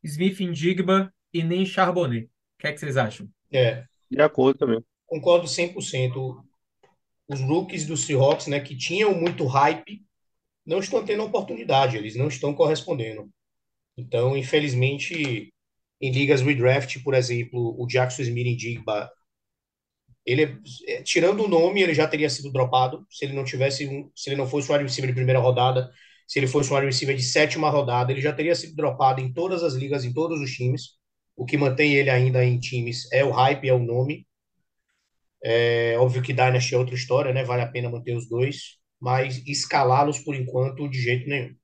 Smith 0.04 0.40
Indigba 0.42 1.14
e 1.34 1.44
nem 1.44 1.66
Charbonnet. 1.66 2.26
O 2.26 2.30
que 2.60 2.68
é 2.68 2.74
que 2.74 2.80
vocês 2.80 2.98
acham? 2.98 3.30
É, 3.52 3.86
De 4.10 4.22
acordo 4.22 4.60
também. 4.60 4.84
concordo 5.08 5.48
100%. 5.48 6.44
Os 7.28 7.42
rookies 7.42 7.86
do 7.86 7.96
Seahawks, 7.98 8.48
né, 8.48 8.60
que 8.60 8.76
tinham 8.78 9.14
muito 9.14 9.46
hype, 9.46 10.04
não 10.66 10.80
estão 10.80 11.04
tendo 11.06 11.24
oportunidade, 11.24 11.98
eles 11.98 12.16
não 12.16 12.28
estão 12.28 12.54
correspondendo. 12.54 13.30
Então, 13.98 14.38
infelizmente, 14.38 15.54
em 16.02 16.12
ligas 16.12 16.42
redraft, 16.42 17.00
por 17.04 17.14
exemplo, 17.14 17.76
o 17.80 17.88
Jackson 17.88 18.24
Smith 18.24 18.48
em 18.48 18.56
Digba, 18.58 19.12
ele, 20.26 20.44
é- 20.44 20.58
é, 21.00 21.04
tirando 21.04 21.44
o 21.44 21.48
nome, 21.48 21.82
ele 21.82 21.94
já 21.94 22.08
teria 22.08 22.30
sido 22.30 22.52
dropado 22.52 23.06
se 23.10 23.26
ele 23.26 23.34
não 23.34 23.44
tivesse, 23.44 23.88
um- 23.88 24.10
se 24.16 24.30
ele 24.30 24.38
não 24.38 24.48
fosse 24.48 24.70
um 24.72 24.74
wide 24.76 24.86
receiver 24.86 25.10
de 25.10 25.16
primeira 25.16 25.40
rodada, 25.40 25.92
se 26.28 26.40
ele 26.40 26.48
fosse 26.48 26.72
um 26.72 26.76
wide 26.76 26.86
receiver 26.88 27.16
de 27.16 27.24
sétima 27.24 27.70
rodada, 27.70 28.12
ele 28.12 28.22
já 28.22 28.34
teria 28.34 28.56
sido 28.56 28.76
dropado 28.76 29.22
em 29.22 29.34
todas 29.34 29.64
as 29.64 29.74
ligas, 29.74 30.06
em 30.06 30.14
todos 30.14 30.40
os 30.40 30.52
times. 30.52 30.92
O 31.36 31.46
que 31.46 31.58
mantém 31.58 31.94
ele 31.96 32.10
ainda 32.10 32.44
em 32.46 32.60
times 32.60 33.12
é 33.12 33.24
o 33.26 33.32
hype, 33.32 33.68
é 33.68 33.74
o 33.74 33.80
nome. 33.80 34.26
É 35.64 35.98
óbvio 36.00 36.22
que 36.24 36.34
Dynasty 36.34 36.74
é 36.76 36.78
outra 36.78 36.96
história, 36.96 37.34
né? 37.34 37.44
Vale 37.44 37.62
a 37.64 37.68
pena 37.68 37.90
manter 37.90 38.16
os 38.16 38.28
dois, 38.28 38.78
mas 39.00 39.38
escalá-los 39.48 40.20
por 40.20 40.36
enquanto 40.36 40.88
de 40.90 41.00
jeito 41.02 41.28
nenhum. 41.30 41.56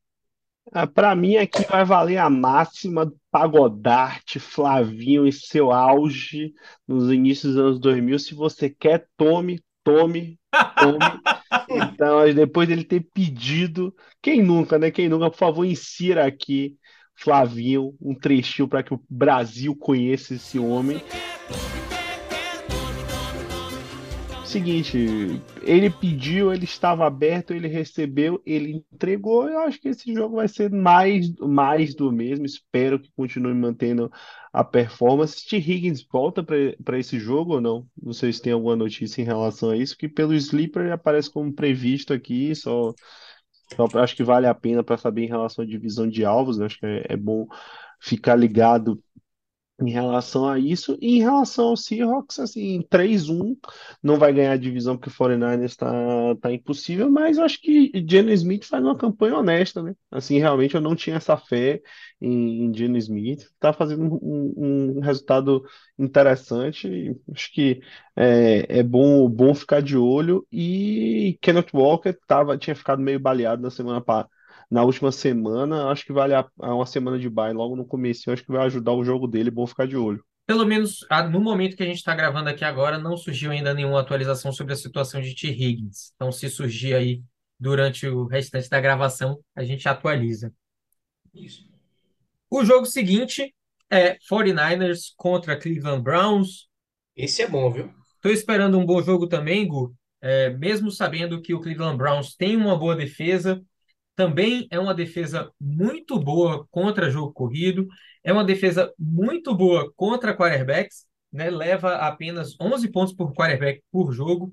Ah, 0.72 0.86
Para 0.86 1.15
mim 1.15 1.38
aqui 1.38 1.65
vai 1.68 1.86
valer 1.86 2.18
a 2.18 2.30
máxima 2.30 3.05
do 3.05 3.18
Pagodarte, 3.32 4.39
Flavinho 4.39 5.26
em 5.26 5.32
seu 5.32 5.72
auge 5.72 6.53
nos 6.88 7.11
inícios 7.11 7.55
dos 7.55 7.63
anos 7.63 7.80
2000. 7.80 8.20
Se 8.20 8.36
você 8.36 8.70
quer, 8.70 9.07
tome, 9.15 9.61
tome, 9.84 10.39
tome. 10.51 10.99
Então, 11.70 12.34
depois 12.34 12.68
dele 12.68 12.84
ter 12.84 13.05
pedido, 13.13 13.93
quem 14.22 14.41
nunca, 14.41 14.78
né? 14.78 14.91
Quem 14.91 15.09
nunca, 15.09 15.30
por 15.30 15.38
favor, 15.38 15.65
insira 15.65 16.26
aqui, 16.26 16.78
Flavinho, 17.15 17.93
um 18.01 18.13
trechinho 18.13 18.68
para 18.68 18.84
que 18.84 18.93
o 18.93 19.01
Brasil 19.09 19.76
conheça 19.76 20.34
esse 20.36 20.59
homem. 20.59 21.01
Seguinte, 24.47 24.97
ele 25.61 25.89
pediu, 25.89 26.53
ele 26.53 26.63
estava 26.63 27.05
aberto, 27.05 27.51
ele 27.53 27.67
recebeu, 27.67 28.41
ele 28.45 28.83
entregou. 28.93 29.49
Eu 29.49 29.59
acho 29.59 29.77
que 29.77 29.89
esse 29.89 30.13
jogo 30.13 30.37
vai 30.37 30.47
ser 30.47 30.71
mais, 30.71 31.35
mais 31.35 31.93
do 31.93 32.09
mesmo. 32.13 32.45
Espero 32.45 32.97
que 32.97 33.11
continue 33.11 33.53
mantendo 33.53 34.09
a 34.53 34.63
performance. 34.63 35.45
T. 35.45 35.57
Higgins 35.57 36.01
volta 36.09 36.41
para 36.43 36.97
esse 36.97 37.19
jogo 37.19 37.55
ou 37.55 37.61
não? 37.61 37.85
Não 38.01 38.13
sei 38.13 38.31
se 38.31 38.41
tem 38.41 38.53
alguma 38.53 38.77
notícia 38.77 39.21
em 39.21 39.25
relação 39.25 39.71
a 39.71 39.75
isso, 39.75 39.97
que 39.97 40.07
pelo 40.07 40.33
Sleeper 40.33 40.93
aparece 40.93 41.29
como 41.29 41.51
previsto 41.53 42.13
aqui, 42.13 42.55
só, 42.55 42.93
acho 43.95 44.15
que 44.15 44.23
vale 44.23 44.47
a 44.47 44.55
pena 44.55 44.81
para 44.81 44.97
saber 44.97 45.23
em 45.23 45.27
relação 45.27 45.65
à 45.65 45.67
divisão 45.67 46.07
de 46.07 46.23
alvos, 46.23 46.57
né? 46.57 46.67
Acho 46.67 46.79
que 46.79 46.85
é, 46.85 47.05
é 47.09 47.17
bom 47.17 47.47
ficar 47.99 48.37
ligado 48.37 49.03
em 49.80 49.91
relação 49.91 50.47
a 50.49 50.57
isso. 50.59 50.97
E 51.01 51.17
em 51.17 51.19
relação 51.21 51.67
ao 51.69 51.78
Seahawks, 51.78 52.39
assim, 52.39 52.82
3-1, 52.89 53.55
não 54.01 54.17
vai 54.17 54.34
ganhar 54.34 54.53
a 54.53 54.57
divisão 54.57 54.97
porque 54.97 55.09
o 55.09 55.13
49ers 55.13 55.75
tá, 55.75 55.91
tá 56.41 56.51
impossível, 56.51 57.09
mas 57.11 57.38
eu 57.38 57.43
acho 57.45 57.61
que 57.61 57.91
Geno 58.09 58.32
Smith 58.32 58.65
faz 58.65 58.84
uma 58.84 58.97
campanha 58.97 59.38
honesta, 59.38 59.84
né? 59.84 59.95
Assim, 60.11 60.39
realmente 60.39 60.75
eu 60.75 60.82
não 60.82 60.95
tinha 60.95 61.17
essa 61.17 61.37
fé 61.37 61.82
em, 62.20 62.66
em 62.66 62.74
Geno 62.74 62.97
Smith. 62.97 63.45
Tá 63.59 63.71
fazendo 63.74 64.04
um, 64.21 64.97
um- 64.97 64.99
resultado 65.01 65.63
interessante. 65.97 67.16
Acho 67.33 67.51
que 67.54 67.82
é, 68.16 68.79
é 68.79 68.83
bom, 68.83 69.29
bom 69.29 69.54
ficar 69.54 69.82
de 69.82 69.97
olho. 69.97 70.45
E 70.51 71.37
Kenneth 71.41 71.70
Walker 71.74 72.13
tava, 72.28 72.58
tinha 72.58 72.75
ficado 72.75 73.01
meio 73.01 73.20
baleado 73.20 73.62
na 73.62 73.70
semana 73.71 74.01
passada 74.01 74.29
na 74.69 74.83
última 74.83 75.11
semana, 75.11 75.89
acho 75.89 76.05
que 76.05 76.13
vale 76.13 76.33
a, 76.33 76.45
a 76.59 76.75
uma 76.75 76.85
semana 76.85 77.17
de 77.17 77.29
bye 77.29 77.53
logo 77.53 77.75
no 77.75 77.85
começo, 77.85 78.31
acho 78.31 78.43
que 78.43 78.51
vai 78.51 78.65
ajudar 78.65 78.93
o 78.93 79.03
jogo 79.03 79.27
dele, 79.27 79.49
bom 79.49 79.65
ficar 79.65 79.87
de 79.87 79.95
olho. 79.95 80.23
Pelo 80.45 80.65
menos 80.65 81.05
ah, 81.09 81.27
no 81.27 81.41
momento 81.41 81.75
que 81.75 81.83
a 81.83 81.85
gente 81.85 81.97
está 81.97 82.15
gravando 82.15 82.49
aqui 82.49 82.63
agora, 82.63 82.97
não 82.97 83.17
surgiu 83.17 83.51
ainda 83.51 83.73
nenhuma 83.73 83.99
atualização 83.99 84.51
sobre 84.51 84.73
a 84.73 84.77
situação 84.77 85.21
de 85.21 85.35
T. 85.35 85.47
Higgins. 85.49 86.13
Então, 86.15 86.31
se 86.31 86.49
surgir 86.49 86.93
aí 86.93 87.21
durante 87.59 88.07
o 88.07 88.25
restante 88.25 88.69
da 88.69 88.79
gravação, 88.79 89.39
a 89.55 89.63
gente 89.63 89.87
atualiza. 89.89 90.53
Isso. 91.33 91.67
O 92.49 92.63
jogo 92.63 92.85
seguinte 92.85 93.53
é 93.89 94.17
49ers 94.31 95.13
contra 95.17 95.57
Cleveland 95.57 96.01
Browns. 96.01 96.67
Esse 97.15 97.41
é 97.41 97.47
bom, 97.47 97.69
viu? 97.71 97.93
Estou 98.15 98.31
esperando 98.31 98.77
um 98.77 98.85
bom 98.85 99.01
jogo 99.01 99.27
também, 99.27 99.67
Gu, 99.67 99.93
é, 100.21 100.49
mesmo 100.51 100.91
sabendo 100.91 101.41
que 101.41 101.53
o 101.53 101.59
Cleveland 101.59 101.97
Browns 101.97 102.35
tem 102.35 102.55
uma 102.55 102.77
boa 102.77 102.95
defesa, 102.95 103.61
também 104.17 104.67
é 104.71 104.79
uma 104.79 104.95
defesa 104.95 105.51
muito 105.61 106.19
boa 106.19 106.67
contra 106.71 107.11
jogo 107.11 107.31
corrido, 107.31 107.87
é 108.23 108.33
uma 108.33 108.43
defesa 108.43 108.91
muito 108.97 109.55
boa 109.55 109.93
contra 109.95 110.35
quarterbacks, 110.35 111.05
né? 111.31 111.51
Leva 111.51 111.97
apenas 111.97 112.55
11 112.59 112.91
pontos 112.91 113.13
por 113.13 113.31
quarterback 113.35 113.83
por 113.91 114.11
jogo. 114.11 114.51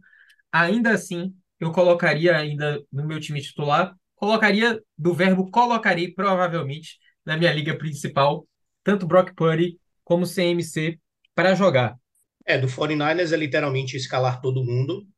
Ainda 0.52 0.90
assim, 0.90 1.34
eu 1.58 1.72
colocaria 1.72 2.36
ainda 2.36 2.78
no 2.92 3.06
meu 3.06 3.18
time 3.18 3.40
titular, 3.40 3.96
colocaria 4.14 4.78
do 4.98 5.14
verbo 5.14 5.50
colocarei 5.50 6.12
provavelmente 6.12 6.98
na 7.24 7.38
minha 7.38 7.52
liga 7.52 7.74
principal, 7.74 8.46
tanto 8.82 9.06
Brock 9.06 9.32
Purdy 9.34 9.78
como 10.04 10.26
CMC 10.26 11.00
para 11.34 11.54
jogar. 11.54 11.96
É, 12.44 12.58
do 12.58 12.68
49ers 12.68 13.32
é 13.32 13.36
literalmente 13.38 13.96
escalar 13.96 14.42
todo 14.42 14.62
mundo 14.62 15.08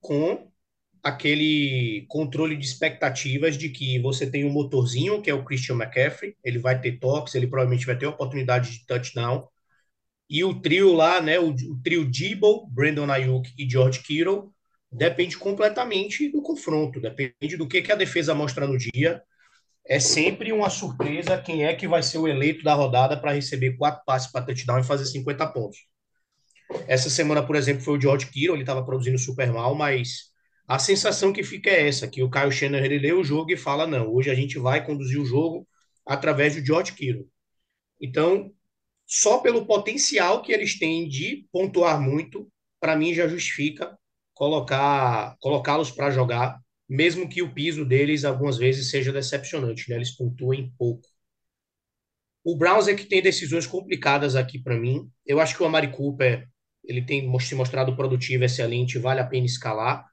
com 0.00 0.50
aquele 1.04 2.06
controle 2.08 2.56
de 2.56 2.64
expectativas 2.64 3.58
de 3.58 3.68
que 3.68 3.98
você 4.00 4.28
tem 4.28 4.46
um 4.46 4.50
motorzinho, 4.50 5.20
que 5.20 5.30
é 5.30 5.34
o 5.34 5.44
Christian 5.44 5.76
McCaffrey, 5.76 6.34
ele 6.42 6.58
vai 6.58 6.80
ter 6.80 6.98
toques, 6.98 7.34
ele 7.34 7.46
provavelmente 7.46 7.84
vai 7.84 7.96
ter 7.96 8.06
oportunidade 8.06 8.70
de 8.72 8.86
touchdown, 8.86 9.46
e 10.28 10.42
o 10.42 10.60
trio 10.60 10.94
lá, 10.94 11.20
né, 11.20 11.38
o, 11.38 11.50
o 11.50 11.82
trio 11.82 12.10
Debo, 12.10 12.66
Brandon 12.70 13.10
Ayuk 13.10 13.52
e 13.58 13.68
George 13.68 14.02
Kittle 14.02 14.50
depende 14.90 15.36
completamente 15.36 16.30
do 16.30 16.40
confronto, 16.40 17.00
depende 17.00 17.56
do 17.58 17.68
que, 17.68 17.82
que 17.82 17.92
a 17.92 17.96
defesa 17.96 18.34
mostra 18.34 18.66
no 18.66 18.78
dia. 18.78 19.22
É 19.86 20.00
sempre 20.00 20.52
uma 20.52 20.70
surpresa 20.70 21.36
quem 21.36 21.66
é 21.66 21.74
que 21.74 21.86
vai 21.86 22.02
ser 22.02 22.16
o 22.16 22.26
eleito 22.26 22.64
da 22.64 22.72
rodada 22.72 23.20
para 23.20 23.32
receber 23.32 23.76
quatro 23.76 24.02
passes 24.06 24.32
para 24.32 24.46
touchdown 24.46 24.78
e 24.78 24.84
fazer 24.84 25.04
50 25.04 25.46
pontos. 25.48 25.78
Essa 26.88 27.10
semana, 27.10 27.42
por 27.46 27.56
exemplo, 27.56 27.82
foi 27.82 27.98
o 27.98 28.00
George 28.00 28.26
Kittle, 28.26 28.54
ele 28.54 28.62
estava 28.62 28.84
produzindo 28.84 29.18
super 29.18 29.52
mal, 29.52 29.74
mas 29.74 30.33
a 30.66 30.78
sensação 30.78 31.32
que 31.32 31.42
fica 31.42 31.70
é 31.70 31.88
essa, 31.88 32.08
que 32.08 32.22
o 32.22 32.30
Kyle 32.30 32.52
Shanahan 32.52 32.84
ele 32.84 32.98
lê 32.98 33.12
o 33.12 33.24
jogo 33.24 33.52
e 33.52 33.56
fala, 33.56 33.86
não, 33.86 34.12
hoje 34.12 34.30
a 34.30 34.34
gente 34.34 34.58
vai 34.58 34.84
conduzir 34.84 35.20
o 35.20 35.26
jogo 35.26 35.66
através 36.06 36.54
do 36.54 36.64
George 36.64 36.92
Kittle. 36.92 37.28
Então, 38.00 38.52
só 39.06 39.38
pelo 39.38 39.66
potencial 39.66 40.42
que 40.42 40.52
eles 40.52 40.78
têm 40.78 41.08
de 41.08 41.46
pontuar 41.52 42.00
muito, 42.00 42.50
para 42.80 42.96
mim 42.96 43.14
já 43.14 43.28
justifica 43.28 43.96
colocar 44.34 45.36
colocá-los 45.40 45.90
para 45.90 46.10
jogar, 46.10 46.58
mesmo 46.88 47.28
que 47.28 47.42
o 47.42 47.52
piso 47.54 47.84
deles 47.84 48.24
algumas 48.24 48.58
vezes 48.58 48.90
seja 48.90 49.12
decepcionante, 49.12 49.88
né? 49.88 49.96
Eles 49.96 50.10
pontuem 50.16 50.72
pouco. 50.76 51.06
O 52.42 52.56
Browns 52.56 52.88
é 52.88 52.94
que 52.94 53.06
tem 53.06 53.22
decisões 53.22 53.66
complicadas 53.66 54.36
aqui 54.36 54.58
para 54.58 54.76
mim. 54.76 55.08
Eu 55.24 55.40
acho 55.40 55.56
que 55.56 55.62
o 55.62 55.66
Amari 55.66 55.90
Cooper 55.90 56.46
ele 56.84 57.02
tem 57.02 57.38
se 57.40 57.54
mostrado 57.54 57.96
produtivo, 57.96 58.44
excelente, 58.44 58.98
vale 58.98 59.20
a 59.20 59.26
pena 59.26 59.46
escalar. 59.46 60.04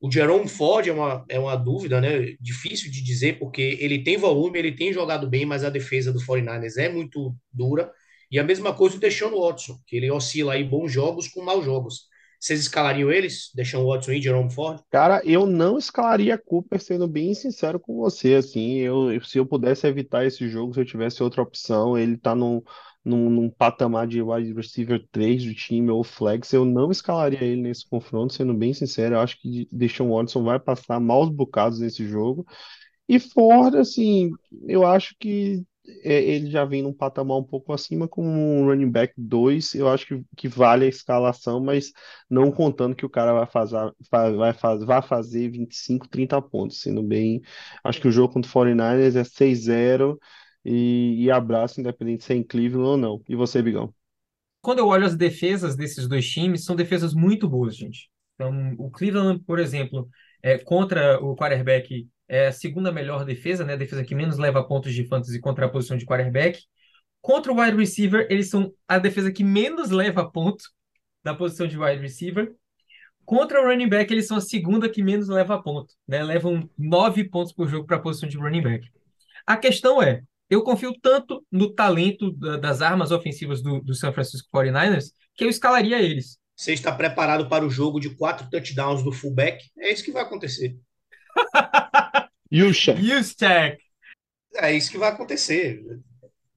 O 0.00 0.10
Jerome 0.10 0.48
Ford 0.48 0.86
é 0.88 0.92
uma, 0.92 1.24
é 1.28 1.38
uma 1.38 1.56
dúvida, 1.56 2.00
né? 2.00 2.34
Difícil 2.40 2.90
de 2.90 3.02
dizer, 3.02 3.38
porque 3.38 3.76
ele 3.80 4.02
tem 4.02 4.16
volume, 4.16 4.58
ele 4.58 4.72
tem 4.72 4.92
jogado 4.92 5.28
bem, 5.28 5.44
mas 5.44 5.62
a 5.62 5.68
defesa 5.70 6.12
do 6.12 6.20
49ers 6.20 6.78
é 6.78 6.88
muito 6.88 7.34
dura. 7.52 7.92
E 8.30 8.38
a 8.38 8.44
mesma 8.44 8.72
coisa 8.72 8.96
o 8.96 9.00
Deshaun 9.00 9.38
Watson, 9.38 9.78
que 9.86 9.96
ele 9.96 10.10
oscila 10.10 10.54
aí 10.54 10.64
bons 10.64 10.90
jogos 10.90 11.28
com 11.28 11.42
maus 11.42 11.64
jogos. 11.64 12.08
Vocês 12.40 12.60
escalariam 12.60 13.12
eles? 13.12 13.50
Deshaun 13.54 13.84
Watson 13.84 14.12
e 14.12 14.22
Jerome 14.22 14.50
Ford? 14.50 14.80
Cara, 14.90 15.20
eu 15.26 15.44
não 15.44 15.76
escalaria 15.76 16.38
Cooper, 16.38 16.80
sendo 16.80 17.06
bem 17.06 17.34
sincero 17.34 17.78
com 17.78 17.96
você, 17.96 18.34
assim, 18.34 18.78
eu, 18.78 19.20
se 19.22 19.36
eu 19.36 19.44
pudesse 19.44 19.86
evitar 19.86 20.24
esse 20.24 20.48
jogo, 20.48 20.72
se 20.72 20.80
eu 20.80 20.86
tivesse 20.86 21.22
outra 21.22 21.42
opção, 21.42 21.98
ele 21.98 22.16
tá 22.16 22.34
num, 22.34 22.62
num, 23.04 23.30
num 23.30 23.50
patamar 23.50 24.06
de 24.06 24.20
wide 24.22 24.52
receiver 24.52 25.04
3 25.10 25.44
do 25.44 25.54
time 25.54 25.90
ou 25.90 26.04
flex, 26.04 26.52
eu 26.52 26.64
não 26.64 26.90
escalaria 26.90 27.42
ele 27.42 27.62
nesse 27.62 27.88
confronto, 27.88 28.32
sendo 28.32 28.54
bem 28.54 28.74
sincero, 28.74 29.14
eu 29.14 29.20
acho 29.20 29.40
que 29.40 29.68
Deshaun 29.72 30.10
Watson 30.10 30.44
vai 30.44 30.58
passar 30.58 31.00
maus 31.00 31.30
bocados 31.30 31.80
nesse 31.80 32.06
jogo, 32.06 32.46
e 33.08 33.18
Ford, 33.18 33.74
assim, 33.74 34.30
eu 34.68 34.86
acho 34.86 35.14
que 35.18 35.64
é, 36.04 36.22
ele 36.22 36.50
já 36.50 36.64
vem 36.64 36.82
num 36.82 36.92
patamar 36.92 37.38
um 37.38 37.42
pouco 37.42 37.72
acima 37.72 38.06
com 38.06 38.22
um 38.24 38.66
running 38.66 38.90
back 38.90 39.12
2, 39.16 39.74
eu 39.74 39.88
acho 39.88 40.06
que, 40.06 40.24
que 40.36 40.48
vale 40.48 40.84
a 40.84 40.88
escalação, 40.88 41.60
mas 41.60 41.90
não 42.28 42.52
contando 42.52 42.94
que 42.94 43.04
o 43.04 43.10
cara 43.10 43.32
vai 43.32 43.46
fazer, 43.46 43.92
vai, 44.10 44.52
fazer, 44.52 44.84
vai 44.86 45.02
fazer 45.02 45.48
25, 45.50 46.08
30 46.08 46.40
pontos, 46.40 46.80
sendo 46.80 47.02
bem, 47.02 47.40
acho 47.82 48.00
que 48.00 48.08
o 48.08 48.12
jogo 48.12 48.32
contra 48.32 48.48
o 48.48 48.52
49ers 48.52 49.16
é 49.16 49.24
6-0 49.24 50.18
e, 50.64 51.24
e 51.24 51.30
abraço, 51.30 51.80
independente 51.80 52.24
se 52.24 52.32
é 52.32 52.36
em 52.36 52.42
Cleveland 52.42 52.88
ou 52.88 52.96
não. 52.96 53.22
E 53.28 53.34
você, 53.34 53.62
Bigão? 53.62 53.94
Quando 54.60 54.80
eu 54.80 54.86
olho 54.86 55.06
as 55.06 55.16
defesas 55.16 55.74
desses 55.74 56.06
dois 56.06 56.28
times, 56.28 56.64
são 56.64 56.76
defesas 56.76 57.14
muito 57.14 57.48
boas, 57.48 57.76
gente. 57.76 58.10
Então, 58.34 58.74
o 58.78 58.90
Cleveland, 58.90 59.42
por 59.44 59.58
exemplo, 59.58 60.08
é, 60.42 60.58
contra 60.58 61.18
o 61.22 61.34
quarterback 61.34 62.08
é 62.28 62.46
a 62.46 62.52
segunda 62.52 62.92
melhor 62.92 63.24
defesa, 63.24 63.64
né? 63.64 63.72
A 63.72 63.76
defesa 63.76 64.04
que 64.04 64.14
menos 64.14 64.38
leva 64.38 64.62
pontos 64.62 64.94
de 64.94 65.06
fantasy 65.06 65.40
contra 65.40 65.66
a 65.66 65.68
posição 65.68 65.96
de 65.96 66.06
quarterback. 66.06 66.60
Contra 67.20 67.52
o 67.52 67.60
wide 67.60 67.76
receiver, 67.76 68.26
eles 68.30 68.48
são 68.48 68.72
a 68.86 68.98
defesa 68.98 69.32
que 69.32 69.44
menos 69.44 69.90
leva 69.90 70.30
ponto 70.30 70.64
da 71.22 71.34
posição 71.34 71.66
de 71.66 71.78
wide 71.78 72.00
receiver. 72.00 72.54
Contra 73.24 73.60
o 73.60 73.66
running 73.66 73.88
back, 73.88 74.12
eles 74.12 74.26
são 74.26 74.38
a 74.38 74.40
segunda 74.40 74.88
que 74.88 75.02
menos 75.02 75.28
leva 75.28 75.62
ponto, 75.62 75.92
né? 76.06 76.22
Levam 76.22 76.68
nove 76.78 77.24
pontos 77.24 77.52
por 77.52 77.68
jogo 77.68 77.86
para 77.86 77.96
a 77.96 78.00
posição 78.00 78.28
de 78.28 78.38
running 78.38 78.62
back. 78.62 78.88
A 79.46 79.56
questão 79.56 80.02
é, 80.02 80.22
eu 80.50 80.64
confio 80.64 80.92
tanto 81.00 81.46
no 81.50 81.72
talento 81.72 82.32
das 82.32 82.82
armas 82.82 83.12
ofensivas 83.12 83.62
do, 83.62 83.80
do 83.80 83.94
San 83.94 84.12
Francisco 84.12 84.48
49ers 84.52 85.12
que 85.36 85.44
eu 85.44 85.48
escalaria 85.48 86.02
eles. 86.02 86.38
Você 86.56 86.74
está 86.74 86.92
preparado 86.92 87.48
para 87.48 87.64
o 87.64 87.70
jogo 87.70 88.00
de 88.00 88.14
quatro 88.16 88.50
touchdowns 88.50 89.02
do 89.02 89.12
fullback? 89.12 89.70
É 89.78 89.90
isso 89.92 90.04
que 90.04 90.12
vai 90.12 90.22
acontecer. 90.22 90.76
Yushak. 92.52 93.00
É 94.56 94.72
isso 94.72 94.90
que 94.90 94.98
vai 94.98 95.10
acontecer. 95.10 95.80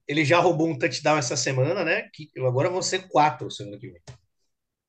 Ele 0.06 0.24
já 0.24 0.40
roubou 0.40 0.68
um 0.68 0.76
touchdown 0.76 1.16
essa 1.16 1.36
semana, 1.36 1.84
né? 1.84 2.08
Que 2.12 2.28
agora 2.38 2.68
vão 2.68 2.82
ser 2.82 3.08
quatro 3.08 3.50
semana 3.50 3.78
que 3.78 3.88
vem. 3.88 4.02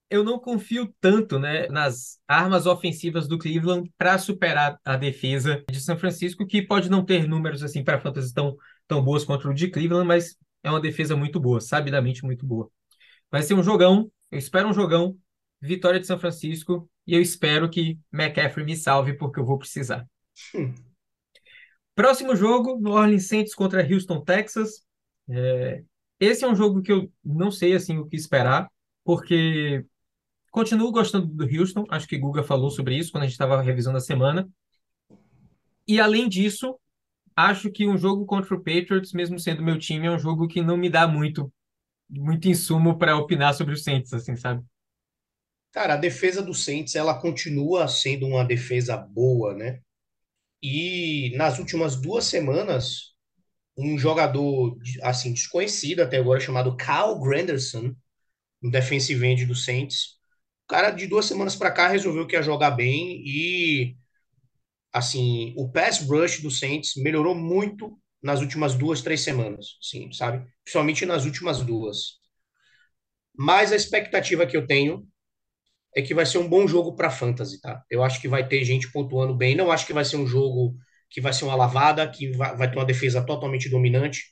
Eu 0.10 0.24
não 0.24 0.40
confio 0.40 0.94
tanto 1.00 1.40
né, 1.40 1.68
nas 1.68 2.20
armas 2.28 2.66
ofensivas 2.66 3.28
do 3.28 3.40
Cleveland 3.40 3.92
para 3.98 4.18
superar 4.18 4.80
a 4.84 4.98
defesa 4.98 5.64
de 5.70 5.80
São 5.80 5.98
Francisco, 5.98 6.46
que 6.46 6.62
pode 6.62 6.90
não 6.90 7.04
ter 7.04 7.28
números 7.28 7.64
assim 7.64 7.84
para 7.84 8.00
fantasy 8.00 8.34
tão, 8.34 8.56
tão 8.88 9.04
boas 9.04 9.24
contra 9.24 9.50
o 9.50 9.54
de 9.54 9.70
Cleveland, 9.70 10.08
mas 10.08 10.38
é 10.64 10.70
uma 10.70 10.82
defesa 10.82 11.16
muito 11.16 11.40
boa, 11.40 11.62
sabidamente 11.62 12.24
muito 12.24 12.46
boa. 12.46 12.70
Vai 13.32 13.44
ser 13.44 13.54
um 13.54 13.64
jogão, 13.64 14.12
eu 14.32 14.40
espero 14.40 14.68
um 14.68 14.74
jogão, 14.74 15.18
vitória 15.62 16.00
de 16.00 16.08
São 16.08 16.20
Francisco, 16.20 16.90
e 17.06 17.14
eu 17.14 17.22
espero 17.22 17.70
que 17.70 18.00
McCaffrey 18.12 18.66
me 18.66 18.76
salve, 18.76 19.14
porque 19.14 19.40
eu 19.40 19.46
vou 19.46 19.58
precisar. 19.58 20.08
Hum. 20.54 20.74
Próximo 21.94 22.36
jogo, 22.36 22.78
New 22.80 22.92
Orleans 22.92 23.28
Saints 23.28 23.56
contra 23.56 23.86
Houston, 23.86 24.22
Texas. 24.22 24.86
É, 25.30 25.84
esse 26.20 26.44
é 26.44 26.48
um 26.48 26.56
jogo 26.56 26.82
que 26.82 26.92
eu 26.92 27.12
não 27.24 27.52
sei 27.52 27.74
assim 27.74 27.98
o 27.98 28.08
que 28.08 28.16
esperar, 28.16 28.70
porque 29.04 29.86
continuo 30.52 30.92
gostando 30.92 31.28
do 31.28 31.46
Houston. 31.46 31.86
Acho 31.90 32.08
que 32.08 32.18
Guga 32.18 32.44
falou 32.44 32.70
sobre 32.70 32.98
isso 32.98 33.12
quando 33.12 33.24
a 33.24 33.26
gente 33.26 33.34
estava 33.34 33.62
revisando 33.62 33.98
a 33.98 34.02
semana. 34.02 34.50
E 35.88 36.00
além 36.00 36.28
disso, 36.28 36.78
acho 37.36 37.72
que 37.72 37.88
um 37.88 37.98
jogo 37.98 38.26
contra 38.26 38.56
o 38.56 38.60
Patriots, 38.64 39.14
mesmo 39.14 39.40
sendo 39.40 39.64
meu 39.64 39.78
time, 39.80 40.08
é 40.08 40.12
um 40.12 40.20
jogo 40.20 40.48
que 40.48 40.62
não 40.62 40.78
me 40.78 40.90
dá 40.90 41.08
muito 41.08 41.52
muito 42.10 42.48
insumo 42.50 42.98
para 43.00 43.18
opinar 43.18 43.54
sobre 43.56 43.74
os 43.74 43.84
Saints, 43.84 44.14
assim, 44.14 44.36
sabe? 44.36 44.64
Cara, 45.72 45.96
a 45.96 45.98
defesa 45.98 46.42
do 46.42 46.54
Saints, 46.54 46.96
ela 46.96 47.20
continua 47.20 47.88
sendo 47.88 48.26
uma 48.26 48.46
defesa 48.46 48.96
boa, 48.98 49.54
né? 49.54 49.82
E 50.62 51.34
nas 51.38 51.60
últimas 51.60 51.96
duas 51.96 52.26
semanas, 52.26 53.14
um 53.78 53.98
jogador 53.98 54.78
assim 55.04 55.34
desconhecido 55.34 56.02
até 56.02 56.18
agora 56.18 56.40
chamado 56.40 56.78
Kyle 56.78 57.20
Granderson, 57.22 57.96
um 58.64 58.70
defensive 58.72 59.26
end 59.26 59.46
do 59.46 59.56
Saints, 59.56 60.18
o 60.66 60.70
cara 60.70 60.92
de 60.92 61.08
duas 61.08 61.26
semanas 61.26 61.56
para 61.56 61.72
cá 61.72 61.88
resolveu 61.90 62.28
que 62.28 62.36
ia 62.36 62.44
jogar 62.44 62.72
bem 62.72 63.22
e 63.26 63.98
assim 64.96 65.54
o 65.58 65.70
pass 65.72 66.00
rush 66.00 66.42
do 66.42 66.50
Saints 66.52 66.94
melhorou 66.98 67.36
muito 67.36 68.00
nas 68.24 68.42
últimas 68.42 68.76
duas 68.76 69.02
três 69.02 69.22
semanas, 69.22 69.78
sim, 69.82 70.12
sabe? 70.12 70.46
Principalmente 70.64 71.06
nas 71.06 71.26
últimas 71.26 71.62
duas. 71.62 72.20
Mas 73.38 73.72
a 73.72 73.76
expectativa 73.76 74.46
que 74.48 74.56
eu 74.56 74.66
tenho 74.66 75.06
é 75.96 76.02
que 76.02 76.14
vai 76.14 76.26
ser 76.26 76.40
um 76.40 76.48
bom 76.50 76.68
jogo 76.68 76.96
para 76.96 77.10
fantasy, 77.10 77.62
tá? 77.62 77.84
Eu 77.90 78.04
acho 78.04 78.22
que 78.22 78.28
vai 78.28 78.48
ter 78.48 78.64
gente 78.66 78.92
pontuando 78.92 79.36
bem. 79.36 79.56
Não 79.56 79.72
acho 79.72 79.88
que 79.88 79.94
vai 79.94 80.06
ser 80.06 80.18
um 80.18 80.28
jogo 80.28 80.78
que 81.10 81.22
vai 81.22 81.34
ser 81.34 81.46
uma 81.46 81.56
lavada, 81.56 82.10
que 82.10 82.32
vai, 82.32 82.56
vai 82.58 82.70
ter 82.70 82.78
uma 82.78 82.86
defesa 82.86 83.26
totalmente 83.26 83.70
dominante. 83.70 84.24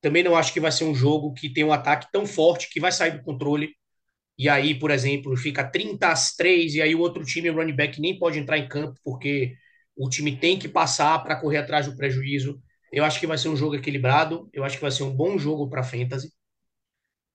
Também 0.00 0.22
não 0.22 0.36
acho 0.36 0.52
que 0.52 0.60
vai 0.60 0.72
ser 0.72 0.84
um 0.84 0.94
jogo 0.94 1.32
que 1.34 1.52
tem 1.52 1.64
um 1.64 1.72
ataque 1.72 2.08
tão 2.12 2.26
forte 2.26 2.68
que 2.70 2.80
vai 2.80 2.92
sair 2.92 3.12
do 3.18 3.22
controle. 3.24 3.70
E 4.38 4.48
aí, 4.48 4.74
por 4.78 4.90
exemplo, 4.90 5.36
fica 5.36 5.64
30 5.64 6.08
às 6.10 6.34
3 6.36 6.74
e 6.74 6.82
aí 6.82 6.94
o 6.94 7.00
outro 7.00 7.24
time, 7.24 7.50
o 7.50 7.54
running 7.56 7.76
back, 7.76 8.00
nem 8.00 8.18
pode 8.18 8.38
entrar 8.38 8.58
em 8.58 8.68
campo 8.68 9.00
porque 9.04 9.54
o 9.96 10.08
time 10.08 10.36
tem 10.36 10.58
que 10.58 10.68
passar 10.68 11.22
para 11.22 11.36
correr 11.36 11.58
atrás 11.58 11.86
do 11.86 11.96
prejuízo. 11.96 12.60
Eu 12.92 13.04
acho 13.04 13.18
que 13.20 13.26
vai 13.26 13.38
ser 13.38 13.48
um 13.48 13.56
jogo 13.56 13.74
equilibrado. 13.74 14.48
Eu 14.52 14.64
acho 14.64 14.76
que 14.76 14.82
vai 14.82 14.90
ser 14.90 15.02
um 15.04 15.14
bom 15.14 15.38
jogo 15.38 15.68
para 15.68 15.82
fantasy. 15.82 16.32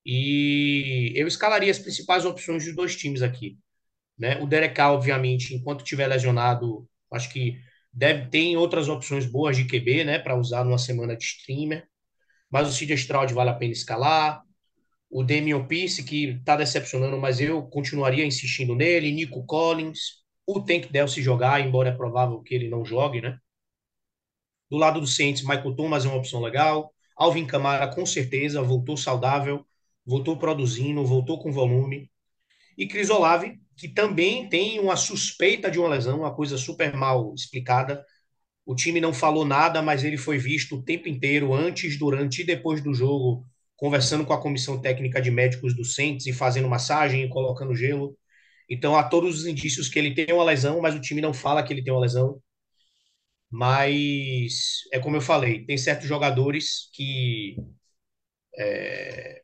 E 0.04 1.12
eu 1.14 1.26
escalaria 1.28 1.70
as 1.70 1.78
principais 1.78 2.24
opções 2.24 2.64
dos 2.64 2.74
dois 2.74 2.96
times 2.96 3.22
aqui. 3.22 3.58
Né? 4.18 4.40
O 4.40 4.46
Derek 4.46 4.80
obviamente, 4.80 5.54
enquanto 5.54 5.84
tiver 5.84 6.06
lesionado, 6.06 6.88
acho 7.12 7.30
que 7.30 7.58
deve 7.92 8.28
ter 8.28 8.56
outras 8.56 8.88
opções 8.88 9.26
boas 9.26 9.56
de 9.56 9.64
QB, 9.64 10.04
né, 10.04 10.18
para 10.18 10.36
usar 10.36 10.64
numa 10.64 10.78
semana 10.78 11.16
de 11.16 11.24
streamer. 11.24 11.86
Mas 12.50 12.68
o 12.68 12.72
CJ 12.72 12.94
Stroud 12.94 13.34
vale 13.34 13.50
a 13.50 13.54
pena 13.54 13.72
escalar. 13.72 14.42
O 15.10 15.22
Damian 15.22 15.66
Pierce, 15.66 16.02
que 16.02 16.30
está 16.30 16.56
decepcionando, 16.56 17.18
mas 17.18 17.40
eu 17.40 17.62
continuaria 17.64 18.24
insistindo 18.24 18.74
nele. 18.74 19.12
Nico 19.12 19.44
Collins. 19.44 20.21
O 20.54 20.60
Tank 20.60 20.92
Dell 20.92 21.08
se 21.08 21.22
jogar, 21.22 21.62
embora 21.62 21.88
é 21.88 21.92
provável 21.92 22.42
que 22.42 22.54
ele 22.54 22.68
não 22.68 22.84
jogue, 22.84 23.22
né? 23.22 23.38
Do 24.70 24.76
lado 24.76 25.00
do 25.00 25.06
Saints, 25.06 25.42
Michael 25.42 25.74
Thomas 25.74 26.04
é 26.04 26.08
uma 26.08 26.18
opção 26.18 26.42
legal. 26.42 26.92
Alvin 27.16 27.46
Kamara, 27.46 27.88
com 27.88 28.04
certeza, 28.04 28.60
voltou 28.60 28.94
saudável, 28.94 29.66
voltou 30.04 30.36
produzindo, 30.36 31.04
voltou 31.06 31.38
com 31.42 31.50
volume. 31.50 32.10
E 32.76 32.86
Cris 32.86 33.08
Olave, 33.08 33.58
que 33.78 33.88
também 33.88 34.46
tem 34.46 34.78
uma 34.78 34.94
suspeita 34.94 35.70
de 35.70 35.78
uma 35.78 35.88
lesão, 35.88 36.18
uma 36.18 36.34
coisa 36.34 36.58
super 36.58 36.94
mal 36.94 37.32
explicada. 37.34 38.04
O 38.66 38.74
time 38.74 39.00
não 39.00 39.14
falou 39.14 39.46
nada, 39.46 39.80
mas 39.80 40.04
ele 40.04 40.18
foi 40.18 40.36
visto 40.36 40.76
o 40.76 40.82
tempo 40.82 41.08
inteiro, 41.08 41.54
antes, 41.54 41.98
durante 41.98 42.42
e 42.42 42.46
depois 42.46 42.82
do 42.82 42.92
jogo, 42.92 43.46
conversando 43.74 44.26
com 44.26 44.34
a 44.34 44.40
comissão 44.40 44.78
técnica 44.78 45.20
de 45.22 45.30
médicos 45.30 45.74
do 45.74 45.84
Saints 45.84 46.26
e 46.26 46.32
fazendo 46.32 46.68
massagem 46.68 47.24
e 47.24 47.28
colocando 47.30 47.74
gelo. 47.74 48.14
Então 48.68 48.96
há 48.96 49.04
todos 49.04 49.40
os 49.40 49.46
indícios 49.46 49.88
que 49.88 49.98
ele 49.98 50.14
tem 50.14 50.32
uma 50.34 50.44
lesão, 50.44 50.80
mas 50.80 50.94
o 50.94 51.00
time 51.00 51.20
não 51.20 51.34
fala 51.34 51.62
que 51.62 51.72
ele 51.72 51.82
tem 51.84 51.92
uma 51.92 52.00
lesão. 52.02 52.40
Mas 53.50 54.80
é 54.92 54.98
como 54.98 55.16
eu 55.16 55.20
falei, 55.20 55.64
tem 55.66 55.76
certos 55.76 56.08
jogadores 56.08 56.88
que 56.94 57.56
é, 58.58 59.42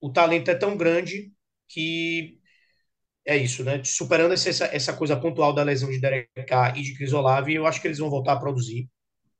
o 0.00 0.12
talento 0.12 0.50
é 0.50 0.54
tão 0.54 0.76
grande 0.76 1.32
que 1.68 2.38
é 3.26 3.36
isso, 3.36 3.64
né? 3.64 3.82
Superando 3.84 4.34
essa, 4.34 4.66
essa 4.66 4.94
coisa 4.96 5.16
pontual 5.20 5.54
da 5.54 5.62
lesão 5.64 5.90
de 5.90 6.00
Derek 6.00 6.30
e 6.76 6.82
de 6.82 6.96
Chris 6.96 7.12
Olave, 7.12 7.54
eu 7.54 7.66
acho 7.66 7.80
que 7.80 7.88
eles 7.88 7.98
vão 7.98 8.10
voltar 8.10 8.34
a 8.34 8.40
produzir. 8.40 8.88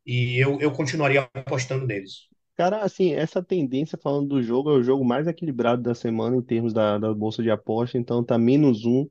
E 0.06 0.38
eu, 0.42 0.60
eu 0.60 0.72
continuaria 0.72 1.28
apostando 1.34 1.86
neles. 1.86 2.28
Cara, 2.60 2.82
assim, 2.84 3.12
essa 3.14 3.42
tendência 3.42 3.96
falando 3.96 4.28
do 4.28 4.42
jogo 4.42 4.68
é 4.70 4.74
o 4.74 4.82
jogo 4.82 5.02
mais 5.02 5.26
equilibrado 5.26 5.80
da 5.82 5.94
semana 5.94 6.36
em 6.36 6.42
termos 6.42 6.74
da, 6.74 6.98
da 6.98 7.14
bolsa 7.14 7.42
de 7.42 7.50
aposta, 7.50 7.96
então 7.96 8.22
tá 8.22 8.36
menos 8.36 8.84
um, 8.84 9.06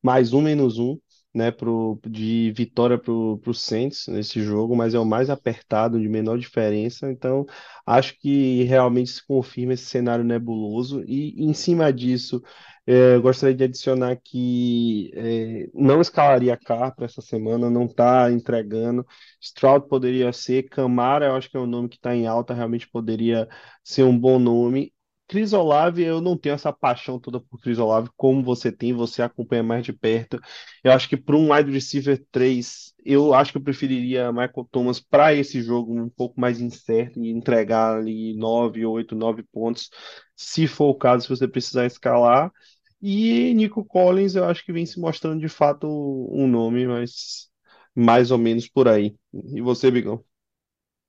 mais 0.00 0.32
um, 0.32 0.40
menos 0.40 0.78
um, 0.78 0.96
né, 1.34 1.50
pro, 1.50 1.98
de 2.08 2.52
vitória 2.52 2.96
pro, 2.96 3.38
pro 3.38 3.52
Saints 3.52 4.06
nesse 4.06 4.40
jogo, 4.40 4.76
mas 4.76 4.94
é 4.94 5.00
o 5.00 5.04
mais 5.04 5.30
apertado, 5.30 5.98
de 6.00 6.08
menor 6.08 6.38
diferença, 6.38 7.10
então 7.10 7.44
acho 7.84 8.16
que 8.20 8.62
realmente 8.62 9.10
se 9.10 9.26
confirma 9.26 9.72
esse 9.72 9.86
cenário 9.86 10.24
nebuloso, 10.24 11.02
e 11.04 11.34
em 11.44 11.52
cima 11.52 11.92
disso, 11.92 12.40
é, 12.86 13.18
gostaria 13.18 13.54
de 13.54 13.64
adicionar 13.64 14.16
que 14.22 15.10
é, 15.14 15.68
não 15.74 16.00
escalaria 16.00 16.56
Carr 16.56 16.94
para 16.94 17.04
essa 17.06 17.20
semana, 17.22 17.70
não 17.70 17.86
está 17.86 18.30
entregando. 18.30 19.06
Stroud 19.40 19.88
poderia 19.88 20.32
ser, 20.32 20.64
Camara, 20.64 21.26
eu 21.26 21.34
acho 21.36 21.48
que 21.50 21.56
é 21.56 21.60
um 21.60 21.66
nome 21.66 21.88
que 21.88 21.96
está 21.96 22.14
em 22.14 22.26
alta, 22.26 22.54
realmente 22.54 22.88
poderia 22.88 23.48
ser 23.84 24.02
um 24.04 24.18
bom 24.18 24.38
nome. 24.38 24.92
Chris 25.32 25.54
Olave, 25.54 26.02
eu 26.02 26.20
não 26.20 26.36
tenho 26.36 26.54
essa 26.54 26.70
paixão 26.70 27.18
toda 27.18 27.40
por 27.40 27.58
Chris 27.58 27.78
Olave, 27.78 28.10
como 28.18 28.42
você 28.42 28.70
tem, 28.70 28.92
você 28.92 29.22
acompanha 29.22 29.62
mais 29.62 29.82
de 29.82 29.90
perto. 29.90 30.38
Eu 30.84 30.92
acho 30.92 31.08
que 31.08 31.16
para 31.16 31.34
um 31.34 31.54
wide 31.54 31.70
receiver 31.70 32.22
3, 32.30 32.92
eu 33.02 33.32
acho 33.32 33.50
que 33.50 33.56
eu 33.56 33.62
preferiria 33.62 34.30
Michael 34.30 34.68
Thomas 34.70 35.00
para 35.00 35.32
esse 35.32 35.62
jogo 35.62 35.98
um 35.98 36.10
pouco 36.10 36.38
mais 36.38 36.60
incerto 36.60 37.18
e 37.18 37.30
entregar 37.30 37.96
ali 37.96 38.36
9, 38.36 38.84
8, 38.84 39.14
9 39.14 39.42
pontos, 39.44 39.88
se 40.36 40.66
for 40.66 40.90
o 40.90 40.94
caso, 40.94 41.22
se 41.22 41.30
você 41.30 41.48
precisar 41.48 41.86
escalar. 41.86 42.52
E 43.00 43.54
Nico 43.54 43.82
Collins, 43.86 44.34
eu 44.34 44.44
acho 44.44 44.62
que 44.62 44.72
vem 44.72 44.84
se 44.84 45.00
mostrando 45.00 45.40
de 45.40 45.48
fato 45.48 45.86
um 46.30 46.46
nome, 46.46 46.86
mas 46.86 47.48
mais 47.94 48.30
ou 48.30 48.36
menos 48.36 48.68
por 48.68 48.86
aí. 48.86 49.16
E 49.32 49.62
você, 49.62 49.90
Bigão? 49.90 50.22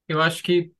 Eu 0.07 0.21
acho 0.21 0.41
que 0.41 0.71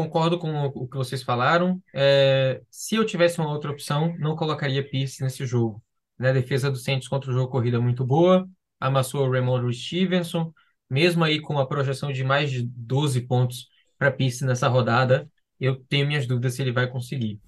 concordo 0.00 0.38
com 0.38 0.66
o 0.66 0.88
que 0.88 0.96
vocês 0.96 1.22
falaram. 1.22 1.82
É, 1.92 2.62
se 2.70 2.94
eu 2.94 3.04
tivesse 3.04 3.38
uma 3.38 3.52
outra 3.52 3.70
opção, 3.70 4.14
não 4.18 4.34
colocaria 4.34 4.88
Pierce 4.88 5.22
nesse 5.22 5.44
jogo. 5.44 5.82
Né? 6.18 6.30
A 6.30 6.32
defesa 6.32 6.70
do 6.70 6.78
Saints 6.78 7.06
contra 7.06 7.30
o 7.30 7.34
jogo 7.34 7.52
corrida 7.52 7.76
é 7.76 7.80
muito 7.80 8.04
boa, 8.04 8.48
amassou 8.80 9.26
o 9.26 9.30
Ramondre 9.30 9.74
Stevenson, 9.74 10.52
mesmo 10.88 11.22
aí 11.22 11.38
com 11.38 11.58
a 11.58 11.66
projeção 11.66 12.10
de 12.10 12.24
mais 12.24 12.50
de 12.50 12.62
12 12.62 13.20
pontos 13.22 13.68
para 13.98 14.10
Pierce 14.10 14.44
nessa 14.44 14.68
rodada, 14.68 15.28
eu 15.60 15.76
tenho 15.76 16.06
minhas 16.06 16.26
dúvidas 16.26 16.54
se 16.54 16.62
ele 16.62 16.72
vai 16.72 16.86
conseguir. 16.86 17.38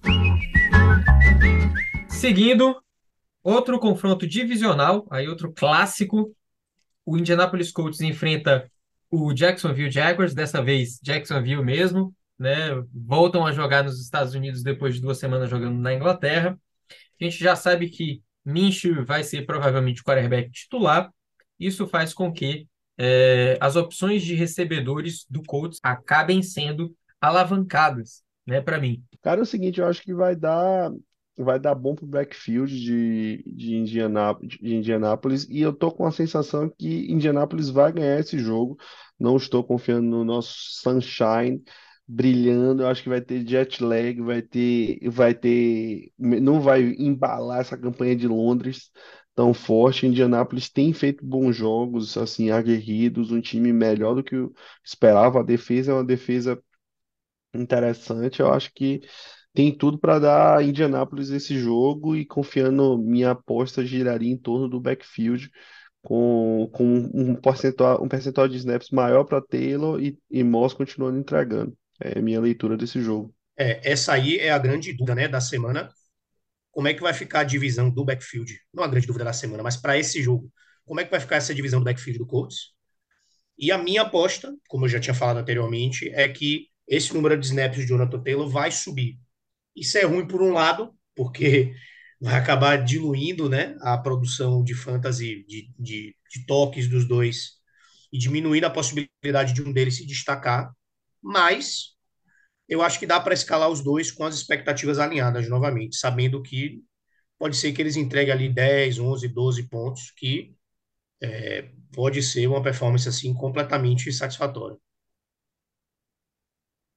Seguindo, 2.07 2.79
outro 3.41 3.79
confronto 3.79 4.27
divisional, 4.27 5.07
aí 5.09 5.27
outro 5.27 5.51
clássico, 5.51 6.31
o 7.03 7.17
Indianapolis 7.17 7.71
Colts 7.71 7.99
enfrenta 8.01 8.69
o 9.09 9.33
Jacksonville 9.33 9.89
Jaguars, 9.89 10.35
dessa 10.35 10.61
vez 10.61 10.99
Jacksonville 11.01 11.63
mesmo, 11.63 12.13
né? 12.37 12.69
Voltam 12.93 13.45
a 13.45 13.51
jogar 13.51 13.83
nos 13.83 14.01
Estados 14.01 14.33
Unidos 14.33 14.63
depois 14.63 14.95
de 14.95 15.01
duas 15.01 15.17
semanas 15.17 15.49
jogando 15.49 15.79
na 15.79 15.93
Inglaterra. 15.93 16.59
A 17.19 17.23
gente 17.23 17.37
já 17.37 17.55
sabe 17.55 17.89
que 17.89 18.21
Minshew 18.45 19.05
vai 19.05 19.23
ser 19.23 19.45
provavelmente 19.45 20.01
o 20.01 20.03
quarterback 20.03 20.51
titular. 20.51 21.11
Isso 21.59 21.87
faz 21.87 22.13
com 22.13 22.31
que 22.31 22.67
é, 22.97 23.57
as 23.61 23.75
opções 23.75 24.23
de 24.23 24.35
recebedores 24.35 25.25
do 25.29 25.41
Colts 25.43 25.79
acabem 25.81 26.41
sendo 26.41 26.95
alavancadas, 27.21 28.21
né, 28.45 28.59
para 28.61 28.79
mim. 28.79 29.01
Cara, 29.21 29.39
é 29.39 29.43
o 29.43 29.45
seguinte, 29.45 29.79
eu 29.79 29.87
acho 29.87 30.01
que 30.01 30.13
vai 30.13 30.35
dar 30.35 30.91
vai 31.35 31.59
dar 31.59 31.73
bom 31.73 31.95
pro 31.95 32.05
backfield 32.05 32.71
de, 32.79 33.43
de, 33.47 33.81
de 34.61 34.75
Indianápolis 34.75 35.47
e 35.49 35.61
eu 35.61 35.73
tô 35.73 35.91
com 35.91 36.05
a 36.05 36.11
sensação 36.11 36.69
que 36.69 37.11
Indianápolis 37.11 37.69
vai 37.69 37.91
ganhar 37.91 38.19
esse 38.19 38.37
jogo. 38.37 38.77
Não 39.19 39.35
estou 39.35 39.63
confiando 39.63 40.07
no 40.07 40.23
nosso 40.23 40.53
Sunshine 40.83 41.63
brilhando. 42.07 42.83
Eu 42.83 42.87
acho 42.87 43.03
que 43.03 43.09
vai 43.09 43.21
ter 43.21 43.45
jet 43.47 43.83
lag, 43.83 44.21
vai 44.21 44.41
ter, 44.41 44.99
vai 45.09 45.33
ter, 45.33 46.11
não 46.17 46.61
vai 46.61 46.81
embalar 46.97 47.61
essa 47.61 47.77
campanha 47.77 48.15
de 48.15 48.27
Londres 48.27 48.91
tão 49.35 49.53
forte. 49.53 50.05
Indianápolis 50.07 50.69
tem 50.69 50.93
feito 50.93 51.25
bons 51.25 51.55
jogos, 51.55 52.17
assim, 52.17 52.51
aguerridos, 52.51 53.31
um 53.31 53.41
time 53.41 53.73
melhor 53.73 54.15
do 54.15 54.23
que 54.23 54.35
eu 54.35 54.53
esperava. 54.83 55.39
A 55.39 55.43
defesa 55.43 55.91
é 55.91 55.95
uma 55.95 56.03
defesa 56.05 56.61
interessante. 57.53 58.39
Eu 58.39 58.51
acho 58.53 58.71
que 58.73 59.01
tem 59.53 59.75
tudo 59.75 59.97
para 59.99 60.19
dar 60.19 60.57
a 60.59 60.63
esse 60.63 61.57
jogo 61.59 62.15
e 62.15 62.25
confiando, 62.25 62.97
minha 62.97 63.31
aposta 63.31 63.85
giraria 63.85 64.31
em 64.31 64.37
torno 64.37 64.67
do 64.69 64.79
backfield. 64.79 65.51
Com, 66.03 66.69
com 66.73 66.85
um 67.13 67.35
percentual, 67.35 68.03
um 68.03 68.09
percentual 68.09 68.47
de 68.47 68.57
snaps 68.57 68.89
maior 68.91 69.23
para 69.25 69.41
Taylor 69.41 70.01
e, 70.01 70.17
e 70.29 70.43
Moss 70.43 70.73
continuando 70.73 71.17
entregando. 71.19 71.77
É 72.03 72.21
minha 72.21 72.41
leitura 72.41 72.75
desse 72.75 73.01
jogo. 73.01 73.33
É, 73.57 73.79
essa 73.89 74.13
aí 74.13 74.37
é 74.37 74.51
a 74.51 74.57
grande 74.57 74.91
dúvida 74.91 75.15
né, 75.15 75.27
da 75.27 75.39
semana. 75.39 75.89
Como 76.69 76.87
é 76.87 76.93
que 76.93 77.01
vai 77.01 77.13
ficar 77.13 77.41
a 77.41 77.43
divisão 77.45 77.89
do 77.89 78.03
backfield? 78.03 78.59
Não 78.73 78.83
a 78.83 78.87
grande 78.87 79.07
dúvida 79.07 79.23
da 79.23 79.31
semana, 79.31 79.63
mas 79.63 79.77
para 79.77 79.97
esse 79.97 80.21
jogo. 80.21 80.51
Como 80.85 80.99
é 80.99 81.05
que 81.05 81.11
vai 81.11 81.19
ficar 81.21 81.37
essa 81.37 81.55
divisão 81.55 81.79
do 81.79 81.85
backfield 81.85 82.19
do 82.19 82.25
Colts? 82.25 82.73
E 83.57 83.71
a 83.71 83.77
minha 83.77 84.01
aposta, 84.01 84.53
como 84.67 84.83
eu 84.85 84.89
já 84.89 84.99
tinha 84.99 85.13
falado 85.13 85.37
anteriormente, 85.37 86.09
é 86.09 86.27
que 86.27 86.67
esse 86.87 87.13
número 87.13 87.37
de 87.39 87.45
snaps 87.45 87.79
de 87.79 87.87
Jonathan 87.87 88.21
Taylor 88.21 88.49
vai 88.49 88.69
subir. 88.69 89.17
Isso 89.75 89.97
é 89.97 90.03
ruim 90.03 90.27
por 90.27 90.41
um 90.41 90.51
lado, 90.51 90.93
porque 91.15 91.73
vai 92.19 92.35
acabar 92.35 92.83
diluindo 92.83 93.47
né, 93.47 93.77
a 93.81 93.97
produção 93.97 94.61
de 94.61 94.73
fantasy, 94.73 95.45
de, 95.47 95.71
de, 95.79 96.15
de 96.29 96.45
toques 96.45 96.89
dos 96.89 97.07
dois, 97.07 97.53
e 98.11 98.17
diminuindo 98.17 98.65
a 98.65 98.69
possibilidade 98.69 99.53
de 99.53 99.61
um 99.61 99.71
deles 99.71 99.95
se 99.95 100.05
destacar. 100.05 100.73
Mas 101.21 101.92
eu 102.73 102.81
acho 102.81 102.99
que 102.99 103.05
dá 103.05 103.19
para 103.19 103.33
escalar 103.33 103.69
os 103.69 103.81
dois 103.81 104.11
com 104.11 104.23
as 104.25 104.35
expectativas 104.35 104.99
alinhadas 104.99 105.47
novamente, 105.47 105.95
sabendo 105.95 106.41
que 106.41 106.81
pode 107.37 107.55
ser 107.55 107.71
que 107.73 107.81
eles 107.81 107.95
entreguem 107.95 108.33
ali 108.33 108.49
10, 108.49 108.99
11, 108.99 109.27
12 109.27 109.63
pontos, 109.69 110.11
que 110.11 110.55
é, 111.21 111.69
pode 111.93 112.21
ser 112.23 112.47
uma 112.47 112.63
performance 112.63 113.07
assim 113.07 113.33
completamente 113.33 114.11
satisfatória. 114.11 114.77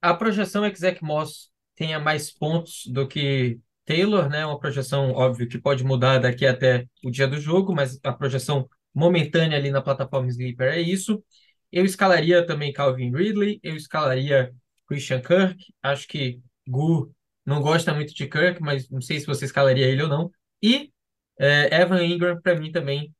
A 0.01 0.13
projeção 0.13 0.65
é 0.65 0.71
que 0.71 0.79
Zach 0.79 1.03
Moss 1.03 1.49
tenha 1.75 1.99
mais 1.99 2.31
pontos 2.31 2.83
do 2.87 3.07
que 3.07 3.59
Taylor, 3.85 4.29
né? 4.29 4.45
Uma 4.45 4.59
projeção, 4.59 5.11
óbvio, 5.11 5.47
que 5.47 5.59
pode 5.59 5.83
mudar 5.83 6.19
daqui 6.19 6.45
até 6.45 6.87
o 7.03 7.11
dia 7.11 7.27
do 7.27 7.39
jogo, 7.39 7.73
mas 7.73 7.99
a 8.03 8.13
projeção 8.13 8.69
momentânea 8.93 9.57
ali 9.57 9.71
na 9.71 9.81
plataforma 9.81 10.27
Sleeper 10.29 10.73
é 10.73 10.79
isso. 10.81 11.23
Eu 11.71 11.85
escalaria 11.85 12.45
também 12.45 12.73
Calvin 12.73 13.11
Ridley, 13.11 13.59
eu 13.63 13.75
escalaria 13.75 14.53
Christian 14.87 15.21
Kirk. 15.21 15.57
Acho 15.83 16.07
que 16.07 16.39
Gu 16.67 17.13
não 17.45 17.61
gosta 17.61 17.93
muito 17.93 18.13
de 18.13 18.27
Kirk, 18.27 18.61
mas 18.61 18.89
não 18.89 19.01
sei 19.01 19.19
se 19.19 19.25
você 19.25 19.45
escalaria 19.45 19.87
ele 19.87 20.03
ou 20.03 20.09
não. 20.09 20.31
E 20.61 20.91
é, 21.39 21.81
Evan 21.81 22.03
Ingram, 22.03 22.41
para 22.41 22.59
mim, 22.59 22.71
também 22.71 23.13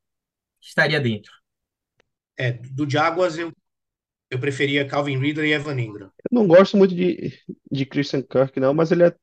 estaria 0.61 0.99
dentro. 0.99 1.31
É, 2.37 2.51
do 2.51 2.89
Jaguars 2.89 3.37
eu, 3.37 3.51
eu 4.29 4.39
preferia 4.39 4.87
Calvin 4.87 5.17
Ridley 5.17 5.49
e 5.49 5.53
Evan 5.53 5.79
Ingram. 5.79 6.11
Eu 6.29 6.35
não 6.39 6.47
gosto 6.47 6.77
muito 6.77 6.93
de, 6.93 7.39
de 7.71 7.85
Christian 7.85 8.21
Kirk, 8.21 8.59
não, 8.59 8.73
mas 8.73 8.91
ele 8.91 9.03
é. 9.03 9.15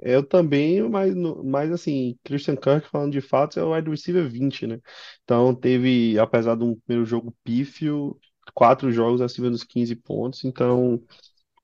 Eu 0.00 0.22
também, 0.26 0.82
mas, 0.82 1.14
mas 1.14 1.72
assim, 1.72 2.18
Christian 2.24 2.56
Kirk, 2.56 2.88
falando 2.90 3.12
de 3.12 3.22
fato, 3.22 3.58
é 3.58 3.64
o 3.64 3.74
wide 3.74 3.88
receiver 3.88 4.28
20, 4.28 4.66
né? 4.66 4.80
Então 5.24 5.54
teve, 5.54 6.18
apesar 6.18 6.56
de 6.56 6.64
um 6.64 6.78
primeiro 6.80 7.06
jogo 7.06 7.34
pífio, 7.42 8.18
quatro 8.54 8.90
jogos 8.92 9.20
acima 9.20 9.50
dos 9.50 9.64
15 9.64 9.96
pontos, 9.96 10.44
então 10.44 11.02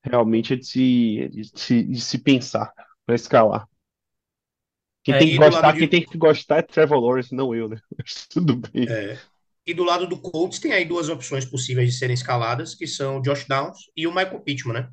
realmente 0.02 0.54
é 0.54 0.56
de 0.56 0.66
se, 0.66 1.20
é 1.22 1.28
de 1.28 1.44
se, 1.58 1.84
de 1.84 2.00
se 2.02 2.18
pensar 2.18 2.72
para 3.06 3.14
escalar. 3.16 3.68
Quem 5.04 5.16
É, 5.16 5.16
tem 5.16 5.28
que 5.28 5.34
gostar, 5.36 5.72
de- 5.74 5.78
quem 5.78 5.88
tem 5.88 6.04
que 6.04 6.18
gostar 6.18 6.58
é 6.58 6.62
Trevor 6.62 7.00
Lawrence, 7.00 7.34
não 7.34 7.54
eu, 7.54 7.68
né? 7.68 7.80
Mas 7.98 8.26
tudo 8.28 8.56
bem. 8.56 8.86
É. 8.88 9.20
E 9.66 9.74
do 9.74 9.84
lado 9.84 10.06
do 10.06 10.18
Colts 10.20 10.58
tem 10.58 10.72
aí 10.72 10.84
duas 10.84 11.08
opções 11.08 11.44
possíveis 11.44 11.92
de 11.92 11.98
serem 11.98 12.14
escaladas, 12.14 12.74
que 12.74 12.86
são 12.86 13.18
o 13.18 13.22
Josh 13.22 13.44
Downs 13.46 13.78
e 13.96 14.06
o 14.06 14.10
Michael 14.14 14.40
Pittman, 14.40 14.74
né? 14.82 14.90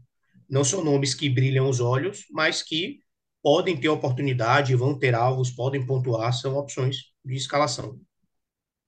Não 0.49 0.63
são 0.63 0.83
nomes 0.83 1.13
que 1.13 1.29
brilham 1.29 1.69
os 1.69 1.79
olhos, 1.79 2.25
mas 2.31 2.61
que 2.61 2.99
podem 3.41 3.79
ter 3.79 3.87
oportunidade, 3.89 4.75
vão 4.75 4.97
ter 4.97 5.15
alvos, 5.15 5.49
podem 5.51 5.85
pontuar, 5.85 6.33
são 6.33 6.55
opções 6.57 6.97
de 7.23 7.35
escalação. 7.35 7.99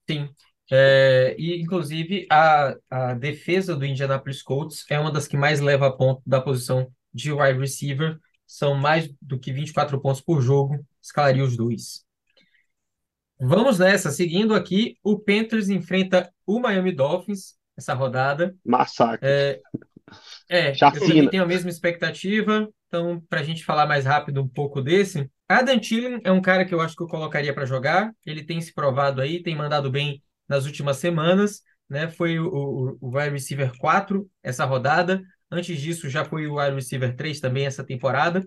Sim. 0.10 0.36
É, 0.72 1.36
e, 1.38 1.62
inclusive, 1.62 2.28
a, 2.30 2.76
a 2.90 3.14
defesa 3.14 3.76
do 3.76 3.86
Indianapolis 3.86 4.42
Colts 4.42 4.86
é 4.90 5.00
uma 5.00 5.12
das 5.12 5.28
que 5.28 5.38
mais 5.38 5.60
leva 5.60 5.88
a 5.88 5.92
ponto 5.92 6.22
da 6.26 6.42
posição 6.42 6.92
de 7.14 7.32
wide 7.32 7.60
receiver. 7.60 8.18
São 8.46 8.76
mais 8.76 9.10
do 9.22 9.40
que 9.40 9.52
24 9.52 10.00
pontos 10.00 10.22
por 10.22 10.42
jogo. 10.42 10.80
Escalaria 11.02 11.44
os 11.44 11.56
dois. 11.56 12.06
Vamos 13.40 13.78
nessa, 13.78 14.10
seguindo 14.10 14.56
aqui, 14.56 14.98
o 15.04 15.20
Panthers 15.20 15.70
enfrenta 15.70 16.32
o 16.46 16.60
Miami 16.60 16.92
Dolphins 16.92 17.56
essa 17.78 17.94
rodada. 17.94 18.56
Massacre. 18.66 19.20
É, 19.22 19.62
é, 20.50 20.72
eu 20.72 20.76
Chacina. 20.76 21.08
também 21.08 21.30
tenho 21.30 21.44
a 21.44 21.48
mesma 21.48 21.70
expectativa, 21.70 22.68
então, 22.88 23.22
para 23.30 23.42
a 23.42 23.44
gente 23.44 23.64
falar 23.64 23.86
mais 23.86 24.06
rápido 24.06 24.42
um 24.42 24.48
pouco 24.48 24.82
desse, 24.82 25.30
Adam 25.48 25.80
Thielen 25.80 26.22
é 26.24 26.32
um 26.32 26.42
cara 26.42 26.66
que 26.66 26.74
eu 26.74 26.82
acho 26.82 26.96
que 26.96 27.04
eu 27.04 27.08
colocaria 27.08 27.54
para 27.54 27.66
jogar, 27.66 28.12
ele 28.26 28.44
tem 28.44 28.60
se 28.60 28.74
provado 28.74 29.22
aí, 29.22 29.44
tem 29.44 29.56
mandado 29.56 29.92
bem 29.92 30.22
nas 30.48 30.66
últimas 30.66 30.98
semanas, 30.98 31.62
né? 31.90 32.10
Foi 32.10 32.40
o, 32.40 32.98
o, 33.02 33.18
wide 33.18 33.32
receiver 33.32 33.72
4 33.78 34.30
essa 34.44 34.66
rodada, 34.66 35.22
antes 35.52 35.80
disso 35.80 36.10
já 36.10 36.26
foi 36.26 36.48
o 36.48 36.60
wide 36.60 36.76
receiver 36.76 37.16
3 37.16 37.40
também 37.40 37.66
essa 37.66 37.84
temporada, 37.84 38.46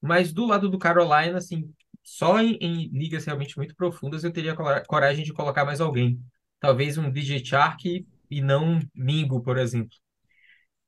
mas 0.00 0.32
do 0.32 0.46
lado 0.46 0.68
do 0.68 0.78
Carolina, 0.78 1.38
assim, 1.38 1.72
só 2.02 2.40
em, 2.40 2.56
em 2.60 2.88
ligas 2.88 3.24
realmente 3.24 3.56
muito 3.56 3.74
profundas 3.74 4.24
eu 4.24 4.32
teria 4.32 4.54
cora- 4.54 4.84
coragem 4.86 5.24
de 5.24 5.32
colocar 5.32 5.64
mais 5.64 5.80
alguém. 5.80 6.20
Talvez 6.60 6.98
um 6.98 7.10
DJ 7.10 7.44
Chark 7.44 8.06
e 8.30 8.40
não 8.40 8.80
Mingo, 8.94 9.42
por 9.42 9.58
exemplo. 9.58 9.96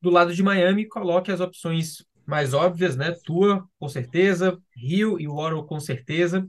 Do 0.01 0.09
lado 0.09 0.33
de 0.33 0.41
Miami, 0.41 0.87
coloque 0.87 1.31
as 1.31 1.39
opções 1.41 2.05
mais 2.25 2.53
óbvias, 2.53 2.95
né? 2.95 3.11
Tua, 3.25 3.67
com 3.77 3.89
certeza, 3.89 4.57
Hill 4.75 5.19
e 5.19 5.27
Waddle, 5.27 5.65
com 5.65 5.79
certeza. 5.79 6.47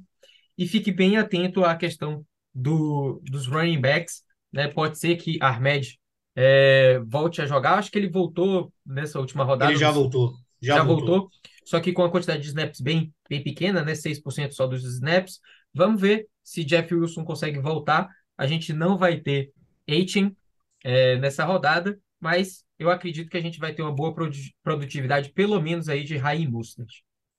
E 0.57 0.69
fique 0.69 0.93
bem 0.93 1.17
atento 1.17 1.65
à 1.65 1.75
questão 1.75 2.25
do, 2.55 3.20
dos 3.24 3.47
running 3.47 3.81
backs, 3.81 4.22
né? 4.52 4.68
Pode 4.68 4.98
ser 4.98 5.16
que 5.16 5.39
Ahmed 5.40 5.98
é, 6.35 6.98
volte 7.01 7.40
a 7.43 7.47
jogar. 7.47 7.78
Acho 7.78 7.90
que 7.90 7.98
ele 7.98 8.09
voltou 8.09 8.72
nessa 8.85 9.18
última 9.18 9.44
rodada. 9.44 9.72
Ele 9.72 9.81
já 9.81 9.90
voltou. 9.90 10.35
Já, 10.60 10.77
Já 10.77 10.82
voltou. 10.85 11.06
voltou. 11.09 11.31
Só 11.64 11.81
que 11.81 11.93
com 11.93 12.02
a 12.05 12.10
quantidade 12.10 12.43
de 12.43 12.48
snaps 12.48 12.81
bem, 12.81 13.12
bem 13.28 13.43
pequena, 13.43 13.82
né? 13.82 13.94
6% 13.94 14.52
só 14.55 14.66
dos 14.66 14.85
snaps. 14.85 15.40
Vamos 15.72 16.01
ver 16.01 16.27
se 16.43 16.64
Jeff 16.64 16.93
Wilson 16.94 17.24
consegue 17.24 17.59
voltar. 17.60 18.09
A 18.36 18.47
gente 18.47 18.72
não 18.72 18.98
vai 18.98 19.20
ter 19.20 19.52
Aiken 19.89 20.36
é, 20.82 21.16
nessa 21.16 21.44
rodada, 21.44 21.98
mas 22.18 22.64
eu 22.78 22.90
acredito 22.90 23.31
que 23.31 23.36
a 23.36 23.40
gente 23.40 23.59
vai 23.59 23.72
ter 23.74 23.82
uma 23.82 23.93
boa 23.94 24.14
produ- 24.14 24.36
produtividade, 24.62 25.31
pelo 25.32 25.60
menos 25.60 25.89
aí 25.89 26.05
de 26.05 26.16
Raheem 26.16 26.48
Mostert. 26.48 26.89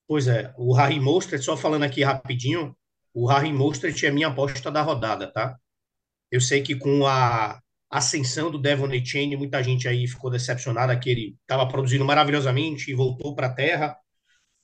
Pois 0.07 0.27
é, 0.27 0.53
o 0.57 0.73
Harry 0.73 0.99
Mostert, 0.99 1.41
só 1.41 1.55
falando 1.55 1.83
aqui 1.83 2.03
rapidinho, 2.03 2.75
o 3.13 3.27
Harry 3.27 3.51
Mostert 3.51 4.01
é 4.03 4.11
minha 4.11 4.27
aposta 4.27 4.71
da 4.71 4.81
rodada, 4.81 5.31
tá? 5.31 5.57
Eu 6.31 6.39
sei 6.41 6.61
que 6.61 6.75
com 6.75 7.05
a 7.05 7.61
ascensão 7.89 8.49
do 8.49 8.57
Devon 8.57 8.91
Etienne, 8.93 9.35
muita 9.35 9.61
gente 9.61 9.87
aí 9.87 10.07
ficou 10.07 10.31
decepcionada 10.31 10.97
que 10.97 11.09
ele 11.09 11.37
estava 11.41 11.67
produzindo 11.67 12.05
maravilhosamente 12.05 12.89
e 12.89 12.93
voltou 12.93 13.35
para 13.35 13.47
a 13.47 13.53
terra, 13.53 13.97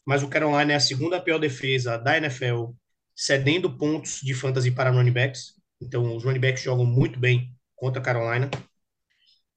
mas 0.05 0.23
o 0.23 0.29
Carolina 0.29 0.71
é 0.71 0.75
a 0.75 0.79
segunda 0.79 1.19
pior 1.21 1.37
defesa 1.37 1.97
da 1.97 2.17
NFL, 2.17 2.71
cedendo 3.13 3.77
pontos 3.77 4.21
de 4.21 4.33
fantasy 4.33 4.71
para 4.71 4.91
running 4.91 5.11
backs. 5.11 5.53
Então, 5.81 6.15
os 6.15 6.23
running 6.23 6.39
backs 6.39 6.63
jogam 6.63 6.85
muito 6.85 7.19
bem 7.19 7.53
contra 7.75 8.01
a 8.01 8.03
Carolina. 8.03 8.49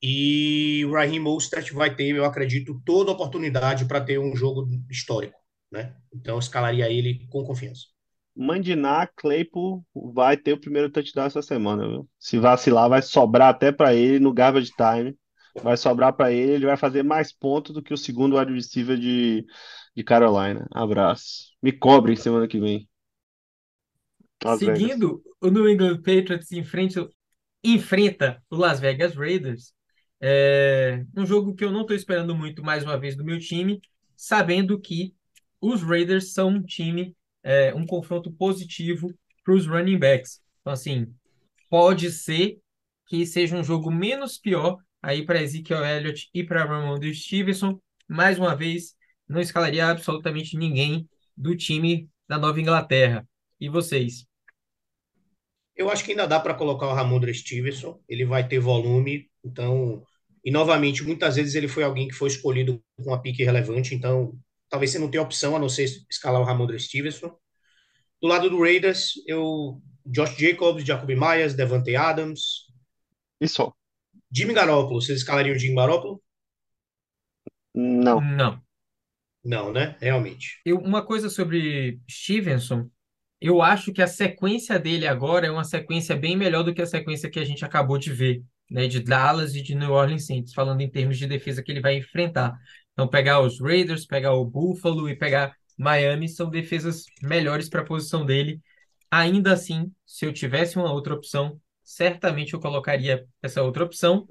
E 0.02 0.84
o 0.86 0.92
Raheem 0.92 1.20
Mostert 1.20 1.72
vai 1.72 1.94
ter, 1.94 2.16
eu 2.16 2.24
acredito, 2.24 2.80
toda 2.84 3.12
oportunidade 3.12 3.84
para 3.84 4.00
ter 4.00 4.18
um 4.18 4.34
jogo 4.34 4.66
histórico, 4.90 5.38
né? 5.70 5.94
Então, 6.12 6.38
escalaria 6.38 6.90
ele 6.90 7.26
com 7.28 7.44
confiança. 7.44 7.86
Mandinar, 8.36 9.12
Claypool 9.16 9.85
vai 9.94 10.36
ter 10.36 10.52
o 10.52 10.61
primeiro 10.61 10.90
touchdown 10.90 11.27
essa 11.27 11.43
semana, 11.43 11.86
viu? 11.86 12.09
Se 12.19 12.39
vacilar, 12.39 12.89
vai 12.89 13.02
sobrar 13.02 13.48
até 13.48 13.70
para 13.73 13.94
ele 13.94 14.19
no 14.19 14.32
garbage 14.32 14.70
time. 14.77 15.16
Vai 15.62 15.77
sobrar 15.77 16.12
para 16.12 16.32
ele, 16.32 16.52
ele 16.52 16.66
vai 16.66 16.77
fazer 16.77 17.02
mais 17.02 17.32
pontos 17.32 17.74
do 17.74 17.82
que 17.82 17.93
o 17.93 17.97
segundo 17.97 18.39
wide 18.39 18.52
receiver 18.52 18.97
de, 18.97 19.44
de 19.97 20.05
Carolina. 20.05 20.66
Abraço. 20.73 21.51
Me 21.61 21.73
cobrem 21.73 22.15
semana 22.15 22.47
que 22.47 22.61
vem. 22.61 22.89
Las 24.44 24.61
Vegas. 24.61 24.78
Seguindo, 24.78 25.23
o 25.40 25.48
New 25.48 25.69
England 25.69 25.97
Patriots 25.98 26.52
enfrenta, 26.52 27.09
enfrenta 27.65 28.43
o 28.48 28.57
Las 28.57 28.78
Vegas 28.78 29.15
Raiders. 29.15 29.73
É 30.20 31.02
um 31.16 31.27
jogo 31.27 31.55
que 31.55 31.65
eu 31.65 31.73
não 31.73 31.81
estou 31.82 31.97
esperando 31.97 32.35
muito 32.35 32.62
mais 32.62 32.85
uma 32.85 32.98
vez 32.98 33.16
do 33.16 33.24
meu 33.24 33.39
time, 33.39 33.81
sabendo 34.16 34.81
que 34.81 35.15
os 35.61 35.82
Raiders 35.82 36.32
são 36.32 36.48
um 36.48 36.62
time, 36.62 37.15
é, 37.42 37.74
um 37.74 37.86
confronto 37.86 38.32
positivo 38.32 39.12
para 39.44 39.54
os 39.54 39.66
running 39.66 39.98
backs. 39.98 40.40
Então, 40.60 40.72
assim, 40.72 41.12
pode 41.68 42.10
ser 42.10 42.58
que 43.06 43.26
seja 43.26 43.56
um 43.56 43.64
jogo 43.64 43.90
menos 43.90 44.38
pior 44.38 44.78
aí 45.02 45.24
para 45.24 45.42
Ezekiel 45.42 45.84
Elliott 45.84 46.28
e 46.34 46.44
para 46.44 46.64
Ramondre 46.64 47.14
Stevenson. 47.14 47.80
Mais 48.08 48.38
uma 48.38 48.54
vez, 48.54 48.94
não 49.28 49.40
escalaria 49.40 49.86
absolutamente 49.86 50.56
ninguém 50.56 51.08
do 51.36 51.56
time 51.56 52.08
da 52.28 52.38
Nova 52.38 52.60
Inglaterra. 52.60 53.26
E 53.60 53.68
vocês? 53.68 54.26
Eu 55.74 55.90
acho 55.90 56.04
que 56.04 56.10
ainda 56.10 56.26
dá 56.26 56.38
para 56.38 56.54
colocar 56.54 56.86
o 56.88 56.92
Ramondre 56.92 57.32
Stevenson, 57.32 57.98
ele 58.08 58.24
vai 58.24 58.46
ter 58.46 58.58
volume, 58.58 59.30
então, 59.42 60.02
e 60.44 60.50
novamente, 60.50 61.02
muitas 61.02 61.36
vezes 61.36 61.54
ele 61.54 61.68
foi 61.68 61.82
alguém 61.82 62.06
que 62.06 62.14
foi 62.14 62.28
escolhido 62.28 62.82
com 62.96 63.04
uma 63.04 63.20
pique 63.20 63.42
relevante, 63.42 63.94
então, 63.94 64.38
talvez 64.70 64.92
você 64.92 64.98
não 64.98 65.10
tenha 65.10 65.22
opção 65.22 65.56
a 65.56 65.59
não 65.59 65.68
ser 65.68 65.84
escalar 66.09 66.40
o 66.40 66.44
Ramondre 66.44 66.80
Stevenson. 66.80 67.36
Do 68.22 68.28
lado 68.28 68.48
do 68.48 68.62
Raiders, 68.62 69.12
eu 69.26 69.82
Josh 70.06 70.36
Jacobs, 70.38 70.84
Jacoby 70.84 71.16
Myers, 71.16 71.55
Devante 71.55 71.94
Adams, 71.97 72.66
E 73.40 73.48
só. 73.48 73.74
Jimmy 74.32 74.55
Garoppolo, 74.55 75.01
vocês 75.01 75.18
escalariam 75.18 75.56
o 75.56 75.59
Jimmy 75.59 75.74
Garoppolo? 75.74 76.22
Não. 77.74 78.20
Não. 78.20 78.62
Não, 79.44 79.72
né? 79.72 79.97
Realmente. 80.01 80.60
Eu, 80.64 80.78
uma 80.78 81.05
coisa 81.05 81.30
sobre 81.30 82.01
Stevenson, 82.10 82.88
eu 83.40 83.62
acho 83.62 83.92
que 83.92 84.02
a 84.02 84.06
sequência 84.06 84.78
dele 84.78 85.06
agora 85.06 85.47
é 85.47 85.51
uma 85.51 85.64
sequência 85.64 86.14
bem 86.14 86.36
melhor 86.36 86.62
do 86.62 86.74
que 86.74 86.82
a 86.82 86.86
sequência 86.86 87.30
que 87.30 87.38
a 87.38 87.44
gente 87.44 87.64
acabou 87.64 87.97
de 87.98 88.12
ver, 88.12 88.42
né, 88.70 88.86
de 88.86 89.01
Dallas 89.01 89.55
e 89.55 89.62
de 89.62 89.74
New 89.74 89.92
Orleans 89.92 90.26
Saints, 90.26 90.52
falando 90.52 90.82
em 90.82 90.90
termos 90.90 91.16
de 91.16 91.26
defesa 91.26 91.62
que 91.62 91.72
ele 91.72 91.80
vai 91.80 91.97
enfrentar. 91.97 92.55
Então, 93.01 93.09
pegar 93.09 93.40
os 93.40 93.59
Raiders, 93.59 94.05
pegar 94.05 94.35
o 94.35 94.44
Buffalo 94.44 95.09
e 95.09 95.16
pegar 95.16 95.56
Miami 95.78 96.28
são 96.28 96.51
defesas 96.51 97.06
melhores 97.22 97.66
para 97.66 97.81
a 97.81 97.85
posição 97.85 98.27
dele. 98.27 98.60
Ainda 99.10 99.55
assim, 99.55 99.90
se 100.05 100.27
eu 100.27 100.35
tivesse 100.35 100.77
uma 100.77 100.93
outra 100.93 101.14
opção, 101.14 101.59
certamente 101.82 102.52
eu 102.52 102.60
colocaria 102.60 103.27
essa 103.40 103.62
outra 103.62 103.85
opção. 103.85 104.28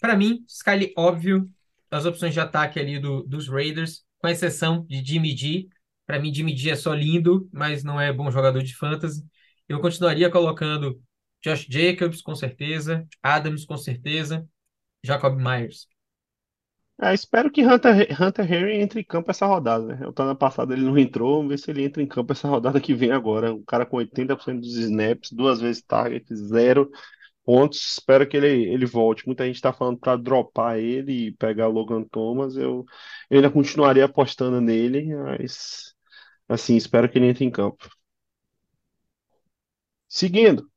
Para 0.00 0.16
mim, 0.16 0.44
escale 0.48 0.92
óbvio 0.98 1.48
as 1.92 2.04
opções 2.04 2.34
de 2.34 2.40
ataque 2.40 2.80
ali 2.80 2.98
do, 2.98 3.22
dos 3.22 3.48
Raiders, 3.48 4.04
com 4.18 4.26
exceção 4.26 4.84
de 4.84 5.00
Jimmy 5.04 5.36
G. 5.36 5.68
Para 6.04 6.18
mim, 6.18 6.34
Jimmy 6.34 6.56
G 6.56 6.70
é 6.70 6.74
só 6.74 6.92
lindo, 6.92 7.48
mas 7.52 7.84
não 7.84 8.00
é 8.00 8.12
bom 8.12 8.28
jogador 8.32 8.64
de 8.64 8.74
fantasy. 8.74 9.24
Eu 9.68 9.78
continuaria 9.78 10.28
colocando 10.28 11.00
Josh 11.40 11.68
Jacobs, 11.70 12.20
com 12.20 12.34
certeza, 12.34 13.06
Adams, 13.22 13.64
com 13.64 13.76
certeza, 13.76 14.44
Jacob 15.04 15.40
Myers. 15.40 15.91
É, 17.00 17.12
espero 17.12 17.50
que 17.50 17.66
Hunter, 17.66 18.08
Hunter 18.20 18.52
Henry 18.52 18.80
entre 18.80 19.00
em 19.00 19.04
campo 19.04 19.30
essa 19.30 19.44
rodada, 19.46 19.84
né? 19.84 20.06
O 20.06 20.22
ano 20.22 20.36
passado 20.36 20.72
ele 20.72 20.82
não 20.82 20.96
entrou, 20.96 21.36
vamos 21.38 21.50
ver 21.50 21.58
se 21.58 21.70
ele 21.70 21.82
entra 21.82 22.00
em 22.02 22.06
campo 22.06 22.32
essa 22.32 22.46
rodada 22.48 22.80
que 22.80 22.94
vem 22.94 23.10
agora. 23.10 23.52
Um 23.52 23.64
cara 23.64 23.84
com 23.84 23.96
80% 23.96 24.60
dos 24.60 24.76
snaps, 24.76 25.32
duas 25.32 25.60
vezes 25.60 25.82
target, 25.82 26.24
zero 26.34 26.90
pontos. 27.44 27.98
Espero 27.98 28.28
que 28.28 28.36
ele, 28.36 28.48
ele 28.72 28.86
volte. 28.86 29.26
Muita 29.26 29.44
gente 29.46 29.56
está 29.56 29.72
falando 29.72 29.98
para 29.98 30.16
dropar 30.16 30.78
ele 30.78 31.28
e 31.28 31.32
pegar 31.32 31.68
o 31.68 31.72
Logan 31.72 32.04
Thomas. 32.04 32.56
Eu, 32.56 32.84
eu 33.30 33.36
ainda 33.38 33.50
continuaria 33.50 34.04
apostando 34.04 34.60
nele, 34.60 35.14
mas 35.16 35.94
assim, 36.48 36.76
espero 36.76 37.08
que 37.10 37.18
ele 37.18 37.26
entre 37.26 37.44
em 37.44 37.50
campo. 37.50 37.88
Seguindo. 40.08 40.70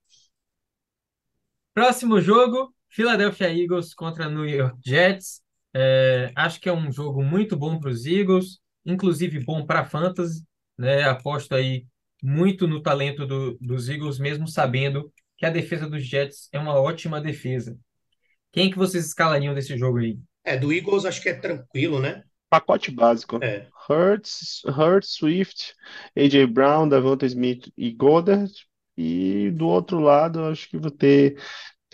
Próximo 1.73 2.21
jogo, 2.21 2.73
Philadelphia 2.89 3.53
Eagles 3.53 3.93
contra 3.93 4.29
New 4.29 4.45
York 4.45 4.77
Jets. 4.83 5.44
É, 5.77 6.31
acho 6.35 6.61
que 6.61 6.69
é 6.69 6.73
um 6.73 6.89
jogo 6.89 7.21
muito 7.21 7.57
bom 7.57 7.77
para 7.77 7.89
os 7.89 8.05
Eagles, 8.05 8.59
inclusive 8.85 9.43
bom 9.43 9.65
para 9.65 9.83
fantasy, 9.83 10.45
né? 10.77 11.03
Aposto 11.03 11.53
aí 11.53 11.85
muito 12.23 12.65
no 12.65 12.81
talento 12.81 13.27
do, 13.27 13.57
dos 13.59 13.89
Eagles, 13.89 14.17
mesmo 14.17 14.47
sabendo 14.47 15.11
que 15.37 15.45
a 15.45 15.49
defesa 15.49 15.89
dos 15.89 16.05
Jets 16.05 16.47
é 16.53 16.57
uma 16.57 16.79
ótima 16.79 17.19
defesa. 17.19 17.77
Quem 18.53 18.69
que 18.69 18.77
vocês 18.77 19.05
escalariam 19.05 19.53
desse 19.53 19.77
jogo 19.77 19.97
aí? 19.97 20.17
É, 20.45 20.55
do 20.55 20.71
Eagles 20.71 21.03
acho 21.03 21.21
que 21.21 21.27
é 21.27 21.33
tranquilo, 21.33 21.99
né? 21.99 22.23
Pacote 22.49 22.89
básico. 22.89 23.37
É. 23.43 23.67
Hurts, 23.89 24.61
Hurts, 24.65 25.09
Swift, 25.09 25.73
AJ 26.15 26.45
Brown, 26.47 26.87
Devonta 26.87 27.25
Smith 27.25 27.69
e 27.77 27.91
Goddard. 27.91 28.53
E 28.97 29.51
do 29.51 29.67
outro 29.67 29.99
lado, 29.99 30.45
acho 30.45 30.69
que 30.69 30.77
vou 30.77 30.89
ter 30.89 31.37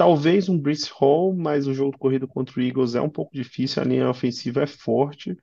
talvez 0.02 0.50
um 0.50 0.58
Brice 0.58 0.90
Hall, 0.96 1.32
mas 1.36 1.68
o 1.68 1.76
jogo 1.76 1.96
corrido 1.96 2.28
contra 2.28 2.60
o 2.60 2.64
Eagles 2.64 2.96
é 2.96 3.02
um 3.02 3.08
pouco 3.08 3.32
difícil, 3.36 3.84
a 3.84 3.86
linha 3.86 4.10
ofensiva 4.10 4.64
é 4.64 4.66
forte. 4.66 5.38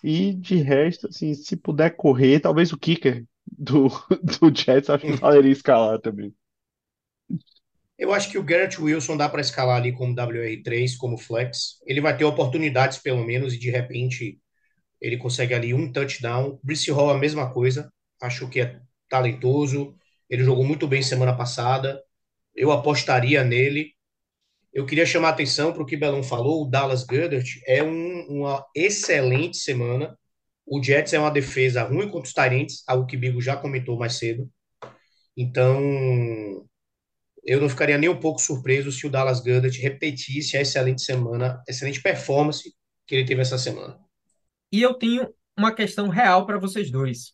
E 0.00 0.32
de 0.32 0.58
resto, 0.58 1.08
assim, 1.08 1.34
se 1.34 1.56
puder 1.56 1.90
correr, 1.96 2.38
talvez 2.38 2.72
o 2.72 2.78
kicker 2.78 3.24
do, 3.44 3.88
do 4.38 4.56
Jets, 4.56 4.90
acho 4.90 5.04
que 5.04 5.12
valeria 5.14 5.50
escalar 5.50 5.98
também. 6.00 6.32
Eu 7.98 8.12
acho 8.12 8.30
que 8.30 8.38
o 8.38 8.44
Garrett 8.44 8.80
Wilson 8.80 9.16
dá 9.16 9.28
para 9.28 9.40
escalar 9.40 9.78
ali 9.78 9.92
como 9.92 10.14
WR3, 10.14 10.94
como 10.94 11.18
flex. 11.18 11.80
Ele 11.84 12.00
vai 12.00 12.16
ter 12.16 12.24
oportunidades, 12.24 12.98
pelo 12.98 13.24
menos, 13.26 13.54
e 13.54 13.58
de 13.58 13.70
repente 13.70 14.38
ele 15.00 15.16
consegue 15.16 15.52
ali 15.52 15.74
um 15.74 15.90
touchdown. 15.92 16.60
Brice 16.62 16.92
Hall, 16.92 17.10
a 17.10 17.18
mesma 17.18 17.52
coisa. 17.52 17.92
Acho 18.22 18.48
que 18.48 18.60
é 18.60 18.80
talentoso. 19.08 19.96
Ele 20.30 20.44
jogou 20.44 20.64
muito 20.64 20.86
bem 20.86 21.02
semana 21.02 21.36
passada. 21.36 22.00
Eu 22.54 22.70
apostaria 22.70 23.42
nele. 23.42 23.95
Eu 24.76 24.84
queria 24.84 25.06
chamar 25.06 25.28
a 25.28 25.30
atenção 25.30 25.72
para 25.72 25.82
o 25.82 25.86
que 25.86 25.96
Belão 25.96 26.22
falou. 26.22 26.62
O 26.62 26.68
Dallas 26.68 27.02
Goedert 27.02 27.46
é 27.66 27.82
um, 27.82 28.26
uma 28.28 28.62
excelente 28.74 29.56
semana. 29.56 30.14
O 30.66 30.82
Jets 30.82 31.14
é 31.14 31.18
uma 31.18 31.30
defesa 31.30 31.82
ruim 31.82 32.10
contra 32.10 32.28
os 32.28 32.34
Tyrants, 32.34 32.84
algo 32.86 33.06
que 33.06 33.16
Bigo 33.16 33.40
já 33.40 33.56
comentou 33.56 33.98
mais 33.98 34.18
cedo. 34.18 34.46
Então, 35.34 35.80
eu 37.42 37.58
não 37.58 37.70
ficaria 37.70 37.96
nem 37.96 38.10
um 38.10 38.20
pouco 38.20 38.38
surpreso 38.38 38.92
se 38.92 39.06
o 39.06 39.10
Dallas 39.10 39.40
Goedert 39.40 39.80
repetisse 39.80 40.58
a 40.58 40.60
excelente 40.60 41.00
semana, 41.00 41.62
excelente 41.66 42.02
performance 42.02 42.70
que 43.06 43.14
ele 43.14 43.24
teve 43.24 43.40
essa 43.40 43.56
semana. 43.56 43.98
E 44.70 44.82
eu 44.82 44.92
tenho 44.92 45.26
uma 45.56 45.74
questão 45.74 46.10
real 46.10 46.44
para 46.44 46.58
vocês 46.58 46.90
dois, 46.90 47.32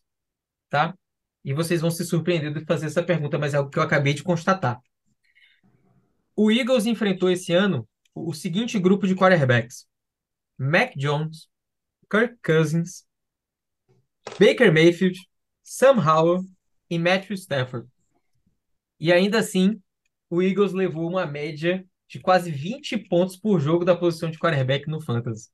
tá? 0.69 0.95
E 1.43 1.53
vocês 1.53 1.81
vão 1.81 1.91
se 1.91 2.05
surpreender 2.05 2.53
de 2.53 2.63
fazer 2.63 2.85
essa 2.85 3.03
pergunta, 3.03 3.37
mas 3.37 3.53
é 3.53 3.57
algo 3.57 3.69
que 3.69 3.79
eu 3.79 3.83
acabei 3.83 4.13
de 4.13 4.23
constatar. 4.23 4.79
O 6.35 6.51
Eagles 6.51 6.85
enfrentou 6.85 7.29
esse 7.29 7.53
ano 7.53 7.87
o 8.15 8.33
seguinte 8.33 8.79
grupo 8.79 9.07
de 9.07 9.15
quarterbacks: 9.15 9.85
Mac 10.57 10.93
Jones, 10.95 11.47
Kirk 12.09 12.37
Cousins, 12.43 13.05
Baker 14.39 14.71
Mayfield, 14.71 15.19
Sam 15.63 15.99
Howell 15.99 16.43
e 16.89 16.97
Matthew 16.97 17.35
Stafford. 17.35 17.87
E 18.99 19.11
ainda 19.11 19.39
assim, 19.39 19.81
o 20.29 20.41
Eagles 20.41 20.73
levou 20.73 21.07
uma 21.07 21.25
média 21.25 21.85
de 22.07 22.19
quase 22.19 22.51
20 22.51 22.97
pontos 23.09 23.35
por 23.35 23.59
jogo 23.59 23.83
da 23.83 23.95
posição 23.95 24.29
de 24.29 24.37
quarterback 24.37 24.87
no 24.87 25.01
Fantasy. 25.01 25.49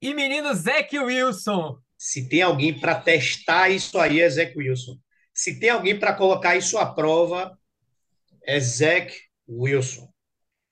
E 0.00 0.14
menino 0.14 0.52
Zach 0.54 0.98
Wilson. 0.98 1.78
Se 1.96 2.28
tem 2.28 2.42
alguém 2.42 2.78
para 2.78 3.00
testar 3.00 3.70
isso 3.70 3.98
aí, 3.98 4.20
é 4.20 4.28
Zach 4.28 4.52
Wilson. 4.56 4.98
Se 5.32 5.58
tem 5.58 5.70
alguém 5.70 5.98
para 5.98 6.14
colocar 6.14 6.56
isso 6.56 6.76
à 6.76 6.92
prova, 6.92 7.56
é 8.44 8.58
Zach 8.58 9.14
Wilson. 9.48 10.11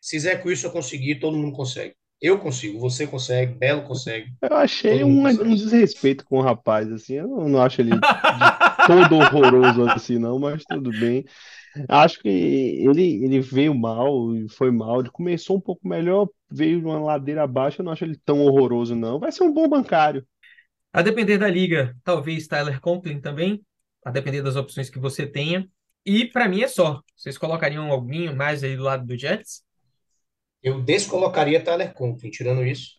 Se 0.00 0.18
Zach 0.18 0.46
Wilson 0.46 0.70
conseguir, 0.70 1.16
todo 1.16 1.36
mundo 1.36 1.54
consegue. 1.54 1.94
Eu 2.20 2.38
consigo, 2.38 2.78
você 2.78 3.06
consegue, 3.06 3.54
Belo 3.54 3.82
consegue. 3.82 4.30
Eu 4.42 4.54
achei 4.54 5.02
um, 5.02 5.22
consegue. 5.22 5.48
um 5.48 5.54
desrespeito 5.54 6.24
com 6.24 6.38
o 6.38 6.42
rapaz, 6.42 6.92
assim. 6.92 7.14
Eu 7.14 7.28
não, 7.28 7.48
não 7.48 7.62
acho 7.62 7.80
ele 7.80 7.92
de 7.92 8.00
todo 8.86 9.16
horroroso 9.16 9.88
assim, 9.88 10.18
não, 10.18 10.38
mas 10.38 10.62
tudo 10.64 10.90
bem. 10.90 11.24
Acho 11.88 12.20
que 12.20 12.28
ele, 12.28 13.24
ele 13.24 13.40
veio 13.40 13.74
mal 13.74 14.34
e 14.36 14.48
foi 14.50 14.70
mal. 14.70 15.00
Ele 15.00 15.10
começou 15.10 15.56
um 15.56 15.60
pouco 15.60 15.88
melhor, 15.88 16.28
veio 16.50 16.82
numa 16.82 17.00
ladeira 17.00 17.42
abaixo. 17.42 17.80
Eu 17.80 17.84
não 17.84 17.92
acho 17.92 18.04
ele 18.04 18.20
tão 18.22 18.40
horroroso, 18.40 18.94
não. 18.94 19.18
Vai 19.18 19.32
ser 19.32 19.44
um 19.44 19.52
bom 19.52 19.66
bancário. 19.66 20.26
A 20.92 21.00
depender 21.00 21.38
da 21.38 21.48
liga, 21.48 21.96
talvez 22.04 22.46
Tyler 22.46 22.80
Conklin 22.80 23.20
também, 23.20 23.62
a 24.04 24.10
depender 24.10 24.42
das 24.42 24.56
opções 24.56 24.90
que 24.90 24.98
você 24.98 25.26
tenha. 25.26 25.66
E 26.04 26.26
para 26.26 26.48
mim 26.48 26.62
é 26.62 26.68
só. 26.68 27.00
Vocês 27.16 27.38
colocariam 27.38 27.90
alguém 27.90 28.34
mais 28.34 28.62
aí 28.62 28.76
do 28.76 28.82
lado 28.82 29.06
do 29.06 29.16
Jets? 29.16 29.62
Eu 30.62 30.82
descolocaria 30.82 31.62
Tyler 31.62 31.92
Conklin, 31.94 32.30
tirando 32.30 32.64
isso. 32.64 32.98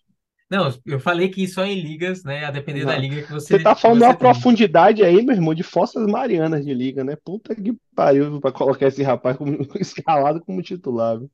Não, 0.50 0.70
eu 0.86 1.00
falei 1.00 1.30
que 1.30 1.48
só 1.48 1.64
em 1.66 1.80
ligas, 1.82 2.24
né? 2.24 2.46
A 2.46 2.52
depender 2.52 2.86
da 2.86 2.96
Não. 2.96 2.98
liga 2.98 3.24
que 3.24 3.32
você, 3.32 3.58
Você 3.58 3.60
tá 3.60 3.76
falando 3.76 4.04
você 4.04 4.04
uma 4.04 4.16
tem. 4.16 4.18
profundidade 4.18 5.04
aí, 5.04 5.22
meu 5.24 5.36
irmão, 5.36 5.54
de 5.54 5.64
Fossas 5.64 6.06
Marianas 6.08 6.66
de 6.66 6.74
liga, 6.74 7.04
né? 7.04 7.16
Puta 7.16 7.56
que 7.56 7.74
pariu 7.96 8.40
pra 8.40 8.52
colocar 8.52 8.88
esse 8.88 9.04
rapaz 9.04 9.38
como, 9.38 9.58
escalado 9.80 10.42
como 10.42 10.62
titular. 10.62 11.20
viu? 11.20 11.30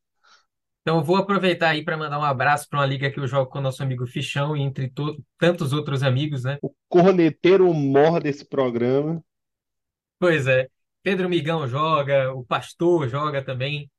Então 0.82 0.98
eu 0.98 1.04
vou 1.04 1.18
aproveitar 1.18 1.70
aí 1.70 1.84
para 1.84 1.98
mandar 1.98 2.18
um 2.20 2.24
abraço 2.24 2.68
para 2.70 2.80
uma 2.80 2.86
liga 2.86 3.12
que 3.12 3.20
eu 3.20 3.28
jogo 3.28 3.50
com 3.52 3.60
o 3.60 3.62
nosso 3.62 3.84
amigo 3.84 4.08
Fichão 4.08 4.56
e 4.56 4.62
entre 4.62 4.90
to- 4.90 5.22
tantos 5.38 5.74
outros 5.74 6.02
amigos, 6.02 6.44
né? 6.44 6.58
O 6.62 6.72
corneteiro 6.88 7.74
mor 7.74 8.22
desse 8.22 8.46
programa. 8.46 9.24
Pois 10.20 10.46
é. 10.48 10.70
Pedro 11.04 11.28
Migão 11.30 11.68
joga, 11.68 12.32
o 12.34 12.46
Pastor 12.46 13.08
joga 13.10 13.44
também. 13.44 13.90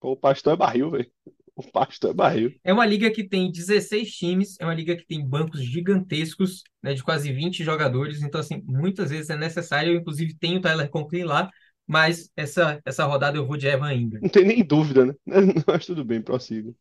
Pô, 0.00 0.12
O 0.12 0.16
pastor 0.16 0.52
é 0.54 0.56
barril, 0.56 0.90
velho. 0.90 1.12
O 1.56 1.62
pastor 1.62 2.10
é 2.10 2.14
barril. 2.14 2.52
É 2.64 2.72
uma 2.72 2.84
liga 2.84 3.08
que 3.10 3.22
tem 3.22 3.50
16 3.50 4.10
times, 4.10 4.56
é 4.58 4.64
uma 4.64 4.74
liga 4.74 4.96
que 4.96 5.06
tem 5.06 5.24
bancos 5.24 5.62
gigantescos, 5.62 6.64
né, 6.82 6.94
de 6.94 7.02
quase 7.02 7.32
20 7.32 7.62
jogadores. 7.62 8.22
Então, 8.22 8.40
assim, 8.40 8.60
muitas 8.66 9.10
vezes 9.10 9.30
é 9.30 9.36
necessário. 9.36 9.92
Eu, 9.92 10.00
inclusive, 10.00 10.34
tenho 10.34 10.58
o 10.58 10.60
Tyler 10.60 10.90
Conklin 10.90 11.22
lá, 11.22 11.48
mas 11.86 12.28
essa, 12.36 12.80
essa 12.84 13.04
rodada 13.04 13.38
eu 13.38 13.46
vou 13.46 13.56
de 13.56 13.68
Evan 13.68 13.94
Ingram. 13.94 14.20
Não 14.20 14.28
tem 14.28 14.44
nem 14.44 14.64
dúvida, 14.64 15.06
né? 15.06 15.14
Mas 15.66 15.86
tudo 15.86 16.04
bem, 16.04 16.20
prossiga. 16.20 16.74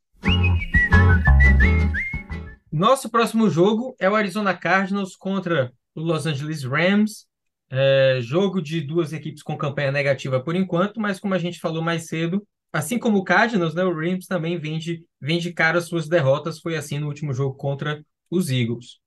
Nosso 2.72 3.10
próximo 3.10 3.50
jogo 3.50 3.95
é 4.00 4.10
o 4.10 4.16
Arizona 4.16 4.56
Cardinals 4.56 5.16
contra 5.16 5.72
o 5.94 6.02
Los 6.02 6.26
Angeles 6.26 6.64
Rams. 6.64 7.28
É, 7.70 8.20
jogo 8.22 8.62
de 8.62 8.82
duas 8.82 9.14
equipes 9.14 9.44
com 9.44 9.58
campanha 9.58 9.91
negativa 9.91 10.40
por 10.40 10.56
enquanto, 10.56 11.00
mas 11.00 11.20
como 11.20 11.34
a 11.34 11.40
gente 11.40 11.60
falou 11.60 11.82
mais 11.82 12.08
cedo, 12.08 12.45
assim 12.74 13.00
como 13.00 13.20
o 13.20 13.24
Cardinals, 13.24 13.74
né, 13.76 13.84
o 13.84 13.95
Rams 13.95 14.28
também 14.28 14.58
vende, 14.58 15.06
vende 15.22 15.54
cara 15.54 15.78
as 15.78 15.86
suas 15.86 16.10
derrotas. 16.10 16.60
Foi 16.60 16.76
assim 16.76 17.00
no 17.00 17.08
último 17.08 17.34
jogo 17.34 17.56
contra 17.56 18.04
os 18.30 18.50
Eagles. 18.50 19.00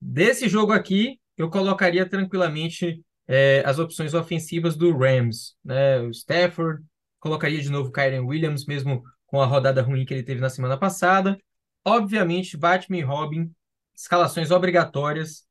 Desse 0.00 0.48
jogo 0.48 0.72
aqui, 0.72 1.18
eu 1.36 1.50
colocaria 1.50 2.06
tranquilamente 2.08 3.02
é, 3.26 3.62
as 3.64 3.78
opções 3.78 4.12
ofensivas 4.12 4.76
do 4.76 4.96
Rams, 4.96 5.56
né? 5.64 5.98
O 6.00 6.10
Stafford, 6.10 6.84
colocaria 7.18 7.60
de 7.62 7.70
novo 7.70 7.88
o 7.88 7.92
Kyren 7.92 8.20
Williams, 8.20 8.66
mesmo 8.66 9.02
com 9.26 9.40
a 9.40 9.46
rodada 9.46 9.80
ruim 9.80 10.04
que 10.04 10.12
ele 10.12 10.22
teve 10.22 10.40
na 10.40 10.50
semana 10.50 10.76
passada. 10.76 11.38
Obviamente, 11.82 12.56
Batman 12.56 12.98
e 12.98 13.02
Robin, 13.02 13.50
escalações 13.96 14.50
obrigatórias. 14.50 15.46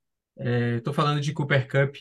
Estou 0.78 0.94
falando 0.94 1.20
de 1.20 1.34
Cooper 1.34 1.68
Cup 1.68 1.96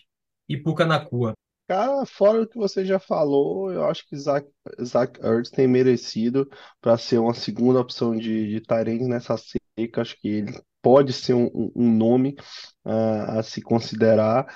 e 0.48 0.56
Puka 0.56 0.84
Nakua. 0.84 1.32
Cara, 1.68 2.04
fora 2.04 2.42
o 2.42 2.46
que 2.46 2.58
você 2.58 2.84
já 2.84 2.98
falou, 2.98 3.72
eu 3.72 3.84
acho 3.88 4.06
que 4.06 4.16
Zach, 4.16 4.46
Zach 4.84 5.18
Ertz 5.24 5.50
tem 5.50 5.66
merecido 5.66 6.48
para 6.80 6.98
ser 6.98 7.18
uma 7.18 7.32
segunda 7.34 7.80
opção 7.80 8.14
de, 8.16 8.48
de 8.48 8.60
nessa 9.08 9.36
seca. 9.38 10.02
Acho 10.02 10.20
que 10.20 10.28
ele 10.28 10.60
pode 10.82 11.12
ser 11.12 11.34
um, 11.34 11.46
um- 11.54 11.90
nome 11.96 12.34
ah, 12.84 13.38
a 13.38 13.42
se 13.42 13.62
considerar. 13.62 14.46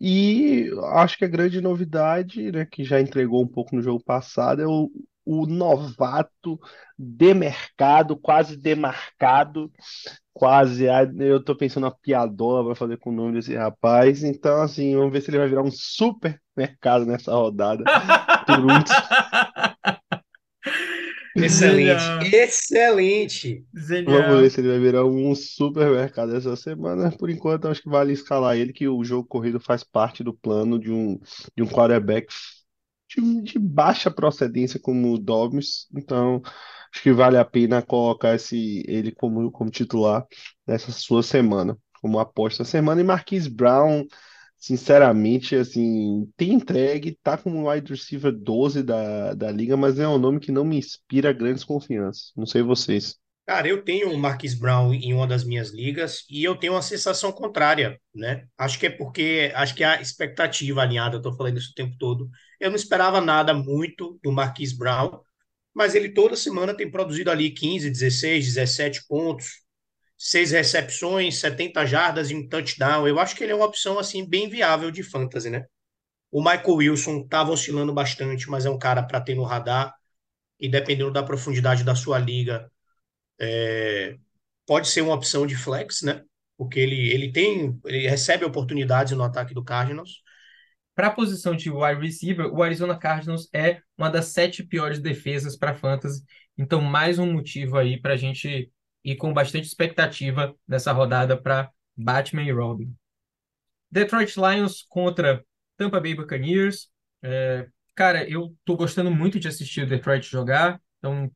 E 0.00 0.70
acho 0.94 1.18
que 1.18 1.24
a 1.24 1.28
grande 1.28 1.60
novidade, 1.60 2.52
né, 2.52 2.64
que 2.66 2.84
já 2.84 3.00
entregou 3.00 3.42
um 3.42 3.48
pouco 3.48 3.74
no 3.76 3.82
jogo 3.82 4.02
passado, 4.04 4.62
é 4.62 4.66
o, 4.66 4.90
o 5.24 5.46
novato 5.46 6.58
demercado, 6.98 8.16
quase 8.16 8.56
demarcado, 8.56 9.70
quase. 10.40 10.88
ah, 10.88 11.02
Eu 11.18 11.42
tô 11.44 11.54
pensando 11.54 11.84
na 11.84 11.90
piadola 11.90 12.64
para 12.64 12.74
fazer 12.74 12.96
com 12.98 13.10
o 13.10 13.12
nome 13.12 13.34
desse 13.34 13.54
rapaz. 13.54 14.24
Então, 14.24 14.62
assim, 14.62 14.96
vamos 14.96 15.12
ver 15.12 15.20
se 15.20 15.30
ele 15.30 15.38
vai 15.38 15.48
virar 15.48 15.62
um 15.62 15.70
super 15.70 16.40
mercado 16.56 17.04
nessa 17.04 17.32
rodada. 17.34 17.84
Turuntos. 18.46 18.92
Excelente, 21.34 21.38
Genial. 21.38 22.20
excelente. 22.32 23.64
Vamos 24.04 24.40
ver 24.40 24.50
se 24.50 24.60
ele 24.60 24.68
vai 24.68 24.78
virar 24.80 25.04
um 25.06 25.34
supermercado 25.34 26.34
essa 26.36 26.56
semana. 26.56 27.10
Por 27.16 27.30
enquanto, 27.30 27.68
acho 27.68 27.82
que 27.82 27.88
vale 27.88 28.12
escalar 28.12 28.56
ele, 28.56 28.72
que 28.72 28.88
o 28.88 29.02
jogo 29.04 29.26
corrido 29.28 29.60
faz 29.60 29.84
parte 29.84 30.24
do 30.24 30.34
plano 30.34 30.78
de 30.78 30.90
um, 30.90 31.18
de 31.56 31.62
um 31.62 31.66
quarterback 31.68 32.26
de, 33.08 33.42
de 33.42 33.58
baixa 33.58 34.10
procedência 34.10 34.80
como 34.80 35.12
o 35.14 35.18
Dobbs. 35.18 35.86
Então, 35.96 36.42
acho 36.92 37.02
que 37.02 37.12
vale 37.12 37.36
a 37.36 37.44
pena 37.44 37.82
colocar 37.82 38.34
esse, 38.34 38.84
ele 38.86 39.12
como, 39.12 39.50
como 39.50 39.70
titular 39.70 40.26
nessa 40.66 40.92
sua 40.92 41.22
semana, 41.22 41.76
como 42.00 42.18
aposta 42.18 42.62
da 42.64 42.68
semana. 42.68 43.00
E 43.00 43.04
Marquise 43.04 43.48
Brown, 43.48 44.06
sinceramente, 44.58 45.56
assim, 45.56 46.30
tem 46.36 46.52
entregue, 46.52 47.18
tá 47.22 47.36
como 47.38 47.70
wide 47.70 47.90
receiver 47.92 48.32
12 48.32 48.82
da, 48.82 49.34
da 49.34 49.50
liga, 49.50 49.76
mas 49.76 49.98
é 49.98 50.06
um 50.08 50.18
nome 50.18 50.40
que 50.40 50.52
não 50.52 50.64
me 50.64 50.78
inspira 50.78 51.32
grandes 51.32 51.64
confianças. 51.64 52.32
Não 52.36 52.46
sei 52.46 52.62
vocês. 52.62 53.18
Cara, 53.46 53.66
eu 53.66 53.82
tenho 53.82 54.12
o 54.12 54.18
Marquis 54.18 54.54
Brown 54.54 54.94
em 54.94 55.12
uma 55.12 55.26
das 55.26 55.42
minhas 55.42 55.70
ligas 55.70 56.24
e 56.30 56.44
eu 56.44 56.54
tenho 56.54 56.74
uma 56.74 56.82
sensação 56.82 57.32
contrária, 57.32 58.00
né? 58.14 58.46
Acho 58.56 58.78
que 58.78 58.86
é 58.86 58.90
porque 58.90 59.50
acho 59.56 59.74
que 59.74 59.82
a 59.82 60.00
expectativa 60.00 60.82
alinhada, 60.82 61.16
eu 61.16 61.22
tô 61.22 61.32
falando 61.36 61.58
isso 61.58 61.72
o 61.72 61.74
tempo 61.74 61.96
todo. 61.98 62.30
Eu 62.60 62.70
não 62.70 62.76
esperava 62.76 63.20
nada 63.20 63.52
muito 63.52 64.20
do 64.22 64.30
Marquis 64.30 64.72
Brown, 64.72 65.18
mas 65.80 65.94
ele 65.94 66.10
toda 66.10 66.36
semana 66.36 66.76
tem 66.76 66.90
produzido 66.90 67.30
ali 67.30 67.50
15, 67.50 67.88
16, 67.90 68.44
17 68.44 69.06
pontos, 69.08 69.62
seis 70.14 70.50
recepções, 70.50 71.38
70 71.38 71.86
jardas 71.86 72.30
e 72.30 72.34
um 72.34 72.46
touchdown. 72.46 73.08
Eu 73.08 73.18
acho 73.18 73.34
que 73.34 73.42
ele 73.42 73.52
é 73.52 73.56
uma 73.56 73.64
opção 73.64 73.98
assim 73.98 74.28
bem 74.28 74.46
viável 74.46 74.90
de 74.90 75.02
fantasy, 75.02 75.48
né? 75.48 75.64
O 76.30 76.42
Michael 76.42 76.74
Wilson 76.74 77.20
estava 77.20 77.50
oscilando 77.50 77.94
bastante, 77.94 78.50
mas 78.50 78.66
é 78.66 78.70
um 78.70 78.78
cara 78.78 79.02
para 79.02 79.22
ter 79.22 79.34
no 79.34 79.42
radar 79.42 79.94
e 80.58 80.68
dependendo 80.68 81.10
da 81.10 81.22
profundidade 81.22 81.82
da 81.82 81.94
sua 81.94 82.18
liga, 82.18 82.70
é, 83.40 84.18
pode 84.66 84.86
ser 84.86 85.00
uma 85.00 85.14
opção 85.14 85.46
de 85.46 85.56
flex, 85.56 86.02
né? 86.02 86.22
Porque 86.58 86.78
ele, 86.78 87.10
ele 87.10 87.32
tem, 87.32 87.80
ele 87.86 88.06
recebe 88.06 88.44
oportunidades 88.44 89.14
no 89.16 89.24
ataque 89.24 89.54
do 89.54 89.64
Cardinals. 89.64 90.22
Para 91.00 91.06
a 91.06 91.12
posição 91.12 91.56
de 91.56 91.70
wide 91.70 91.98
receiver, 91.98 92.52
o 92.52 92.62
Arizona 92.62 92.94
Cardinals 92.94 93.48
é 93.54 93.80
uma 93.96 94.10
das 94.10 94.26
sete 94.26 94.62
piores 94.62 95.00
defesas 95.00 95.56
para 95.56 95.74
fantasy. 95.74 96.22
Então, 96.58 96.82
mais 96.82 97.18
um 97.18 97.32
motivo 97.32 97.78
aí 97.78 97.98
para 97.98 98.12
a 98.12 98.16
gente 98.18 98.70
ir 99.02 99.16
com 99.16 99.32
bastante 99.32 99.66
expectativa 99.66 100.54
nessa 100.68 100.92
rodada 100.92 101.40
para 101.40 101.70
Batman 101.96 102.42
e 102.42 102.52
Robin. 102.52 102.94
Detroit 103.90 104.36
Lions 104.36 104.82
contra 104.82 105.42
Tampa 105.78 105.98
Bay 105.98 106.14
Buccaneers. 106.14 106.90
É, 107.22 107.66
cara, 107.94 108.28
eu 108.28 108.54
tô 108.62 108.76
gostando 108.76 109.10
muito 109.10 109.40
de 109.40 109.48
assistir 109.48 109.84
o 109.84 109.88
Detroit 109.88 110.28
jogar. 110.28 110.82
Então, 110.98 111.32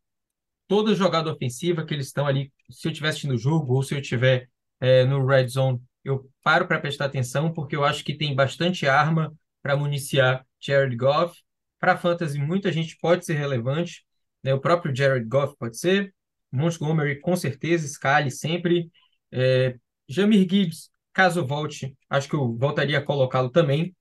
toda 0.69 0.95
jogada 0.95 1.33
ofensiva 1.33 1.87
que 1.87 1.95
eles 1.95 2.09
estão 2.09 2.27
ali, 2.27 2.53
se 2.71 2.87
eu 2.87 2.93
estiver 2.93 3.09
assistindo 3.09 3.33
o 3.33 3.39
jogo 3.39 3.73
ou 3.73 3.83
se 3.83 3.95
eu 3.95 3.99
estiver 3.99 4.47
é, 4.79 5.07
no 5.07 5.25
Red 5.25 5.49
Zone, 5.49 5.81
eu 6.05 6.31
paro 6.43 6.69
para 6.69 6.81
prestar 6.81 7.07
atenção, 7.07 7.51
porque 7.51 7.75
eu 7.75 7.83
acho 7.83 8.05
que 8.05 8.15
tem 8.15 8.35
bastante 8.35 8.87
arma 8.87 9.35
para 9.65 9.79
municiar 9.79 10.47
Jared 10.61 10.95
Goff. 10.95 11.41
Para 11.81 11.97
fantasy, 11.97 12.39
muita 12.39 12.71
gente 12.71 12.99
pode 12.99 13.25
ser 13.25 13.33
relevante. 13.33 14.05
Né? 14.43 14.53
O 14.53 14.61
próprio 14.61 14.95
Jared 14.95 15.27
Goff 15.27 15.57
pode 15.59 15.79
ser. 15.79 16.15
Montgomery, 16.53 17.19
com 17.19 17.35
certeza. 17.35 17.89
Scali, 17.89 18.31
sempre. 18.31 18.91
É, 19.33 19.75
Jamir 20.07 20.47
Gibbs, 20.49 20.91
caso 21.15 21.47
volte, 21.47 21.97
acho 22.11 22.29
que 22.29 22.37
eu 22.37 22.55
voltaria 22.59 22.99
a 22.99 23.03
colocá-lo 23.03 23.49
também. 23.49 23.97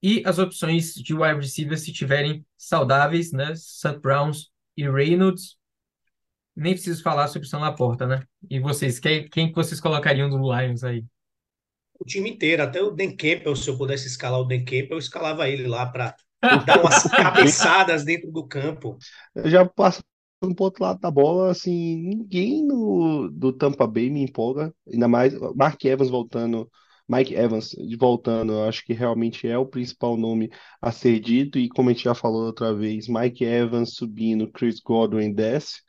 E 0.00 0.22
as 0.24 0.38
opções 0.38 0.94
de 0.94 1.12
wide 1.12 1.40
receiver, 1.40 1.76
se 1.76 1.92
tiverem 1.92 2.46
saudáveis, 2.56 3.32
né? 3.32 3.52
Browns 4.00 4.52
e 4.76 4.88
Reynolds. 4.88 5.56
Nem 6.54 6.74
preciso 6.74 7.02
falar 7.02 7.26
sobre 7.26 7.46
o 7.46 7.50
São 7.50 7.60
Laporta, 7.60 8.06
né? 8.06 8.22
E 8.48 8.60
vocês, 8.60 9.00
quem, 9.00 9.28
quem 9.28 9.48
que 9.48 9.54
vocês 9.56 9.80
colocariam 9.80 10.30
do 10.30 10.38
Lions 10.38 10.84
aí? 10.84 11.04
O 11.98 12.04
time 12.04 12.30
inteiro, 12.30 12.62
até 12.62 12.82
o 12.82 12.94
Campbell, 12.94 13.56
se 13.56 13.68
eu 13.68 13.76
pudesse 13.76 14.06
escalar 14.06 14.40
o 14.40 14.48
Campbell, 14.48 14.88
eu 14.92 14.98
escalava 14.98 15.48
ele 15.48 15.66
lá 15.66 15.86
para 15.86 16.14
dar 16.66 16.80
umas 16.80 17.02
cabeçadas 17.04 18.04
dentro 18.04 18.30
do 18.30 18.46
campo. 18.46 18.96
Eu 19.34 19.50
já 19.50 19.64
passo 19.64 20.02
para 20.40 20.48
o 20.48 20.54
outro 20.60 20.84
lado 20.84 21.00
da 21.00 21.10
bola, 21.10 21.50
assim, 21.50 21.96
ninguém 21.96 22.64
no, 22.64 23.28
do 23.28 23.52
Tampa 23.52 23.86
Bay 23.86 24.08
me 24.08 24.22
empolga, 24.22 24.72
ainda 24.90 25.08
mais 25.08 25.34
Mark 25.56 25.84
Evans 25.84 26.10
voltando, 26.10 26.70
Mike 27.08 27.34
Evans 27.34 27.74
voltando, 27.98 28.52
eu 28.52 28.64
acho 28.64 28.84
que 28.84 28.92
realmente 28.92 29.48
é 29.48 29.56
o 29.56 29.66
principal 29.66 30.16
nome 30.16 30.50
a 30.80 30.92
ser 30.92 31.18
dito, 31.18 31.58
e 31.58 31.68
como 31.68 31.88
a 31.88 31.92
gente 31.92 32.04
já 32.04 32.14
falou 32.14 32.44
outra 32.44 32.74
vez, 32.74 33.08
Mike 33.08 33.44
Evans 33.44 33.94
subindo, 33.94 34.50
Chris 34.52 34.78
Godwin 34.78 35.32
desce, 35.32 35.80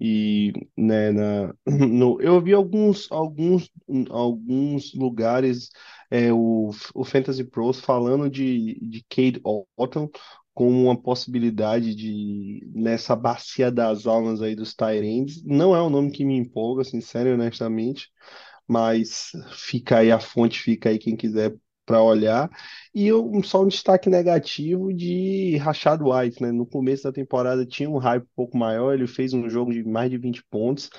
e 0.00 0.52
né, 0.76 1.10
na, 1.12 1.54
no, 1.66 2.20
eu 2.20 2.40
vi 2.40 2.52
alguns, 2.54 3.10
alguns, 3.10 3.70
alguns 4.10 4.94
lugares 4.94 5.70
é, 6.10 6.32
o, 6.32 6.70
o 6.94 7.04
Fantasy 7.04 7.44
Pros 7.44 7.80
falando 7.80 8.30
de, 8.30 8.78
de 8.80 9.04
Cade 9.08 9.40
Otton 9.76 10.08
como 10.54 10.84
uma 10.84 11.00
possibilidade 11.00 11.94
de 11.94 12.68
nessa 12.74 13.14
bacia 13.14 13.70
das 13.70 14.06
almas 14.06 14.42
aí 14.42 14.56
dos 14.56 14.74
Tyrants. 14.74 15.42
Não 15.44 15.74
é 15.74 15.80
um 15.82 15.90
nome 15.90 16.10
que 16.10 16.24
me 16.24 16.36
empolga, 16.36 16.82
sincero 16.84 17.28
e 17.28 17.32
honestamente, 17.32 18.10
mas 18.66 19.30
fica 19.52 19.98
aí 19.98 20.10
a 20.12 20.20
fonte, 20.20 20.60
fica 20.60 20.90
aí 20.90 20.98
quem 20.98 21.16
quiser 21.16 21.54
para 21.88 22.02
olhar. 22.02 22.50
E 22.94 23.06
eu, 23.06 23.32
só 23.42 23.62
um 23.62 23.68
destaque 23.68 24.10
negativo 24.10 24.92
de 24.92 25.56
Rashad 25.56 26.02
White, 26.02 26.42
né? 26.42 26.52
No 26.52 26.66
começo 26.66 27.04
da 27.04 27.12
temporada 27.12 27.64
tinha 27.64 27.88
um 27.88 27.96
hype 27.96 28.24
um 28.24 28.36
pouco 28.36 28.58
maior, 28.58 28.92
ele 28.92 29.06
fez 29.06 29.32
um 29.32 29.48
jogo 29.48 29.72
de 29.72 29.82
mais 29.82 30.10
de 30.10 30.18
20 30.18 30.44
pontos. 30.50 30.90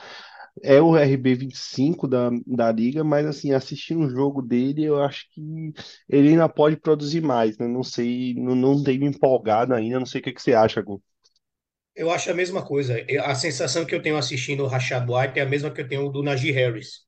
É 0.64 0.82
o 0.82 0.98
RB 0.98 1.36
25 1.36 2.08
da, 2.08 2.32
da 2.46 2.72
liga, 2.72 3.04
mas 3.04 3.26
assim, 3.26 3.54
assistindo 3.54 4.02
um 4.02 4.10
jogo 4.10 4.42
dele, 4.42 4.84
eu 4.84 5.02
acho 5.02 5.26
que 5.32 5.72
ele 6.10 6.30
ainda 6.30 6.50
pode 6.50 6.76
produzir 6.76 7.22
mais, 7.22 7.58
né? 7.60 7.68
Não 7.68 7.84
sei, 7.84 8.34
não, 8.34 8.56
não 8.56 8.84
tenho 8.84 9.06
empolgado 9.06 9.74
ainda, 9.74 10.00
não 10.00 10.08
sei 10.08 10.22
o 10.22 10.24
que, 10.24 10.34
que 10.34 10.42
você 10.42 10.54
acha, 10.54 10.82
Gu. 10.82 11.02
Eu 11.96 12.10
acho 12.10 12.32
a 12.32 12.34
mesma 12.34 12.66
coisa. 12.66 12.96
A 13.24 13.36
sensação 13.36 13.86
que 13.86 13.94
eu 13.94 14.02
tenho 14.02 14.18
assistindo 14.18 14.64
o 14.64 14.68
Rashad 14.68 15.08
White 15.08 15.40
é 15.40 15.44
a 15.44 15.46
mesma 15.46 15.70
que 15.70 15.82
eu 15.82 15.88
tenho 15.88 16.10
do 16.10 16.24
Najee 16.24 16.52
Harris. 16.52 17.02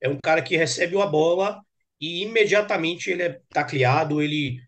É 0.00 0.08
um 0.08 0.18
cara 0.22 0.42
que 0.42 0.56
recebe 0.56 1.00
a 1.00 1.06
bola 1.06 1.60
e 2.00 2.22
imediatamente 2.22 3.10
ele 3.10 3.22
é 3.22 3.40
tacleado, 3.50 4.22
ele 4.22 4.58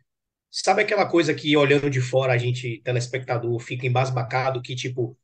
sabe 0.51 0.83
aquela 0.83 1.07
coisa 1.07 1.35
que 1.35 1.57
olhando 1.57 1.91
de 1.91 2.01
fora 2.01 2.33
a 2.35 2.39
gente, 2.39 2.81
telespectador, 2.85 3.59
fica 3.61 3.87
embasbacado 3.87 4.63
que 4.63 4.77
tipo 4.77 5.17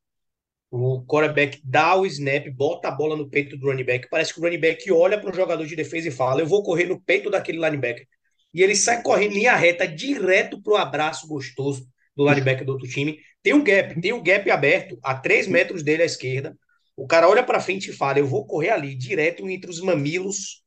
o 0.70 1.05
quarterback 1.07 1.61
dá 1.65 1.97
o 1.97 2.07
snap, 2.07 2.49
bota 2.51 2.89
a 2.89 2.91
bola 2.91 3.16
no 3.16 3.28
peito 3.31 3.57
do 3.57 3.66
running 3.69 3.85
back, 3.85 4.09
parece 4.11 4.35
que 4.35 4.41
o 4.41 4.43
running 4.43 4.59
back 4.61 4.91
olha 4.93 5.20
para 5.20 5.31
o 5.31 5.35
jogador 5.35 5.65
de 5.66 5.77
defesa 5.77 6.09
e 6.09 6.11
fala: 6.11 6.41
"Eu 6.41 6.47
vou 6.47 6.62
correr 6.62 6.87
no 6.87 7.01
peito 7.01 7.31
daquele 7.31 7.59
linebacker". 7.59 8.07
E 8.53 8.62
ele 8.62 8.74
sai 8.74 9.03
correndo 9.03 9.35
linha 9.35 9.55
reta 9.57 9.87
direto 9.87 10.61
pro 10.62 10.77
abraço 10.77 11.27
gostoso 11.28 11.87
do 12.16 12.28
linebacker 12.28 12.65
do 12.65 12.73
outro 12.73 12.89
time. 12.89 13.19
Tem 13.43 13.55
um 13.55 13.62
gap, 13.62 14.01
tem 14.01 14.12
um 14.12 14.23
gap 14.23 14.51
aberto 14.51 14.99
a 15.03 15.15
3 15.15 15.47
metros 15.47 15.83
dele 15.83 16.03
à 16.03 16.07
esquerda. 16.07 16.57
O 16.97 17.06
cara 17.06 17.28
olha 17.28 17.44
para 17.44 17.60
frente 17.60 17.90
e 17.90 17.93
fala: 17.93 18.18
Eu 18.18 18.27
vou 18.27 18.47
correr 18.47 18.70
ali, 18.70 18.97
direto 18.97 19.48
entre 19.48 19.70
os 19.70 19.81
mamilos 19.81 20.64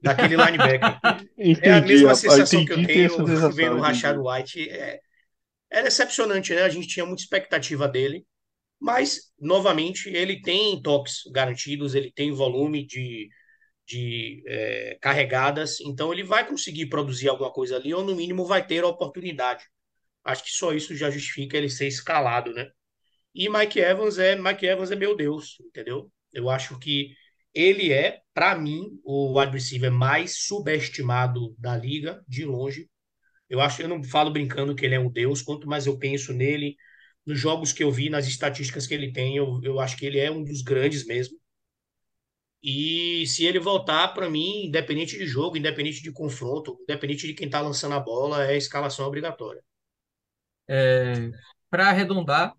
daquele 0.00 0.36
linebacker. 0.36 1.00
Entendi, 1.36 1.60
é 1.68 1.72
a 1.72 1.80
mesma 1.80 2.08
rapaz, 2.08 2.18
sensação 2.20 2.64
que 2.64 2.72
eu 2.72 2.86
tenho 2.86 3.52
vendo 3.52 3.76
o 3.76 3.80
Rashad. 3.80 4.16
White. 4.16 4.70
É, 4.70 5.00
é 5.70 5.82
decepcionante, 5.82 6.54
né? 6.54 6.62
A 6.62 6.68
gente 6.68 6.86
tinha 6.86 7.04
muita 7.04 7.22
expectativa 7.22 7.88
dele, 7.88 8.24
mas, 8.80 9.32
novamente, 9.40 10.08
ele 10.10 10.40
tem 10.40 10.80
toques 10.80 11.22
garantidos, 11.32 11.94
ele 11.94 12.12
tem 12.12 12.30
volume 12.30 12.86
de, 12.86 13.28
de 13.86 14.42
é, 14.46 14.98
carregadas, 15.00 15.80
então 15.80 16.12
ele 16.12 16.22
vai 16.22 16.46
conseguir 16.46 16.86
produzir 16.86 17.28
alguma 17.28 17.50
coisa 17.50 17.76
ali, 17.76 17.92
ou 17.94 18.04
no 18.04 18.14
mínimo 18.14 18.44
vai 18.44 18.64
ter 18.64 18.84
a 18.84 18.88
oportunidade. 18.88 19.64
Acho 20.24 20.44
que 20.44 20.50
só 20.50 20.72
isso 20.72 20.94
já 20.94 21.10
justifica 21.10 21.56
ele 21.56 21.68
ser 21.68 21.88
escalado, 21.88 22.52
né? 22.52 22.68
E 23.34 23.48
Mike 23.48 23.80
Evans 23.80 24.18
é 24.18 24.36
Mike 24.36 24.66
Evans 24.66 24.90
é 24.90 24.96
meu 24.96 25.16
Deus, 25.16 25.56
entendeu? 25.60 26.10
Eu 26.32 26.50
acho 26.50 26.78
que 26.78 27.14
ele 27.54 27.92
é, 27.92 28.20
para 28.34 28.56
mim, 28.58 28.98
o 29.04 29.38
wide 29.38 29.52
receiver 29.52 29.92
mais 29.92 30.38
subestimado 30.46 31.54
da 31.58 31.76
liga, 31.76 32.22
de 32.26 32.44
longe. 32.44 32.88
Eu 33.48 33.60
acho, 33.60 33.82
eu 33.82 33.88
não 33.88 34.02
falo 34.02 34.30
brincando 34.32 34.74
que 34.74 34.84
ele 34.86 34.94
é 34.94 35.00
um 35.00 35.10
deus, 35.10 35.42
quanto 35.42 35.68
mais 35.68 35.86
eu 35.86 35.98
penso 35.98 36.32
nele, 36.32 36.76
nos 37.26 37.38
jogos 37.38 37.72
que 37.72 37.84
eu 37.84 37.90
vi, 37.92 38.10
nas 38.10 38.26
estatísticas 38.26 38.86
que 38.86 38.94
ele 38.94 39.12
tem, 39.12 39.36
eu, 39.36 39.60
eu 39.62 39.80
acho 39.80 39.96
que 39.96 40.06
ele 40.06 40.18
é 40.18 40.30
um 40.30 40.42
dos 40.44 40.62
grandes 40.62 41.06
mesmo. 41.06 41.38
E 42.62 43.26
se 43.26 43.44
ele 43.44 43.58
voltar, 43.58 44.08
para 44.14 44.30
mim, 44.30 44.66
independente 44.66 45.18
de 45.18 45.26
jogo, 45.26 45.56
independente 45.56 46.02
de 46.02 46.12
confronto, 46.12 46.78
independente 46.82 47.26
de 47.26 47.34
quem 47.34 47.50
tá 47.50 47.60
lançando 47.60 47.94
a 47.94 48.00
bola, 48.00 48.46
é 48.46 48.56
escalação 48.56 49.06
obrigatória. 49.06 49.62
É, 50.68 51.30
para 51.68 51.88
arredondar, 51.88 52.54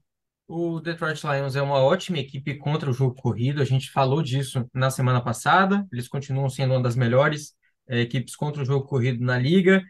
o 0.54 0.80
Detroit 0.80 1.20
Lions 1.24 1.56
é 1.56 1.62
uma 1.62 1.80
ótima 1.80 2.20
equipe 2.20 2.56
contra 2.58 2.90
o 2.90 2.94
jogo 2.94 3.16
corrido. 3.16 3.62
A 3.62 3.66
gente 3.66 3.90
falou 3.90 4.22
disso 4.22 4.70
na 4.74 4.92
semana 4.92 5.20
passada. 5.22 5.88
Eles 5.92 6.08
continuam 6.08 6.48
sendo 6.50 6.74
uma 6.74 6.82
das 6.82 6.96
melhores 6.96 7.56
é, 7.88 8.02
equipes 8.02 8.36
contra 8.36 8.62
o 8.62 8.66
jogo 8.66 8.86
corrido 8.88 9.24
na 9.24 9.38
liga. 9.38 9.84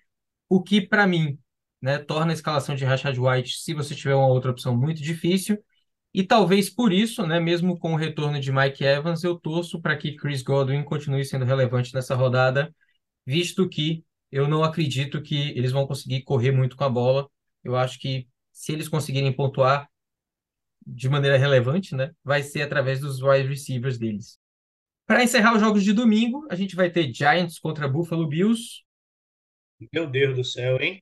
O 0.47 0.63
que, 0.63 0.79
para 0.81 1.05
mim, 1.05 1.37
né, 1.81 1.97
torna 1.99 2.31
a 2.31 2.33
escalação 2.33 2.75
de 2.75 2.85
Rashad 2.85 3.17
White, 3.17 3.57
se 3.59 3.73
você 3.73 3.93
tiver 3.93 4.15
uma 4.15 4.27
outra 4.27 4.51
opção, 4.51 4.75
muito 4.77 5.01
difícil. 5.01 5.57
E 6.13 6.23
talvez 6.23 6.69
por 6.69 6.93
isso, 6.93 7.25
né, 7.27 7.39
mesmo 7.39 7.77
com 7.77 7.93
o 7.93 7.97
retorno 7.97 8.39
de 8.39 8.51
Mike 8.51 8.83
Evans, 8.85 9.23
eu 9.23 9.35
torço 9.37 9.81
para 9.81 9.97
que 9.97 10.15
Chris 10.15 10.41
Godwin 10.43 10.83
continue 10.83 11.25
sendo 11.25 11.43
relevante 11.45 11.93
nessa 11.93 12.15
rodada, 12.15 12.73
visto 13.25 13.67
que 13.67 14.05
eu 14.31 14.47
não 14.47 14.63
acredito 14.63 15.21
que 15.21 15.49
eles 15.57 15.71
vão 15.71 15.85
conseguir 15.87 16.21
correr 16.23 16.51
muito 16.51 16.75
com 16.77 16.83
a 16.85 16.89
bola. 16.89 17.29
Eu 17.63 17.75
acho 17.75 17.99
que 17.99 18.27
se 18.51 18.71
eles 18.71 18.87
conseguirem 18.87 19.33
pontuar 19.33 19.89
de 20.85 21.09
maneira 21.09 21.37
relevante, 21.37 21.95
né, 21.95 22.11
vai 22.23 22.43
ser 22.43 22.61
através 22.61 22.99
dos 22.99 23.21
wide 23.21 23.47
receivers 23.47 23.97
deles. 23.97 24.37
Para 25.05 25.23
encerrar 25.23 25.55
os 25.55 25.61
jogos 25.61 25.83
de 25.83 25.93
domingo, 25.93 26.47
a 26.49 26.55
gente 26.55 26.75
vai 26.75 26.89
ter 26.89 27.13
Giants 27.13 27.59
contra 27.59 27.87
Buffalo 27.87 28.27
Bills. 28.27 28.81
Meu 29.91 30.07
Deus 30.07 30.35
do 30.35 30.43
céu, 30.43 30.79
hein? 30.81 31.01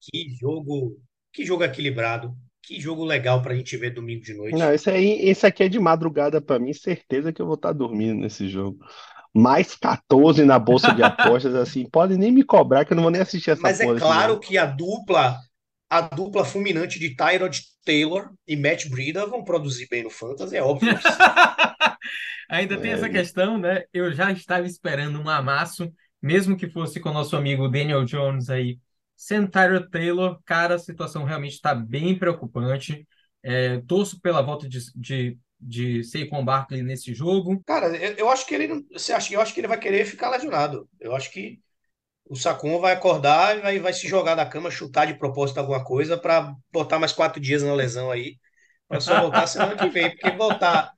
Que 0.00 0.30
jogo, 0.30 0.98
que 1.32 1.44
jogo 1.44 1.62
equilibrado, 1.62 2.34
que 2.62 2.80
jogo 2.80 3.04
legal 3.04 3.42
pra 3.42 3.54
gente 3.54 3.76
ver 3.76 3.90
domingo 3.90 4.22
de 4.22 4.34
noite. 4.34 4.56
Não, 4.56 4.72
esse 4.72 4.88
aí, 4.88 5.28
esse 5.28 5.46
aqui 5.46 5.64
é 5.64 5.68
de 5.68 5.78
madrugada 5.78 6.40
pra 6.40 6.58
mim, 6.58 6.72
certeza 6.72 7.32
que 7.32 7.42
eu 7.42 7.46
vou 7.46 7.56
estar 7.56 7.72
dormindo 7.72 8.20
nesse 8.20 8.48
jogo. 8.48 8.78
Mais 9.32 9.76
14 9.76 10.44
na 10.44 10.58
bolsa 10.58 10.92
de 10.92 11.02
apostas, 11.04 11.54
assim, 11.54 11.88
pode 11.88 12.16
nem 12.16 12.32
me 12.32 12.42
cobrar 12.42 12.84
que 12.84 12.92
eu 12.92 12.96
não 12.96 13.02
vou 13.02 13.12
nem 13.12 13.20
assistir 13.20 13.50
essa 13.50 13.62
Mas 13.62 13.80
é 13.80 13.94
claro 13.94 14.40
que 14.40 14.56
a 14.56 14.64
dupla, 14.64 15.38
a 15.90 16.02
dupla 16.02 16.44
fulminante 16.44 16.98
de 16.98 17.16
Tyrod 17.16 17.60
Taylor 17.84 18.32
e 18.46 18.56
Matt 18.56 18.88
Breida 18.88 19.26
vão 19.26 19.44
produzir 19.44 19.88
bem 19.90 20.04
no 20.04 20.10
Fantasy, 20.10 20.56
é 20.56 20.62
óbvio. 20.62 20.98
Ainda 22.48 22.78
tem 22.80 22.90
É, 22.90 22.92
essa 22.92 23.08
questão, 23.08 23.58
né? 23.58 23.84
Eu 23.92 24.12
já 24.12 24.30
estava 24.32 24.66
esperando 24.66 25.20
um 25.20 25.28
amasso, 25.28 25.92
mesmo 26.20 26.56
que 26.56 26.68
fosse 26.70 27.00
com 27.00 27.10
o 27.10 27.12
nosso 27.14 27.36
amigo 27.36 27.68
Daniel 27.68 28.04
Jones 28.04 28.50
aí. 28.50 28.78
Sem 29.16 29.46
Tyrod 29.46 29.88
Taylor, 29.90 30.40
cara, 30.44 30.74
a 30.76 30.78
situação 30.78 31.24
realmente 31.24 31.52
está 31.54 31.74
bem 31.74 32.18
preocupante. 32.18 33.06
É, 33.42 33.80
torço 33.82 34.20
pela 34.20 34.42
volta 34.42 34.68
de, 34.68 34.78
de, 34.96 35.38
de 35.60 36.02
Saquon 36.04 36.44
Barkley 36.44 36.82
nesse 36.82 37.14
jogo. 37.14 37.62
Cara, 37.66 37.96
eu, 37.96 38.16
eu 38.16 38.30
acho 38.30 38.46
que 38.46 38.54
ele 38.54 38.66
não, 38.66 38.84
você 38.92 39.12
acha, 39.12 39.32
eu 39.32 39.40
acho 39.40 39.54
que 39.54 39.60
ele 39.60 39.68
vai 39.68 39.78
querer 39.78 40.04
ficar 40.04 40.30
lesionado. 40.30 40.88
Eu 40.98 41.14
acho 41.14 41.30
que 41.30 41.60
o 42.30 42.36
Sacon 42.36 42.78
vai 42.78 42.92
acordar 42.92 43.58
e 43.58 43.60
vai, 43.60 43.78
vai 43.80 43.92
se 43.92 44.06
jogar 44.06 44.36
da 44.36 44.46
cama, 44.46 44.70
chutar 44.70 45.04
de 45.04 45.14
propósito 45.14 45.58
alguma 45.58 45.82
coisa 45.82 46.16
para 46.16 46.54
botar 46.72 47.00
mais 47.00 47.10
quatro 47.10 47.40
dias 47.40 47.60
na 47.60 47.74
lesão 47.74 48.08
aí, 48.08 48.36
para 48.86 49.00
só 49.00 49.20
voltar 49.20 49.48
semana 49.48 49.74
que 49.76 49.88
vem, 49.88 50.10
porque 50.10 50.30
voltar 50.30 50.92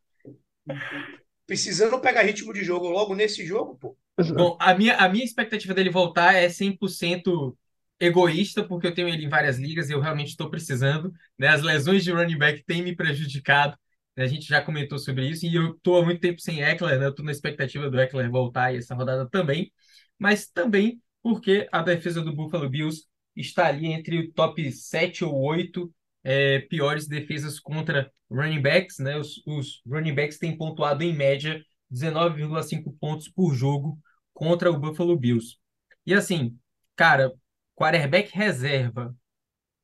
precisando 1.47 1.99
pegar 2.01 2.23
ritmo 2.23 2.53
de 2.53 2.63
jogo 2.63 2.87
logo 2.91 3.15
nesse 3.15 3.47
jogo, 3.47 3.79
pô. 3.79 3.97
Bom, 4.35 4.59
a 4.61 4.75
minha, 4.75 4.95
a 4.97 5.09
minha 5.09 5.25
expectativa 5.25 5.73
dele 5.73 5.89
voltar 5.89 6.35
é 6.35 6.51
100% 6.51 7.57
egoísta, 7.99 8.63
porque 8.63 8.87
eu 8.87 8.95
tenho 8.95 9.09
ele 9.09 9.25
em 9.25 9.29
várias 9.31 9.59
ligas 9.59 9.89
e 9.89 9.95
eu 9.95 10.01
realmente 10.01 10.29
estou 10.29 10.51
precisando. 10.51 11.11
Né? 11.39 11.49
As 11.49 11.63
lesões 11.63 12.05
de 12.05 12.13
running 12.13 12.37
back 12.37 12.63
têm 12.67 12.83
me 12.83 12.95
prejudicado. 12.95 13.75
né? 14.15 14.25
A 14.25 14.27
gente 14.27 14.47
já 14.47 14.61
comentou 14.61 14.99
sobre 14.99 15.27
isso 15.31 15.47
e 15.47 15.55
eu 15.55 15.71
estou 15.71 15.97
há 15.99 16.05
muito 16.05 16.21
tempo 16.21 16.43
sem 16.43 16.63
Eckler, 16.63 16.99
né? 16.99 17.07
Eu 17.07 17.11
estou 17.11 17.25
na 17.25 17.33
expectativa 17.33 17.89
do 17.89 17.99
Eckler 17.99 18.31
voltar 18.31 18.75
e 18.75 18.77
essa 18.77 18.95
rodada 18.95 19.27
também, 19.31 19.73
mas 20.19 20.47
também 20.47 21.01
porque 21.23 21.69
a 21.71 21.83
defesa 21.83 22.23
do 22.23 22.35
Buffalo 22.35 22.69
Bills 22.69 23.07
está 23.37 23.67
ali 23.67 23.87
entre 23.87 24.19
o 24.19 24.33
top 24.33 24.71
7 24.71 25.25
ou 25.25 25.35
8 25.43 25.93
é, 26.25 26.61
piores 26.61 27.07
defesas 27.07 27.59
contra 27.59 28.11
running 28.31 28.61
backs, 28.61 28.99
né? 28.99 29.17
Os, 29.17 29.43
os 29.47 29.83
running 29.87 30.15
backs 30.15 30.39
têm 30.39 30.57
pontuado 30.57 31.03
em 31.03 31.15
média 31.15 31.63
19,5 31.93 32.95
pontos 32.99 33.29
por 33.29 33.55
jogo 33.55 33.99
contra 34.33 34.71
o 34.71 34.79
Buffalo 34.79 35.17
Bills. 35.17 35.59
E 36.07 36.15
assim, 36.15 36.59
cara, 36.97 37.33
quarterback 37.77 38.31
reserva, 38.35 39.15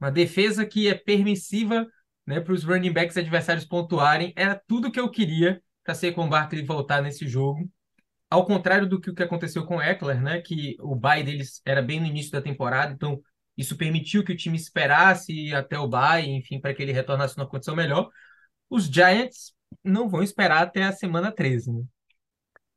uma 0.01 0.11
defesa 0.11 0.65
que 0.65 0.89
é 0.89 0.95
permissiva 0.95 1.87
né, 2.27 2.41
para 2.41 2.53
os 2.53 2.65
running 2.65 2.93
backs 2.93 3.17
adversários 3.17 3.65
pontuarem, 3.65 4.33
era 4.37 4.55
tudo 4.67 4.91
que 4.91 5.01
eu 5.01 5.11
queria 5.11 5.63
para 5.83 5.95
Saquon 5.95 6.29
Barkley 6.29 6.65
voltar 6.65 7.03
nesse 7.03 7.27
jogo. 7.27 7.69
Ao 8.31 8.45
contrário 8.45 8.89
do 8.89 9.01
que, 9.01 9.13
que 9.13 9.23
aconteceu 9.23 9.65
com 9.65 9.77
o 9.77 9.83
Eckler, 9.83 10.21
né, 10.21 10.41
que 10.43 10.77
o 10.81 10.95
bye 10.95 11.23
deles 11.23 11.63
era 11.65 11.81
bem 11.83 12.01
no 12.01 12.07
início 12.07 12.31
da 12.31 12.43
temporada, 12.43 12.93
então 12.93 13.21
isso 13.57 13.77
permitiu 13.77 14.25
que 14.25 14.33
o 14.33 14.37
time 14.37 14.57
esperasse 14.57 15.53
até 15.55 15.79
o 15.79 15.89
bye, 15.89 16.29
enfim, 16.29 16.61
para 16.61 16.75
que 16.75 16.83
ele 16.83 16.93
retornasse 16.93 17.37
numa 17.37 17.49
condição 17.49 17.75
melhor. 17.75 18.09
Os 18.71 18.85
Giants 18.87 19.53
não 19.83 20.09
vão 20.09 20.23
esperar 20.23 20.63
até 20.63 20.85
a 20.85 20.93
semana 20.93 21.33
13, 21.33 21.73
né? 21.73 21.83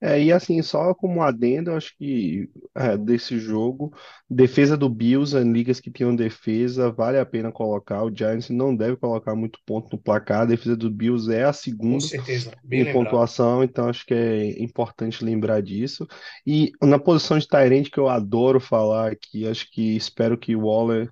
É, 0.04 0.22
e 0.24 0.32
assim, 0.34 0.62
só 0.64 0.96
como 0.96 1.22
adendo, 1.22 1.70
eu 1.72 1.78
acho 1.78 1.96
que 1.96 2.50
é, 2.76 2.98
desse 2.98 3.38
jogo, 3.40 3.94
defesa 4.30 4.76
do 4.76 4.90
Bills, 4.90 5.38
em 5.38 5.52
ligas 5.54 5.80
que 5.80 5.92
tenham 5.92 6.16
defesa, 6.16 6.92
vale 6.92 7.20
a 7.20 7.26
pena 7.26 7.52
colocar. 7.52 8.04
O 8.04 8.16
Giants 8.16 8.50
não 8.50 8.76
deve 8.76 8.98
colocar 8.98 9.36
muito 9.36 9.60
ponto 9.66 9.90
no 9.96 10.02
placar. 10.02 10.42
A 10.42 10.46
defesa 10.46 10.76
do 10.76 10.90
Bills 10.90 11.32
é 11.32 11.44
a 11.44 11.54
Com 11.88 12.00
segunda 12.00 12.00
certeza, 12.00 12.58
bem 12.64 12.82
em 12.82 12.86
lembrado. 12.86 13.24
pontuação, 13.26 13.64
então 13.64 13.90
acho 13.90 14.06
que 14.06 14.14
é 14.14 14.62
importante 14.64 15.24
lembrar 15.24 15.62
disso. 15.62 16.08
E 16.48 16.72
na 16.82 16.98
posição 17.00 17.38
de 17.38 17.48
end 17.74 17.92
que 17.92 18.00
eu 18.00 18.08
adoro 18.10 18.60
falar 18.60 19.12
aqui, 19.12 19.48
acho 19.48 19.70
que 19.72 19.96
espero 19.96 20.38
que 20.38 20.56
o 20.56 20.66
Waller 20.68 21.12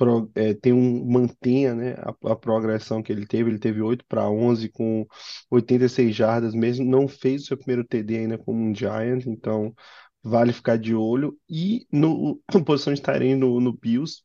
pro- 0.00 0.30
é, 0.34 0.54
tenha 0.54 0.74
um, 0.76 1.04
mantenha, 1.10 1.74
né, 1.74 1.94
a, 1.98 2.32
a 2.32 2.36
progressão 2.36 3.02
que 3.02 3.12
ele 3.12 3.26
teve. 3.26 3.50
Ele 3.50 3.58
teve 3.58 3.82
8 3.82 4.04
para 4.08 4.28
11 4.30 4.68
com 4.70 5.06
86 5.50 6.14
jardas, 6.16 6.54
mesmo 6.54 6.84
não 6.86 7.08
fez 7.08 7.42
o 7.44 7.46
seu 7.46 7.58
primeiro 7.58 7.84
TD 7.84 8.18
ainda 8.18 8.38
como 8.38 8.60
um 8.62 8.74
Giant, 8.74 9.26
então 9.26 9.74
vale 10.22 10.52
ficar 10.52 10.78
de 10.78 10.94
olho. 10.94 11.38
E 11.48 11.86
no, 11.92 12.40
na 12.54 12.62
posição 12.64 12.94
de 12.94 13.02
end 13.24 13.36
no, 13.36 13.60
no 13.60 13.72
Bills, 13.72 14.22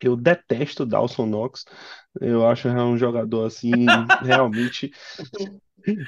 eu 0.00 0.16
detesto 0.16 0.82
o 0.84 0.86
Dawson 0.86 1.26
Knox. 1.26 1.64
Eu 2.20 2.46
acho 2.46 2.68
um 2.68 2.98
jogador 2.98 3.46
assim, 3.46 4.06
realmente. 4.20 4.90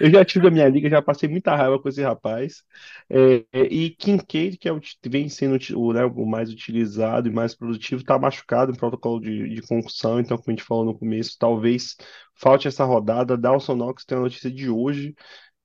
Eu 0.00 0.10
já 0.10 0.24
tive 0.24 0.48
a 0.48 0.50
minha 0.50 0.68
liga, 0.68 0.88
já 0.88 1.02
passei 1.02 1.28
muita 1.28 1.54
raiva 1.54 1.80
com 1.80 1.88
esse 1.88 2.02
rapaz. 2.02 2.62
É, 3.08 3.44
é, 3.52 3.62
e 3.64 3.90
Kincaid, 3.90 4.56
que 4.58 4.68
é 4.68 4.72
o, 4.72 4.80
vem 5.06 5.28
sendo 5.28 5.58
o, 5.76 5.92
né, 5.92 6.04
o 6.04 6.26
mais 6.26 6.50
utilizado 6.50 7.28
e 7.28 7.32
mais 7.32 7.54
produtivo, 7.54 8.00
está 8.00 8.18
machucado 8.18 8.72
em 8.72 8.76
protocolo 8.76 9.20
de, 9.20 9.48
de 9.54 9.62
concussão. 9.62 10.20
Então, 10.20 10.36
como 10.36 10.50
a 10.50 10.52
gente 10.56 10.64
falou 10.66 10.84
no 10.84 10.98
começo, 10.98 11.36
talvez 11.38 11.96
falte 12.34 12.68
essa 12.68 12.84
rodada. 12.84 13.36
Dawson 13.36 13.74
Knox 13.74 14.04
tem 14.04 14.18
a 14.18 14.20
notícia 14.20 14.50
de 14.50 14.68
hoje, 14.70 15.14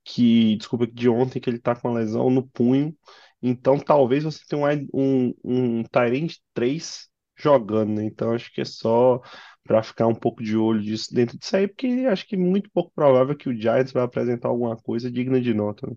que, 0.04 0.58
desculpa, 0.58 0.88
de 0.88 1.10
ontem, 1.10 1.40
que 1.40 1.50
ele 1.50 1.58
está 1.58 1.76
com 1.76 1.90
uma 1.90 2.00
lesão 2.00 2.30
no 2.30 2.48
punho. 2.48 2.96
Então, 3.42 3.80
talvez 3.80 4.24
você 4.24 4.40
tenha 4.48 4.66
um, 4.94 5.34
um, 5.44 5.80
um 5.82 5.84
end 6.14 6.40
3 6.54 7.08
jogando, 7.38 7.94
né? 7.94 8.04
Então, 8.06 8.34
acho 8.34 8.52
que 8.54 8.62
é 8.62 8.66
só 8.66 9.22
para 9.70 9.84
ficar 9.84 10.08
um 10.08 10.16
pouco 10.16 10.42
de 10.42 10.58
olho 10.58 10.82
disso 10.82 11.14
dentro 11.14 11.38
disso 11.38 11.56
aí, 11.56 11.68
porque 11.68 11.86
acho 12.12 12.26
que 12.26 12.34
é 12.34 12.40
muito 12.40 12.72
pouco 12.72 12.92
provável 12.92 13.38
que 13.38 13.48
o 13.48 13.56
Giants 13.56 13.92
vai 13.92 14.02
apresentar 14.02 14.48
alguma 14.48 14.76
coisa 14.76 15.12
digna 15.12 15.40
de 15.40 15.54
nota, 15.54 15.86
né? 15.86 15.96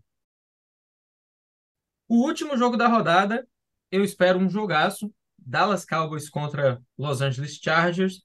O 2.06 2.16
último 2.26 2.54
jogo 2.54 2.76
da 2.76 2.86
rodada, 2.86 3.48
eu 3.90 4.04
espero 4.04 4.38
um 4.38 4.50
jogaço. 4.50 5.10
Dallas 5.38 5.86
Cowboys 5.86 6.28
contra 6.28 6.82
Los 6.98 7.22
Angeles 7.22 7.58
Chargers. 7.64 8.22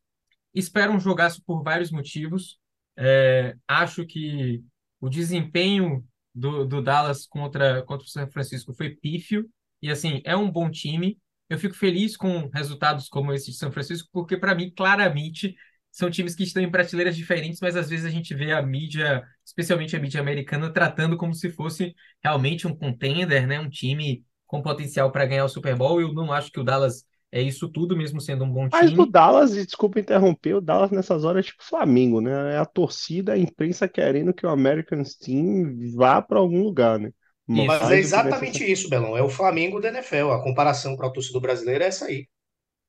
Espero 0.53 0.91
um 0.91 0.99
jogaço 0.99 1.41
por 1.45 1.63
vários 1.63 1.91
motivos. 1.91 2.59
É, 2.97 3.55
acho 3.65 4.05
que 4.05 4.61
o 4.99 5.07
desempenho 5.07 6.05
do, 6.35 6.65
do 6.65 6.81
Dallas 6.81 7.25
contra, 7.25 7.83
contra 7.83 8.05
o 8.05 8.09
San 8.09 8.27
Francisco 8.27 8.73
foi 8.73 8.89
pífio. 8.97 9.49
E 9.81 9.89
assim, 9.89 10.21
é 10.25 10.35
um 10.35 10.51
bom 10.51 10.69
time. 10.69 11.17
Eu 11.49 11.57
fico 11.57 11.75
feliz 11.75 12.17
com 12.17 12.49
resultados 12.53 13.07
como 13.07 13.33
esse 13.33 13.51
de 13.51 13.57
São 13.57 13.71
Francisco, 13.71 14.09
porque 14.11 14.37
para 14.37 14.53
mim, 14.53 14.71
claramente, 14.75 15.55
são 15.91 16.11
times 16.11 16.35
que 16.35 16.43
estão 16.43 16.61
em 16.61 16.69
prateleiras 16.69 17.15
diferentes, 17.15 17.59
mas 17.61 17.75
às 17.75 17.89
vezes 17.89 18.05
a 18.05 18.09
gente 18.09 18.33
vê 18.35 18.51
a 18.51 18.61
mídia, 18.61 19.23
especialmente 19.45 19.95
a 19.95 19.99
mídia 19.99 20.21
americana, 20.21 20.71
tratando 20.71 21.17
como 21.17 21.33
se 21.33 21.49
fosse 21.51 21.95
realmente 22.23 22.67
um 22.67 22.75
contender, 22.75 23.47
né? 23.47 23.59
Um 23.59 23.69
time 23.69 24.23
com 24.45 24.61
potencial 24.61 25.11
para 25.11 25.25
ganhar 25.25 25.45
o 25.45 25.49
Super 25.49 25.75
Bowl. 25.75 25.99
Eu 26.01 26.13
não 26.13 26.31
acho 26.31 26.51
que 26.51 26.59
o 26.59 26.63
Dallas 26.63 27.03
é 27.31 27.41
isso 27.41 27.67
tudo, 27.69 27.95
mesmo 27.95 28.21
sendo 28.21 28.43
um 28.43 28.51
bom 28.51 28.69
Mas 28.71 28.91
o 28.91 28.91
time. 28.95 29.11
Dallas, 29.11 29.55
e 29.55 29.65
desculpa 29.65 29.99
interromper, 29.99 30.55
o 30.55 30.61
Dallas 30.61 30.91
nessas 30.91 31.23
horas 31.23 31.45
é 31.45 31.49
tipo 31.49 31.63
Flamengo, 31.63 32.21
né? 32.21 32.53
É 32.53 32.57
a 32.57 32.65
torcida, 32.65 33.33
a 33.33 33.37
imprensa 33.37 33.87
querendo 33.87 34.33
que 34.33 34.45
o 34.45 34.49
American 34.49 35.03
Team 35.19 35.75
vá 35.95 36.21
para 36.21 36.39
algum 36.39 36.63
lugar, 36.63 36.99
né? 36.99 37.11
Mas 37.53 37.89
é 37.89 37.97
exatamente 37.97 38.63
isso, 38.69 38.89
Belão. 38.89 39.17
É 39.17 39.21
o 39.23 39.29
Flamengo 39.29 39.79
da 39.79 39.89
NFL. 39.89 40.31
A 40.31 40.43
comparação 40.43 40.95
para 40.95 41.07
o 41.07 41.13
torcedor 41.13 41.41
brasileiro 41.41 41.83
é 41.83 41.87
essa 41.87 42.05
aí. 42.05 42.27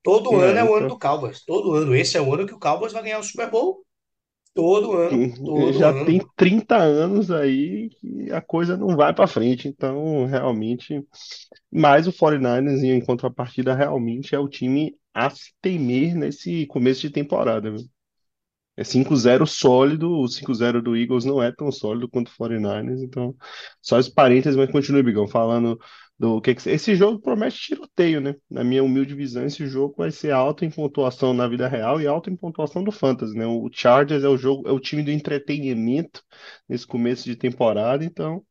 Todo 0.03 0.41
É, 0.41 0.43
ano 0.43 0.59
é 0.61 0.65
o 0.65 0.75
ano 0.75 0.89
do 0.89 0.99
Cowboys. 0.99 1.45
Todo 1.45 1.75
ano. 1.75 1.95
Esse 1.97 2.17
é 2.19 2.23
o 2.23 2.33
ano 2.35 2.47
que 2.47 2.55
o 2.55 2.61
Cowboys 2.61 2.93
vai 2.93 3.03
ganhar 3.05 3.21
o 3.21 3.25
Super 3.25 3.51
Bowl. 3.51 3.85
Todo 4.55 4.95
ano. 4.95 5.29
Todo 5.45 5.73
já 5.73 5.93
ano. 5.93 6.05
tem 6.05 6.21
30 6.37 6.77
anos 6.77 7.31
aí 7.31 7.91
que 7.91 8.31
a 8.33 8.41
coisa 8.41 8.77
não 8.77 8.97
vai 8.97 9.15
para 9.15 9.27
frente, 9.27 9.69
então 9.69 10.27
realmente. 10.27 11.07
Mas 11.73 12.07
o 12.07 12.13
49ers, 12.13 12.83
em 12.85 13.01
contrapartida, 13.05 13.75
realmente 13.75 14.35
é 14.35 14.39
o 14.39 14.49
time 14.49 14.97
a 15.15 15.31
se 15.31 15.53
temer 15.63 16.15
nesse 16.17 16.67
começo 16.67 17.03
de 17.03 17.11
temporada, 17.11 17.71
viu? 17.71 17.89
É 18.79 18.85
5-0 18.85 19.45
sólido, 19.47 20.09
o 20.11 20.29
5-0 20.29 20.81
do 20.81 20.97
Eagles 20.97 21.25
não 21.25 21.43
é 21.43 21.51
tão 21.51 21.71
sólido 21.73 22.09
quanto 22.09 22.29
o 22.29 22.33
49ers, 22.33 23.03
então 23.03 23.35
só 23.83 23.99
esse 23.99 24.13
parênteses, 24.13 24.57
mas 24.57 24.71
continue, 24.71 25.03
Bigão, 25.03 25.27
falando 25.27 25.79
do 26.19 26.41
que 26.41 26.55
que... 26.55 26.69
Esse 26.71 26.95
jogo 26.95 27.21
promete 27.21 27.59
tiroteio, 27.59 28.21
né? 28.21 28.35
Na 28.51 28.63
minha 28.65 28.83
humilde 28.83 29.15
visão, 29.15 29.45
esse 29.45 29.67
jogo 29.67 29.95
vai 29.99 30.11
ser 30.11 30.33
alto 30.33 30.65
em 30.65 30.71
pontuação 30.71 31.35
na 31.35 31.49
vida 31.49 31.69
real 31.69 32.01
e 32.01 32.07
alto 32.07 32.31
em 32.31 32.37
pontuação 32.37 32.83
do 32.85 32.93
Fantasy, 32.93 33.37
né? 33.37 33.47
O 33.47 33.69
Chargers 33.73 34.25
é 34.25 34.29
o 34.29 34.37
jogo, 34.37 34.69
é 34.69 34.73
o 34.73 34.81
time 34.81 35.03
do 35.03 35.11
entretenimento 35.11 36.23
nesse 36.69 36.87
começo 36.87 37.25
de 37.25 37.37
temporada, 37.37 38.05
então 38.05 38.45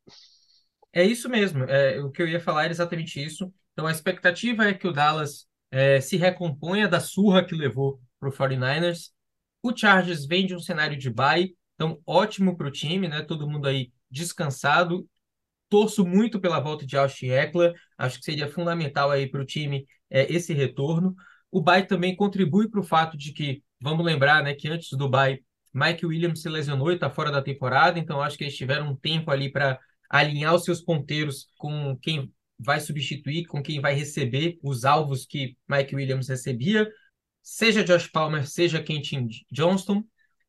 É 0.93 1.03
isso 1.03 1.29
mesmo. 1.29 1.63
É, 1.65 2.01
o 2.01 2.11
que 2.11 2.21
eu 2.21 2.27
ia 2.27 2.39
falar 2.39 2.63
era 2.63 2.73
exatamente 2.73 3.23
isso. 3.23 3.51
Então, 3.73 3.85
a 3.85 3.91
expectativa 3.91 4.65
é 4.65 4.73
que 4.73 4.87
o 4.87 4.91
Dallas 4.93 5.45
é, 5.69 6.01
se 6.01 6.17
recomponha 6.17 6.87
da 6.87 6.99
surra 6.99 7.45
que 7.45 7.55
levou 7.55 7.99
para 8.19 8.29
o 8.29 8.31
49ers. 8.31 9.11
O 9.67 9.75
Chargers 9.75 10.25
vem 10.25 10.45
de 10.45 10.55
um 10.55 10.59
cenário 10.59 10.97
de 10.97 11.09
bye, 11.09 11.53
então 11.75 11.99
ótimo 12.05 12.55
para 12.55 12.69
o 12.69 12.71
time, 12.71 13.05
né? 13.05 13.21
Todo 13.21 13.49
mundo 13.49 13.67
aí 13.67 13.91
descansado. 14.09 15.05
Torço 15.67 16.05
muito 16.05 16.39
pela 16.39 16.61
volta 16.61 16.85
de 16.85 16.95
Austin 16.95 17.27
Eckler. 17.27 17.73
Acho 17.97 18.17
que 18.17 18.23
seria 18.23 18.47
fundamental 18.47 19.11
aí 19.11 19.29
para 19.29 19.41
o 19.41 19.45
time 19.45 19.85
é, 20.09 20.31
esse 20.31 20.53
retorno. 20.53 21.13
O 21.51 21.61
bye 21.61 21.85
também 21.85 22.15
contribui 22.15 22.69
para 22.69 22.79
o 22.79 22.83
fato 22.83 23.17
de 23.17 23.33
que, 23.33 23.61
vamos 23.81 24.05
lembrar, 24.05 24.41
né, 24.41 24.53
que 24.53 24.69
antes 24.69 24.97
do 24.97 25.09
bye, 25.09 25.43
Mike 25.73 26.05
Williams 26.05 26.41
se 26.41 26.47
lesionou 26.47 26.89
e 26.89 26.95
está 26.95 27.09
fora 27.09 27.29
da 27.29 27.41
temporada, 27.41 27.99
então 27.99 28.21
acho 28.21 28.37
que 28.37 28.45
eles 28.45 28.55
tiveram 28.55 28.91
um 28.91 28.95
tempo 28.95 29.29
ali 29.31 29.51
para 29.51 29.77
alinhar 30.09 30.55
os 30.55 30.63
seus 30.63 30.81
ponteiros 30.81 31.49
com 31.57 31.97
quem 32.01 32.31
vai 32.57 32.79
substituir, 32.79 33.45
com 33.45 33.61
quem 33.61 33.81
vai 33.81 33.93
receber 33.93 34.57
os 34.63 34.85
alvos 34.85 35.25
que 35.25 35.57
Mike 35.67 35.93
Williams 35.93 36.29
recebia, 36.29 36.89
seja 37.47 37.81
Josh 37.81 38.07
Palmer, 38.07 38.45
seja 38.45 38.83
Kenton 38.83 39.29
Johnston. 39.49 40.03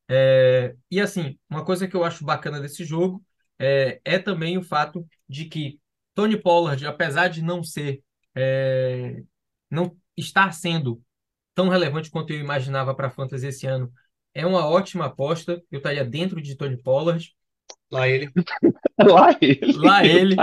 É, 0.09 0.75
e 0.91 1.01
assim, 1.01 1.39
uma 1.49 1.65
coisa 1.65 1.87
que 1.87 1.95
eu 1.95 2.03
acho 2.03 2.25
bacana 2.25 2.61
desse 2.61 2.85
jogo 2.85 3.25
é, 3.57 4.01
é 4.05 4.19
também 4.19 4.59
o 4.59 4.65
fato 4.65 5.07
de 5.29 5.45
que 5.45 5.79
Tony 6.13 6.37
Pollard, 6.37 6.85
apesar 6.85 7.29
de 7.29 7.41
não 7.41 7.63
ser, 7.63 8.03
é, 8.35 9.23
não 9.71 9.97
estar 10.17 10.51
sendo 10.53 11.01
tão 11.55 11.69
relevante 11.69 12.11
quanto 12.11 12.33
eu 12.33 12.41
imaginava 12.41 12.93
para 12.95 13.07
a 13.07 13.11
Fantasy 13.11 13.47
esse 13.47 13.67
ano, 13.67 13.93
é 14.35 14.45
uma 14.45 14.67
ótima 14.67 15.07
aposta. 15.07 15.63
Eu 15.71 15.79
estaria 15.79 16.05
dentro 16.05 16.43
de 16.43 16.57
Tony 16.57 16.83
Pollard. 16.83 17.33
Lá 17.93 18.09
ele. 18.09 18.29
lá 18.99 19.39
ele, 19.41 19.73
Lá 19.77 20.05
ele. 20.05 20.35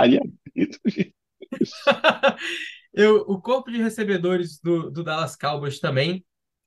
Eu, 2.94 3.16
o 3.28 3.38
corpo 3.38 3.70
de 3.70 3.76
recebedores 3.76 4.58
do, 4.58 4.90
do 4.90 5.04
Dallas 5.04 5.36
Cowboys 5.36 5.78
também. 5.78 6.24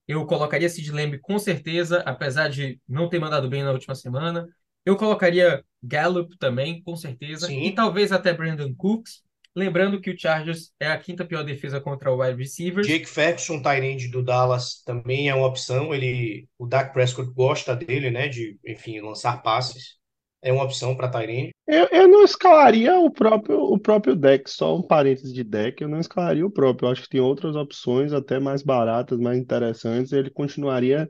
Eu 0.09 0.25
colocaria 0.25 0.67
Sid 0.67 0.91
Lamb 0.91 1.19
com 1.19 1.37
certeza, 1.37 1.99
apesar 1.99 2.49
de 2.49 2.79
não 2.89 3.07
ter 3.07 3.19
mandado 3.19 3.47
bem 3.47 3.61
na 3.61 3.71
última 3.71 3.93
semana. 3.93 4.47
Eu 4.83 4.97
colocaria 4.97 5.63
Gallup 5.83 6.35
também, 6.39 6.81
com 6.81 6.95
certeza. 6.95 7.45
Sim. 7.45 7.61
E 7.61 7.75
talvez 7.75 8.11
até 8.11 8.33
Brandon 8.33 8.73
Cooks. 8.73 9.21
Lembrando 9.55 10.01
que 10.01 10.09
o 10.09 10.17
Chargers 10.17 10.71
é 10.79 10.87
a 10.87 10.97
quinta 10.97 11.23
pior 11.23 11.43
defesa 11.43 11.79
contra 11.79 12.11
o 12.11 12.23
wide 12.23 12.39
receivers. 12.39 12.87
Jake 12.87 13.05
Ferguson, 13.05 13.61
tight 13.61 13.85
end 13.85 14.07
do 14.07 14.23
Dallas, 14.23 14.81
também 14.83 15.29
é 15.29 15.35
uma 15.35 15.45
opção. 15.45 15.93
Ele, 15.93 16.47
o 16.57 16.65
Dak 16.65 16.91
Prescott 16.91 17.31
gosta 17.31 17.75
dele, 17.75 18.09
né? 18.09 18.27
De, 18.27 18.57
enfim, 18.65 18.99
lançar 19.01 19.43
passes. 19.43 19.98
É 20.41 20.53
uma 20.53 20.63
opção 20.63 20.95
para 20.95 21.25
end. 21.25 21.51
Eu, 21.67 21.87
eu 21.91 22.07
não 22.07 22.23
escalaria 22.23 22.97
o 22.97 23.11
próprio, 23.11 23.59
o 23.59 23.77
próprio 23.77 24.15
deck, 24.15 24.49
só 24.49 24.75
um 24.75 24.81
parênteses 24.81 25.33
de 25.33 25.43
deck, 25.43 25.81
eu 25.81 25.89
não 25.89 25.99
escalaria 25.99 26.45
o 26.45 26.51
próprio. 26.51 26.87
Eu 26.87 26.91
acho 26.91 27.03
que 27.03 27.09
tem 27.09 27.19
outras 27.19 27.55
opções, 27.55 28.13
até 28.13 28.39
mais 28.39 28.63
baratas, 28.63 29.19
mais 29.19 29.37
interessantes. 29.37 30.13
Ele 30.13 30.29
continuaria 30.29 31.07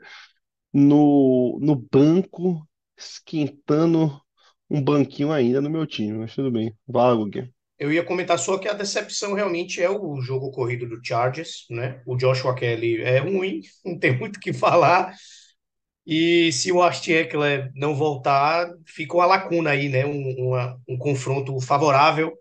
no, 0.74 1.60
no 1.62 1.76
banco, 1.76 2.68
esquentando 2.98 4.20
um 4.70 4.82
banquinho 4.82 5.32
ainda 5.32 5.62
no 5.62 5.70
meu 5.70 5.86
time, 5.86 6.18
mas 6.18 6.36
tudo 6.36 6.52
bem. 6.52 6.74
Fala, 6.92 7.16
Guga. 7.16 7.50
Eu 7.78 7.94
ia 7.94 8.04
comentar 8.04 8.38
só 8.38 8.58
que 8.58 8.68
a 8.68 8.74
decepção 8.74 9.34
realmente 9.34 9.82
é 9.82 9.90
o 9.90 10.20
jogo 10.20 10.52
corrido 10.52 10.86
do 10.88 11.00
Chargers, 11.02 11.66
né? 11.70 12.02
O 12.06 12.18
Joshua 12.18 12.54
Kelly 12.54 13.02
é 13.02 13.20
ruim, 13.20 13.62
não 13.86 13.98
tem 13.98 14.18
muito 14.18 14.36
o 14.36 14.40
que 14.40 14.52
falar. 14.52 15.16
E 16.06 16.52
se 16.52 16.72
o 16.72 16.82
Austin 16.82 17.12
Eckler 17.14 17.72
não 17.76 17.94
voltar, 17.96 18.68
fica 18.86 19.16
uma 19.16 19.26
lacuna 19.26 19.72
aí, 19.72 19.90
né? 19.90 20.06
Um, 20.06 20.48
uma- 20.50 20.80
um 20.88 20.98
confronto 20.98 21.60
favorável 21.62 22.34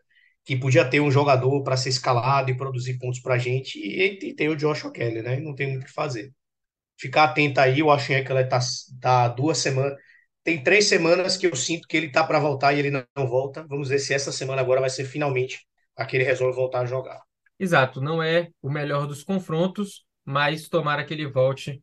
que 0.45 0.57
podia 0.57 0.89
ter 0.89 1.01
um 1.01 1.11
jogador 1.11 1.63
para 1.63 1.77
ser 1.77 1.91
escalado 1.91 2.51
e 2.51 2.57
produzir 2.57 2.99
pontos 2.99 3.21
para 3.21 3.35
a 3.35 3.39
gente. 3.39 3.79
E, 3.79 4.19
e 4.31 4.35
tem 4.35 4.49
o 4.49 4.57
Joshua 4.57 4.91
Kelly, 4.93 5.23
né? 5.23 5.39
Não 5.41 5.55
tem 5.55 5.69
muito 5.71 5.83
o 5.83 5.87
que 5.87 5.93
fazer. 5.93 6.33
Ficar 6.99 7.25
atento 7.25 7.61
aí, 7.61 7.83
o 7.83 7.91
Austin 7.91 8.15
Eckler 8.15 8.49
tá, 8.49 8.59
tá 9.01 9.29
duas 9.29 9.59
semanas. 9.59 9.97
Tem 10.45 10.63
três 10.63 10.87
semanas 10.87 11.37
que 11.37 11.47
eu 11.47 11.57
sinto 11.57 11.87
que 11.89 11.97
ele 11.97 12.11
tá 12.11 12.25
para 12.25 12.41
voltar 12.41 12.73
e 12.75 12.79
ele 12.81 12.91
não, 12.91 13.05
não 13.17 13.27
volta. 13.29 13.67
Vamos 13.69 13.89
ver 13.89 13.99
se 14.01 14.15
essa 14.15 14.33
semana 14.33 14.63
agora 14.63 14.81
vai 14.81 14.91
ser 14.91 15.05
finalmente 15.05 15.61
a 15.97 16.05
que 16.07 16.17
ele 16.17 16.25
resolve 16.25 16.57
voltar 16.57 16.81
a 16.83 16.87
jogar. 16.87 17.21
Exato, 17.59 18.01
não 18.01 18.23
é 18.23 18.51
o 18.63 18.71
melhor 18.71 19.07
dos 19.07 19.23
confrontos, 19.25 20.05
mas 20.25 20.69
tomara 20.69 21.05
que 21.05 21.13
ele 21.15 21.27
volte. 21.27 21.83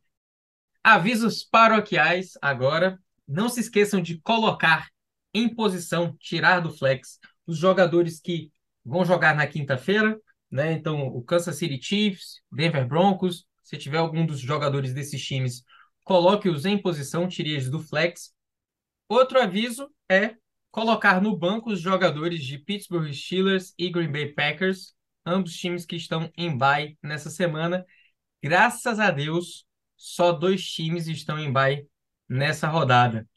Avisos 0.87 1.43
paroquiais 1.43 2.33
agora. 2.39 2.99
Não 3.27 3.49
se 3.49 3.59
esqueçam 3.59 3.99
de 3.99 4.19
colocar 4.19 4.87
em 5.33 5.49
posição, 5.49 6.15
tirar 6.19 6.59
do 6.59 6.71
flex, 6.71 7.19
os 7.47 7.57
jogadores 7.57 8.21
que 8.21 8.51
vão 8.85 9.03
jogar 9.03 9.35
na 9.35 9.47
quinta-feira, 9.47 10.15
né? 10.47 10.73
Então, 10.73 11.07
o 11.07 11.23
Kansas 11.23 11.55
City 11.55 11.81
Chiefs, 11.81 12.39
Denver 12.51 12.87
Broncos, 12.87 13.47
se 13.63 13.77
tiver 13.77 13.97
algum 13.97 14.27
dos 14.27 14.39
jogadores 14.39 14.93
desses 14.93 15.25
times, 15.25 15.63
coloque-os 16.03 16.65
em 16.65 16.79
posição, 16.79 17.27
tire 17.27 17.53
eles 17.53 17.67
do 17.67 17.79
flex. 17.79 18.31
Outro 19.09 19.41
aviso 19.41 19.89
é 20.07 20.35
colocar 20.69 21.19
no 21.19 21.35
banco 21.35 21.71
os 21.71 21.79
jogadores 21.79 22.43
de 22.43 22.59
Pittsburgh 22.59 23.11
Steelers 23.11 23.73
e 23.75 23.89
Green 23.89 24.11
Bay 24.11 24.33
Packers, 24.33 24.93
ambos 25.25 25.55
times 25.55 25.83
que 25.83 25.95
estão 25.95 26.31
em 26.37 26.55
bye 26.55 26.95
nessa 27.01 27.31
semana. 27.31 27.83
Graças 28.39 28.99
a 28.99 29.09
Deus, 29.09 29.65
só 30.05 30.31
dois 30.31 30.63
times 30.63 31.07
estão 31.07 31.39
em 31.39 31.51
bye 31.51 31.83
nessa 32.29 32.67
rodada. 32.67 33.27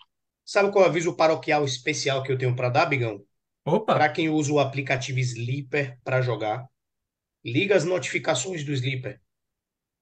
Sabe 0.45 0.71
qual 0.71 0.85
é 0.85 0.87
o 0.87 0.91
aviso 0.91 1.17
paroquial 1.17 1.65
especial 1.65 2.23
que 2.23 2.31
eu 2.31 2.37
tenho 2.37 2.55
para 2.55 2.69
dar, 2.69 2.85
Bigão? 2.85 3.25
Opa! 3.65 3.95
Para 3.95 4.11
quem 4.11 4.29
usa 4.29 4.53
o 4.53 4.61
aplicativo 4.61 5.19
Sleeper 5.19 5.99
para 6.05 6.21
jogar, 6.21 6.67
liga 7.43 7.75
as 7.75 7.87
notificações 7.87 8.65
do 8.65 8.73
Sleeper. 8.73 9.19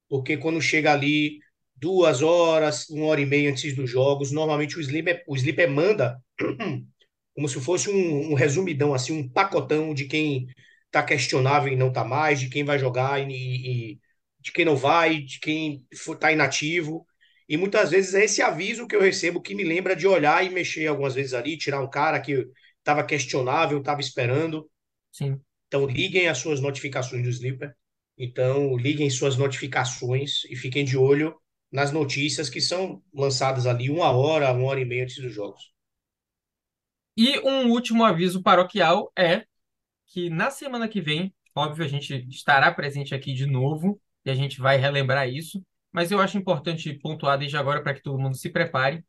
Porque 0.09 0.37
quando 0.37 0.61
chega 0.61 0.93
ali 0.93 1.39
duas 1.77 2.21
horas, 2.21 2.89
uma 2.89 3.07
hora 3.07 3.21
e 3.21 3.27
meia 3.27 3.49
antes 3.49 3.77
dos 3.77 3.89
jogos, 3.89 4.33
normalmente 4.33 4.77
o 4.77 4.81
Sleeper, 4.81 5.23
o 5.29 5.37
Sleeper 5.37 5.71
manda 5.71 6.21
como 7.33 7.49
se 7.49 7.61
fosse 7.61 7.89
um, 7.89 8.33
um 8.33 8.35
resumidão, 8.35 8.93
assim, 8.93 9.17
um 9.17 9.29
pacotão 9.29 9.95
de 9.95 10.07
quem 10.07 10.49
tá 10.91 11.01
questionável 11.05 11.73
e 11.73 11.77
não 11.77 11.93
tá 11.93 12.05
mais, 12.05 12.41
de 12.41 12.49
quem 12.49 12.65
vai 12.65 12.77
jogar 12.77 13.21
e, 13.21 13.33
e 13.33 14.01
de 14.47 14.53
quem 14.53 14.65
não 14.65 14.77
vai, 14.77 15.19
de 15.23 15.41
quem 15.41 15.85
for, 15.97 16.17
tá 16.17 16.31
inativo. 16.31 17.05
E 17.49 17.57
muitas 17.57 17.91
vezes 17.91 18.15
é 18.15 18.25
esse 18.25 18.41
aviso 18.41 18.87
que 18.87 18.95
eu 18.95 19.01
recebo 19.01 19.43
que 19.43 19.57
me 19.57 19.65
lembra 19.65 19.97
de 19.97 20.07
olhar 20.07 20.45
e 20.45 20.51
mexer 20.51 20.87
algumas 20.87 21.17
vezes 21.17 21.35
ali, 21.35 21.59
tirar 21.59 21.83
um 21.83 21.91
cara 21.91 22.21
que 22.21 22.47
estava 22.79 23.03
questionável, 23.03 23.79
estava 23.79 24.01
esperando. 24.01 24.71
Sim. 25.11 25.41
Então 25.67 25.85
liguem 25.85 26.29
as 26.29 26.39
suas 26.39 26.61
notificações 26.61 27.25
do 27.25 27.29
Sleeper. 27.29 27.75
Então 28.17 28.77
liguem 28.77 29.11
suas 29.11 29.37
notificações 29.37 30.45
e 30.45 30.55
fiquem 30.55 30.85
de 30.85 30.97
olho 30.97 31.35
nas 31.71 31.91
notícias 31.91 32.49
que 32.49 32.61
são 32.61 33.03
lançadas 33.13 33.67
ali 33.67 33.91
uma 33.91 34.13
hora, 34.13 34.53
uma 34.53 34.65
hora 34.69 34.81
e 34.81 34.85
meia 34.85 35.03
antes 35.03 35.21
dos 35.21 35.35
jogos. 35.35 35.73
E 37.17 37.41
um 37.41 37.69
último 37.73 38.05
aviso 38.05 38.45
paroquial 38.45 39.11
é 39.19 39.45
que 40.07 40.31
na 40.31 40.53
semana 40.53 40.87
que 40.87 41.01
vem, 41.01 41.35
óbvio, 41.53 41.85
a 41.85 41.89
gente 41.89 42.25
estará 42.31 42.73
presente 42.73 43.13
aqui 43.13 43.35
de 43.35 43.45
novo 43.45 44.01
e 44.27 44.31
a 44.31 44.35
gente 44.35 44.61
vai 44.61 44.77
relembrar 44.77 45.29
isso, 45.29 45.65
mas 45.93 46.11
eu 46.11 46.21
acho 46.21 46.37
importante 46.37 46.93
pontuar 46.95 47.39
desde 47.39 47.57
agora 47.57 47.83
para 47.83 47.95
que 47.95 48.03
todo 48.03 48.19
mundo 48.19 48.37
se 48.37 48.51
prepare. 48.51 49.05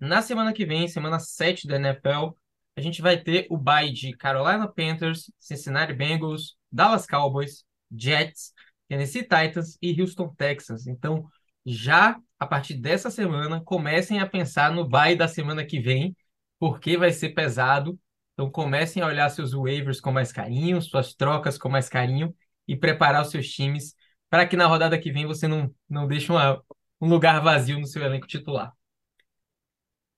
Na 0.00 0.22
semana 0.22 0.52
que 0.52 0.64
vem, 0.64 0.88
semana 0.88 1.20
7 1.20 1.68
da 1.68 1.76
NFL, 1.76 2.30
a 2.74 2.80
gente 2.80 3.02
vai 3.02 3.18
ter 3.18 3.46
o 3.50 3.58
bye 3.58 3.92
de 3.92 4.16
Carolina 4.16 4.66
Panthers, 4.66 5.30
Cincinnati 5.38 5.92
Bengals, 5.92 6.56
Dallas 6.72 7.06
Cowboys, 7.06 7.64
Jets, 7.94 8.54
Tennessee 8.88 9.22
Titans 9.22 9.76
e 9.80 10.00
Houston 10.00 10.34
Texans. 10.34 10.86
Então, 10.86 11.28
já 11.66 12.18
a 12.38 12.46
partir 12.46 12.74
dessa 12.74 13.10
semana, 13.10 13.60
comecem 13.62 14.20
a 14.20 14.26
pensar 14.26 14.72
no 14.72 14.88
bye 14.88 15.14
da 15.14 15.28
semana 15.28 15.64
que 15.64 15.78
vem, 15.80 16.16
porque 16.58 16.96
vai 16.96 17.12
ser 17.12 17.28
pesado. 17.30 17.98
Então, 18.32 18.50
comecem 18.50 19.02
a 19.02 19.06
olhar 19.06 19.28
seus 19.28 19.52
waivers 19.52 20.00
com 20.00 20.10
mais 20.10 20.32
carinho, 20.32 20.80
suas 20.80 21.14
trocas 21.14 21.58
com 21.58 21.68
mais 21.68 21.90
carinho 21.90 22.34
e 22.66 22.74
preparar 22.74 23.22
os 23.22 23.30
seus 23.30 23.48
times 23.48 23.94
para 24.32 24.48
que 24.48 24.56
na 24.56 24.66
rodada 24.66 24.98
que 24.98 25.12
vem 25.12 25.26
você 25.26 25.46
não, 25.46 25.74
não 25.90 26.08
deixe 26.08 26.32
uma, 26.32 26.64
um 26.98 27.06
lugar 27.06 27.42
vazio 27.42 27.78
no 27.78 27.86
seu 27.86 28.02
elenco 28.02 28.26
titular. 28.26 28.72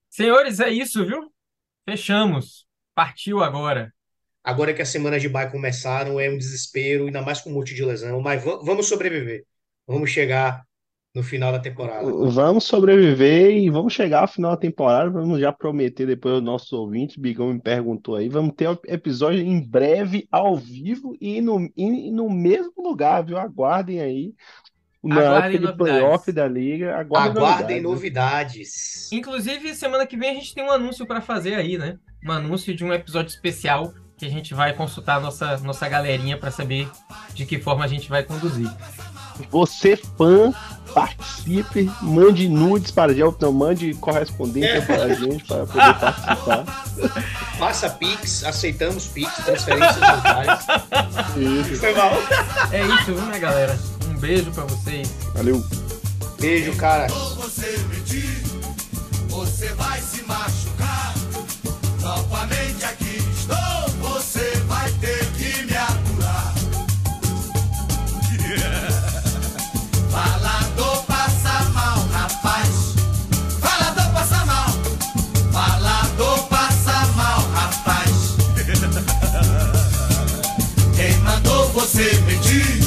Senhores, 0.09 0.61
é 0.61 0.71
isso, 0.71 1.05
viu? 1.05 1.33
Fechamos. 1.89 2.67
Partiu 2.95 3.43
agora. 3.43 3.93
Agora 4.45 4.73
que 4.75 4.83
as 4.83 4.89
semanas 4.91 5.23
de 5.23 5.29
bye 5.29 5.51
começaram, 5.51 6.21
é 6.21 6.29
um 6.31 6.39
desespero, 6.39 7.07
ainda 7.07 7.23
mais 7.23 7.41
com 7.41 7.51
um 7.51 7.55
monte 7.55 7.75
de 7.75 7.85
lesão, 7.85 8.21
mas 8.21 8.45
va- 8.45 8.59
vamos 8.63 8.87
sobreviver. 8.89 9.45
Vamos 9.87 10.11
chegar 10.11 10.63
no 11.15 11.23
final 11.23 11.53
da 11.53 11.61
temporada. 11.61 12.05
Vamos 12.31 12.65
sobreviver 12.65 13.57
e 13.57 13.71
vamos 13.71 13.93
chegar 13.93 14.23
ao 14.23 14.29
final 14.29 14.51
da 14.51 14.57
temporada. 14.57 15.11
Vamos 15.11 15.39
já 15.41 15.53
prometer 15.53 16.07
depois 16.07 16.35
aos 16.35 16.43
nossos 16.43 16.73
ouvintes. 16.73 17.17
Bigão 17.17 17.53
me 17.53 17.61
perguntou 17.61 18.17
aí. 18.17 18.29
Vamos 18.29 18.55
ter 18.57 18.69
um 18.69 18.77
episódio 18.87 19.41
em 19.41 19.61
breve, 19.61 20.27
ao 20.31 20.57
vivo 20.57 21.17
e 21.21 21.41
no, 21.41 21.71
e 21.77 22.11
no 22.11 22.29
mesmo 22.29 22.73
lugar, 22.79 23.25
viu? 23.25 23.39
Aguardem 23.39 24.01
aí. 24.01 24.35
Na 25.05 25.21
Aguardem 25.21 25.57
época 25.59 25.73
de 25.73 25.79
playoff 25.79 26.27
novidades. 26.27 26.35
da 26.35 26.49
liga, 26.49 26.97
aguardem 26.97 27.31
Aguardem 27.31 27.81
novidades. 27.83 28.63
novidades. 28.63 29.13
Inclusive, 29.13 29.75
semana 29.75 30.07
que 30.07 30.17
vem 30.17 30.31
a 30.31 30.35
gente 30.35 30.55
tem 30.55 30.65
um 30.65 30.71
anúncio 30.71 31.07
para 31.07 31.21
fazer 31.21 31.55
aí, 31.55 31.77
né? 31.77 31.99
Um 32.27 32.33
anúncio 32.33 32.75
de 32.75 32.83
um 32.85 32.93
episódio 32.93 33.29
especial 33.29 33.93
que 34.17 34.25
a 34.25 34.31
gente 34.31 34.55
vai 34.55 34.73
consultar 34.73 35.17
a 35.17 35.21
nossa, 35.21 35.59
nossa 35.59 35.87
galerinha 35.89 36.39
para 36.39 36.51
saber 36.51 36.89
de 37.35 37.45
que 37.45 37.59
forma 37.59 37.85
a 37.85 37.89
gente 37.89 38.09
vai 38.09 38.23
conduzir. 38.23 38.71
Você, 39.51 39.97
fã, 39.97 40.53
participe, 40.95 41.91
mande 42.01 42.49
nudes 42.49 42.93
para 42.93 43.11
a 43.11 43.15
gente, 43.15 43.35
não, 43.41 43.53
mande 43.53 43.93
correspondência 43.95 44.81
para 44.83 45.05
a 45.05 45.15
gente 45.15 45.45
para 45.45 45.67
poder 45.67 45.95
participar. 45.99 46.65
Faça 47.59 47.91
Pix, 47.91 48.45
aceitamos 48.45 49.07
Pix, 49.09 49.35
transferências 49.45 49.99
bancárias. 49.99 50.61
Isso. 51.37 51.81
Foi 51.81 51.95
mal. 51.95 52.13
É 52.71 52.83
isso, 52.83 53.05
viu, 53.07 53.23
minha 53.23 53.39
galera? 53.39 53.79
Um 54.09 54.15
beijo 54.19 54.51
para 54.53 54.65
vocês. 54.65 55.13
Valeu. 55.35 55.65
Beijo, 56.41 56.77
cara. 56.77 57.09
você 57.09 57.79
medir, 57.89 58.43
você 59.29 59.69
vai 59.75 60.01
se 60.01 60.23
machucar. 60.23 61.15
Novamente 62.01 62.85
aqui 62.85 63.19
estou, 63.33 64.11
você 64.11 64.51
vai 64.67 64.91
ter 65.01 65.34
você 81.85 82.19
medir, 82.23 82.81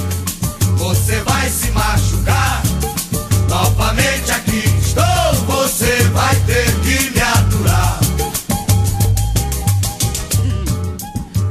você 0.75 1.21
vai 1.21 1.47
se 1.49 1.69
machucar. 1.69 2.63
Novamente 3.47 4.31
aqui 4.31 4.63
estou, 4.79 5.45
você 5.45 6.01
vai 6.09 6.35
ter 6.47 6.65
que 6.81 7.11
me 7.11 7.21
aturar. 7.21 7.99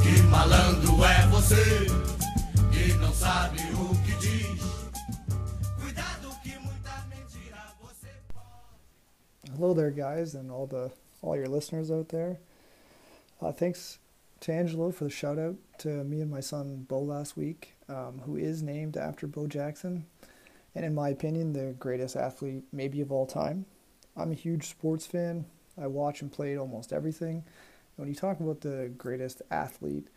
Que 0.02 0.22
malandro 0.22 1.04
é 1.04 1.26
você, 1.28 1.86
que 2.72 2.92
não 2.94 3.12
sabe 3.12 3.60
o 3.74 3.94
que 4.02 4.16
diz. 4.16 4.60
Cuidado 5.80 6.28
que 6.42 6.58
muita 6.58 7.06
mentira 7.08 7.62
você 7.80 8.08
Hello 9.56 9.72
there, 9.72 9.92
guys, 9.92 10.34
and 10.34 10.50
all 10.50 10.66
the 10.66 10.90
all 11.22 11.36
your 11.36 11.48
listeners 11.48 11.92
out 11.92 12.08
there. 12.08 12.40
Uh, 13.40 13.52
thanks 13.52 14.00
to 14.40 14.52
Angelo 14.52 14.90
for 14.90 15.04
the 15.04 15.10
shout 15.10 15.38
out 15.38 15.56
to 15.78 15.88
me 16.04 16.20
and 16.20 16.30
my 16.30 16.40
son 16.40 16.84
Bo 16.88 17.00
last 17.00 17.36
week, 17.36 17.74
um, 17.88 18.20
who 18.24 18.36
is 18.36 18.62
named 18.62 18.96
after 18.96 19.26
Bo 19.26 19.46
Jackson, 19.46 20.06
and 20.74 20.84
in 20.84 20.94
my 20.94 21.08
opinion, 21.08 21.52
the 21.52 21.74
greatest 21.78 22.16
athlete 22.16 22.64
maybe 22.72 23.00
of 23.00 23.10
all 23.10 23.26
time. 23.26 23.66
I'm 24.16 24.32
a 24.32 24.36
huge 24.36 24.68
sports 24.68 25.06
fan. 25.06 25.46
I 25.80 25.86
watch 25.86 26.22
and 26.22 26.32
played 26.32 26.56
almost 26.56 26.92
everything. 26.92 27.44
When 27.96 28.08
you 28.08 28.14
talk 28.14 28.40
about 28.40 28.60
the 28.60 28.92
greatest 28.96 29.42
athlete, 29.50 30.08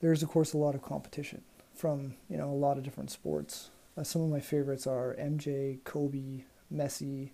there's 0.00 0.22
of 0.22 0.28
course 0.28 0.52
a 0.52 0.58
lot 0.58 0.74
of 0.74 0.82
competition 0.82 1.42
from 1.74 2.14
you 2.28 2.36
know 2.36 2.50
a 2.50 2.52
lot 2.52 2.76
of 2.76 2.84
different 2.84 3.10
sports. 3.10 3.70
Uh, 3.96 4.02
some 4.02 4.22
of 4.22 4.30
my 4.30 4.40
favorites 4.40 4.86
are 4.86 5.16
MJ, 5.18 5.82
Kobe, 5.84 6.44
Messi, 6.72 7.30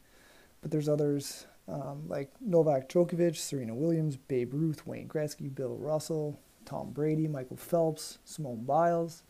but 0.60 0.70
there's 0.70 0.88
others 0.88 1.46
um, 1.70 2.08
like 2.08 2.30
Novak 2.40 2.88
Djokovic, 2.88 3.36
Serena 3.36 3.74
Williams, 3.74 4.16
Babe 4.16 4.52
Ruth, 4.52 4.86
Wayne 4.86 5.08
Gretzky, 5.08 5.54
Bill 5.54 5.76
Russell, 5.76 6.40
Tom 6.64 6.90
Brady, 6.90 7.28
Michael 7.28 7.56
Phelps, 7.56 8.18
Simone 8.24 8.64
Biles. 8.64 9.22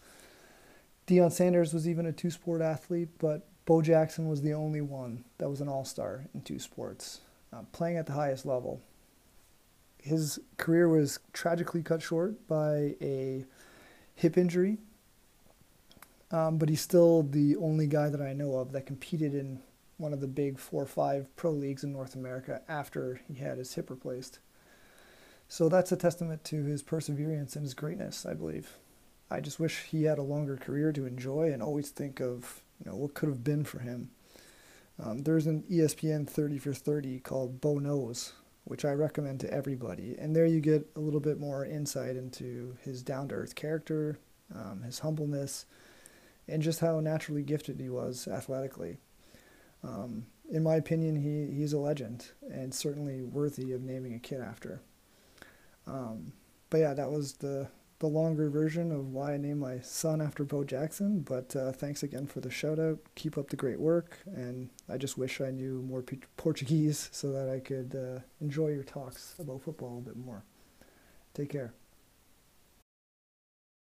Deion 1.06 1.32
Sanders 1.32 1.74
was 1.74 1.88
even 1.88 2.06
a 2.06 2.12
two 2.12 2.30
sport 2.30 2.60
athlete, 2.60 3.08
but 3.18 3.46
Bo 3.66 3.82
Jackson 3.82 4.28
was 4.28 4.42
the 4.42 4.52
only 4.54 4.80
one 4.80 5.24
that 5.38 5.50
was 5.50 5.60
an 5.60 5.68
all 5.68 5.84
star 5.84 6.26
in 6.34 6.40
two 6.42 6.58
sports, 6.58 7.20
uh, 7.52 7.62
playing 7.72 7.96
at 7.96 8.06
the 8.06 8.12
highest 8.12 8.46
level. 8.46 8.80
His 9.98 10.40
career 10.56 10.88
was 10.88 11.18
tragically 11.32 11.82
cut 11.82 12.00
short 12.00 12.46
by 12.48 12.94
a 13.02 13.44
hip 14.14 14.38
injury, 14.38 14.78
um, 16.30 16.58
but 16.58 16.68
he's 16.68 16.80
still 16.80 17.22
the 17.22 17.56
only 17.56 17.86
guy 17.86 18.08
that 18.08 18.22
I 18.22 18.32
know 18.32 18.54
of 18.56 18.72
that 18.72 18.86
competed 18.86 19.34
in 19.34 19.60
one 20.00 20.12
of 20.12 20.20
the 20.20 20.26
big 20.26 20.58
four 20.58 20.82
or 20.82 20.86
five 20.86 21.34
pro 21.36 21.50
leagues 21.50 21.84
in 21.84 21.92
North 21.92 22.14
America 22.14 22.62
after 22.68 23.20
he 23.28 23.34
had 23.34 23.58
his 23.58 23.74
hip 23.74 23.90
replaced. 23.90 24.38
So 25.48 25.68
that's 25.68 25.92
a 25.92 25.96
testament 25.96 26.44
to 26.44 26.64
his 26.64 26.82
perseverance 26.82 27.56
and 27.56 27.64
his 27.64 27.74
greatness, 27.74 28.24
I 28.24 28.34
believe. 28.34 28.78
I 29.30 29.40
just 29.40 29.60
wish 29.60 29.84
he 29.84 30.04
had 30.04 30.18
a 30.18 30.22
longer 30.22 30.56
career 30.56 30.92
to 30.92 31.06
enjoy 31.06 31.52
and 31.52 31.62
always 31.62 31.90
think 31.90 32.20
of 32.20 32.62
you 32.78 32.90
know 32.90 32.96
what 32.96 33.14
could 33.14 33.28
have 33.28 33.44
been 33.44 33.64
for 33.64 33.80
him. 33.80 34.10
Um, 35.02 35.18
there's 35.18 35.46
an 35.46 35.64
ESPN 35.70 36.28
30 36.28 36.58
for 36.58 36.74
30 36.74 37.20
called 37.20 37.60
Bo 37.60 37.78
Knows, 37.78 38.32
which 38.64 38.84
I 38.84 38.92
recommend 38.92 39.40
to 39.40 39.52
everybody. 39.52 40.16
And 40.18 40.34
there 40.34 40.46
you 40.46 40.60
get 40.60 40.90
a 40.96 41.00
little 41.00 41.20
bit 41.20 41.38
more 41.38 41.64
insight 41.64 42.16
into 42.16 42.76
his 42.82 43.02
down 43.02 43.28
to 43.28 43.36
earth 43.36 43.54
character, 43.54 44.18
um, 44.54 44.82
his 44.82 44.98
humbleness, 44.98 45.64
and 46.48 46.62
just 46.62 46.80
how 46.80 47.00
naturally 47.00 47.42
gifted 47.42 47.80
he 47.80 47.88
was 47.88 48.28
athletically. 48.28 48.98
Um, 49.82 50.26
in 50.50 50.62
my 50.62 50.74
opinion, 50.76 51.16
he, 51.16 51.56
he's 51.56 51.72
a 51.72 51.78
legend 51.78 52.32
and 52.50 52.74
certainly 52.74 53.22
worthy 53.22 53.72
of 53.72 53.82
naming 53.82 54.14
a 54.14 54.18
kid 54.18 54.40
after. 54.40 54.80
Um, 55.86 56.32
but 56.70 56.78
yeah, 56.78 56.94
that 56.94 57.10
was 57.10 57.34
the 57.34 57.68
the 58.00 58.06
longer 58.06 58.48
version 58.48 58.90
of 58.92 59.12
why 59.12 59.34
I 59.34 59.36
named 59.36 59.60
my 59.60 59.78
son 59.80 60.22
after 60.22 60.42
Bo 60.42 60.64
Jackson. 60.64 61.20
But 61.20 61.54
uh, 61.54 61.70
thanks 61.70 62.02
again 62.02 62.26
for 62.26 62.40
the 62.40 62.50
shout 62.50 62.78
out. 62.78 62.98
Keep 63.14 63.36
up 63.36 63.50
the 63.50 63.56
great 63.56 63.78
work, 63.78 64.18
and 64.26 64.70
I 64.88 64.96
just 64.96 65.18
wish 65.18 65.40
I 65.40 65.50
knew 65.50 65.82
more 65.82 66.02
P- 66.02 66.20
Portuguese 66.38 67.10
so 67.12 67.30
that 67.32 67.50
I 67.50 67.60
could 67.60 67.94
uh, 67.94 68.20
enjoy 68.40 68.68
your 68.68 68.84
talks 68.84 69.34
about 69.38 69.62
football 69.62 69.98
a 69.98 70.00
bit 70.00 70.16
more. 70.16 70.44
Take 71.34 71.50
care. 71.50 71.74